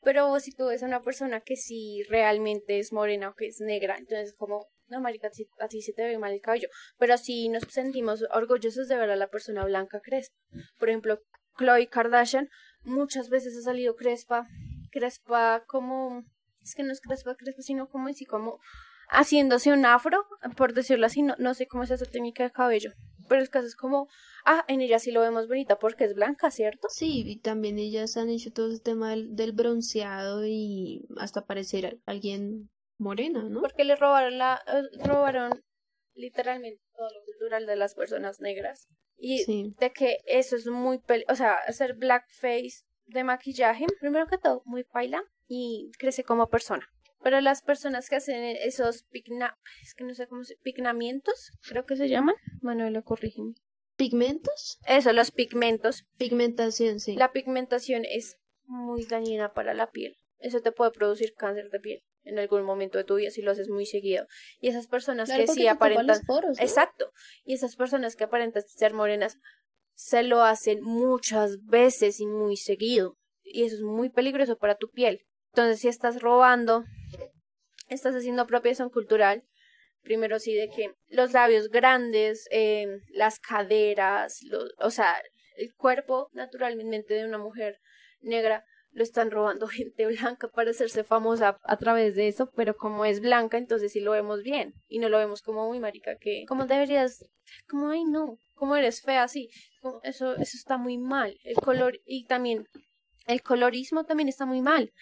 pero 0.02 0.38
si 0.38 0.52
tú 0.52 0.66
ves 0.66 0.82
a 0.84 0.86
una 0.86 1.02
persona 1.02 1.40
que 1.40 1.56
sí 1.56 2.02
realmente 2.08 2.78
es 2.78 2.92
morena 2.92 3.30
o 3.30 3.34
que 3.34 3.48
es 3.48 3.60
negra, 3.60 3.96
entonces 3.98 4.34
como, 4.34 4.68
no, 4.86 5.00
marica, 5.00 5.30
a 5.58 5.68
ti 5.68 5.82
se 5.82 5.92
te 5.92 6.04
ve 6.04 6.18
mal 6.18 6.32
el 6.32 6.40
cabello, 6.40 6.68
pero 6.96 7.18
si 7.18 7.48
nos 7.48 7.64
sentimos 7.70 8.24
orgullosos 8.32 8.86
de 8.86 8.96
ver 8.96 9.10
a 9.10 9.16
la 9.16 9.28
persona 9.28 9.64
blanca 9.64 10.00
crespa. 10.00 10.36
Por 10.78 10.90
ejemplo, 10.90 11.20
Chloe 11.58 11.88
Kardashian 11.88 12.48
muchas 12.84 13.28
veces 13.28 13.56
ha 13.56 13.62
salido 13.62 13.96
crespa, 13.96 14.46
crespa 14.90 15.64
como, 15.66 16.24
es 16.62 16.74
que 16.74 16.82
no 16.82 16.92
es 16.92 17.00
crespa, 17.00 17.34
crespa, 17.36 17.62
sino 17.62 17.88
como 17.88 18.08
así 18.08 18.24
como 18.24 18.60
haciéndose 19.08 19.72
un 19.72 19.84
afro, 19.84 20.24
por 20.56 20.72
decirlo 20.72 21.06
así, 21.06 21.22
no, 21.22 21.34
no 21.38 21.54
sé 21.54 21.66
cómo 21.66 21.82
es 21.82 21.90
esa 21.90 22.06
técnica 22.06 22.44
de 22.44 22.50
cabello, 22.50 22.92
pero 23.28 23.40
el 23.40 23.50
caso 23.50 23.66
es 23.66 23.76
como, 23.76 24.08
ah, 24.44 24.64
en 24.68 24.80
ella 24.80 24.98
sí 24.98 25.10
lo 25.10 25.20
vemos 25.20 25.48
bonita 25.48 25.78
porque 25.78 26.04
es 26.04 26.14
blanca, 26.14 26.50
¿cierto? 26.50 26.88
Sí, 26.90 27.22
y 27.26 27.40
también 27.40 27.78
ellas 27.78 28.16
han 28.16 28.30
hecho 28.30 28.50
todo 28.52 28.70
ese 28.70 28.82
tema 28.82 29.10
del, 29.10 29.34
del 29.34 29.52
bronceado 29.52 30.46
y 30.46 31.06
hasta 31.18 31.44
parecer 31.44 32.00
alguien 32.06 32.70
morena, 32.98 33.42
¿no? 33.48 33.60
Porque 33.60 33.84
le 33.84 33.96
robaron 33.96 34.38
la, 34.38 34.60
eh, 34.66 35.06
robaron 35.06 35.52
literalmente 36.14 36.83
todo 36.96 37.08
lo 37.10 37.24
cultural 37.24 37.66
de 37.66 37.76
las 37.76 37.94
personas 37.94 38.40
negras. 38.40 38.88
Y 39.16 39.72
de 39.78 39.92
que 39.92 40.18
eso 40.26 40.56
es 40.56 40.66
muy, 40.66 40.98
peli 40.98 41.24
o 41.28 41.36
sea, 41.36 41.54
hacer 41.66 41.94
blackface 41.94 42.84
de 43.06 43.24
maquillaje, 43.24 43.86
primero 44.00 44.26
que 44.26 44.38
todo, 44.38 44.62
muy 44.64 44.84
paila 44.84 45.22
y 45.46 45.90
crece 45.98 46.24
como 46.24 46.48
persona. 46.48 46.88
Pero 47.22 47.40
las 47.40 47.62
personas 47.62 48.08
que 48.10 48.16
hacen 48.16 48.44
esos 48.44 49.04
pigna, 49.04 49.56
es 49.82 49.94
que 49.94 50.04
no 50.04 50.14
sé 50.14 50.26
cómo 50.26 50.44
se, 50.44 50.56
pignamientos, 50.56 51.52
creo 51.66 51.86
que 51.86 51.96
se 51.96 52.08
llaman. 52.08 52.34
Manuel, 52.60 53.02
corrígeme. 53.02 53.54
¿Pigmentos? 53.96 54.78
Eso, 54.86 55.12
los 55.12 55.30
pigmentos. 55.30 56.04
Pigmentación, 56.18 57.00
sí. 57.00 57.16
La 57.16 57.32
pigmentación 57.32 58.02
es 58.04 58.36
muy 58.66 59.04
dañina 59.04 59.54
para 59.54 59.72
la 59.72 59.90
piel. 59.90 60.16
Eso 60.38 60.60
te 60.60 60.72
puede 60.72 60.90
producir 60.90 61.32
cáncer 61.34 61.70
de 61.70 61.80
piel 61.80 62.02
en 62.24 62.38
algún 62.38 62.62
momento 62.62 62.98
de 62.98 63.04
tu 63.04 63.16
vida 63.16 63.30
si 63.30 63.42
lo 63.42 63.50
haces 63.50 63.68
muy 63.68 63.86
seguido. 63.86 64.26
Y 64.60 64.68
esas 64.68 64.86
personas 64.86 65.30
que 65.30 65.46
sí 65.46 65.66
aparentan... 65.66 66.20
Exacto. 66.58 67.12
Y 67.44 67.54
esas 67.54 67.76
personas 67.76 68.16
que 68.16 68.24
aparentan 68.24 68.62
ser 68.62 68.94
morenas 68.94 69.38
se 69.94 70.22
lo 70.22 70.42
hacen 70.42 70.82
muchas 70.82 71.64
veces 71.64 72.20
y 72.20 72.26
muy 72.26 72.56
seguido. 72.56 73.16
Y 73.42 73.64
eso 73.64 73.76
es 73.76 73.82
muy 73.82 74.10
peligroso 74.10 74.56
para 74.56 74.74
tu 74.74 74.90
piel. 74.90 75.24
Entonces, 75.52 75.80
si 75.80 75.88
estás 75.88 76.20
robando 76.20 76.84
estás 77.88 78.14
haciendo 78.14 78.42
apropiación 78.42 78.90
cultural. 78.90 79.44
Primero 80.02 80.38
sí 80.38 80.54
de 80.54 80.68
que 80.68 80.94
los 81.08 81.32
labios 81.32 81.70
grandes, 81.70 82.46
em, 82.50 83.00
las 83.08 83.38
caderas, 83.38 84.40
o 84.78 84.90
sea, 84.90 85.16
el 85.56 85.74
cuerpo 85.74 86.28
naturalmente 86.32 87.14
de 87.14 87.24
una 87.24 87.38
mujer 87.38 87.80
negra 88.20 88.64
lo 88.94 89.02
están 89.02 89.30
robando 89.30 89.66
gente 89.68 90.06
blanca 90.06 90.48
para 90.48 90.70
hacerse 90.70 91.04
famosa 91.04 91.58
a 91.62 91.76
través 91.76 92.14
de 92.14 92.28
eso, 92.28 92.50
pero 92.56 92.76
como 92.76 93.04
es 93.04 93.20
blanca, 93.20 93.58
entonces 93.58 93.92
sí 93.92 94.00
lo 94.00 94.12
vemos 94.12 94.42
bien 94.42 94.74
y 94.88 94.98
no 94.98 95.08
lo 95.08 95.18
vemos 95.18 95.42
como 95.42 95.68
muy 95.68 95.80
marica 95.80 96.16
que 96.16 96.44
como 96.48 96.66
deberías, 96.66 97.24
como 97.68 97.90
ay 97.90 98.04
no, 98.04 98.38
como 98.54 98.76
eres 98.76 99.02
fea 99.02 99.24
así, 99.24 99.50
eso 100.02 100.34
eso 100.36 100.56
está 100.56 100.78
muy 100.78 100.96
mal. 100.96 101.36
El 101.44 101.56
color 101.56 102.00
y 102.06 102.24
también 102.24 102.66
el 103.26 103.42
colorismo 103.42 104.04
también 104.04 104.28
está 104.28 104.46
muy 104.46 104.62
mal. 104.62 104.92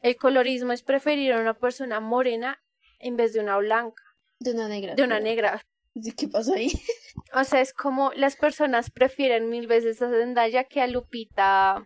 El 0.00 0.16
colorismo 0.16 0.72
es 0.72 0.82
preferir 0.82 1.32
a 1.32 1.40
una 1.40 1.54
persona 1.54 2.00
morena 2.00 2.60
en 3.00 3.16
vez 3.16 3.32
de 3.32 3.40
una 3.40 3.56
blanca. 3.58 4.02
De 4.38 4.52
una 4.52 4.68
negra. 4.68 4.94
De 4.94 5.02
una 5.02 5.18
negra. 5.18 5.62
¿Qué 6.16 6.28
pasó 6.28 6.54
ahí? 6.54 6.70
O 7.34 7.44
sea, 7.44 7.60
es 7.60 7.74
como 7.74 8.10
las 8.14 8.36
personas 8.36 8.90
prefieren 8.90 9.50
mil 9.50 9.66
veces 9.66 10.00
a 10.00 10.08
Zendaya 10.08 10.64
que 10.64 10.80
a 10.80 10.86
Lupita 10.86 11.84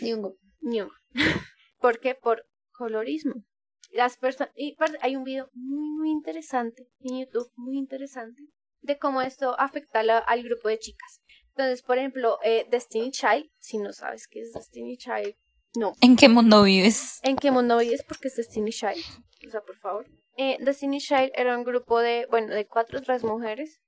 Nyong'o. 0.00 0.36
Nyong'o. 0.60 0.92
¿Por 1.80 2.00
qué? 2.00 2.14
Por 2.14 2.46
colorismo. 2.72 3.44
Las 3.92 4.16
personas 4.16 4.52
y 4.54 4.76
hay 5.00 5.16
un 5.16 5.24
video 5.24 5.50
muy 5.52 5.90
muy 5.90 6.10
interesante 6.10 6.86
en 7.00 7.20
YouTube, 7.20 7.50
muy 7.56 7.76
interesante 7.76 8.42
de 8.82 8.98
cómo 8.98 9.20
esto 9.20 9.58
afecta 9.58 10.00
al 10.00 10.42
grupo 10.42 10.68
de 10.68 10.78
chicas. 10.78 11.20
Entonces, 11.48 11.82
por 11.82 11.98
ejemplo, 11.98 12.38
eh, 12.42 12.66
Destiny 12.70 13.10
Child, 13.10 13.50
si 13.58 13.78
no 13.78 13.92
sabes 13.92 14.26
qué 14.28 14.40
es 14.40 14.52
Destiny 14.52 14.96
Child, 14.96 15.34
no. 15.76 15.94
¿En 16.00 16.16
qué 16.16 16.28
mundo 16.28 16.62
vives? 16.62 17.20
¿En 17.22 17.36
qué 17.36 17.50
mundo 17.50 17.78
vives? 17.78 18.02
Porque 18.02 18.28
es 18.28 18.36
Destiny 18.36 18.70
Child. 18.70 19.04
O 19.46 19.50
sea, 19.50 19.60
por 19.60 19.76
favor. 19.76 20.06
Eh, 20.36 20.56
Destiny 20.60 20.98
Child 20.98 21.32
era 21.34 21.56
un 21.56 21.64
grupo 21.64 22.00
de, 22.00 22.26
bueno, 22.30 22.54
de 22.54 22.66
cuatro 22.66 22.98
o 22.98 23.02
tres 23.02 23.22
mujeres. 23.22 23.80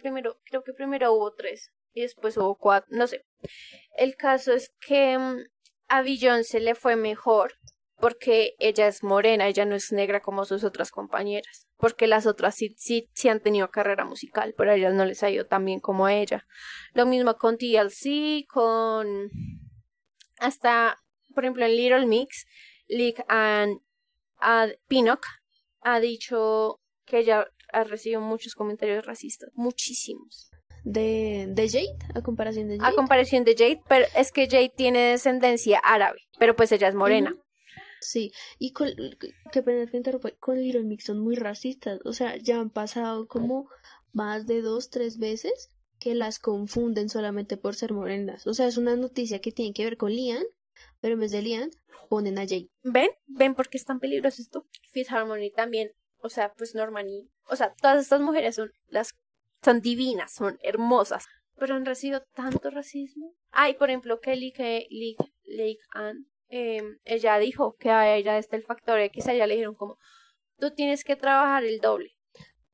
primero, 0.00 0.38
creo 0.44 0.62
que 0.62 0.72
primero 0.72 1.12
hubo 1.12 1.32
tres 1.34 1.72
y 1.92 2.02
después 2.02 2.36
hubo 2.36 2.56
cuatro, 2.56 2.88
no 2.96 3.06
sé. 3.06 3.24
El 3.96 4.16
caso 4.16 4.52
es 4.52 4.72
que 4.80 5.18
mm, 5.18 5.44
a 5.98 6.42
se 6.42 6.60
le 6.60 6.74
fue 6.74 6.96
mejor 6.96 7.54
porque 7.98 8.54
ella 8.58 8.88
es 8.88 9.02
morena, 9.02 9.46
ella 9.46 9.64
no 9.64 9.74
es 9.76 9.92
negra 9.92 10.20
como 10.20 10.44
sus 10.44 10.64
otras 10.64 10.90
compañeras. 10.90 11.66
Porque 11.76 12.06
las 12.06 12.26
otras 12.26 12.54
sí, 12.54 12.74
sí, 12.76 13.08
sí 13.14 13.28
han 13.28 13.40
tenido 13.40 13.70
carrera 13.70 14.04
musical, 14.04 14.54
pero 14.56 14.72
a 14.72 14.74
ellas 14.74 14.94
no 14.94 15.04
les 15.04 15.22
ha 15.22 15.30
ido 15.30 15.46
tan 15.46 15.64
bien 15.64 15.80
como 15.80 16.06
a 16.06 16.14
ella. 16.14 16.46
Lo 16.92 17.06
mismo 17.06 17.36
con 17.36 17.56
TLC, 17.56 18.46
con 18.46 19.30
hasta, 20.38 21.02
por 21.34 21.44
ejemplo, 21.44 21.64
en 21.64 21.76
Little 21.76 22.06
Mix, 22.06 22.46
Lick 22.88 23.24
and, 23.28 23.80
Pinnock 24.88 25.24
ha 25.80 26.00
dicho 26.00 26.80
que 27.06 27.20
ella 27.20 27.46
ha 27.72 27.84
recibido 27.84 28.20
muchos 28.20 28.54
comentarios 28.54 29.06
racistas, 29.06 29.50
muchísimos. 29.54 30.50
De, 30.84 31.46
de 31.48 31.68
Jade, 31.68 31.96
a 32.14 32.20
comparación 32.20 32.68
de 32.68 32.78
Jade. 32.78 32.92
A 32.92 32.94
comparación 32.94 33.44
de 33.44 33.56
Jade, 33.56 33.80
pero 33.88 34.04
es 34.16 34.32
que 34.32 34.46
Jade 34.46 34.72
tiene 34.76 34.98
descendencia 35.10 35.78
árabe, 35.78 36.20
pero 36.38 36.54
pues 36.54 36.72
ella 36.72 36.88
es 36.88 36.94
morena. 36.94 37.34
Sí, 38.00 38.32
y 38.58 38.72
con, 38.72 38.90
que 39.50 39.62
pena 39.62 39.90
con 40.38 40.60
Little 40.60 40.82
Mix 40.82 41.04
son 41.04 41.20
muy 41.20 41.36
racistas, 41.36 42.00
o 42.04 42.12
sea, 42.12 42.36
ya 42.36 42.60
han 42.60 42.68
pasado 42.68 43.26
como 43.26 43.68
más 44.12 44.46
de 44.46 44.60
dos, 44.60 44.90
tres 44.90 45.18
veces 45.18 45.70
que 45.98 46.14
las 46.14 46.38
confunden 46.38 47.08
solamente 47.08 47.56
por 47.56 47.74
ser 47.74 47.94
morenas. 47.94 48.46
O 48.46 48.52
sea, 48.52 48.66
es 48.66 48.76
una 48.76 48.94
noticia 48.94 49.40
que 49.40 49.52
tiene 49.52 49.72
que 49.72 49.84
ver 49.84 49.96
con 49.96 50.12
Lian, 50.12 50.44
pero 51.00 51.14
en 51.14 51.20
vez 51.20 51.30
de 51.30 51.40
Lian 51.40 51.70
ponen 52.10 52.38
a 52.38 52.46
Jay. 52.46 52.70
¿Ven? 52.82 53.08
¿Ven 53.26 53.54
por 53.54 53.68
qué 53.68 53.78
es 53.78 53.86
tan 53.86 54.00
peligroso 54.00 54.42
esto? 54.42 54.66
Fifth 54.92 55.10
Harmony 55.10 55.50
también, 55.50 55.92
o 56.18 56.28
sea, 56.28 56.52
pues 56.52 56.74
Normani, 56.74 57.30
o 57.46 57.56
sea, 57.56 57.74
todas 57.80 58.02
estas 58.02 58.20
mujeres 58.20 58.56
son 58.56 58.70
las 58.88 59.14
son 59.64 59.80
divinas, 59.80 60.32
son 60.32 60.58
hermosas, 60.62 61.26
pero 61.56 61.74
han 61.74 61.86
recibido 61.86 62.22
tanto 62.34 62.70
racismo. 62.70 63.34
Ay, 63.50 63.74
por 63.74 63.90
ejemplo, 63.90 64.20
Kelly 64.20 64.52
que 64.52 64.86
Lake 64.90 65.78
Ann, 65.92 66.28
em, 66.48 66.98
ella 67.04 67.38
dijo 67.38 67.76
que 67.76 67.90
a 67.90 68.16
ella 68.16 68.38
está 68.38 68.56
el 68.56 68.62
factor 68.62 69.00
X, 69.00 69.26
a 69.26 69.32
ella 69.32 69.46
le 69.46 69.54
dijeron 69.54 69.74
como, 69.74 69.98
tú 70.58 70.72
tienes 70.72 71.04
que 71.04 71.16
trabajar 71.16 71.64
el 71.64 71.80
doble 71.80 72.14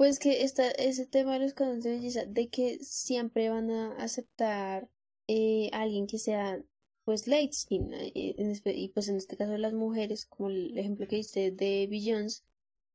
pues 0.01 0.19
que 0.19 0.45
está 0.45 0.71
ese 0.71 1.05
tema 1.07 1.35
de 1.35 1.41
los 1.41 1.53
canales 1.53 1.85
de 1.85 1.91
belleza, 1.91 2.25
de 2.25 2.49
que 2.49 2.79
siempre 2.79 3.51
van 3.51 3.71
a 3.71 3.93
aceptar 3.97 4.89
eh, 5.27 5.69
a 5.75 5.83
alguien 5.83 6.07
que 6.07 6.17
sea 6.17 6.59
pues 7.05 7.27
light 7.27 7.53
skin, 7.53 7.93
eh, 7.93 8.11
y 8.15 8.89
pues 8.95 9.09
en 9.11 9.17
este 9.17 9.37
caso 9.37 9.59
las 9.59 9.75
mujeres, 9.75 10.25
como 10.25 10.49
el 10.49 10.79
ejemplo 10.79 11.07
que 11.07 11.17
diste 11.17 11.51
de 11.51 11.87
Beyoncé, 11.91 12.45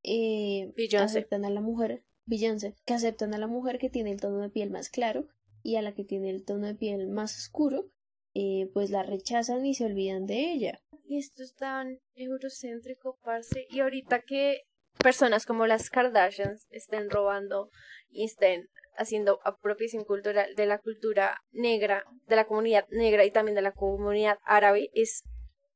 eh, 0.02 0.74
aceptan 0.98 1.46
a 1.46 1.52
la 1.52 1.62
mujer, 1.62 2.04
Que 2.28 2.94
aceptan 2.94 3.34
a 3.34 3.38
la 3.38 3.48
mujer 3.48 3.78
que 3.78 3.90
tiene 3.90 4.12
el 4.12 4.20
tono 4.20 4.40
de 4.40 4.50
piel 4.50 4.72
más 4.72 4.90
claro 4.90 5.28
y 5.64 5.76
a 5.76 5.82
la 5.82 5.94
que 5.94 6.04
tiene 6.04 6.30
el 6.30 6.44
tono 6.44 6.68
de 6.68 6.76
piel 6.76 7.08
más 7.08 7.38
oscuro, 7.38 7.86
eh, 8.34 8.70
pues 8.74 8.90
la 8.90 9.04
rechazan 9.04 9.66
y 9.66 9.74
se 9.74 9.86
olvidan 9.86 10.26
de 10.26 10.52
ella. 10.52 10.82
Y 11.08 11.18
esto 11.18 11.44
es 11.44 11.54
tan 11.54 12.00
eurocéntrico, 12.16 13.18
parce. 13.24 13.68
Y 13.70 13.80
ahorita 13.80 14.22
que 14.22 14.64
personas 14.98 15.46
como 15.46 15.68
las 15.68 15.90
Kardashians 15.90 16.68
estén 16.70 17.10
robando 17.10 17.70
y 18.10 18.26
estén 18.26 18.70
haciendo 18.98 19.40
apropiación 19.44 20.04
cultural 20.04 20.56
de 20.56 20.66
la 20.66 20.80
cultura 20.80 21.42
negra, 21.52 22.06
de 22.28 22.36
la 22.36 22.46
comunidad 22.46 22.88
negra 22.90 23.26
y 23.26 23.32
también 23.32 23.56
de 23.56 23.62
la 23.62 23.72
comunidad 23.72 24.38
árabe, 24.44 24.90
es, 24.94 25.24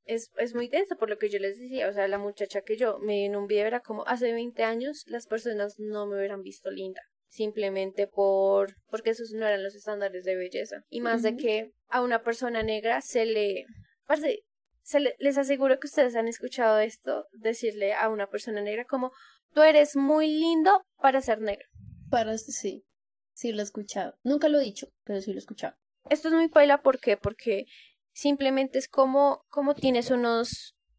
es, 0.10 0.32
es 0.38 0.56
muy 0.56 0.68
denso 0.68 0.98
por 0.98 1.10
lo 1.10 1.18
que 1.18 1.30
yo 1.30 1.40
les 1.40 1.60
decía. 1.60 1.88
O 1.88 1.94
sea, 1.94 2.08
la 2.08 2.18
muchacha 2.18 2.62
que 2.62 2.78
yo 2.78 3.00
me 3.00 3.26
en 3.26 3.36
un 3.36 3.48
video 3.48 3.68
era 3.68 3.80
como 3.80 4.06
hace 4.08 4.34
20 4.34 4.64
años 4.64 5.04
las 5.08 5.28
personas 5.28 5.76
no 5.78 6.06
me 6.06 6.18
hubieran 6.18 6.42
visto 6.42 6.72
linda 6.72 7.02
simplemente 7.32 8.08
por 8.08 8.74
porque 8.90 9.12
esos 9.12 9.34
no 9.34 9.46
eran 9.46 9.64
los 9.64 9.76
estándares 9.76 10.24
de 10.24 10.36
belleza 10.36 10.78
y 10.90 11.00
más 11.00 11.22
de 11.22 11.36
que 11.36 11.70
a 11.88 12.02
una 12.02 12.24
persona 12.24 12.64
negra 12.64 13.02
se 13.02 13.28
le 13.28 13.68
parece 14.08 14.44
les 15.20 15.38
aseguro 15.38 15.80
que 15.80 15.88
ustedes 15.88 16.16
han 16.16 16.28
escuchado 16.28 16.80
esto, 16.80 17.28
decirle 17.32 17.94
a 17.94 18.10
una 18.10 18.28
persona 18.28 18.62
negra 18.62 18.86
como, 18.86 19.12
tú 19.54 19.62
eres 19.62 19.96
muy 19.96 20.28
lindo 20.28 20.84
para 20.98 21.22
ser 21.22 21.42
negro. 21.42 21.68
Para, 22.10 22.38
sí, 22.38 22.84
sí 23.34 23.52
lo 23.52 23.60
he 23.60 23.64
escuchado. 23.64 24.16
Nunca 24.24 24.50
lo 24.50 24.60
he 24.60 24.64
dicho, 24.64 24.88
pero 25.04 25.22
sí 25.22 25.32
lo 25.32 25.38
he 25.38 25.40
escuchado. 25.40 25.76
Esto 26.10 26.30
es 26.30 26.34
muy 26.34 26.50
paila, 26.50 26.82
¿por 26.82 27.00
qué? 27.00 27.18
Porque 27.18 27.66
simplemente 28.20 28.80
es 28.80 28.88
como, 28.90 29.46
como 29.50 29.76
tienes 29.76 30.12
unos 30.12 30.76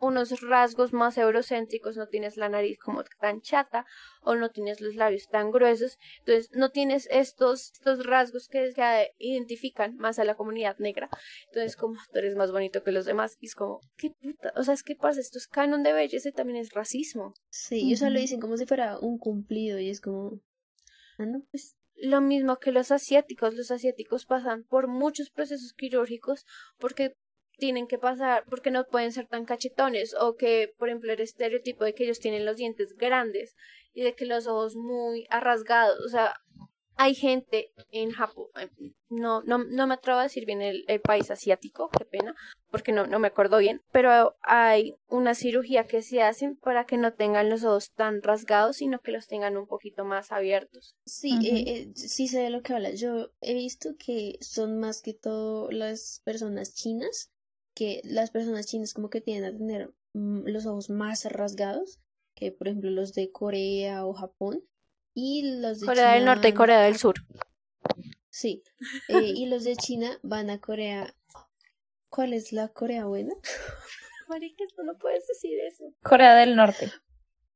unos 0.00 0.40
rasgos 0.40 0.92
más 0.92 1.18
eurocéntricos, 1.18 1.96
no 1.96 2.08
tienes 2.08 2.36
la 2.36 2.48
nariz 2.48 2.78
como 2.78 3.04
tan 3.20 3.40
chata 3.40 3.86
o 4.22 4.34
no 4.34 4.50
tienes 4.50 4.80
los 4.80 4.94
labios 4.96 5.28
tan 5.28 5.50
gruesos, 5.50 5.98
entonces 6.20 6.50
no 6.52 6.70
tienes 6.70 7.06
estos, 7.10 7.72
estos 7.72 8.04
rasgos 8.06 8.48
que, 8.48 8.72
que 8.74 9.12
identifican 9.18 9.96
más 9.96 10.18
a 10.18 10.24
la 10.24 10.34
comunidad 10.34 10.78
negra, 10.78 11.08
entonces 11.46 11.76
como 11.76 11.96
tú 12.12 12.18
eres 12.18 12.34
más 12.34 12.50
bonito 12.50 12.82
que 12.82 12.92
los 12.92 13.04
demás 13.04 13.36
y 13.40 13.46
es 13.46 13.54
como, 13.54 13.80
qué 13.96 14.10
puta, 14.10 14.52
o 14.56 14.64
sea, 14.64 14.74
es 14.74 14.82
que 14.82 14.96
pasa, 14.96 15.20
esto 15.20 15.38
es 15.38 15.46
canon 15.46 15.82
de 15.82 15.92
belleza 15.92 16.30
y 16.30 16.32
también 16.32 16.58
es 16.58 16.72
racismo. 16.72 17.34
Sí, 17.50 17.92
o 17.92 17.96
sea, 17.96 18.10
lo 18.10 18.18
dicen 18.18 18.40
como 18.40 18.56
si 18.56 18.66
fuera 18.66 18.98
un 18.98 19.18
cumplido 19.18 19.78
y 19.78 19.90
es 19.90 20.00
como, 20.00 20.40
ah, 21.18 21.26
no, 21.26 21.42
pues 21.50 21.76
lo 22.00 22.20
mismo 22.20 22.58
que 22.58 22.72
los 22.72 22.90
asiáticos. 22.90 23.54
Los 23.54 23.70
asiáticos 23.70 24.26
pasan 24.26 24.64
por 24.64 24.88
muchos 24.88 25.30
procesos 25.30 25.72
quirúrgicos 25.74 26.46
porque 26.78 27.14
tienen 27.60 27.86
que 27.86 27.98
pasar 27.98 28.44
porque 28.50 28.72
no 28.72 28.84
pueden 28.86 29.12
ser 29.12 29.28
tan 29.28 29.44
cachetones 29.44 30.16
o 30.18 30.34
que, 30.34 30.74
por 30.78 30.88
ejemplo, 30.88 31.12
el 31.12 31.20
estereotipo 31.20 31.84
de 31.84 31.94
que 31.94 32.04
ellos 32.04 32.18
tienen 32.18 32.44
los 32.44 32.56
dientes 32.56 32.96
grandes 32.96 33.54
y 33.92 34.02
de 34.02 34.14
que 34.14 34.26
los 34.26 34.48
ojos 34.48 34.74
muy 34.74 35.26
arrasgados, 35.30 36.00
o 36.04 36.08
sea, 36.08 36.34
hay 36.96 37.14
gente 37.14 37.72
en 37.92 38.10
Japón, 38.10 38.48
no, 39.08 39.42
no, 39.42 39.58
no 39.58 39.86
me 39.86 39.94
atrevo 39.94 40.18
a 40.18 40.24
decir 40.24 40.44
bien 40.44 40.60
el, 40.60 40.84
país 41.00 41.30
asiático, 41.30 41.88
qué 41.96 42.04
pena, 42.04 42.34
porque 42.70 42.92
no, 42.92 43.06
no 43.06 43.18
me 43.18 43.28
acuerdo 43.28 43.56
bien, 43.56 43.80
pero 43.90 44.36
hay 44.42 44.96
una 45.08 45.34
cirugía 45.34 45.86
que 45.86 46.02
se 46.02 46.22
hacen 46.22 46.56
para 46.56 46.84
que 46.84 46.98
no 46.98 47.14
tengan 47.14 47.48
los 47.48 47.64
ojos 47.64 47.92
tan 47.92 48.20
rasgados, 48.22 48.76
sino 48.76 48.98
que 48.98 49.12
los 49.12 49.28
tengan 49.28 49.56
un 49.56 49.66
poquito 49.66 50.04
más 50.04 50.30
abiertos. 50.30 50.94
Sí, 51.06 51.38
eh, 51.42 51.64
eh, 51.66 51.92
sí 51.94 52.28
sé 52.28 52.40
de 52.40 52.50
lo 52.50 52.60
que 52.60 52.74
habla. 52.74 52.90
Yo 52.90 53.30
he 53.40 53.54
visto 53.54 53.94
que 53.98 54.36
son 54.42 54.78
más 54.78 55.00
que 55.00 55.14
todo 55.14 55.70
las 55.70 56.20
personas 56.24 56.74
chinas 56.74 57.30
que 57.74 58.00
las 58.04 58.30
personas 58.30 58.66
chinas 58.66 58.94
como 58.94 59.10
que 59.10 59.20
tienden 59.20 59.54
a 59.54 59.56
tener 59.56 59.94
mm, 60.12 60.46
los 60.46 60.66
ojos 60.66 60.90
más 60.90 61.24
rasgados 61.24 62.00
que 62.34 62.52
por 62.52 62.68
ejemplo 62.68 62.90
los 62.90 63.12
de 63.14 63.30
Corea 63.30 64.06
o 64.06 64.14
Japón 64.14 64.64
y 65.14 65.60
los 65.60 65.80
de 65.80 65.86
Corea 65.86 66.14
del 66.14 66.24
Norte 66.24 66.48
y 66.48 66.54
Corea 66.54 66.80
del 66.80 66.96
Sur. 66.96 67.16
Sí, 68.30 68.62
eh, 69.08 69.32
y 69.34 69.46
los 69.46 69.64
de 69.64 69.76
China 69.76 70.18
van 70.22 70.50
a 70.50 70.60
Corea. 70.60 71.14
¿Cuál 72.08 72.32
es 72.32 72.52
la 72.52 72.68
Corea 72.68 73.06
buena? 73.06 73.34
Marica, 74.28 74.64
tú 74.74 74.82
no 74.84 74.96
puedes 74.96 75.26
decir 75.26 75.58
eso. 75.68 75.92
Corea 76.02 76.34
del 76.36 76.56
Norte. 76.56 76.90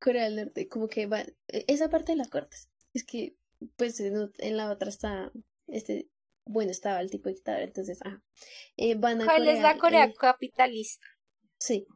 Corea 0.00 0.24
del 0.24 0.36
Norte, 0.36 0.68
como 0.68 0.88
que 0.88 1.06
van. 1.06 1.34
E, 1.48 1.64
esa 1.68 1.88
parte 1.88 2.12
de 2.12 2.16
la 2.16 2.26
cortes. 2.26 2.68
Es 2.92 3.04
que, 3.04 3.36
pues, 3.76 4.00
en 4.00 4.56
la 4.56 4.70
otra 4.70 4.88
está 4.88 5.32
este 5.68 6.08
bueno, 6.46 6.70
estaba 6.70 7.00
el 7.00 7.10
tipo 7.10 7.28
dictador, 7.28 7.62
entonces, 7.62 8.00
ajá. 8.02 8.22
Eh, 8.76 8.94
van 8.96 9.22
a 9.22 9.24
¿Cuál 9.24 9.48
es 9.48 9.60
la 9.60 9.78
Corea 9.78 10.12
capitalista? 10.12 11.06
Sí, 11.58 11.86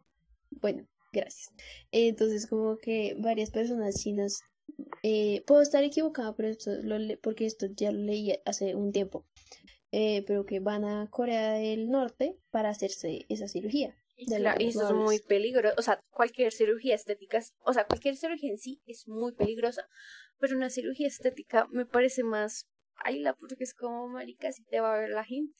bueno, 0.51 0.87
gracias. 1.13 1.51
entonces, 1.91 2.47
como 2.47 2.79
que 2.79 3.15
varias 3.19 3.51
personas 3.51 3.97
chinas, 3.97 4.41
eh, 5.03 5.43
puedo 5.47 5.63
estar 5.63 5.83
equivocada, 5.85 6.35
pero 6.37 6.49
esto 6.49 6.71
lo 6.83 6.99
porque 7.21 7.47
esto 7.47 7.67
ya 7.75 7.91
lo 7.91 8.01
leí 8.01 8.35
hace 8.45 8.75
un 8.75 8.93
tiempo, 8.93 9.27
eh, 9.93 10.25
pero 10.27 10.45
que 10.45 10.61
van 10.61 10.85
a 10.85 11.09
Corea 11.11 11.53
del 11.53 11.91
Norte 11.91 12.39
para 12.51 12.71
hacerse 12.71 13.27
esa 13.29 13.49
cirugía. 13.49 13.97
Y, 14.17 14.35
eso 14.35 14.89
es 14.89 14.95
muy 14.95 15.21
peligroso, 15.21 15.77
o 15.79 15.83
sea, 15.83 16.01
cualquier 16.11 16.53
cirugía 16.53 16.97
estética, 16.97 17.41
o 17.61 17.73
sea, 17.73 17.87
cualquier 17.87 18.17
cirugía 18.17 18.51
en 18.51 18.59
sí 18.59 18.83
es 18.85 19.07
muy 19.07 19.33
peligrosa, 19.33 19.89
pero 20.39 20.57
una 20.57 20.71
cirugía 20.71 21.07
estética 21.07 21.69
me 21.71 21.87
parece 21.87 22.25
más 22.25 22.69
la 23.13 23.35
porque 23.35 23.65
es 23.65 23.75
como, 23.75 24.09
marica, 24.09 24.53
si 24.53 24.65
te 24.65 24.81
va 24.81 24.95
a 24.95 24.99
ver 24.99 25.11
la 25.11 25.25
gente. 25.25 25.55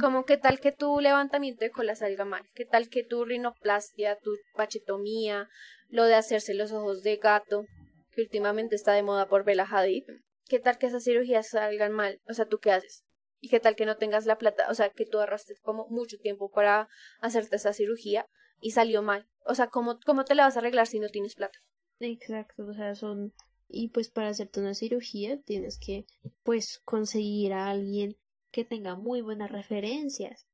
Como 0.00 0.24
que 0.24 0.36
tal 0.36 0.60
que 0.60 0.72
tu 0.72 1.00
levantamiento 1.00 1.64
de 1.64 1.70
cola 1.70 1.94
salga 1.94 2.24
mal, 2.24 2.44
que 2.54 2.64
tal 2.64 2.88
que 2.88 3.04
tu 3.04 3.24
rinoplastia, 3.24 4.16
tu 4.18 4.30
bachetomía, 4.56 5.48
lo 5.88 6.04
de 6.04 6.14
hacerse 6.14 6.54
los 6.54 6.72
ojos 6.72 7.02
de 7.02 7.16
gato, 7.16 7.64
que 8.12 8.22
últimamente 8.22 8.76
está 8.76 8.92
de 8.92 9.02
moda 9.02 9.28
por 9.28 9.44
Bella 9.44 9.66
Hadid, 9.68 10.04
qué 10.48 10.58
tal 10.58 10.78
que 10.78 10.86
esas 10.86 11.04
cirugías 11.04 11.48
salgan 11.48 11.92
mal, 11.92 12.20
o 12.28 12.34
sea, 12.34 12.46
¿tú 12.46 12.58
qué 12.58 12.72
haces? 12.72 13.04
Y 13.40 13.48
qué 13.48 13.60
tal 13.60 13.76
que 13.76 13.86
no 13.86 13.96
tengas 13.96 14.24
la 14.26 14.38
plata, 14.38 14.66
o 14.70 14.74
sea, 14.74 14.90
que 14.90 15.04
tú 15.04 15.18
arrastres 15.18 15.60
como 15.60 15.86
mucho 15.88 16.16
tiempo 16.18 16.50
para 16.50 16.88
hacerte 17.20 17.56
esa 17.56 17.72
cirugía 17.72 18.26
y 18.60 18.70
salió 18.70 19.02
mal. 19.02 19.26
O 19.44 19.54
sea, 19.54 19.66
¿cómo, 19.66 19.98
cómo 20.06 20.24
te 20.24 20.34
la 20.34 20.44
vas 20.44 20.56
a 20.56 20.60
arreglar 20.60 20.86
si 20.86 20.98
no 20.98 21.08
tienes 21.08 21.34
plata? 21.34 21.58
Exacto, 21.98 22.64
o 22.66 22.72
sea, 22.72 22.94
son 22.94 23.32
y 23.68 23.88
pues 23.88 24.08
para 24.08 24.28
hacerte 24.28 24.60
una 24.60 24.74
cirugía 24.74 25.40
tienes 25.42 25.78
que 25.78 26.06
pues 26.42 26.80
conseguir 26.84 27.52
a 27.52 27.70
alguien 27.70 28.16
que 28.50 28.64
tenga 28.64 28.94
muy 28.94 29.20
buenas 29.20 29.50
referencias. 29.50 30.46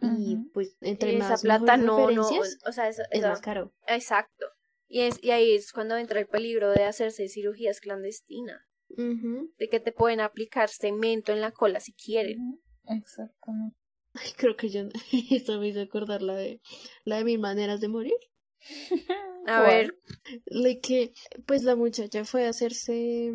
Y 0.00 0.36
pues 0.54 0.76
entre 0.80 1.18
más 1.18 1.32
esa 1.32 1.42
plata 1.42 1.76
no, 1.76 2.10
no 2.12 2.22
o 2.22 2.72
sea 2.72 2.88
es, 2.88 2.98
más 3.20 3.40
caro. 3.40 3.72
Exacto. 3.88 4.46
Y 4.86 5.00
es 5.00 5.18
y 5.22 5.32
ahí 5.32 5.54
es 5.54 5.72
cuando 5.72 5.96
entra 5.96 6.20
el 6.20 6.28
peligro 6.28 6.70
de 6.70 6.84
hacerse 6.84 7.28
cirugías 7.28 7.80
clandestinas. 7.80 8.62
De 8.88 9.68
que 9.68 9.80
te 9.80 9.92
pueden 9.92 10.20
aplicar 10.20 10.70
cemento 10.70 11.32
en 11.32 11.40
la 11.40 11.50
cola 11.50 11.80
si 11.80 11.92
quieren. 11.92 12.60
Exactamente. 12.86 13.76
Ay, 14.14 14.30
creo 14.36 14.56
que 14.56 14.70
yo 14.70 14.82
esto 15.30 15.58
me 15.60 15.68
hizo 15.68 15.80
acordar 15.80 16.22
la 16.22 16.36
de 16.36 16.60
la 17.04 17.18
de 17.18 17.24
mil 17.24 17.38
maneras 17.38 17.80
de 17.80 17.88
morir 17.88 18.16
a 19.46 19.62
ver. 19.62 19.98
Le 20.46 20.80
que, 20.80 21.12
pues 21.46 21.62
la 21.62 21.76
muchacha 21.76 22.24
fue 22.24 22.46
a 22.46 22.50
hacerse, 22.50 23.32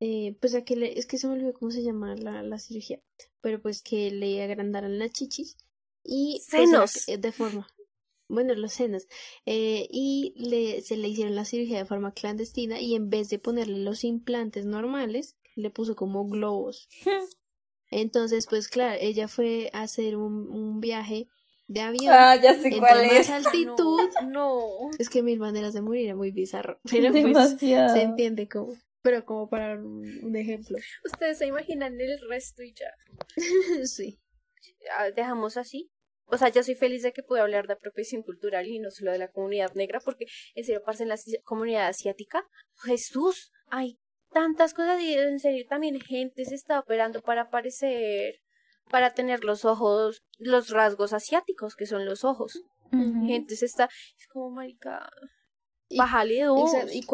eh, 0.00 0.36
pues 0.40 0.54
a 0.54 0.64
que 0.64 0.76
le, 0.76 0.98
es 0.98 1.06
que 1.06 1.18
se 1.18 1.26
me 1.26 1.34
olvidó 1.34 1.52
cómo 1.54 1.70
se 1.70 1.82
llama 1.82 2.14
la, 2.16 2.42
la 2.42 2.58
cirugía, 2.58 3.00
pero 3.40 3.60
pues 3.60 3.82
que 3.82 4.10
le 4.10 4.42
agrandaran 4.42 4.98
las 4.98 5.12
chichis 5.12 5.56
y 6.02 6.42
pues, 6.50 6.68
senos 6.68 7.06
de 7.06 7.32
forma, 7.32 7.66
bueno, 8.28 8.54
los 8.54 8.72
senos, 8.72 9.06
eh, 9.44 9.86
y 9.90 10.34
le, 10.36 10.80
se 10.82 10.96
le 10.96 11.08
hicieron 11.08 11.34
la 11.34 11.44
cirugía 11.44 11.78
de 11.78 11.86
forma 11.86 12.12
clandestina 12.12 12.80
y 12.80 12.94
en 12.94 13.10
vez 13.10 13.28
de 13.28 13.38
ponerle 13.38 13.78
los 13.78 14.04
implantes 14.04 14.66
normales, 14.66 15.36
le 15.54 15.70
puso 15.70 15.96
como 15.96 16.28
globos. 16.28 16.88
Entonces, 17.90 18.46
pues 18.48 18.68
claro, 18.68 18.98
ella 19.00 19.28
fue 19.28 19.70
a 19.72 19.82
hacer 19.82 20.16
un, 20.16 20.50
un 20.50 20.80
viaje 20.80 21.28
de 21.68 21.80
avión. 21.80 22.14
Ah, 22.14 22.36
ya 22.36 22.54
sé 22.54 22.70
cuál 22.78 23.04
es. 23.04 23.30
altitud. 23.30 24.08
No, 24.28 24.60
Es 24.98 25.10
que 25.10 25.22
mil 25.22 25.38
maneras 25.38 25.74
de 25.74 25.82
morir 25.82 26.10
es 26.10 26.16
muy 26.16 26.30
bizarro. 26.30 26.80
Pero 26.90 27.12
pues, 27.12 27.58
se 27.58 28.02
entiende 28.02 28.48
como. 28.48 28.74
Pero 29.02 29.24
como 29.24 29.48
para 29.48 29.74
un, 29.74 30.34
ejemplo. 30.34 30.78
Ustedes 31.04 31.38
se 31.38 31.46
imaginan 31.46 32.00
el 32.00 32.18
resto 32.28 32.62
y 32.62 32.74
ya. 32.74 32.92
sí. 33.84 34.18
Dejamos 35.14 35.56
así. 35.56 35.90
O 36.28 36.36
sea, 36.36 36.48
ya 36.48 36.64
soy 36.64 36.74
feliz 36.74 37.02
de 37.02 37.12
que 37.12 37.22
pueda 37.22 37.42
hablar 37.42 37.68
de 37.68 37.74
apropiación 37.74 38.22
cultural 38.22 38.66
y 38.66 38.80
no 38.80 38.90
solo 38.90 39.12
de 39.12 39.18
la 39.18 39.30
comunidad 39.30 39.74
negra, 39.74 40.00
porque 40.04 40.26
en 40.56 40.64
serio, 40.64 40.82
pasa 40.84 41.04
en 41.04 41.10
la 41.10 41.18
comunidad 41.44 41.86
asiática, 41.86 42.44
Jesús, 42.82 43.52
hay 43.68 44.00
tantas 44.32 44.74
cosas 44.74 45.00
y 45.00 45.14
en 45.14 45.38
serio 45.38 45.64
también 45.68 46.00
gente 46.00 46.44
se 46.44 46.56
está 46.56 46.80
operando 46.80 47.22
para 47.22 47.48
parecer 47.48 48.40
para 48.90 49.14
tener 49.14 49.44
los 49.44 49.64
ojos, 49.64 50.24
los 50.38 50.70
rasgos 50.70 51.12
asiáticos, 51.12 51.76
que 51.76 51.86
son 51.86 52.04
los 52.04 52.24
ojos. 52.24 52.62
Se 53.48 53.66
está, 53.66 53.88
es 54.18 54.26
como 54.28 54.50
marica, 54.50 55.10
bájale 55.96 56.44
dos. 56.44 56.70
¿Y, 56.92 57.04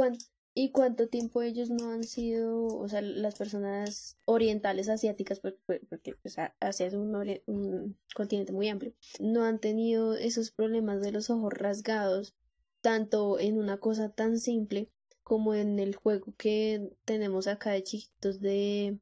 ¿Y 0.54 0.70
cuánto 0.70 1.08
tiempo 1.08 1.40
ellos 1.40 1.70
no 1.70 1.92
han 1.92 2.04
sido, 2.04 2.66
o 2.66 2.86
sea, 2.86 3.00
las 3.00 3.36
personas 3.36 4.18
orientales 4.26 4.90
asiáticas, 4.90 5.40
porque, 5.40 5.80
porque 5.88 6.14
pues, 6.20 6.36
Asia 6.60 6.86
es 6.86 6.92
un, 6.92 7.14
un 7.46 7.98
continente 8.14 8.52
muy 8.52 8.68
amplio, 8.68 8.92
no 9.18 9.44
han 9.44 9.60
tenido 9.60 10.14
esos 10.14 10.50
problemas 10.50 11.00
de 11.00 11.10
los 11.10 11.30
ojos 11.30 11.54
rasgados, 11.54 12.34
tanto 12.82 13.38
en 13.38 13.56
una 13.56 13.78
cosa 13.78 14.10
tan 14.10 14.38
simple 14.38 14.90
como 15.22 15.54
en 15.54 15.78
el 15.78 15.94
juego 15.94 16.34
que 16.36 16.90
tenemos 17.06 17.46
acá 17.46 17.70
de 17.70 17.84
chiquitos 17.84 18.40
de, 18.40 18.98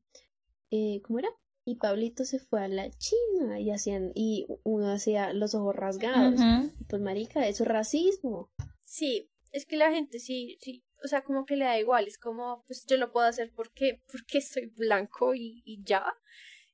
eh, 0.70 1.02
¿cómo 1.02 1.18
era? 1.18 1.30
Y 1.70 1.76
Pablito 1.76 2.24
se 2.24 2.38
fue 2.38 2.64
a 2.64 2.68
la 2.68 2.90
China 2.90 3.60
y 3.60 3.70
hacían 3.70 4.12
y 4.14 4.46
uno 4.64 4.90
hacía 4.90 5.32
los 5.32 5.54
ojos 5.54 5.74
rasgados. 5.74 6.40
Pues 6.88 7.00
marica, 7.00 7.46
eso 7.46 7.64
es 7.64 7.68
racismo. 7.68 8.50
Sí, 8.84 9.30
es 9.52 9.66
que 9.66 9.76
la 9.76 9.90
gente 9.92 10.18
sí, 10.18 10.58
sí, 10.60 10.84
o 11.04 11.08
sea, 11.08 11.22
como 11.22 11.44
que 11.44 11.56
le 11.56 11.64
da 11.64 11.78
igual, 11.78 12.06
es 12.06 12.18
como, 12.18 12.64
pues 12.66 12.84
yo 12.86 12.96
lo 12.96 13.12
puedo 13.12 13.26
hacer 13.26 13.52
porque, 13.54 14.02
porque 14.10 14.40
soy 14.40 14.66
blanco 14.76 15.34
y, 15.34 15.62
y 15.64 15.82
ya. 15.84 16.04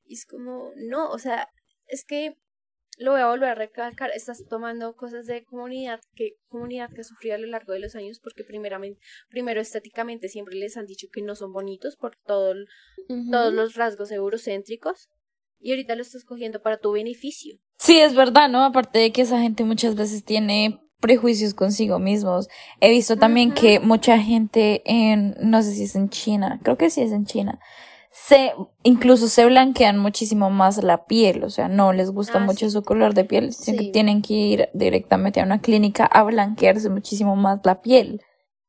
Y 0.05 0.15
es 0.15 0.25
como, 0.25 0.71
no, 0.75 1.09
o 1.11 1.19
sea, 1.19 1.49
es 1.87 2.03
que 2.03 2.37
lo 2.97 3.11
voy 3.11 3.21
a 3.21 3.27
volver 3.27 3.49
a 3.49 3.55
recalcar, 3.55 4.11
estás 4.11 4.43
tomando 4.49 4.95
cosas 4.95 5.25
de 5.27 5.43
comunidad 5.43 5.99
que 6.15 6.33
comunidad 6.47 6.89
que 6.91 7.01
ha 7.01 7.03
sufrido 7.03 7.35
a 7.35 7.37
lo 7.37 7.47
largo 7.47 7.73
de 7.73 7.79
los 7.79 7.95
años 7.95 8.19
porque 8.19 8.43
primeramente 8.43 8.99
primero 9.29 9.61
estéticamente 9.61 10.29
siempre 10.29 10.55
les 10.55 10.77
han 10.77 10.85
dicho 10.85 11.07
que 11.11 11.21
no 11.21 11.35
son 11.35 11.53
bonitos 11.53 11.95
por 11.95 12.15
todo, 12.25 12.55
todos 13.31 13.53
los 13.53 13.75
rasgos 13.75 14.11
eurocéntricos 14.11 15.09
y 15.59 15.71
ahorita 15.71 15.95
lo 15.95 16.01
estás 16.01 16.23
cogiendo 16.23 16.61
para 16.61 16.79
tu 16.79 16.91
beneficio. 16.91 17.57
Sí, 17.77 17.99
es 17.99 18.15
verdad, 18.15 18.49
¿no? 18.49 18.63
Aparte 18.63 18.99
de 18.99 19.11
que 19.11 19.21
esa 19.21 19.41
gente 19.41 19.63
muchas 19.63 19.95
veces 19.95 20.23
tiene 20.23 20.79
prejuicios 20.99 21.53
consigo 21.53 21.99
mismos. 21.99 22.47
He 22.79 22.89
visto 22.89 23.17
también 23.17 23.53
que 23.53 23.79
mucha 23.79 24.17
gente 24.19 24.81
en, 24.85 25.35
no 25.39 25.61
sé 25.61 25.73
si 25.73 25.83
es 25.83 25.95
en 25.95 26.09
China, 26.09 26.59
creo 26.63 26.77
que 26.77 26.89
sí 26.89 27.01
es 27.01 27.11
en 27.11 27.25
China, 27.25 27.59
se, 28.25 28.51
incluso 28.83 29.27
se 29.27 29.45
blanquean 29.45 29.99
muchísimo 29.99 30.49
más 30.49 30.83
la 30.83 31.05
piel, 31.05 31.43
o 31.43 31.49
sea, 31.49 31.67
no 31.67 31.93
les 31.93 32.09
gusta 32.09 32.39
Ah, 32.39 32.45
mucho 32.45 32.65
sí. 32.65 32.71
su 32.71 32.83
color 32.83 33.13
de 33.13 33.25
piel, 33.25 33.53
sino 33.53 33.77
Sí. 33.77 33.85
que 33.87 33.91
tienen 33.91 34.21
que 34.21 34.33
ir 34.33 34.69
directamente 34.73 35.39
a 35.39 35.43
una 35.43 35.61
clínica 35.61 36.05
a 36.05 36.23
blanquearse 36.23 36.89
muchísimo 36.89 37.35
más 37.35 37.59
la 37.63 37.79
piel. 37.81 38.21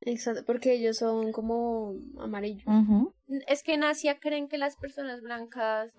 Exacto, 0.02 0.44
porque 0.46 0.74
ellos 0.74 0.98
son 0.98 1.32
como 1.32 1.94
amarillos. 2.20 2.62
Es 3.46 3.62
que 3.62 3.74
en 3.74 3.84
Asia 3.84 4.18
creen 4.20 4.48
que 4.48 4.58
las 4.58 4.76
personas 4.76 5.20
blancas 5.22 5.90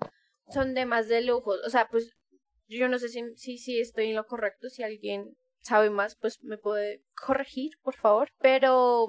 son 0.51 0.73
de 0.73 0.85
más 0.85 1.07
de 1.09 1.21
lujo. 1.21 1.51
O 1.65 1.69
sea, 1.69 1.87
pues 1.91 2.11
yo 2.67 2.87
no 2.87 2.97
sé 2.99 3.09
si, 3.09 3.23
si, 3.35 3.57
si 3.57 3.79
estoy 3.81 4.09
en 4.09 4.15
lo 4.15 4.25
correcto. 4.25 4.69
Si 4.69 4.83
alguien 4.83 5.35
sabe 5.61 5.89
más, 5.89 6.15
pues 6.21 6.37
me 6.43 6.57
puede 6.57 7.01
corregir, 7.25 7.71
por 7.83 7.95
favor. 7.95 8.29
Pero, 8.39 9.07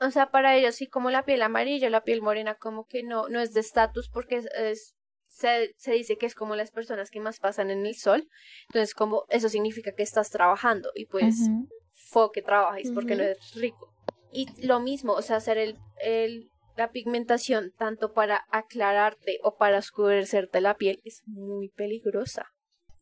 o 0.00 0.10
sea, 0.10 0.30
para 0.30 0.56
ellos 0.56 0.74
sí, 0.76 0.86
como 0.88 1.10
la 1.10 1.24
piel 1.24 1.42
amarilla, 1.42 1.90
la 1.90 2.02
piel 2.02 2.22
morena, 2.22 2.54
como 2.56 2.86
que 2.86 3.02
no, 3.02 3.28
no 3.28 3.40
es 3.40 3.52
de 3.52 3.60
estatus 3.60 4.08
porque 4.08 4.36
es, 4.36 4.46
es- 4.56 4.94
se, 5.28 5.74
se 5.78 5.92
dice 5.92 6.16
que 6.18 6.26
es 6.26 6.34
como 6.34 6.56
las 6.56 6.72
personas 6.72 7.08
que 7.10 7.20
más 7.20 7.38
pasan 7.38 7.70
en 7.70 7.86
el 7.86 7.94
sol. 7.94 8.28
Entonces, 8.68 8.94
como 8.94 9.24
eso 9.28 9.48
significa 9.48 9.92
que 9.92 10.02
estás 10.02 10.30
trabajando 10.30 10.90
y 10.96 11.06
pues 11.06 11.48
Ujú. 11.48 11.68
fo 12.10 12.32
que 12.32 12.42
trabajes 12.42 12.90
porque 12.92 13.14
no 13.14 13.22
eres 13.22 13.38
rico. 13.54 13.92
Y 14.32 14.48
lo 14.66 14.80
mismo, 14.80 15.12
o 15.12 15.22
sea, 15.22 15.36
hacer 15.36 15.56
el, 15.58 15.78
el, 16.02 16.50
la 16.76 16.90
pigmentación 16.90 17.72
tanto 17.78 18.12
para 18.12 18.44
aclararte 18.50 19.38
o 19.44 19.56
para 19.56 19.78
oscurecerte 19.78 20.60
la 20.60 20.74
piel 20.76 21.00
es 21.04 21.22
muy 21.26 21.68
peligrosa. 21.68 22.46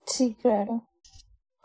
Sí, 0.06 0.36
claro. 0.40 0.86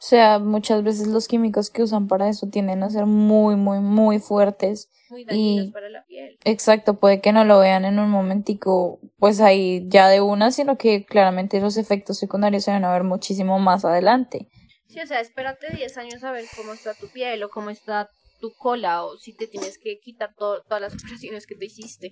O 0.04 0.06
sea, 0.06 0.38
muchas 0.38 0.84
veces 0.84 1.08
los 1.08 1.30
químicos 1.30 1.70
que 1.70 1.82
usan 1.82 2.10
para 2.10 2.28
eso 2.28 2.50
tienden 2.50 2.84
a 2.84 2.90
ser 2.90 3.06
muy, 3.06 3.56
muy, 3.56 3.80
muy 3.80 4.20
fuertes. 4.20 4.90
Muy 5.10 5.24
dañinos 5.24 5.68
Y 5.68 5.72
para 5.72 5.88
la 5.88 6.04
piel. 6.04 6.38
exacto, 6.44 7.00
puede 7.00 7.22
que 7.22 7.32
no 7.32 7.46
lo 7.46 7.58
vean 7.60 7.86
en 7.86 8.00
un 8.00 8.10
momentico, 8.10 9.00
pues 9.18 9.40
ahí 9.40 9.86
ya 9.88 10.10
de 10.10 10.20
una, 10.20 10.52
sino 10.52 10.78
que 10.78 11.06
claramente 11.06 11.62
los 11.62 11.78
efectos 11.78 12.18
secundarios 12.18 12.66
se 12.66 12.72
van 12.72 12.84
a 12.84 12.92
ver 12.92 13.06
muchísimo 13.06 13.60
más 13.60 13.86
adelante. 13.86 14.50
Sí, 14.90 15.00
o 15.00 15.08
sea, 15.08 15.22
espérate 15.22 15.74
10 15.74 15.98
años 15.98 16.22
a 16.26 16.34
ver 16.34 16.48
cómo 16.54 16.74
está 16.74 16.96
tu 16.96 17.10
piel 17.10 17.42
o 17.42 17.50
cómo 17.50 17.70
está 17.70 18.10
tu 18.42 18.52
cola 18.60 19.06
o 19.06 19.16
si 19.16 19.34
te 19.34 19.48
tienes 19.48 19.78
que 19.82 20.00
quitar 20.04 20.34
to- 20.36 20.64
todas 20.64 20.82
las 20.82 20.94
operaciones 21.02 21.48
que 21.48 21.56
te 21.56 21.64
hiciste. 21.68 22.12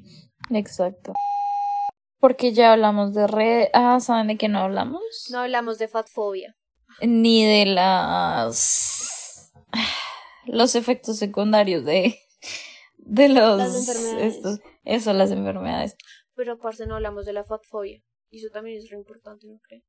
Exacto. 0.49 1.11
Porque 2.19 2.53
ya 2.53 2.71
hablamos 2.71 3.13
de 3.13 3.27
red. 3.27 3.67
Ah, 3.73 3.99
¿saben 3.99 4.27
de 4.27 4.37
qué 4.37 4.47
no 4.47 4.59
hablamos? 4.59 5.01
No 5.29 5.39
hablamos 5.39 5.77
de 5.77 5.89
fatfobia. 5.89 6.55
Ni 7.01 7.45
de 7.45 7.65
las. 7.65 9.51
Los 10.45 10.75
efectos 10.75 11.17
secundarios 11.17 11.85
de. 11.85 12.19
De 12.97 13.29
los. 13.29 13.57
Las 13.57 13.75
enfermedades. 13.75 14.35
estos- 14.35 14.59
eso, 14.83 15.13
las 15.13 15.31
enfermedades. 15.31 15.95
Pero, 16.35 16.57
parce, 16.57 16.85
no 16.87 16.95
hablamos 16.95 17.25
de 17.25 17.33
la 17.33 17.43
fatfobia. 17.43 18.01
Y 18.29 18.37
eso 18.39 18.47
también 18.51 18.77
es 18.77 18.89
re 18.89 18.97
importante, 18.97 19.45
¿no 19.47 19.59
creo? 19.61 19.81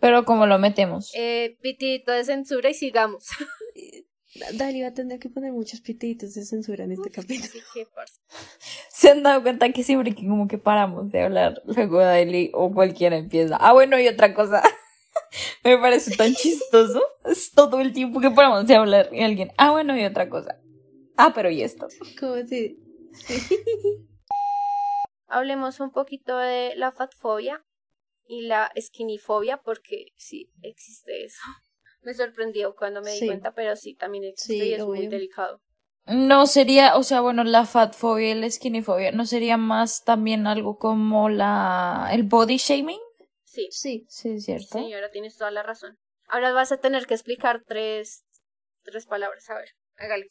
Pero 0.00 0.24
como 0.24 0.46
lo 0.46 0.58
metemos. 0.58 1.12
Eh, 1.14 1.58
pitito 1.60 2.10
de 2.12 2.24
censura 2.24 2.70
y 2.70 2.74
sigamos. 2.74 3.26
Dali 4.54 4.80
va 4.80 4.88
a 4.88 4.94
tener 4.94 5.18
que 5.18 5.28
poner 5.28 5.52
muchos 5.52 5.80
pititos 5.80 6.34
de 6.34 6.44
censura 6.44 6.84
en 6.84 6.92
este 6.92 7.10
capítulo. 7.10 7.44
Así 7.48 7.60
que, 7.74 7.84
parce. 7.94 8.20
Se 8.88 9.10
han 9.10 9.22
dado 9.24 9.42
cuenta 9.42 9.70
que 9.72 9.82
siempre 9.82 10.14
que 10.14 10.26
como 10.26 10.46
que 10.48 10.56
paramos 10.56 11.10
de 11.10 11.22
hablar, 11.22 11.60
luego 11.66 11.98
Daily 11.98 12.50
o 12.54 12.72
cualquiera 12.72 13.16
empieza. 13.16 13.56
Ah, 13.56 13.72
bueno, 13.72 13.98
y 14.00 14.06
otra 14.08 14.32
cosa. 14.34 14.62
Me 15.64 15.78
parece 15.78 16.16
tan 16.16 16.34
chistoso. 16.34 17.02
Es 17.24 17.52
todo 17.52 17.80
el 17.80 17.92
tiempo 17.92 18.20
que 18.20 18.30
paramos 18.30 18.66
de 18.66 18.76
hablar 18.76 19.08
y 19.12 19.22
alguien. 19.22 19.52
Ah, 19.56 19.70
bueno, 19.70 19.96
y 19.96 20.04
otra 20.04 20.28
cosa. 20.28 20.58
Ah, 21.16 21.32
pero 21.34 21.50
y 21.50 21.62
esto. 21.62 21.88
¿Cómo 22.20 22.34
así? 22.34 22.78
Hablemos 25.26 25.78
un 25.80 25.92
poquito 25.92 26.36
de 26.38 26.74
la 26.76 26.90
fatfobia 26.90 27.64
y 28.26 28.42
la 28.42 28.72
skinnyfobia, 28.78 29.58
porque 29.58 30.06
sí 30.16 30.50
existe 30.62 31.24
eso. 31.24 31.40
Me 32.02 32.14
sorprendió 32.14 32.74
cuando 32.74 33.02
me 33.02 33.12
di 33.12 33.26
cuenta, 33.26 33.52
pero 33.52 33.76
sí 33.76 33.94
también 33.94 34.24
existe 34.24 34.54
Sí, 34.54 34.70
y 34.70 34.74
es 34.74 34.84
muy 34.84 35.06
delicado. 35.06 35.60
No 36.06 36.46
sería, 36.46 36.96
o 36.96 37.02
sea, 37.02 37.20
bueno, 37.20 37.44
la 37.44 37.66
fatfobia 37.66 38.30
y 38.30 38.34
la 38.34 38.50
skinnyfobia, 38.50 39.12
¿no 39.12 39.26
sería 39.26 39.56
más 39.56 40.02
también 40.02 40.46
algo 40.46 40.78
como 40.78 41.28
la 41.28 42.08
el 42.12 42.24
body 42.24 42.56
shaming? 42.56 42.98
Sí, 43.52 43.68
Sí. 43.72 44.04
Sí, 44.08 44.28
es 44.30 44.44
cierto. 44.44 44.78
señora, 44.78 45.10
tienes 45.10 45.36
toda 45.36 45.50
la 45.50 45.62
razón. 45.62 45.98
Ahora 46.28 46.52
vas 46.52 46.70
a 46.70 46.76
tener 46.78 47.06
que 47.06 47.14
explicar 47.14 47.62
tres, 47.66 48.22
tres 48.84 49.06
palabras. 49.06 49.50
A 49.50 49.54
ver, 49.54 49.68
hágale. 49.96 50.26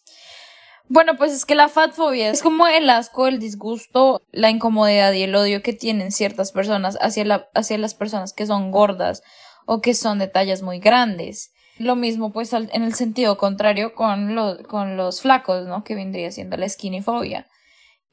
Bueno, 0.88 1.18
pues 1.18 1.34
es 1.34 1.46
que 1.46 1.54
la 1.54 1.68
fatfobia 1.70 2.30
es 2.30 2.42
como 2.42 2.66
el 2.68 2.90
asco, 2.90 3.28
el 3.28 3.38
disgusto, 3.40 4.22
la 4.32 4.50
incomodidad 4.50 5.12
y 5.14 5.24
el 5.24 5.36
odio 5.36 5.62
que 5.62 5.74
tienen 5.74 6.12
ciertas 6.12 6.52
personas 6.52 6.98
hacia, 7.02 7.26
la, 7.26 7.50
hacia 7.54 7.78
las 7.78 7.94
personas 7.94 8.34
que 8.34 8.46
son 8.48 8.72
gordas 8.72 9.22
o 9.68 9.82
que 9.82 9.94
son 9.94 10.18
de 10.20 10.28
tallas 10.28 10.62
muy 10.62 10.80
grandes. 10.80 11.52
Lo 11.78 11.96
mismo 11.96 12.32
pues 12.32 12.54
al- 12.54 12.70
en 12.74 12.84
el 12.84 12.94
sentido 12.96 13.38
contrario 13.38 13.94
con, 13.94 14.34
lo- 14.34 14.64
con 14.64 14.96
los 14.98 15.22
flacos, 15.22 15.68
¿no? 15.68 15.84
Que 15.84 15.94
vendría 15.96 16.32
siendo 16.32 16.56
la 16.58 16.68
skinnyfobia. 16.68 17.48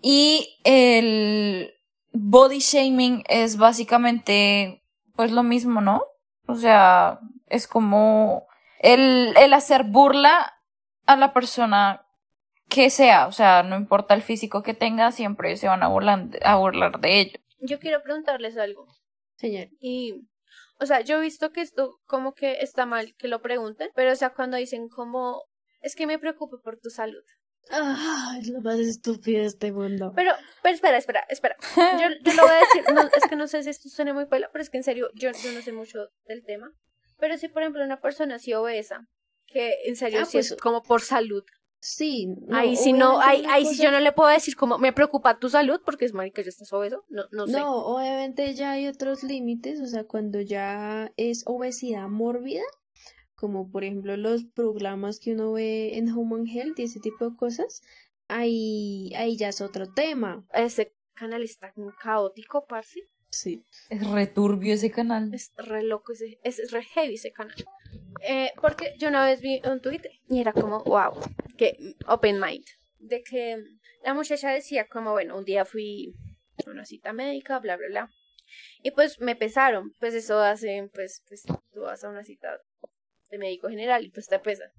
Y 0.03 0.59
el 0.65 1.73
body 2.13 2.59
shaming 2.59 3.25
es 3.29 3.57
básicamente 3.57 4.83
pues 5.17 5.33
lo 5.33 5.43
mismo, 5.43 5.81
¿no? 5.81 6.03
O 6.47 6.55
sea, 6.55 7.21
es 7.47 7.67
como 7.67 8.47
el, 8.81 9.35
el 9.37 9.53
hacer 9.53 9.85
burla 9.85 10.55
a 11.07 11.17
la 11.17 11.33
persona 11.33 12.07
que 12.69 12.91
sea, 12.91 13.27
o 13.27 13.33
sea, 13.33 13.63
no 13.63 13.77
importa 13.77 14.15
el 14.15 14.23
físico 14.23 14.63
que 14.63 14.75
tenga, 14.75 15.13
siempre 15.13 15.57
se 15.57 15.69
van 15.69 15.83
a 15.83 15.89
burlar, 15.89 16.29
a 16.45 16.57
burlar 16.57 17.01
de 17.01 17.21
ello. 17.21 17.39
Yo 17.61 17.79
quiero 17.79 18.03
preguntarles 18.03 18.57
algo. 18.59 18.87
Señor. 19.37 19.69
Y, 19.81 20.29
o 20.81 20.87
sea, 20.87 21.01
yo 21.01 21.19
he 21.19 21.21
visto 21.21 21.53
que 21.53 21.61
esto 21.61 22.01
como 22.07 22.35
que 22.35 22.61
está 22.61 22.87
mal 22.87 23.15
que 23.17 23.29
lo 23.29 23.41
pregunten, 23.41 23.91
pero 23.95 24.13
o 24.13 24.17
sea, 24.17 24.31
cuando 24.31 24.57
dicen 24.57 24.89
como, 24.89 25.43
es 25.81 25.95
que 25.95 26.07
me 26.07 26.19
preocupo 26.19 26.61
por 26.61 26.79
tu 26.79 26.91
salud. 26.91 27.23
Ah, 27.71 28.37
es 28.41 28.49
lo 28.49 28.61
más 28.61 28.79
estúpido 28.79 29.41
de 29.41 29.47
este 29.47 29.73
mundo. 29.73 30.13
Pero, 30.15 30.33
pero 30.63 30.75
espera, 30.75 30.97
espera, 30.99 31.25
espera. 31.29 31.57
Yo, 32.01 32.09
yo 32.23 32.35
lo 32.35 32.43
voy 32.43 32.53
a 32.53 32.59
decir, 32.61 32.85
no, 32.95 33.01
es 33.03 33.27
que 33.29 33.37
no 33.37 33.49
sé 33.49 33.63
si 33.63 33.71
esto 33.71 33.89
suena 33.89 34.13
muy 34.15 34.27
pela, 34.27 34.49
pero 34.53 34.63
es 34.63 34.71
que 34.71 34.77
en 34.79 34.85
serio, 34.85 35.11
yo, 35.15 35.31
yo 35.43 35.53
no 35.53 35.61
sé 35.63 35.73
mucho 35.73 36.09
del 36.27 36.45
tema. 36.45 36.73
Pero 37.19 37.37
si, 37.39 37.49
por 37.49 37.63
ejemplo, 37.63 37.83
una 37.85 38.01
persona 38.01 38.37
así 38.37 38.53
obesa, 38.55 39.09
que 39.47 39.75
en 39.87 39.97
serio 39.97 40.21
Ah, 40.23 40.25
sí 40.27 40.39
es 40.39 40.51
pues, 40.51 40.61
como 40.61 40.83
por 40.83 41.01
salud. 41.01 41.43
Sí, 41.79 42.27
no, 42.27 42.57
ahí 42.57 42.75
sí 42.77 42.93
no, 42.93 43.21
ahí, 43.21 43.45
ahí 43.49 43.65
cosa- 43.65 43.83
yo 43.83 43.91
no 43.91 44.01
le 44.01 44.11
puedo 44.13 44.29
decir 44.31 44.57
como, 44.57 44.79
me 44.79 44.93
preocupa 44.93 45.39
tu 45.39 45.49
salud, 45.49 45.81
porque 45.85 46.05
es 46.05 46.13
marica, 46.15 46.43
ya 46.43 46.49
estás 46.49 46.73
obeso. 46.73 47.05
No, 47.09 47.25
no 47.31 47.47
sé. 47.47 47.53
No, 47.59 47.75
obviamente 47.87 48.53
ya 48.55 48.73
hay 48.73 48.89
otros 48.89 49.23
límites, 49.23 49.81
o 49.81 49.87
sea, 49.87 50.05
cuando 50.05 50.41
ya 50.41 51.13
es 51.17 51.43
obesidad 51.47 52.09
mórbida, 52.09 52.63
como 53.37 53.71
por 53.71 53.85
ejemplo 53.85 54.17
los 54.17 54.45
programas 54.45 55.21
que 55.21 55.33
uno 55.33 55.53
ve 55.53 55.97
en 55.97 56.11
Human 56.11 56.47
Health 56.47 56.79
y 56.79 56.85
ese 56.85 57.01
tipo 57.01 57.31
de 57.31 57.37
cosas, 57.37 57.83
ahí, 58.29 59.13
ahí 59.15 59.37
ya 59.37 59.49
es 59.49 59.61
otro 59.61 59.93
tema. 59.93 60.45
Ese 60.53 60.95
canal 61.15 61.43
está 61.43 61.73
caótico, 62.01 62.67
parce. 62.67 63.01
Sí. 63.29 63.65
Es 63.91 64.09
returbio 64.09 64.75
ese 64.75 64.91
canal. 64.91 65.33
Es 65.35 65.53
re 65.57 65.83
loco, 65.83 66.13
ese, 66.13 66.39
es 66.43 66.71
re 66.71 66.83
heavy 66.83 67.15
ese 67.15 67.33
canal. 67.33 67.57
Eh, 68.23 68.53
porque 68.61 68.95
yo 68.99 69.09
una 69.09 69.25
vez 69.27 69.41
vi 69.41 69.61
un 69.65 69.81
tweet 69.81 70.03
y 70.29 70.41
era 70.41 70.53
como, 70.53 70.83
wow, 70.85 71.13
que 71.57 71.77
open 72.07 72.41
mind. 72.41 72.65
De 72.99 73.23
que 73.23 73.63
la 74.03 74.15
muchacha 74.15 74.51
decía 74.51 74.89
como, 74.89 75.13
bueno, 75.13 75.37
un 75.37 75.45
día 75.45 75.65
fui 75.65 76.15
a 76.65 76.71
una 76.71 76.87
cita 76.87 77.13
médica, 77.13 77.59
bla, 77.59 77.77
bla, 77.77 77.89
bla. 77.89 78.11
Y 78.83 78.93
pues 78.93 79.21
me 79.21 79.37
pesaron, 79.37 79.93
pues 80.01 80.15
eso 80.15 80.39
hace, 80.39 80.89
pues, 80.95 81.23
pues 81.29 81.43
tú 81.73 81.81
vas 81.81 82.05
a 82.05 82.09
una 82.09 82.25
cita 82.25 82.61
de 83.37 83.47
médico 83.47 83.69
general 83.69 84.05
y 84.05 84.11
pues 84.11 84.27
te 84.27 84.39
pesan. 84.39 84.71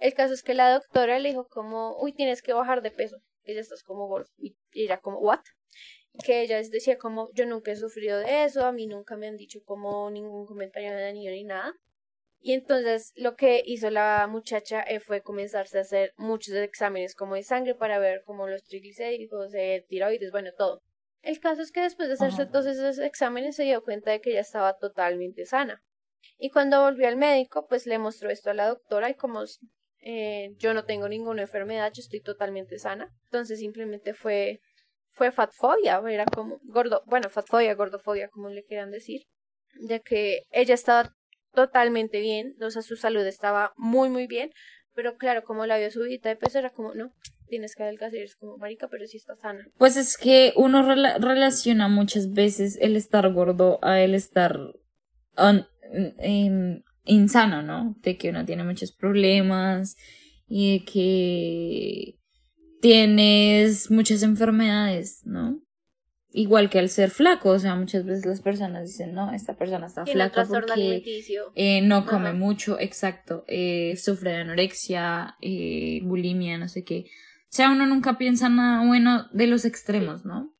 El 0.00 0.14
caso 0.14 0.34
es 0.34 0.42
que 0.42 0.54
la 0.54 0.72
doctora 0.72 1.18
le 1.18 1.30
dijo 1.30 1.46
como, 1.48 1.96
uy, 2.00 2.12
tienes 2.12 2.42
que 2.42 2.52
bajar 2.52 2.82
de 2.82 2.90
peso, 2.90 3.16
que 3.44 3.54
ya 3.54 3.60
estás 3.60 3.82
como 3.82 4.06
gordo. 4.06 4.28
Y 4.36 4.56
era 4.72 4.98
como, 4.98 5.18
what? 5.18 5.40
que 6.22 6.42
ella 6.42 6.62
decía 6.62 6.96
como 6.98 7.30
yo 7.32 7.46
nunca 7.46 7.72
he 7.72 7.76
sufrido 7.76 8.18
de 8.18 8.44
eso, 8.44 8.64
a 8.64 8.72
mí 8.72 8.86
nunca 8.86 9.16
me 9.16 9.26
han 9.26 9.36
dicho 9.36 9.60
como 9.64 10.10
ningún 10.10 10.46
comentario 10.46 10.94
de 10.94 11.12
niño 11.12 11.30
ni 11.32 11.44
nada. 11.44 11.74
Y 12.40 12.52
entonces 12.52 13.12
lo 13.16 13.36
que 13.36 13.62
hizo 13.64 13.90
la 13.90 14.26
muchacha 14.30 14.82
eh, 14.82 15.00
fue 15.00 15.22
comenzarse 15.22 15.78
a 15.78 15.80
hacer 15.80 16.12
muchos 16.16 16.54
exámenes 16.54 17.14
como 17.14 17.34
de 17.34 17.42
sangre 17.42 17.74
para 17.74 17.98
ver 17.98 18.22
como 18.24 18.46
los 18.46 18.62
triglicéridos, 18.64 19.54
eh, 19.54 19.84
tiroides, 19.88 20.30
bueno, 20.30 20.50
todo. 20.56 20.80
El 21.22 21.40
caso 21.40 21.62
es 21.62 21.72
que 21.72 21.80
después 21.80 22.08
de 22.08 22.14
hacerse 22.14 22.42
Ajá. 22.42 22.50
todos 22.50 22.66
esos 22.66 22.98
exámenes 22.98 23.56
se 23.56 23.64
dio 23.64 23.82
cuenta 23.82 24.10
de 24.10 24.20
que 24.20 24.30
ella 24.30 24.40
estaba 24.40 24.76
totalmente 24.76 25.46
sana. 25.46 25.82
Y 26.38 26.50
cuando 26.50 26.82
volvió 26.82 27.08
al 27.08 27.16
médico, 27.16 27.66
pues 27.68 27.86
le 27.86 27.98
mostró 27.98 28.30
esto 28.30 28.50
a 28.50 28.54
la 28.54 28.68
doctora 28.68 29.10
y 29.10 29.14
como 29.14 29.44
eh, 30.00 30.54
yo 30.58 30.74
no 30.74 30.84
tengo 30.84 31.08
ninguna 31.08 31.42
enfermedad, 31.42 31.92
yo 31.92 32.00
estoy 32.00 32.20
totalmente 32.20 32.78
sana. 32.78 33.08
Entonces 33.24 33.58
simplemente 33.58 34.14
fue, 34.14 34.60
fue 35.10 35.32
fatfobia, 35.32 36.02
era 36.08 36.26
como 36.26 36.58
gordo, 36.64 37.02
bueno, 37.06 37.28
fatfobia, 37.28 37.74
gordofobia, 37.74 38.28
como 38.28 38.50
le 38.50 38.64
quieran 38.64 38.90
decir, 38.90 39.22
de 39.80 40.00
que 40.00 40.42
ella 40.50 40.74
estaba 40.74 41.10
totalmente 41.52 42.20
bien, 42.20 42.54
o 42.60 42.70
sea, 42.70 42.82
su 42.82 42.96
salud 42.96 43.24
estaba 43.26 43.72
muy, 43.76 44.08
muy 44.08 44.26
bien, 44.26 44.50
pero 44.94 45.16
claro, 45.16 45.42
como 45.44 45.66
la 45.66 45.78
vio 45.78 45.90
subida 45.90 46.28
de 46.28 46.36
peso, 46.36 46.58
era 46.58 46.70
como, 46.70 46.94
no, 46.94 47.12
tienes 47.48 47.74
que 47.74 47.82
adelgazar, 47.82 48.18
es 48.18 48.36
como, 48.36 48.58
marica, 48.58 48.88
pero 48.88 49.06
sí 49.06 49.16
está 49.16 49.36
sana. 49.36 49.64
Pues 49.78 49.96
es 49.96 50.16
que 50.16 50.52
uno 50.56 50.82
relaciona 50.82 51.88
muchas 51.88 52.32
veces 52.32 52.76
el 52.80 52.96
estar 52.96 53.32
gordo 53.32 53.78
a 53.82 54.00
el 54.00 54.14
estar 54.14 54.58
insano, 57.04 57.62
¿no? 57.62 57.96
De 58.02 58.16
que 58.16 58.30
uno 58.30 58.44
tiene 58.44 58.64
muchos 58.64 58.92
problemas 58.92 59.96
y 60.46 60.78
de 60.78 60.84
que 60.84 62.18
tienes 62.80 63.90
muchas 63.90 64.22
enfermedades, 64.22 65.22
¿no? 65.24 65.60
Igual 66.36 66.68
que 66.68 66.80
al 66.80 66.88
ser 66.88 67.10
flaco, 67.10 67.50
o 67.50 67.58
sea, 67.60 67.76
muchas 67.76 68.04
veces 68.04 68.26
las 68.26 68.40
personas 68.40 68.88
dicen, 68.88 69.14
no, 69.14 69.32
esta 69.32 69.56
persona 69.56 69.86
está 69.86 70.04
flaca 70.04 70.44
porque 70.46 71.02
eh, 71.54 71.80
no 71.80 72.06
come 72.06 72.32
mucho, 72.32 72.78
exacto, 72.80 73.44
eh, 73.46 73.94
sufre 73.96 74.32
de 74.32 74.36
anorexia, 74.38 75.36
eh, 75.40 76.00
bulimia, 76.02 76.58
no 76.58 76.68
sé 76.68 76.82
qué. 76.82 77.06
O 77.44 77.56
sea, 77.56 77.70
uno 77.70 77.86
nunca 77.86 78.18
piensa 78.18 78.48
nada 78.48 78.84
bueno 78.84 79.28
de 79.32 79.46
los 79.46 79.64
extremos, 79.64 80.24
¿no? 80.24 80.52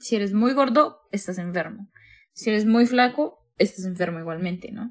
Si 0.00 0.16
eres 0.16 0.32
muy 0.32 0.52
gordo, 0.52 0.98
estás 1.12 1.38
enfermo. 1.38 1.88
Si 2.32 2.50
eres 2.50 2.66
muy 2.66 2.84
flaco, 2.86 3.43
estás 3.58 3.84
enfermo 3.84 4.18
igualmente, 4.18 4.70
¿no? 4.72 4.90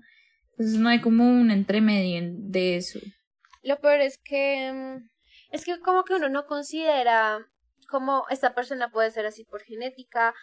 Entonces 0.51 0.79
no 0.79 0.89
hay 0.89 1.01
como 1.01 1.25
un 1.25 1.51
entremedio 1.51 2.21
de 2.35 2.77
eso. 2.77 2.99
Lo 3.63 3.79
peor 3.79 4.01
es 4.01 4.19
que 4.23 4.71
mm, 4.71 5.09
es 5.51 5.65
que 5.65 5.79
como 5.79 6.03
que 6.03 6.15
uno 6.15 6.29
no 6.29 6.45
considera 6.45 7.45
como 7.89 8.25
esta 8.29 8.55
persona 8.55 8.89
puede 8.89 9.11
ser 9.11 9.25
así 9.25 9.45
por 9.45 9.61
genética 9.61 10.33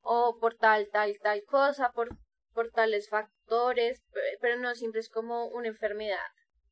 o 0.00 0.38
por 0.40 0.54
tal, 0.54 0.88
tal, 0.92 1.16
tal 1.22 1.42
cosa, 1.44 1.90
por, 1.92 2.16
por 2.54 2.70
tales 2.70 3.08
factores, 3.08 4.02
pero 4.40 4.58
no 4.60 4.74
siempre 4.74 5.00
es 5.00 5.08
como 5.08 5.46
una 5.48 5.68
enfermedad. 5.68 6.24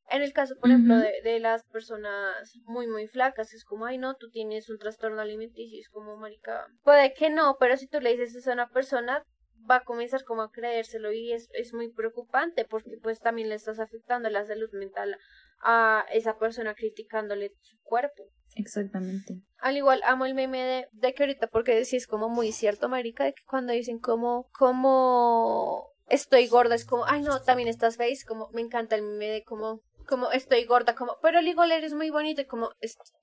En 0.09 0.23
el 0.23 0.33
caso, 0.33 0.55
por 0.59 0.69
ejemplo, 0.69 0.97
de, 0.97 1.21
de, 1.23 1.39
las 1.39 1.63
personas 1.65 2.57
muy, 2.63 2.87
muy 2.87 3.07
flacas, 3.07 3.53
es 3.53 3.63
como, 3.63 3.85
ay, 3.85 3.99
no, 3.99 4.15
tú 4.15 4.29
tienes 4.31 4.69
un 4.69 4.79
trastorno 4.79 5.21
alimenticio, 5.21 5.79
es 5.79 5.89
como, 5.89 6.17
marica, 6.17 6.65
puede 6.83 7.13
que 7.13 7.29
no, 7.29 7.57
pero 7.59 7.77
si 7.77 7.87
tú 7.87 7.99
le 7.99 8.11
dices 8.11 8.33
eso 8.33 8.49
a 8.49 8.53
una 8.53 8.69
persona, 8.69 9.23
va 9.69 9.77
a 9.77 9.83
comenzar 9.83 10.23
como 10.23 10.41
a 10.41 10.51
creérselo 10.51 11.11
y 11.11 11.31
es, 11.31 11.49
es 11.53 11.73
muy 11.73 11.91
preocupante 11.91 12.65
porque 12.65 12.97
pues 13.01 13.19
también 13.19 13.49
le 13.49 13.55
estás 13.55 13.79
afectando 13.79 14.29
la 14.29 14.45
salud 14.45 14.69
mental 14.73 15.17
a 15.61 16.05
esa 16.11 16.37
persona 16.37 16.73
criticándole 16.73 17.51
su 17.61 17.77
cuerpo. 17.81 18.23
Exactamente. 18.55 19.41
Al 19.59 19.77
igual 19.77 20.01
amo 20.05 20.25
el 20.25 20.33
meme 20.33 20.61
de, 20.63 20.87
de 20.91 21.13
que 21.13 21.23
ahorita 21.23 21.47
porque 21.47 21.85
sí 21.85 21.97
es 21.97 22.07
como 22.07 22.29
muy 22.29 22.51
cierto, 22.51 22.89
marica, 22.89 23.25
de 23.25 23.33
que 23.33 23.43
cuando 23.45 23.73
dicen 23.73 23.99
como, 23.99 24.49
como 24.57 25.91
estoy 26.07 26.47
gorda, 26.47 26.75
es 26.75 26.85
como, 26.85 27.05
ay 27.05 27.21
no, 27.21 27.41
también 27.41 27.67
estás 27.67 27.97
fea, 27.97 28.07
es 28.07 28.25
como, 28.25 28.49
me 28.53 28.61
encanta 28.61 28.95
el 28.95 29.03
meme 29.03 29.27
de 29.27 29.43
como, 29.43 29.81
como 30.07 30.31
estoy 30.31 30.65
gorda, 30.65 30.95
como, 30.95 31.17
pero 31.21 31.39
al 31.39 31.47
igual 31.47 31.71
eres 31.71 31.93
muy 31.93 32.09
bonita, 32.09 32.45
como 32.45 32.69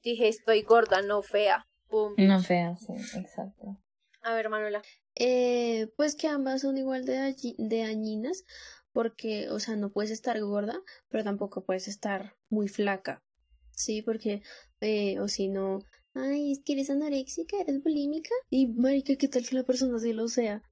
dije 0.02 0.28
estoy 0.28 0.62
gorda, 0.62 1.02
no 1.02 1.22
fea. 1.22 1.66
No 2.16 2.40
fea, 2.40 2.76
sí, 2.76 2.92
exacto. 3.18 3.78
A 4.22 4.34
ver, 4.34 4.48
Manuela. 4.48 4.82
Eh, 5.18 5.88
pues 5.97 6.14
que 6.14 6.28
ambas 6.28 6.62
son 6.62 6.78
igual 6.78 7.05
de, 7.06 7.34
de 7.59 7.78
dañinas, 7.78 8.44
porque, 8.93 9.48
o 9.51 9.59
sea, 9.60 9.76
no 9.76 9.90
puedes 9.90 10.10
estar 10.10 10.40
gorda, 10.40 10.80
pero 11.09 11.24
tampoco 11.24 11.64
puedes 11.64 11.88
estar 11.88 12.36
muy 12.51 12.68
flaca, 12.68 13.22
¿sí? 13.72 14.02
Porque, 14.02 14.43
eh, 14.80 15.18
o 15.20 15.28
si 15.28 15.48
no, 15.48 15.80
ay, 16.14 16.52
es 16.52 16.60
que 16.64 16.74
eres 16.74 16.90
anoréxica, 16.90 17.59
eres 17.60 17.82
bulímica, 17.82 18.34
y 18.51 18.66
marica, 18.68 19.16
¿qué 19.16 19.28
tal 19.28 19.47
que 19.47 19.55
la 19.56 19.64
persona 19.64 19.98
sí 19.98 20.12
lo 20.12 20.28
sea? 20.28 20.62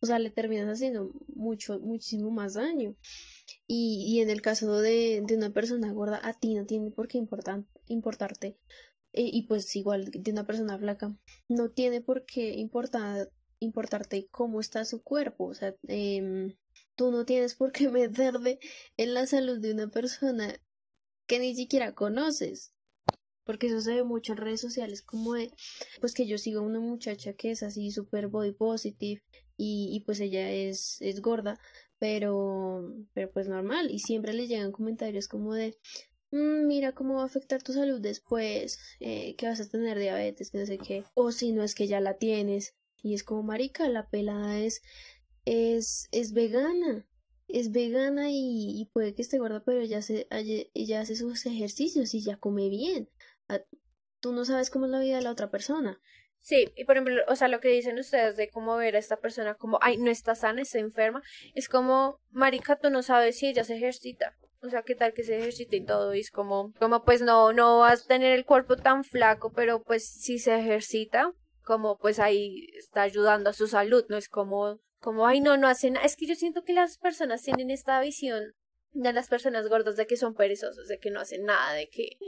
O 0.00 0.06
sea, 0.06 0.18
le 0.18 0.30
terminas 0.30 0.68
haciendo 0.68 1.10
mucho, 1.34 1.78
muchísimo 1.80 2.30
más 2.30 2.54
daño. 2.54 2.96
Y, 3.66 4.04
y 4.08 4.20
en 4.20 4.30
el 4.30 4.42
caso 4.42 4.80
de, 4.80 5.22
de 5.26 5.36
una 5.36 5.52
persona 5.52 5.92
gorda, 5.92 6.20
a 6.22 6.34
ti 6.34 6.54
no 6.54 6.66
tiene 6.66 6.90
por 6.90 7.08
qué 7.08 7.18
importar, 7.18 7.64
importarte. 7.86 8.58
Eh, 9.12 9.30
y 9.32 9.46
pues 9.46 9.74
igual 9.76 10.10
de 10.10 10.30
una 10.32 10.46
persona 10.46 10.78
flaca, 10.78 11.16
no 11.48 11.70
tiene 11.70 12.02
por 12.02 12.26
qué 12.26 12.54
importar 12.54 13.30
importarte 13.60 14.28
cómo 14.30 14.60
está 14.60 14.84
su 14.84 15.02
cuerpo, 15.02 15.46
o 15.46 15.54
sea, 15.54 15.74
eh, 15.88 16.54
tú 16.94 17.10
no 17.10 17.24
tienes 17.24 17.54
por 17.54 17.72
qué 17.72 17.88
meterte 17.90 18.58
en 18.96 19.14
la 19.14 19.26
salud 19.26 19.58
de 19.60 19.72
una 19.72 19.88
persona 19.88 20.60
que 21.26 21.38
ni 21.38 21.54
siquiera 21.54 21.94
conoces. 21.94 22.72
Porque 23.44 23.68
eso 23.68 23.80
se 23.80 23.94
ve 23.94 24.02
mucho 24.02 24.32
en 24.32 24.38
redes 24.38 24.60
sociales, 24.60 25.02
como 25.02 25.34
de, 25.34 25.52
pues 26.00 26.14
que 26.14 26.26
yo 26.26 26.36
sigo 26.36 26.60
a 26.60 26.64
una 26.64 26.80
muchacha 26.80 27.32
que 27.34 27.52
es 27.52 27.62
así 27.62 27.92
super 27.92 28.26
body 28.26 28.50
positive 28.50 29.22
y, 29.56 29.90
y 29.92 30.00
pues 30.00 30.18
ella 30.18 30.50
es, 30.50 31.00
es 31.00 31.22
gorda, 31.22 31.56
pero, 32.00 32.92
pero 33.14 33.30
pues 33.30 33.46
normal, 33.46 33.92
y 33.92 34.00
siempre 34.00 34.32
le 34.32 34.48
llegan 34.48 34.72
comentarios 34.72 35.28
como 35.28 35.54
de, 35.54 35.78
mm, 36.32 36.66
mira 36.66 36.92
cómo 36.92 37.14
va 37.14 37.22
a 37.22 37.26
afectar 37.26 37.62
tu 37.62 37.72
salud 37.72 38.00
después, 38.00 38.80
eh, 38.98 39.36
que 39.36 39.46
vas 39.46 39.60
a 39.60 39.68
tener 39.68 39.96
diabetes, 39.96 40.50
que 40.50 40.58
no 40.58 40.66
sé 40.66 40.78
qué, 40.78 41.04
o 41.14 41.30
si 41.30 41.52
no 41.52 41.62
es 41.62 41.76
que 41.76 41.86
ya 41.86 42.00
la 42.00 42.14
tienes, 42.14 42.74
y 43.06 43.14
es 43.14 43.22
como, 43.22 43.44
marica, 43.44 43.88
la 43.88 44.08
pelada 44.08 44.58
es, 44.58 44.82
es, 45.44 46.08
es 46.10 46.32
vegana. 46.32 47.06
Es 47.46 47.70
vegana 47.70 48.26
y, 48.30 48.90
puede 48.92 49.14
que 49.14 49.22
esté 49.22 49.38
gorda, 49.38 49.62
pero 49.64 49.80
ella, 49.80 50.02
se, 50.02 50.26
ella 50.74 51.00
hace 51.00 51.14
sus 51.14 51.46
ejercicios 51.46 52.14
y 52.14 52.24
ya 52.24 52.36
come 52.36 52.68
bien. 52.68 53.08
Ah, 53.48 53.60
tú 54.18 54.32
no 54.32 54.44
sabes 54.44 54.70
cómo 54.70 54.86
es 54.86 54.90
la 54.90 54.98
vida 54.98 55.18
de 55.18 55.22
la 55.22 55.30
otra 55.30 55.52
persona. 55.52 56.00
Sí, 56.40 56.72
y 56.74 56.84
por 56.84 56.96
ejemplo, 56.96 57.22
o 57.28 57.36
sea, 57.36 57.46
lo 57.46 57.60
que 57.60 57.68
dicen 57.68 57.96
ustedes 57.96 58.36
de 58.36 58.50
cómo 58.50 58.76
ver 58.76 58.96
a 58.96 58.98
esta 58.98 59.18
persona 59.18 59.54
como, 59.54 59.78
ay, 59.82 59.98
no 59.98 60.10
está 60.10 60.34
sana, 60.34 60.62
está 60.62 60.80
enferma, 60.80 61.22
es 61.54 61.68
como, 61.68 62.18
marica, 62.30 62.76
tú 62.76 62.90
no 62.90 63.04
sabes 63.04 63.38
si 63.38 63.46
ella 63.46 63.62
se 63.62 63.76
ejercita. 63.76 64.36
O 64.62 64.68
sea, 64.68 64.82
qué 64.82 64.96
tal 64.96 65.14
que 65.14 65.22
se 65.22 65.38
ejercita 65.38 65.76
y 65.76 65.84
todo, 65.84 66.12
y 66.12 66.20
es 66.20 66.32
como, 66.32 66.72
como 66.80 67.04
pues 67.04 67.22
no, 67.22 67.52
no 67.52 67.78
vas 67.78 68.04
a 68.04 68.08
tener 68.08 68.32
el 68.32 68.44
cuerpo 68.44 68.76
tan 68.76 69.04
flaco, 69.04 69.52
pero 69.52 69.84
pues 69.84 70.08
si 70.08 70.40
se 70.40 70.58
ejercita, 70.58 71.32
como 71.66 71.98
pues 71.98 72.20
ahí 72.20 72.68
está 72.74 73.02
ayudando 73.02 73.50
a 73.50 73.52
su 73.52 73.66
salud, 73.66 74.04
no 74.08 74.16
es 74.16 74.28
como, 74.28 74.80
como, 75.00 75.26
ay, 75.26 75.40
no, 75.40 75.56
no 75.56 75.66
hace 75.66 75.90
nada. 75.90 76.06
Es 76.06 76.14
que 76.16 76.26
yo 76.26 76.36
siento 76.36 76.62
que 76.62 76.72
las 76.72 76.96
personas 76.96 77.42
tienen 77.42 77.72
esta 77.72 78.00
visión 78.00 78.54
de 78.92 79.12
las 79.12 79.28
personas 79.28 79.68
gordas 79.68 79.96
de 79.96 80.06
que 80.06 80.16
son 80.16 80.34
perezosos, 80.34 80.86
de 80.86 81.00
que 81.00 81.10
no 81.10 81.20
hacen 81.20 81.44
nada, 81.44 81.72
de 81.72 81.88
que 81.88 82.18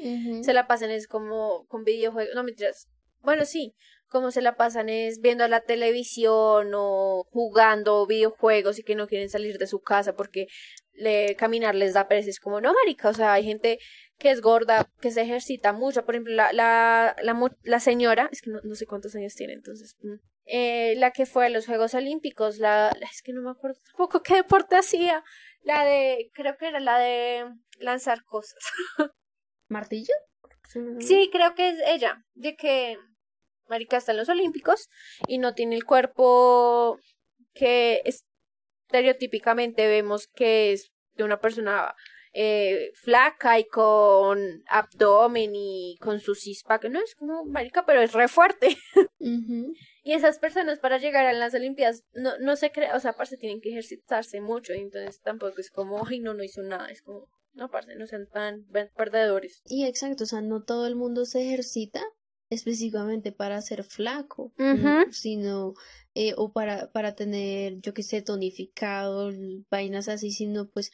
se 0.43 0.53
la 0.53 0.67
pasan 0.67 0.91
es 0.91 1.07
como 1.07 1.67
con 1.69 1.85
videojuegos, 1.85 2.35
no 2.35 2.43
mentiras. 2.43 2.89
Bueno, 3.21 3.45
sí, 3.45 3.77
como 4.09 4.31
se 4.31 4.43
la 4.43 4.57
pasan 4.57 4.89
es 4.89 5.21
viendo 5.21 5.47
la 5.49 5.61
televisión 5.61 6.73
o 6.75 7.25
jugando 7.31 8.07
videojuegos 8.07 8.79
y 8.79 8.83
que 8.83 8.95
no 8.95 9.07
quieren 9.07 9.29
salir 9.29 9.59
de 9.59 9.67
su 9.67 9.81
casa 9.81 10.15
porque 10.15 10.47
le, 10.93 11.37
caminar 11.37 11.75
les 11.75 11.95
da 11.95 12.09
pereza. 12.09 12.31
Es 12.31 12.41
como, 12.41 12.61
no, 12.61 12.75
marica, 12.75 13.09
o 13.09 13.15
sea, 13.15 13.35
hay 13.35 13.45
gente 13.45 13.79
que 14.19 14.31
es 14.31 14.41
gorda, 14.41 14.91
que 15.01 15.11
se 15.11 15.23
ejercita 15.23 15.73
mucho. 15.73 16.05
Por 16.05 16.15
ejemplo, 16.15 16.35
la, 16.35 16.53
la, 16.53 17.15
la, 17.23 17.57
la 17.63 17.81
señora, 17.81 18.29
es 18.33 18.43
que 18.43 18.51
no, 18.51 18.61
no, 18.65 18.75
sé 18.75 18.87
cuántos 18.87 19.15
años 19.15 19.35
tiene, 19.35 19.53
entonces. 19.53 19.97
Mm, 20.01 20.15
eh, 20.47 20.95
la 20.97 21.11
que 21.11 21.27
fue 21.27 21.47
a 21.47 21.51
los 21.51 21.67
Juegos 21.67 21.95
Olímpicos, 21.95 22.59
la, 22.59 22.91
es 23.01 23.23
que 23.23 23.33
no 23.33 23.43
me 23.43 23.51
acuerdo 23.51 23.79
tampoco 23.87 24.23
qué 24.23 24.37
deporte 24.37 24.77
hacía. 24.77 25.23
La 25.63 25.85
de, 25.85 26.31
creo 26.35 26.57
que 26.57 26.69
era 26.69 26.81
la 26.81 26.99
de 26.99 27.45
lanzar 27.79 28.25
cosas. 28.25 28.59
¿Martillo? 29.69 30.15
Sí, 31.01 31.31
creo 31.33 31.55
que 31.55 31.71
es 31.71 31.79
ella, 31.87 32.25
de 32.35 32.55
que 32.57 32.99
Marica 33.69 33.97
está 33.97 34.13
en 34.13 34.19
los 34.19 34.29
Olímpicos 34.29 34.89
y 35.27 35.39
no 35.39 35.55
tiene 35.55 35.77
el 35.77 35.85
cuerpo 35.85 36.99
que 37.55 38.03
estereotípicamente 38.05 39.87
vemos 39.87 40.29
que 40.29 40.73
es 40.73 40.93
de 41.15 41.25
una 41.25 41.41
persona 41.41 41.95
eh, 42.33 42.93
flaca 42.95 43.59
y 43.59 43.65
con 43.65 44.63
abdomen 44.69 45.53
y 45.55 45.97
con 46.01 46.21
su 46.21 46.35
cispa, 46.35 46.79
que 46.79 46.89
no 46.89 47.01
es 47.01 47.15
como 47.15 47.45
marica, 47.45 47.85
pero 47.85 48.01
es 48.01 48.13
re 48.13 48.29
fuerte. 48.29 48.77
Y 50.05 50.13
esas 50.13 50.39
personas 50.39 50.79
para 50.79 50.97
llegar 50.97 51.27
a 51.27 51.35
las 51.35 51.53
Olimpiadas 51.53 52.03
no, 52.15 52.39
no 52.39 52.57
se 52.57 52.73
cree, 52.73 52.95
o 52.95 53.01
sea, 53.01 53.11
aparte 53.11 53.37
tienen 53.37 53.61
que 53.61 53.69
ejercitarse 53.71 54.41
mucho, 54.41 54.73
y 54.73 54.79
entonces 54.79 55.21
tampoco 55.21 55.61
es 55.61 55.71
como, 55.71 56.07
ay, 56.07 56.21
no, 56.21 56.33
no 56.33 56.43
hizo 56.43 56.63
nada, 56.63 56.89
es 56.89 57.03
como, 57.03 57.29
no, 57.53 57.65
aparte 57.65 57.95
no 57.95 58.07
sean 58.07 58.27
tan 58.27 58.65
perdedores. 58.97 59.61
Y 59.67 59.85
exacto, 59.85 60.25
o 60.25 60.27
sea, 60.27 60.41
no 60.41 60.63
todo 60.63 60.87
el 60.87 60.95
mundo 60.95 61.27
se 61.27 61.43
ejercita 61.43 62.03
específicamente 62.51 63.33
para 63.33 63.61
ser 63.61 63.85
flaco, 63.85 64.53
sino 65.11 65.75
eh, 66.15 66.35
o 66.37 66.53
para, 66.53 66.91
para 66.91 67.15
tener, 67.15 67.81
yo 67.81 67.93
que 67.95 68.03
sé, 68.03 68.23
tonificado, 68.23 69.31
vainas 69.71 70.09
así, 70.09 70.31
sino 70.31 70.69
pues 70.69 70.91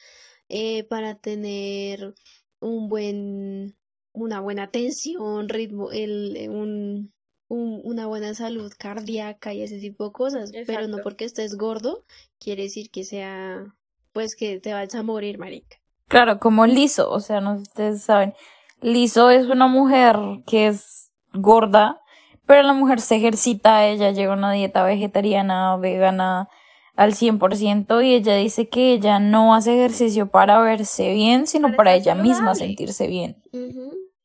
eh, 0.48 0.84
para 0.84 1.16
tener 1.16 2.14
un 2.60 2.88
buen, 2.88 3.76
una 4.12 4.40
buena 4.40 4.70
tensión, 4.70 5.48
ritmo, 5.48 5.92
el, 5.92 6.36
eh, 6.36 6.48
un, 6.48 7.12
un, 7.48 7.80
una 7.84 8.06
buena 8.06 8.34
salud 8.34 8.72
cardíaca 8.76 9.54
y 9.54 9.62
ese 9.62 9.78
tipo 9.78 10.06
de 10.06 10.12
cosas, 10.12 10.50
pero 10.66 10.88
no 10.88 10.98
porque 11.02 11.24
estés 11.24 11.56
gordo 11.56 12.04
quiere 12.38 12.64
decir 12.64 12.90
que 12.90 13.04
sea 13.04 13.64
pues 14.12 14.36
que 14.36 14.60
te 14.60 14.72
vas 14.72 14.94
a 14.94 15.02
morir, 15.02 15.38
marica. 15.38 15.76
Claro, 16.08 16.38
como 16.38 16.66
Lizo, 16.66 17.10
o 17.10 17.20
sea, 17.20 17.40
no 17.40 17.54
sé 17.54 17.64
si 17.64 17.70
ustedes 17.70 18.02
saben. 18.02 18.34
Lizo 18.80 19.30
es 19.30 19.46
una 19.46 19.66
mujer 19.66 20.16
que 20.46 20.68
es 20.68 21.03
gorda, 21.34 22.00
pero 22.46 22.62
la 22.62 22.72
mujer 22.72 23.00
se 23.00 23.16
ejercita, 23.16 23.86
ella 23.86 24.10
lleva 24.10 24.34
una 24.34 24.52
dieta 24.52 24.82
vegetariana, 24.82 25.76
vegana 25.76 26.48
al 26.96 27.14
100% 27.14 28.04
y 28.04 28.14
ella 28.14 28.36
dice 28.36 28.68
que 28.68 28.92
ella 28.92 29.18
no 29.18 29.54
hace 29.54 29.74
ejercicio 29.74 30.30
para 30.30 30.60
verse 30.60 31.12
bien, 31.12 31.46
sino 31.46 31.74
para, 31.74 31.94
ella 31.94 32.14
misma 32.14 32.54
sentirse 32.54 33.06
bien. 33.08 33.42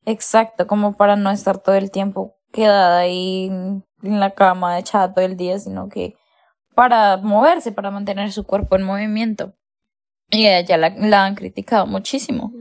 Exacto, 0.05 0.67
como 0.67 0.95
para 0.95 1.15
no 1.15 1.31
estar 1.31 1.59
todo 1.59 1.75
el 1.75 1.91
tiempo 1.91 2.35
quedada 2.51 2.99
ahí 2.99 3.47
en 3.47 4.19
la 4.19 4.31
cama 4.31 4.77
echada 4.79 5.13
todo 5.13 5.25
el 5.25 5.37
día, 5.37 5.59
sino 5.59 5.89
que 5.89 6.15
para 6.75 7.17
moverse, 7.17 7.71
para 7.71 7.91
mantener 7.91 8.31
su 8.31 8.45
cuerpo 8.45 8.75
en 8.75 8.83
movimiento. 8.83 9.53
Y 10.29 10.45
ella 10.47 10.77
la, 10.77 10.89
la 10.89 11.25
han 11.25 11.35
criticado 11.35 11.87
muchísimo. 11.87 12.53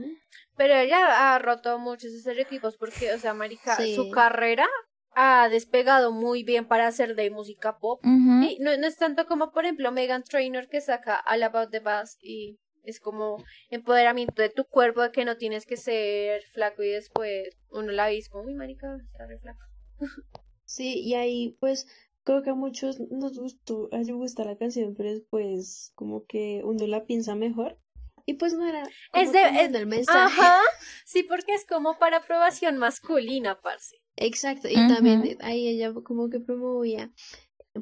Pero 0.59 0.73
ella 0.75 1.33
ha 1.33 1.39
roto 1.39 1.79
muchos 1.79 2.11
estereotipos 2.13 2.75
porque, 2.75 3.13
o 3.13 3.17
sea, 3.17 3.33
Marica, 3.33 3.77
Sí. 3.77 3.95
su 3.95 4.09
carrera 4.11 4.67
ha 5.15 5.47
despegado 5.47 6.11
muy 6.11 6.43
bien 6.43 6.67
para 6.67 6.85
hacer 6.85 7.15
de 7.15 7.31
música 7.31 7.79
pop. 7.79 8.01
Y 8.03 8.57
no, 8.59 8.75
no 8.77 8.85
es 8.85 8.97
tanto 8.97 9.25
como, 9.25 9.51
por 9.53 9.63
ejemplo, 9.63 9.89
Megan 9.93 10.21
Trainor 10.23 10.67
que 10.67 10.81
saca 10.81 11.23
All 11.25 11.43
About 11.43 11.71
the 11.71 11.79
Bass 11.79 12.17
y 12.21 12.59
es 12.83 12.99
como 12.99 13.41
empoderamiento 13.69 14.41
de 14.41 14.49
tu 14.49 14.65
cuerpo, 14.65 15.01
de 15.01 15.11
que 15.11 15.23
no 15.23 15.37
tienes 15.37 15.65
que 15.65 15.77
ser 15.77 16.43
flaco 16.51 16.83
y 16.83 16.89
después 16.89 17.55
uno 17.71 17.93
la 17.93 18.07
ve 18.07 18.21
como, 18.29 18.43
uy, 18.43 18.53
marica, 18.53 18.97
está 19.01 19.27
re 19.27 19.39
flaca. 19.39 19.65
Sí, 20.65 20.99
y 20.99 21.15
ahí 21.15 21.57
pues 21.61 21.87
creo 22.23 22.43
que 22.43 22.49
a 22.49 22.53
muchos 22.53 22.99
nos 22.99 23.39
gustó, 23.39 23.87
a 23.93 23.97
mí 23.99 24.05
me 24.05 24.13
gusta 24.13 24.43
la 24.43 24.57
canción, 24.57 24.93
pero 24.95 25.09
después 25.09 25.93
como 25.95 26.25
que 26.25 26.61
uno 26.65 26.85
la 26.85 27.05
piensa 27.05 27.33
mejor. 27.33 27.79
Y 28.29 28.33
pues 28.35 28.53
no 28.53 28.67
era 28.67 28.83
Es 29.13 29.31
de... 29.31 29.41
es- 29.41 29.73
el 29.73 29.87
mensaje. 29.87 30.41
Ajá, 30.41 30.59
sí, 31.05 31.23
porque 31.23 31.53
es 31.55 31.65
como 31.65 31.97
para 31.97 32.17
aprobación 32.17 32.77
masculina, 32.77 33.59
parce. 33.59 33.95
Exacto, 34.15 34.67
y 34.69 34.75
también 34.75 35.37
ahí 35.41 35.67
ella 35.67 35.93
como 35.93 36.29
que 36.29 36.39
promovía 36.39 37.11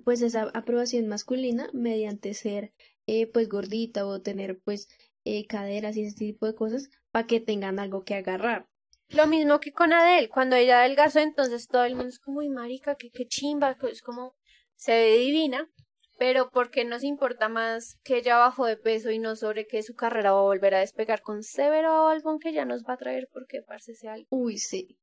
pues 0.05 0.21
esa 0.21 0.43
aprobación 0.53 1.07
masculina 1.07 1.69
mediante 1.73 2.33
ser 2.33 2.73
eh, 3.07 3.27
pues 3.27 3.49
gordita 3.49 4.05
o 4.05 4.21
tener 4.21 4.59
pues 4.63 4.87
eh, 5.25 5.45
caderas 5.47 5.97
y 5.97 6.03
ese 6.03 6.15
tipo 6.15 6.45
de 6.45 6.55
cosas 6.55 6.89
para 7.11 7.27
que 7.27 7.39
tengan 7.39 7.79
algo 7.79 8.03
que 8.03 8.15
agarrar. 8.15 8.67
Lo 9.09 9.25
mismo 9.27 9.59
que 9.59 9.71
con 9.73 9.93
Adele, 9.93 10.29
cuando 10.29 10.55
ella 10.55 10.79
adelgazó, 10.79 11.19
entonces 11.19 11.67
todo 11.67 11.83
el 11.85 11.95
mundo 11.95 12.09
es 12.09 12.19
como, 12.19 12.39
uy, 12.39 12.49
marica, 12.49 12.95
qué, 12.95 13.09
qué 13.09 13.25
chimba, 13.27 13.77
que 13.77 13.87
es 13.89 14.01
como, 14.01 14.35
se 14.75 14.91
ve 14.93 15.17
divina, 15.17 15.69
pero 16.17 16.49
¿por 16.49 16.71
qué 16.71 16.85
nos 16.85 17.03
importa 17.03 17.49
más 17.49 17.97
que 18.03 18.17
ella 18.17 18.37
bajó 18.37 18.65
de 18.65 18.77
peso 18.77 19.11
y 19.11 19.19
no 19.19 19.35
sobre 19.35 19.67
que 19.67 19.83
su 19.83 19.95
carrera 19.95 20.31
va 20.31 20.39
a 20.39 20.43
volver 20.43 20.75
a 20.75 20.79
despegar 20.79 21.21
con 21.21 21.43
severo 21.43 22.07
álbum 22.07 22.39
que 22.39 22.53
ya 22.53 22.65
nos 22.65 22.83
va 22.83 22.93
a 22.93 22.97
traer 22.97 23.29
porque 23.31 23.61
parce 23.61 23.91
ese 23.91 24.07
álbum? 24.07 24.27
Uy, 24.29 24.57
sí. 24.57 24.97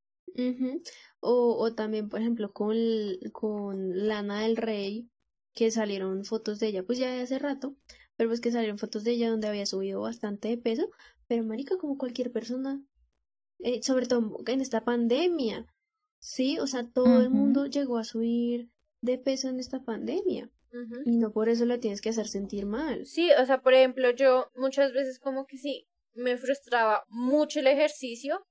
O, 1.20 1.56
o 1.58 1.74
también, 1.74 2.08
por 2.08 2.20
ejemplo, 2.20 2.52
con, 2.52 2.76
con 3.32 4.08
Lana 4.08 4.42
del 4.42 4.56
Rey, 4.56 5.08
que 5.54 5.70
salieron 5.70 6.24
fotos 6.24 6.58
de 6.58 6.68
ella, 6.68 6.82
pues 6.82 6.98
ya 6.98 7.10
de 7.12 7.22
hace 7.22 7.38
rato, 7.38 7.76
pero 8.16 8.30
pues 8.30 8.40
que 8.40 8.52
salieron 8.52 8.78
fotos 8.78 9.04
de 9.04 9.12
ella 9.12 9.30
donde 9.30 9.48
había 9.48 9.66
subido 9.66 10.00
bastante 10.00 10.48
de 10.48 10.58
peso, 10.58 10.90
pero 11.28 11.44
marica, 11.44 11.76
como 11.78 11.96
cualquier 11.96 12.32
persona, 12.32 12.82
eh, 13.60 13.82
sobre 13.82 14.06
todo 14.06 14.38
en 14.46 14.60
esta 14.60 14.84
pandemia, 14.84 15.66
sí, 16.18 16.58
o 16.58 16.66
sea, 16.66 16.88
todo 16.90 17.20
el 17.20 17.30
mundo 17.30 17.66
llegó 17.66 17.98
a 17.98 18.04
subir 18.04 18.68
de 19.00 19.18
peso 19.18 19.48
en 19.48 19.60
esta 19.60 19.84
pandemia, 19.84 20.50
Y 21.04 21.16
no 21.18 21.30
por 21.32 21.48
eso 21.48 21.64
la 21.64 21.78
tienes 21.78 22.00
que 22.00 22.08
hacer 22.10 22.26
sentir 22.28 22.66
mal. 22.66 23.04
Sí, 23.06 23.30
o 23.40 23.44
sea, 23.46 23.60
por 23.60 23.74
ejemplo, 23.74 24.10
yo 24.10 24.50
muchas 24.56 24.92
veces 24.92 25.18
como 25.18 25.46
que 25.46 25.56
sí, 25.58 25.86
me 26.14 26.36
frustraba 26.36 27.04
mucho 27.08 27.60
el 27.60 27.66
ejercicio, 27.66 28.44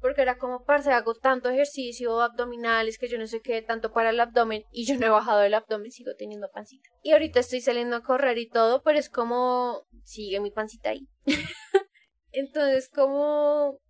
porque 0.00 0.22
era 0.22 0.38
como, 0.38 0.64
parce, 0.64 0.92
hago 0.92 1.14
tanto 1.14 1.48
ejercicio, 1.50 2.20
abdominales, 2.20 2.98
que 2.98 3.08
yo 3.08 3.18
no 3.18 3.26
sé 3.26 3.40
qué, 3.40 3.62
tanto 3.62 3.92
para 3.92 4.10
el 4.10 4.20
abdomen, 4.20 4.62
y 4.72 4.86
yo 4.86 4.96
no 4.98 5.06
he 5.06 5.10
bajado 5.10 5.42
el 5.42 5.54
abdomen, 5.54 5.90
sigo 5.90 6.12
teniendo 6.16 6.48
pancita. 6.52 6.88
Y 7.02 7.12
ahorita 7.12 7.40
estoy 7.40 7.60
saliendo 7.60 7.96
a 7.96 8.02
correr 8.02 8.38
y 8.38 8.48
todo, 8.48 8.82
pero 8.82 8.98
es 8.98 9.10
como, 9.10 9.86
sigue 10.04 10.40
mi 10.40 10.50
pancita 10.50 10.90
ahí. 10.90 11.08
Entonces, 12.32 12.88
como, 12.88 13.80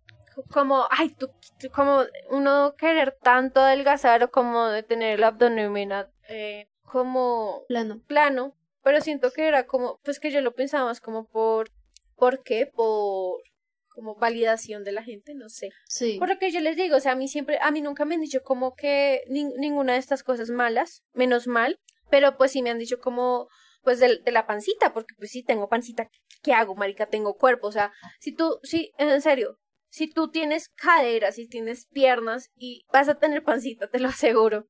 como, 0.51 0.85
ay, 0.89 1.09
tú, 1.09 1.29
tú- 1.59 1.69
como 1.69 2.03
uno 2.29 2.75
querer 2.77 3.17
tanto 3.21 3.59
adelgazar 3.59 4.23
o 4.23 4.31
como 4.31 4.67
de 4.67 4.83
tener 4.83 5.19
el 5.19 5.23
abdomen 5.23 5.91
eh, 6.27 6.67
como 6.91 7.63
plano. 7.67 8.01
plano, 8.07 8.55
pero 8.83 9.01
siento 9.01 9.31
que 9.31 9.47
era 9.47 9.65
como, 9.65 9.99
pues 10.03 10.19
que 10.19 10.31
yo 10.31 10.41
lo 10.41 10.53
pensaba 10.53 10.85
más 10.85 11.01
como 11.01 11.27
por, 11.27 11.69
¿por 12.15 12.43
qué? 12.43 12.65
Por 12.65 13.41
como 13.89 14.15
validación 14.15 14.83
de 14.85 14.91
la 14.93 15.03
gente, 15.03 15.33
no 15.35 15.49
sé. 15.49 15.69
Sí. 15.87 16.17
Por 16.19 16.29
lo 16.29 16.37
que 16.39 16.51
yo 16.51 16.61
les 16.61 16.77
digo, 16.77 16.95
o 16.95 16.99
sea, 17.01 17.13
a 17.13 17.15
mí 17.15 17.27
siempre, 17.27 17.57
a 17.61 17.69
mí 17.71 17.81
nunca 17.81 18.05
me 18.05 18.15
han 18.15 18.21
dicho 18.21 18.41
como 18.43 18.73
que 18.75 19.23
nin- 19.29 19.53
ninguna 19.57 19.93
de 19.93 19.99
estas 19.99 20.23
cosas 20.23 20.49
malas, 20.51 21.03
menos 21.13 21.47
mal, 21.47 21.79
pero 22.09 22.37
pues 22.37 22.51
sí 22.51 22.61
me 22.61 22.69
han 22.69 22.79
dicho 22.79 22.99
como, 22.99 23.49
pues 23.83 23.99
de, 23.99 24.19
de 24.23 24.31
la 24.31 24.47
pancita, 24.47 24.93
porque 24.93 25.15
pues 25.17 25.31
sí 25.31 25.43
tengo 25.43 25.67
pancita, 25.67 26.07
¿qué 26.41 26.53
hago, 26.53 26.75
marica? 26.75 27.07
Tengo 27.07 27.35
cuerpo, 27.35 27.67
o 27.67 27.71
sea, 27.73 27.91
si 28.21 28.33
tú, 28.33 28.59
sí, 28.63 28.91
en 28.97 29.21
serio, 29.21 29.57
si 29.89 30.07
tú 30.09 30.29
tienes 30.29 30.69
caderas 30.69 31.37
y 31.37 31.47
tienes 31.47 31.87
piernas 31.87 32.51
y 32.55 32.85
vas 32.93 33.09
a 33.09 33.15
tener 33.19 33.43
pancita, 33.43 33.89
te 33.89 33.99
lo 33.99 34.07
aseguro. 34.09 34.67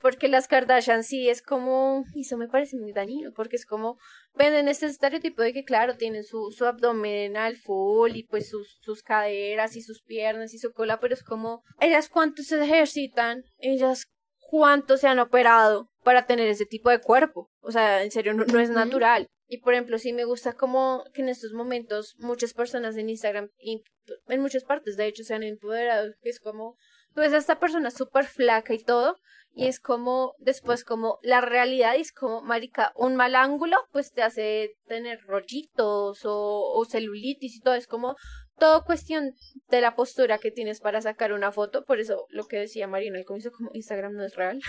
Porque 0.00 0.28
las 0.28 0.46
Kardashian 0.48 1.04
sí 1.04 1.28
es 1.28 1.42
como, 1.42 2.04
y 2.14 2.22
eso 2.22 2.36
me 2.36 2.48
parece 2.48 2.76
muy 2.76 2.92
dañino, 2.92 3.32
porque 3.34 3.56
es 3.56 3.64
como, 3.64 3.98
venden 4.34 4.68
este 4.68 4.86
estereotipo 4.86 5.42
de 5.42 5.52
que 5.52 5.64
claro, 5.64 5.96
tienen 5.96 6.24
su, 6.24 6.50
su 6.52 6.66
abdomen 6.66 7.36
al 7.36 7.56
full 7.56 8.12
y 8.14 8.24
pues 8.24 8.48
sus, 8.48 8.78
sus 8.82 9.02
caderas 9.02 9.74
y 9.76 9.82
sus 9.82 10.02
piernas 10.02 10.52
y 10.52 10.58
su 10.58 10.72
cola, 10.72 11.00
pero 11.00 11.14
es 11.14 11.22
como, 11.22 11.62
ellas 11.80 12.08
cuánto 12.08 12.42
se 12.42 12.62
ejercitan, 12.62 13.44
ellas 13.58 14.06
cuánto 14.38 14.96
se 14.96 15.08
han 15.08 15.18
operado 15.18 15.90
para 16.04 16.26
tener 16.26 16.48
ese 16.48 16.66
tipo 16.66 16.90
de 16.90 17.00
cuerpo. 17.00 17.50
O 17.60 17.72
sea, 17.72 18.02
en 18.02 18.10
serio, 18.10 18.32
no, 18.34 18.44
no 18.44 18.60
es 18.60 18.70
natural. 18.70 19.26
Y 19.48 19.58
por 19.58 19.74
ejemplo, 19.74 19.98
sí 19.98 20.12
me 20.12 20.24
gusta 20.24 20.54
como 20.54 21.04
que 21.14 21.22
en 21.22 21.28
estos 21.28 21.52
momentos 21.52 22.16
muchas 22.18 22.52
personas 22.52 22.96
en 22.96 23.10
Instagram 23.10 23.50
y 23.58 23.82
en 24.28 24.40
muchas 24.40 24.64
partes, 24.64 24.96
de 24.96 25.06
hecho, 25.06 25.22
se 25.22 25.34
han 25.34 25.42
empoderado, 25.42 26.12
que 26.20 26.30
es 26.30 26.40
como, 26.40 26.76
tú 27.14 27.20
ves 27.20 27.32
a 27.32 27.38
esta 27.38 27.60
persona 27.60 27.90
súper 27.90 28.26
flaca 28.26 28.74
y 28.74 28.82
todo, 28.82 29.18
y 29.58 29.68
es 29.68 29.80
como, 29.80 30.34
después 30.38 30.84
como 30.84 31.18
la 31.22 31.40
realidad 31.40 31.96
es 31.96 32.12
como, 32.12 32.42
marica, 32.42 32.92
un 32.94 33.16
mal 33.16 33.34
ángulo 33.34 33.78
pues 33.90 34.12
te 34.12 34.22
hace 34.22 34.74
tener 34.86 35.18
rollitos 35.22 36.26
o, 36.26 36.72
o 36.74 36.84
celulitis 36.84 37.56
y 37.56 37.60
todo, 37.60 37.74
es 37.74 37.86
como 37.86 38.16
todo 38.58 38.84
cuestión 38.84 39.32
de 39.70 39.80
la 39.80 39.96
postura 39.96 40.36
que 40.36 40.50
tienes 40.50 40.80
para 40.80 41.00
sacar 41.00 41.32
una 41.32 41.52
foto, 41.52 41.86
por 41.86 42.00
eso 42.00 42.26
lo 42.28 42.44
que 42.44 42.58
decía 42.58 42.86
Marina 42.86 43.18
al 43.18 43.24
comienzo, 43.24 43.50
como 43.50 43.70
Instagram 43.72 44.12
no 44.12 44.24
es 44.24 44.36
real. 44.36 44.60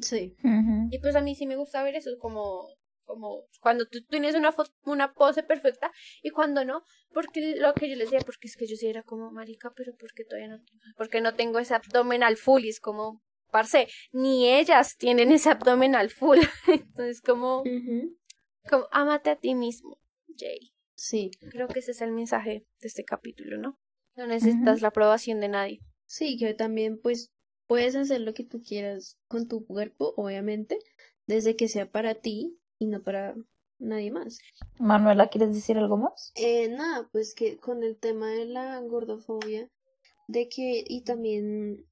Sí. 0.00 0.36
Y 0.90 0.98
pues 0.98 1.14
a 1.14 1.20
mí 1.20 1.34
sí 1.36 1.46
me 1.46 1.56
gusta 1.56 1.82
ver 1.84 1.94
eso, 1.94 2.10
como, 2.18 2.68
como 3.04 3.44
cuando 3.60 3.86
tú 3.86 4.00
tienes 4.10 4.34
una 4.34 4.50
foto, 4.50 4.72
una 4.84 5.14
pose 5.14 5.44
perfecta 5.44 5.90
y 6.20 6.30
cuando 6.30 6.64
no, 6.64 6.82
porque 7.14 7.54
lo 7.56 7.72
que 7.74 7.88
yo 7.88 7.94
les 7.94 8.10
decía, 8.10 8.26
porque 8.26 8.48
es 8.48 8.56
que 8.56 8.66
yo 8.66 8.76
sí 8.76 8.88
era 8.88 9.04
como 9.04 9.30
marica, 9.30 9.72
pero 9.74 9.92
porque 9.98 10.24
todavía 10.24 10.48
no, 10.48 10.58
porque 10.96 11.20
no 11.20 11.34
tengo 11.34 11.60
ese 11.60 11.74
abdominal 11.74 12.36
full 12.36 12.64
y 12.64 12.70
es 12.70 12.80
como, 12.80 13.22
parce, 13.56 13.88
ni 14.12 14.50
ellas 14.50 14.98
tienen 14.98 15.32
ese 15.32 15.48
abdominal 15.48 16.10
full, 16.10 16.36
entonces 16.66 17.22
como, 17.22 17.64
como, 18.68 18.86
ámate 18.92 19.30
a 19.30 19.36
ti 19.36 19.54
mismo, 19.54 19.98
Jay. 20.36 20.74
Sí. 20.94 21.30
Creo 21.50 21.66
que 21.66 21.78
ese 21.78 21.92
es 21.92 22.02
el 22.02 22.12
mensaje 22.12 22.66
de 22.80 22.86
este 22.86 23.02
capítulo, 23.02 23.56
¿no? 23.56 23.78
No 24.14 24.26
necesitas 24.26 24.82
la 24.82 24.88
aprobación 24.88 25.40
de 25.40 25.48
nadie. 25.48 25.80
Sí, 26.04 26.36
que 26.36 26.52
también 26.52 27.00
pues 27.02 27.32
puedes 27.66 27.96
hacer 27.96 28.20
lo 28.20 28.34
que 28.34 28.44
tú 28.44 28.62
quieras 28.62 29.16
con 29.26 29.48
tu 29.48 29.64
cuerpo, 29.64 30.12
obviamente, 30.18 30.78
desde 31.26 31.56
que 31.56 31.68
sea 31.68 31.90
para 31.90 32.14
ti 32.14 32.58
y 32.78 32.88
no 32.88 33.02
para 33.02 33.34
nadie 33.78 34.10
más. 34.10 34.38
Manuela, 34.78 35.28
¿quieres 35.28 35.54
decir 35.54 35.78
algo 35.78 35.96
más? 35.96 36.30
Eh, 36.34 36.68
nada, 36.68 37.08
pues 37.10 37.34
que 37.34 37.56
con 37.56 37.82
el 37.82 37.96
tema 37.96 38.28
de 38.28 38.44
la 38.44 38.78
gordofobia, 38.80 39.70
de 40.28 40.46
que, 40.50 40.84
y 40.86 41.04
también 41.04 41.86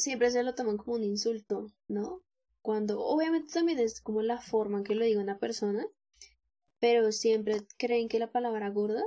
siempre 0.00 0.30
se 0.30 0.42
lo 0.42 0.54
toman 0.54 0.76
como 0.76 0.94
un 0.96 1.04
insulto, 1.04 1.70
¿no? 1.88 2.22
Cuando, 2.62 3.00
obviamente 3.00 3.52
también 3.52 3.78
es 3.78 4.00
como 4.00 4.22
la 4.22 4.40
forma 4.40 4.78
en 4.78 4.84
que 4.84 4.94
lo 4.94 5.04
diga 5.04 5.20
una 5.20 5.38
persona, 5.38 5.86
pero 6.78 7.12
siempre 7.12 7.58
creen 7.78 8.08
que 8.08 8.18
la 8.18 8.32
palabra 8.32 8.70
gorda 8.70 9.02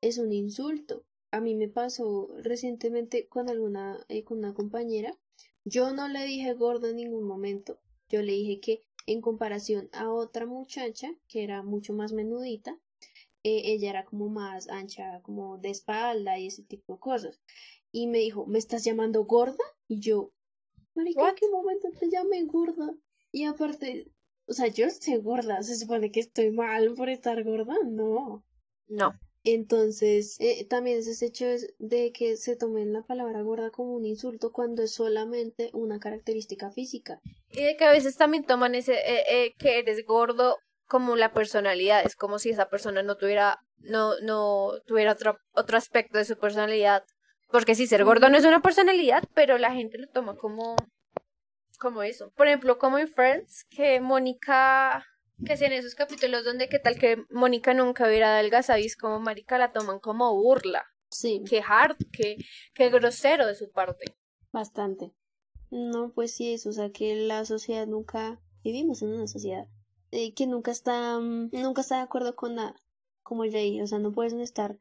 es 0.00 0.18
un 0.18 0.32
insulto. 0.32 1.04
A 1.30 1.40
mí 1.40 1.54
me 1.54 1.68
pasó 1.68 2.28
recientemente 2.42 3.26
con 3.26 3.48
alguna, 3.48 3.98
eh, 4.08 4.22
con 4.24 4.38
una 4.38 4.54
compañera. 4.54 5.18
Yo 5.64 5.92
no 5.92 6.08
le 6.08 6.24
dije 6.24 6.52
gorda 6.54 6.90
en 6.90 6.96
ningún 6.96 7.24
momento. 7.24 7.80
Yo 8.08 8.22
le 8.22 8.32
dije 8.32 8.60
que 8.60 8.82
en 9.06 9.20
comparación 9.20 9.88
a 9.92 10.12
otra 10.12 10.46
muchacha 10.46 11.14
que 11.28 11.42
era 11.42 11.62
mucho 11.62 11.92
más 11.94 12.12
menudita, 12.12 12.78
eh, 13.42 13.62
ella 13.72 13.90
era 13.90 14.04
como 14.04 14.28
más 14.28 14.68
ancha, 14.68 15.20
como 15.22 15.58
de 15.58 15.70
espalda 15.70 16.38
y 16.38 16.46
ese 16.46 16.62
tipo 16.62 16.94
de 16.94 17.00
cosas. 17.00 17.40
Y 17.92 18.06
me 18.06 18.18
dijo, 18.18 18.46
¿me 18.46 18.58
estás 18.58 18.84
llamando 18.84 19.24
gorda? 19.24 19.64
Y 19.88 20.00
yo, 20.00 20.32
marica, 20.94 21.28
¿en 21.28 21.34
qué 21.34 21.48
momento 21.48 21.88
te 21.98 22.10
llamé 22.10 22.44
gorda? 22.44 22.94
Y 23.32 23.44
aparte, 23.44 24.10
o 24.46 24.52
sea, 24.52 24.68
yo 24.68 24.86
estoy 24.86 25.16
gorda, 25.18 25.62
se 25.62 25.76
supone 25.76 26.10
que 26.10 26.20
estoy 26.20 26.50
mal 26.50 26.94
por 26.94 27.08
estar 27.08 27.42
gorda, 27.42 27.74
no. 27.84 28.44
No. 28.86 29.14
Entonces, 29.44 30.36
eh, 30.40 30.66
también 30.66 30.98
es 30.98 31.06
ese 31.06 31.26
hecho 31.26 31.44
de 31.78 32.12
que 32.12 32.38
se 32.38 32.56
tomen 32.56 32.94
la 32.94 33.02
palabra 33.02 33.42
gorda 33.42 33.70
como 33.70 33.94
un 33.94 34.06
insulto 34.06 34.52
cuando 34.52 34.82
es 34.82 34.94
solamente 34.94 35.70
una 35.74 36.00
característica 36.00 36.70
física. 36.70 37.20
Y 37.50 37.62
de 37.62 37.76
que 37.76 37.84
a 37.84 37.92
veces 37.92 38.16
también 38.16 38.44
toman 38.44 38.74
ese 38.74 38.94
eh, 38.94 39.24
eh, 39.28 39.54
que 39.58 39.80
eres 39.80 40.02
gordo 40.06 40.56
como 40.86 41.16
la 41.16 41.32
personalidad, 41.34 42.04
es 42.06 42.16
como 42.16 42.38
si 42.38 42.50
esa 42.50 42.70
persona 42.70 43.02
no 43.02 43.16
tuviera 43.16 43.58
no 43.78 44.18
no 44.20 44.72
tuviera 44.86 45.12
otro 45.12 45.36
otro 45.54 45.76
aspecto 45.76 46.16
de 46.16 46.24
su 46.24 46.38
personalidad, 46.38 47.04
porque 47.54 47.76
si 47.76 47.86
ser 47.86 48.02
gordo 48.02 48.28
no 48.28 48.36
es 48.36 48.44
una 48.44 48.60
personalidad, 48.60 49.22
pero 49.32 49.58
la 49.58 49.70
gente 49.70 49.96
lo 49.96 50.08
toma 50.08 50.34
como 50.34 50.74
como 51.78 52.02
eso. 52.02 52.32
Por 52.34 52.48
ejemplo, 52.48 52.78
como 52.78 52.98
en 52.98 53.06
Friends, 53.06 53.64
que 53.70 54.00
Mónica 54.00 55.06
que 55.46 55.56
si 55.56 55.64
en 55.64 55.72
esos 55.72 55.94
capítulos 55.94 56.44
donde 56.44 56.68
qué 56.68 56.80
tal 56.80 56.98
que 56.98 57.24
Mónica 57.30 57.72
nunca 57.72 58.08
hubiera 58.08 58.34
adelgazado 58.34 58.80
y 58.80 58.86
es 58.86 58.96
como 58.96 59.20
marica 59.20 59.56
la 59.56 59.70
toman 59.70 60.00
como 60.00 60.34
burla. 60.34 60.84
Sí. 61.12 61.44
Qué 61.48 61.62
hard, 61.64 61.96
qué, 62.10 62.38
qué 62.74 62.90
grosero 62.90 63.46
de 63.46 63.54
su 63.54 63.70
parte. 63.70 64.16
Bastante. 64.50 65.12
No, 65.70 66.10
pues 66.12 66.34
sí, 66.34 66.54
eso, 66.54 66.70
o 66.70 66.72
sea 66.72 66.90
que 66.90 67.14
la 67.14 67.44
sociedad 67.44 67.86
nunca, 67.86 68.40
vivimos 68.64 69.00
en 69.02 69.12
una 69.12 69.28
sociedad 69.28 69.68
eh, 70.10 70.34
que 70.34 70.48
nunca 70.48 70.72
está, 70.72 71.20
mm, 71.20 71.50
nunca 71.52 71.82
está 71.82 71.98
de 71.98 72.02
acuerdo 72.02 72.34
con 72.34 72.56
nada, 72.56 72.74
como 73.22 73.44
el 73.44 73.52
de 73.52 73.80
o 73.80 73.86
sea, 73.86 74.00
no 74.00 74.10
puedes 74.10 74.32
estar 74.32 74.76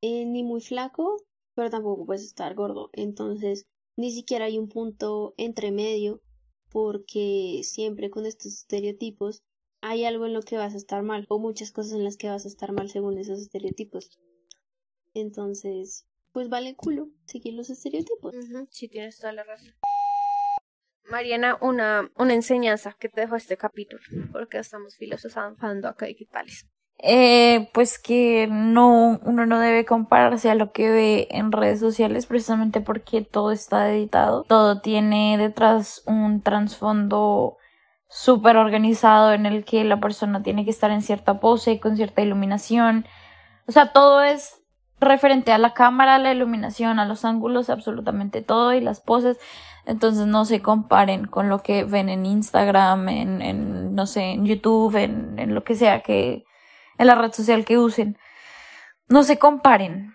eh, 0.00 0.24
ni 0.26 0.44
muy 0.44 0.60
flaco, 0.60 1.16
pero 1.54 1.70
tampoco 1.70 2.06
puedes 2.06 2.24
estar 2.24 2.54
gordo, 2.54 2.90
entonces 2.92 3.66
ni 3.96 4.10
siquiera 4.12 4.46
hay 4.46 4.58
un 4.58 4.68
punto 4.68 5.34
entre 5.36 5.70
medio, 5.70 6.20
porque 6.70 7.60
siempre 7.62 8.10
con 8.10 8.26
estos 8.26 8.52
estereotipos 8.52 9.42
hay 9.80 10.04
algo 10.04 10.26
en 10.26 10.32
lo 10.32 10.42
que 10.42 10.56
vas 10.56 10.74
a 10.74 10.78
estar 10.78 11.02
mal, 11.02 11.26
o 11.28 11.38
muchas 11.38 11.70
cosas 11.70 11.92
en 11.92 12.04
las 12.04 12.16
que 12.16 12.28
vas 12.28 12.44
a 12.44 12.48
estar 12.48 12.72
mal 12.72 12.90
según 12.90 13.18
esos 13.18 13.40
estereotipos. 13.40 14.18
Entonces, 15.12 16.06
pues 16.32 16.48
vale 16.48 16.74
culo 16.74 17.10
seguir 17.26 17.54
los 17.54 17.70
estereotipos. 17.70 18.34
Ujú, 18.34 18.66
sí, 18.70 18.88
tienes 18.88 19.18
toda 19.18 19.32
la 19.32 19.44
razón. 19.44 19.74
Mariana, 21.04 21.58
una, 21.60 22.10
una 22.16 22.34
enseñanza 22.34 22.96
que 22.98 23.08
te 23.08 23.20
dejó 23.20 23.36
este 23.36 23.56
capítulo, 23.56 24.02
porque 24.32 24.58
estamos 24.58 24.96
filosofando 24.96 25.86
acá 25.86 26.08
y 26.08 26.16
qué 26.16 26.24
tales. 26.24 26.66
Eh, 26.98 27.68
pues 27.74 27.98
que 27.98 28.48
no, 28.50 29.20
uno 29.24 29.46
no 29.46 29.58
debe 29.58 29.84
compararse 29.84 30.50
a 30.50 30.54
lo 30.54 30.72
que 30.72 30.90
ve 30.90 31.28
en 31.30 31.52
redes 31.52 31.80
sociales 31.80 32.24
precisamente 32.26 32.80
porque 32.80 33.20
todo 33.20 33.50
está 33.50 33.90
editado, 33.92 34.44
todo 34.44 34.80
tiene 34.80 35.36
detrás 35.36 36.02
un 36.06 36.40
trasfondo 36.40 37.58
súper 38.08 38.56
organizado 38.56 39.32
en 39.32 39.44
el 39.44 39.64
que 39.64 39.84
la 39.84 40.00
persona 40.00 40.42
tiene 40.42 40.64
que 40.64 40.70
estar 40.70 40.90
en 40.92 41.02
cierta 41.02 41.40
pose, 41.40 41.78
con 41.80 41.96
cierta 41.96 42.22
iluminación, 42.22 43.04
o 43.66 43.72
sea, 43.72 43.92
todo 43.92 44.22
es 44.22 44.62
referente 45.00 45.52
a 45.52 45.58
la 45.58 45.74
cámara, 45.74 46.16
a 46.16 46.18
la 46.18 46.32
iluminación, 46.32 46.98
a 46.98 47.06
los 47.06 47.24
ángulos, 47.24 47.70
absolutamente 47.70 48.42
todo 48.42 48.72
y 48.72 48.80
las 48.80 49.00
poses. 49.00 49.38
Entonces 49.86 50.26
no 50.26 50.44
se 50.44 50.62
comparen 50.62 51.26
con 51.26 51.48
lo 51.48 51.62
que 51.62 51.84
ven 51.84 52.08
en 52.08 52.24
Instagram, 52.26 53.08
en, 53.08 53.42
en 53.42 53.94
no 53.94 54.06
sé, 54.06 54.32
en 54.32 54.46
YouTube, 54.46 54.96
en, 54.96 55.38
en 55.38 55.54
lo 55.54 55.64
que 55.64 55.74
sea 55.74 56.00
que, 56.00 56.44
en 56.98 57.06
la 57.06 57.14
red 57.14 57.32
social 57.32 57.64
que 57.64 57.78
usen. 57.78 58.18
No 59.08 59.22
se 59.22 59.38
comparen. 59.38 60.14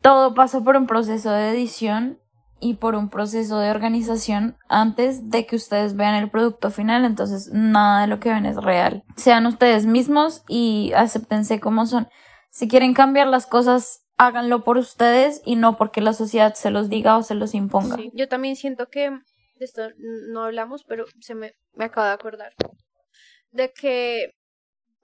Todo 0.00 0.34
pasa 0.34 0.60
por 0.60 0.76
un 0.76 0.86
proceso 0.86 1.30
de 1.30 1.50
edición 1.50 2.18
y 2.60 2.74
por 2.74 2.94
un 2.94 3.10
proceso 3.10 3.58
de 3.58 3.70
organización 3.70 4.56
antes 4.68 5.30
de 5.30 5.46
que 5.46 5.56
ustedes 5.56 5.96
vean 5.96 6.14
el 6.14 6.30
producto 6.30 6.70
final. 6.70 7.04
Entonces 7.04 7.50
nada 7.52 8.02
de 8.02 8.06
lo 8.06 8.20
que 8.20 8.30
ven 8.30 8.46
es 8.46 8.56
real. 8.56 9.04
Sean 9.16 9.46
ustedes 9.46 9.86
mismos 9.86 10.44
y 10.48 10.92
acéptense 10.94 11.60
como 11.60 11.86
son. 11.86 12.08
Si 12.50 12.68
quieren 12.68 12.94
cambiar 12.94 13.26
las 13.26 13.46
cosas, 13.46 14.04
háganlo 14.16 14.64
por 14.64 14.78
ustedes 14.78 15.42
y 15.44 15.56
no 15.56 15.76
porque 15.76 16.00
la 16.00 16.12
sociedad 16.12 16.54
se 16.54 16.70
los 16.70 16.88
diga 16.88 17.16
o 17.16 17.22
se 17.22 17.34
los 17.34 17.54
imponga. 17.54 17.96
Sí, 17.96 18.10
yo 18.14 18.28
también 18.28 18.56
siento 18.56 18.88
que 18.88 19.10
de 19.10 19.64
esto 19.64 19.88
no 20.30 20.44
hablamos, 20.44 20.84
pero 20.84 21.04
se 21.20 21.34
me, 21.34 21.54
me 21.74 21.86
acabo 21.86 22.06
de 22.06 22.12
acordar 22.12 22.52
de 23.54 23.72
que 23.72 24.32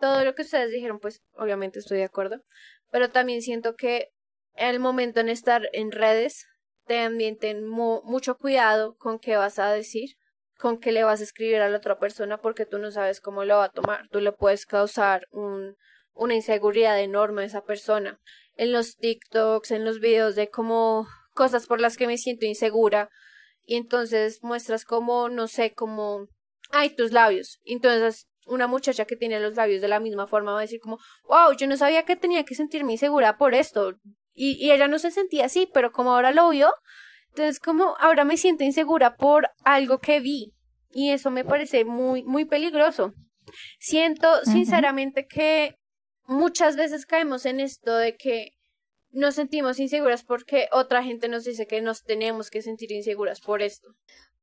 todo 0.01 0.24
lo 0.24 0.35
que 0.35 0.43
ustedes 0.43 0.70
dijeron, 0.70 0.98
pues 0.98 1.22
obviamente 1.35 1.78
estoy 1.78 1.98
de 1.98 2.05
acuerdo, 2.05 2.43
pero 2.90 3.10
también 3.10 3.43
siento 3.43 3.77
que 3.77 4.09
el 4.55 4.81
momento 4.81 5.20
en 5.20 5.28
estar 5.28 5.68
en 5.72 5.93
redes, 5.93 6.47
también 6.86 7.39
ten 7.39 7.66
mu 7.66 8.02
mucho 8.02 8.36
cuidado 8.36 8.97
con 8.97 9.18
qué 9.18 9.36
vas 9.36 9.59
a 9.59 9.70
decir, 9.70 10.16
con 10.59 10.78
qué 10.78 10.93
le 10.93 11.05
vas 11.05 11.20
a 11.20 11.24
escribir 11.24 11.60
a 11.60 11.68
la 11.68 11.78
otra 11.78 11.98
persona, 11.98 12.39
porque 12.39 12.66
tú 12.66 12.78
no 12.78 12.90
sabes 12.90 13.20
cómo 13.20 13.44
lo 13.44 13.59
va 13.59 13.64
a 13.64 13.72
tomar. 13.72 14.09
Tú 14.09 14.20
le 14.20 14.32
puedes 14.32 14.66
causar 14.66 15.27
un, 15.31 15.77
una 16.12 16.35
inseguridad 16.35 17.01
enorme 17.01 17.43
a 17.43 17.47
esa 17.47 17.64
persona. 17.64 18.20
En 18.56 18.72
los 18.72 18.97
TikToks, 18.97 19.70
en 19.70 19.85
los 19.85 20.01
videos 20.01 20.35
de 20.35 20.48
como 20.48 21.06
cosas 21.32 21.66
por 21.66 21.81
las 21.81 21.97
que 21.97 22.06
me 22.06 22.18
siento 22.18 22.44
insegura, 22.44 23.09
y 23.64 23.77
entonces 23.77 24.43
muestras 24.43 24.85
como, 24.85 25.28
no 25.28 25.47
sé, 25.47 25.72
como, 25.72 26.27
ay, 26.70 26.90
tus 26.90 27.12
labios. 27.12 27.60
Entonces 27.64 28.27
una 28.47 28.67
muchacha 28.67 29.05
que 29.05 29.17
tiene 29.17 29.41
los 29.41 29.55
labios 29.55 29.81
de 29.81 29.89
la 29.89 30.01
misma 30.01 30.27
forma 30.27 30.53
va 30.53 30.59
a 30.59 30.62
decir 30.62 30.81
como, 30.81 30.99
wow, 31.25 31.53
yo 31.57 31.67
no 31.67 31.77
sabía 31.77 32.05
que 32.05 32.17
tenía 32.17 32.45
que 32.45 32.55
sentirme 32.55 32.93
insegura 32.93 33.37
por 33.37 33.55
esto. 33.55 33.95
Y, 34.33 34.53
y 34.65 34.71
ella 34.71 34.89
no 34.89 34.99
se 34.99 35.11
sentía 35.11 35.47
así, 35.47 35.69
pero 35.73 35.93
como 35.93 36.12
ahora 36.15 36.33
lo 36.33 36.49
vio, 36.51 36.73
entonces 37.29 37.61
como 37.61 37.97
ahora 37.99 38.25
me 38.25 38.37
siento 38.37 38.65
insegura 38.65 39.17
por 39.17 39.49
algo 39.65 39.99
que 39.99 40.21
vi. 40.21 40.53
Y 40.91 41.11
eso 41.11 41.31
me 41.31 41.45
parece 41.45 41.85
muy, 41.85 42.23
muy 42.25 42.45
peligroso. 42.45 43.12
Siento 43.79 44.45
sinceramente 44.45 45.27
que 45.27 45.77
muchas 46.25 46.77
veces 46.77 47.07
caemos 47.07 47.47
en 47.47 47.61
esto 47.61 47.97
de 47.97 48.17
que 48.17 48.53
nos 49.12 49.35
sentimos 49.35 49.81
inseguras 49.81 50.25
porque 50.25 50.69
otra 50.73 51.03
gente 51.03 51.29
nos 51.29 51.45
dice 51.45 51.67
que 51.67 51.81
nos 51.81 52.03
tenemos 52.03 52.51
que 52.51 52.62
sentir 52.62 52.93
inseguras 52.93 53.41
por 53.41 53.62
esto. 53.62 53.89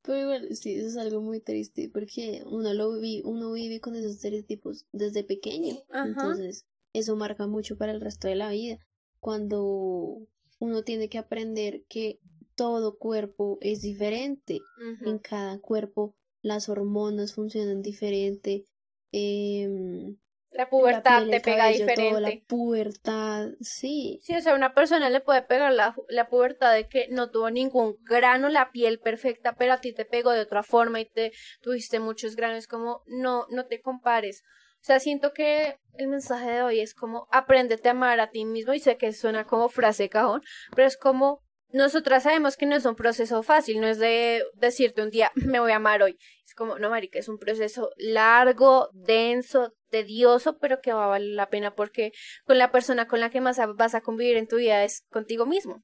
Pero 0.08 0.22
igual, 0.22 0.56
sí, 0.56 0.74
eso 0.76 0.88
es 0.88 0.96
algo 0.96 1.20
muy 1.20 1.42
triste 1.42 1.90
porque 1.94 2.42
uno 2.46 2.74
lo 2.74 2.98
vive, 2.98 3.28
uno 3.28 3.52
vive 3.52 3.82
con 3.82 3.94
esos 3.94 4.14
estereotipos 4.14 4.86
desde 4.94 5.26
pequeño. 5.26 5.76
Ajá. 5.90 6.08
Entonces, 6.08 6.66
eso 6.94 7.18
marca 7.18 7.46
mucho 7.46 7.78
para 7.78 7.92
el 7.92 8.00
resto 8.00 8.30
de 8.30 8.36
la 8.36 8.50
vida. 8.52 8.80
Cuando 9.20 10.26
uno 10.60 10.84
tiene 10.84 11.10
que 11.10 11.18
aprender 11.18 11.84
que 11.90 12.22
todo 12.56 12.98
cuerpo 12.98 13.58
es 13.60 13.82
diferente. 13.82 14.62
En 15.02 15.20
cada 15.20 15.60
cuerpo 15.60 16.16
las 16.42 16.70
hormonas 16.70 17.34
funcionan 17.34 17.82
diferente. 17.82 18.64
em, 19.12 20.18
La 20.58 20.70
pubertad 20.70 21.20
piel, 21.20 21.30
te 21.30 21.40
pega 21.40 21.58
cabello, 21.58 21.86
todo, 21.86 21.88
diferente. 21.88 22.22
la 22.22 22.48
pubertad, 22.48 23.50
sí. 23.62 24.20
Sí, 24.24 24.36
o 24.36 24.42
sea, 24.42 24.56
una 24.56 24.74
persona 24.74 25.12
le 25.12 25.20
puede 25.20 25.44
pegar 25.44 25.72
la, 25.72 25.96
la 26.10 26.30
pubertad 26.30 26.74
de 26.74 26.88
que 26.88 27.08
no 27.10 27.30
tuvo 27.30 27.52
ningún 27.52 27.96
grano, 28.02 28.50
la 28.50 28.72
piel 28.72 29.00
perfecta, 29.00 29.54
pero 29.54 29.74
a 29.74 29.82
ti 29.82 29.94
te 29.94 30.04
pegó 30.04 30.32
de 30.32 30.42
otra 30.42 30.64
forma 30.64 31.00
y 31.00 31.06
te 31.06 31.32
tuviste 31.62 32.00
muchos 32.00 32.36
granos, 32.36 32.66
como 32.66 33.04
no, 33.06 33.46
no 33.52 33.68
te 33.68 33.82
compares. 33.82 34.42
O 34.82 34.86
sea, 34.88 35.00
siento 35.00 35.32
que 35.32 35.78
el 35.94 36.08
mensaje 36.08 36.50
de 36.50 36.64
hoy 36.64 36.80
es 36.80 36.96
como 36.96 37.28
apréndete 37.32 37.90
a 37.90 37.92
amar 37.92 38.20
a 38.20 38.32
ti 38.32 38.44
mismo 38.44 38.74
y 38.74 38.80
sé 38.80 38.98
que 38.98 39.14
suena 39.14 39.46
como 39.46 39.70
frase 39.70 40.04
de 40.04 40.10
cajón, 40.10 40.42
pero 40.76 40.88
es 40.88 40.98
como 40.98 41.44
nosotras 41.72 42.24
sabemos 42.24 42.58
que 42.58 42.66
no 42.66 42.76
es 42.76 42.86
un 42.86 42.96
proceso 42.96 43.44
fácil, 43.44 43.82
no 43.82 43.88
es 43.88 44.00
de 44.00 44.44
decirte 44.56 45.04
un 45.04 45.12
día 45.12 45.32
me 45.36 45.60
voy 45.60 45.72
a 45.72 45.76
amar 45.76 46.02
hoy. 46.02 46.18
Es 46.46 46.56
como, 46.56 46.80
no, 46.80 46.90
marica, 46.90 47.20
es 47.20 47.28
un 47.28 47.38
proceso 47.38 47.92
largo, 47.98 48.90
denso, 48.94 49.74
tedioso, 49.90 50.58
pero 50.60 50.82
que 50.82 50.94
va 50.94 51.06
a 51.06 51.10
valer 51.10 51.34
la 51.36 51.50
pena 51.50 51.76
porque 51.76 52.12
con 52.46 52.58
la 52.58 52.72
persona 52.72 53.08
con 53.08 53.20
la 53.20 53.30
que 53.30 53.42
más 53.42 53.60
vas 53.76 53.96
a 53.96 54.02
convivir 54.02 54.38
en 54.38 54.48
tu 54.48 54.58
vida 54.58 54.84
es 54.84 55.04
contigo 55.10 55.46
mismo. 55.46 55.84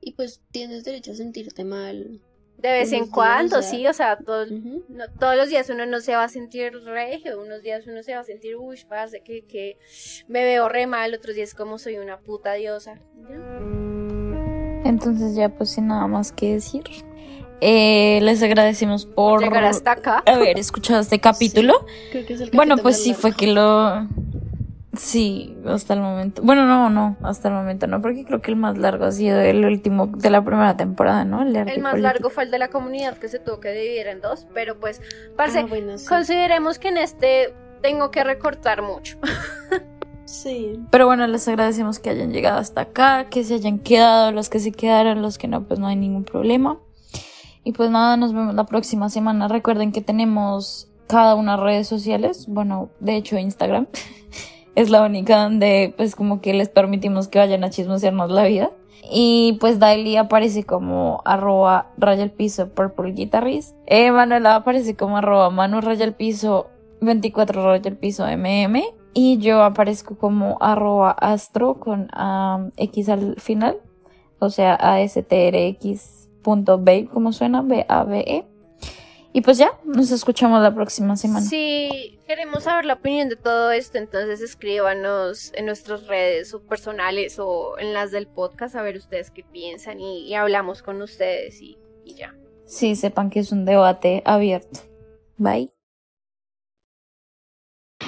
Y 0.00 0.12
pues 0.12 0.42
tienes 0.50 0.84
derecho 0.84 1.12
a 1.12 1.14
sentirte 1.14 1.64
mal. 1.64 2.20
De 2.56 2.70
vez 2.72 2.92
en 2.92 3.04
días, 3.04 3.10
cuando, 3.14 3.58
o 3.58 3.62
sea, 3.62 3.70
sí, 3.70 3.86
o 3.86 3.92
sea, 3.92 4.18
todo- 4.18 4.46
no- 4.46 5.04
todos 5.20 5.36
los 5.36 5.48
días 5.48 5.70
uno 5.70 5.86
no 5.86 6.00
se 6.00 6.16
va 6.16 6.24
a 6.24 6.28
sentir 6.28 6.72
regio, 6.84 7.40
unos 7.40 7.62
días 7.62 7.86
uno 7.86 8.02
se 8.02 8.14
va 8.14 8.20
a 8.20 8.24
sentir, 8.24 8.56
uy, 8.56 8.76
parce, 8.88 9.22
que, 9.22 9.44
que 9.46 9.78
me 10.26 10.42
veo 10.42 10.68
re 10.68 10.88
mal, 10.88 11.14
otros 11.14 11.36
días 11.36 11.54
como 11.54 11.78
soy 11.78 11.98
una 11.98 12.18
puta 12.18 12.54
diosa. 12.54 12.94
¿Ya? 13.28 13.60
Entonces 14.84 15.36
ya 15.36 15.50
pues 15.50 15.70
sin 15.70 15.86
nada 15.88 16.06
más 16.06 16.32
que 16.32 16.54
decir. 16.54 16.82
Eh, 17.60 18.20
les 18.22 18.42
agradecemos 18.42 19.06
por 19.06 19.40
Llegar 19.42 19.64
hasta 19.64 19.92
acá. 19.92 20.22
haber 20.26 20.58
escuchado 20.58 21.00
este 21.00 21.18
capítulo. 21.20 21.74
Creo 22.12 22.26
que 22.26 22.34
es 22.34 22.40
el 22.40 22.50
Bueno, 22.52 22.76
pues 22.76 23.02
sí 23.02 23.10
largo. 23.10 23.22
fue 23.22 23.32
que 23.32 23.46
lo... 23.48 24.06
Sí, 24.96 25.56
hasta 25.64 25.94
el 25.94 26.00
momento. 26.00 26.42
Bueno, 26.42 26.66
no, 26.66 26.90
no, 26.90 27.16
hasta 27.22 27.48
el 27.48 27.54
momento 27.54 27.86
no, 27.86 28.02
porque 28.02 28.24
creo 28.24 28.40
que 28.42 28.50
el 28.50 28.56
más 28.56 28.76
largo 28.78 29.04
ha 29.04 29.12
sido 29.12 29.40
el 29.40 29.64
último 29.64 30.08
de 30.08 30.28
la 30.30 30.42
primera 30.44 30.76
temporada, 30.76 31.24
¿no? 31.24 31.42
El, 31.42 31.80
más 31.80 32.00
largo 32.00 32.30
fue 32.30 32.42
el 32.44 32.50
de 32.50 32.58
la 32.58 32.68
comunidad 32.68 33.16
que 33.16 33.28
se 33.28 33.38
tuvo 33.38 33.60
que 33.60 33.70
dividir 33.70 34.08
en 34.08 34.20
dos, 34.20 34.48
pero 34.54 34.76
pues, 34.80 35.00
parce, 35.36 35.60
Ah, 35.60 35.66
bueno, 35.68 35.98
sí. 35.98 36.06
consideremos 36.06 36.80
que 36.80 36.88
en 36.88 36.96
este 36.96 37.54
tengo 37.80 38.10
que 38.10 38.24
recortar 38.24 38.82
mucho. 38.82 39.18
Sí. 40.24 40.80
Pero 40.90 41.06
bueno, 41.06 41.26
les 41.28 41.46
agradecemos 41.46 42.00
que 42.00 42.10
hayan 42.10 42.32
llegado 42.32 42.58
hasta 42.58 42.80
acá, 42.82 43.28
que 43.30 43.44
se 43.44 43.54
hayan 43.54 43.78
quedado, 43.78 44.32
los 44.32 44.48
que 44.50 44.58
se 44.58 44.72
quedaron, 44.72 45.22
los 45.22 45.38
que 45.38 45.46
no, 45.48 45.62
pues 45.62 45.78
no 45.78 45.86
hay 45.86 45.96
ningún 45.96 46.24
problema. 46.24 46.76
Y 47.68 47.72
pues 47.72 47.90
nada, 47.90 48.16
nos 48.16 48.32
vemos 48.32 48.54
la 48.54 48.64
próxima 48.64 49.10
semana. 49.10 49.46
Recuerden 49.46 49.92
que 49.92 50.00
tenemos 50.00 50.88
cada 51.06 51.34
una 51.34 51.58
redes 51.58 51.86
sociales, 51.86 52.46
bueno, 52.48 52.88
de 52.98 53.16
hecho 53.16 53.36
Instagram. 53.36 53.88
es 54.74 54.88
la 54.88 55.02
única 55.02 55.42
donde 55.42 55.92
pues 55.94 56.16
como 56.16 56.40
que 56.40 56.54
les 56.54 56.70
permitimos 56.70 57.28
que 57.28 57.38
vayan 57.38 57.64
a 57.64 57.68
chismosearnos 57.68 58.30
la 58.30 58.44
vida. 58.44 58.70
Y 59.12 59.58
pues 59.60 59.78
Daily 59.78 60.16
aparece 60.16 60.64
como 60.64 61.20
arroba 61.26 61.90
raya 61.98 62.22
el 62.22 62.30
piso 62.30 62.70
purple 62.70 63.12
guitarrist. 63.12 63.76
Eh, 63.84 64.12
Manuela 64.12 64.54
aparece 64.54 64.96
como 64.96 65.18
arroba 65.18 65.50
manu 65.50 65.82
raya 65.82 66.06
el 66.06 66.14
piso 66.14 66.68
24 67.02 67.64
raya 67.64 67.90
el 67.90 67.98
piso 67.98 68.24
mm. 68.24 68.76
Y 69.12 69.36
yo 69.40 69.62
aparezco 69.62 70.16
como 70.16 70.56
arroba 70.62 71.10
astro 71.10 71.78
con 71.78 72.08
x 72.78 73.10
al 73.10 73.38
final. 73.38 73.76
O 74.38 74.48
sea, 74.48 74.74
astrx.b 76.52 77.08
como 77.12 77.32
suena, 77.32 77.62
B-A-B-E. 77.62 78.44
Y 79.32 79.40
pues 79.42 79.58
ya, 79.58 79.72
nos 79.84 80.10
escuchamos 80.10 80.62
la 80.62 80.74
próxima 80.74 81.16
semana. 81.16 81.44
Si 81.44 82.18
queremos 82.26 82.64
saber 82.64 82.86
la 82.86 82.94
opinión 82.94 83.28
de 83.28 83.36
todo 83.36 83.70
esto, 83.70 83.98
entonces 83.98 84.40
escríbanos 84.40 85.52
en 85.54 85.66
nuestras 85.66 86.06
redes 86.06 86.54
o 86.54 86.62
personales 86.62 87.38
o 87.38 87.78
en 87.78 87.92
las 87.92 88.10
del 88.10 88.26
podcast 88.26 88.74
a 88.74 88.82
ver 88.82 88.96
ustedes 88.96 89.30
qué 89.30 89.44
piensan 89.44 90.00
y, 90.00 90.34
hablamos 90.34 90.82
con 90.82 91.02
ustedes 91.02 91.60
y, 91.60 91.78
y 92.04 92.14
ya. 92.14 92.34
Sí, 92.64 92.96
sepan 92.96 93.30
que 93.30 93.40
es 93.40 93.52
un 93.52 93.64
debate 93.64 94.22
abierto. 94.24 94.80
Bye. 95.36 95.77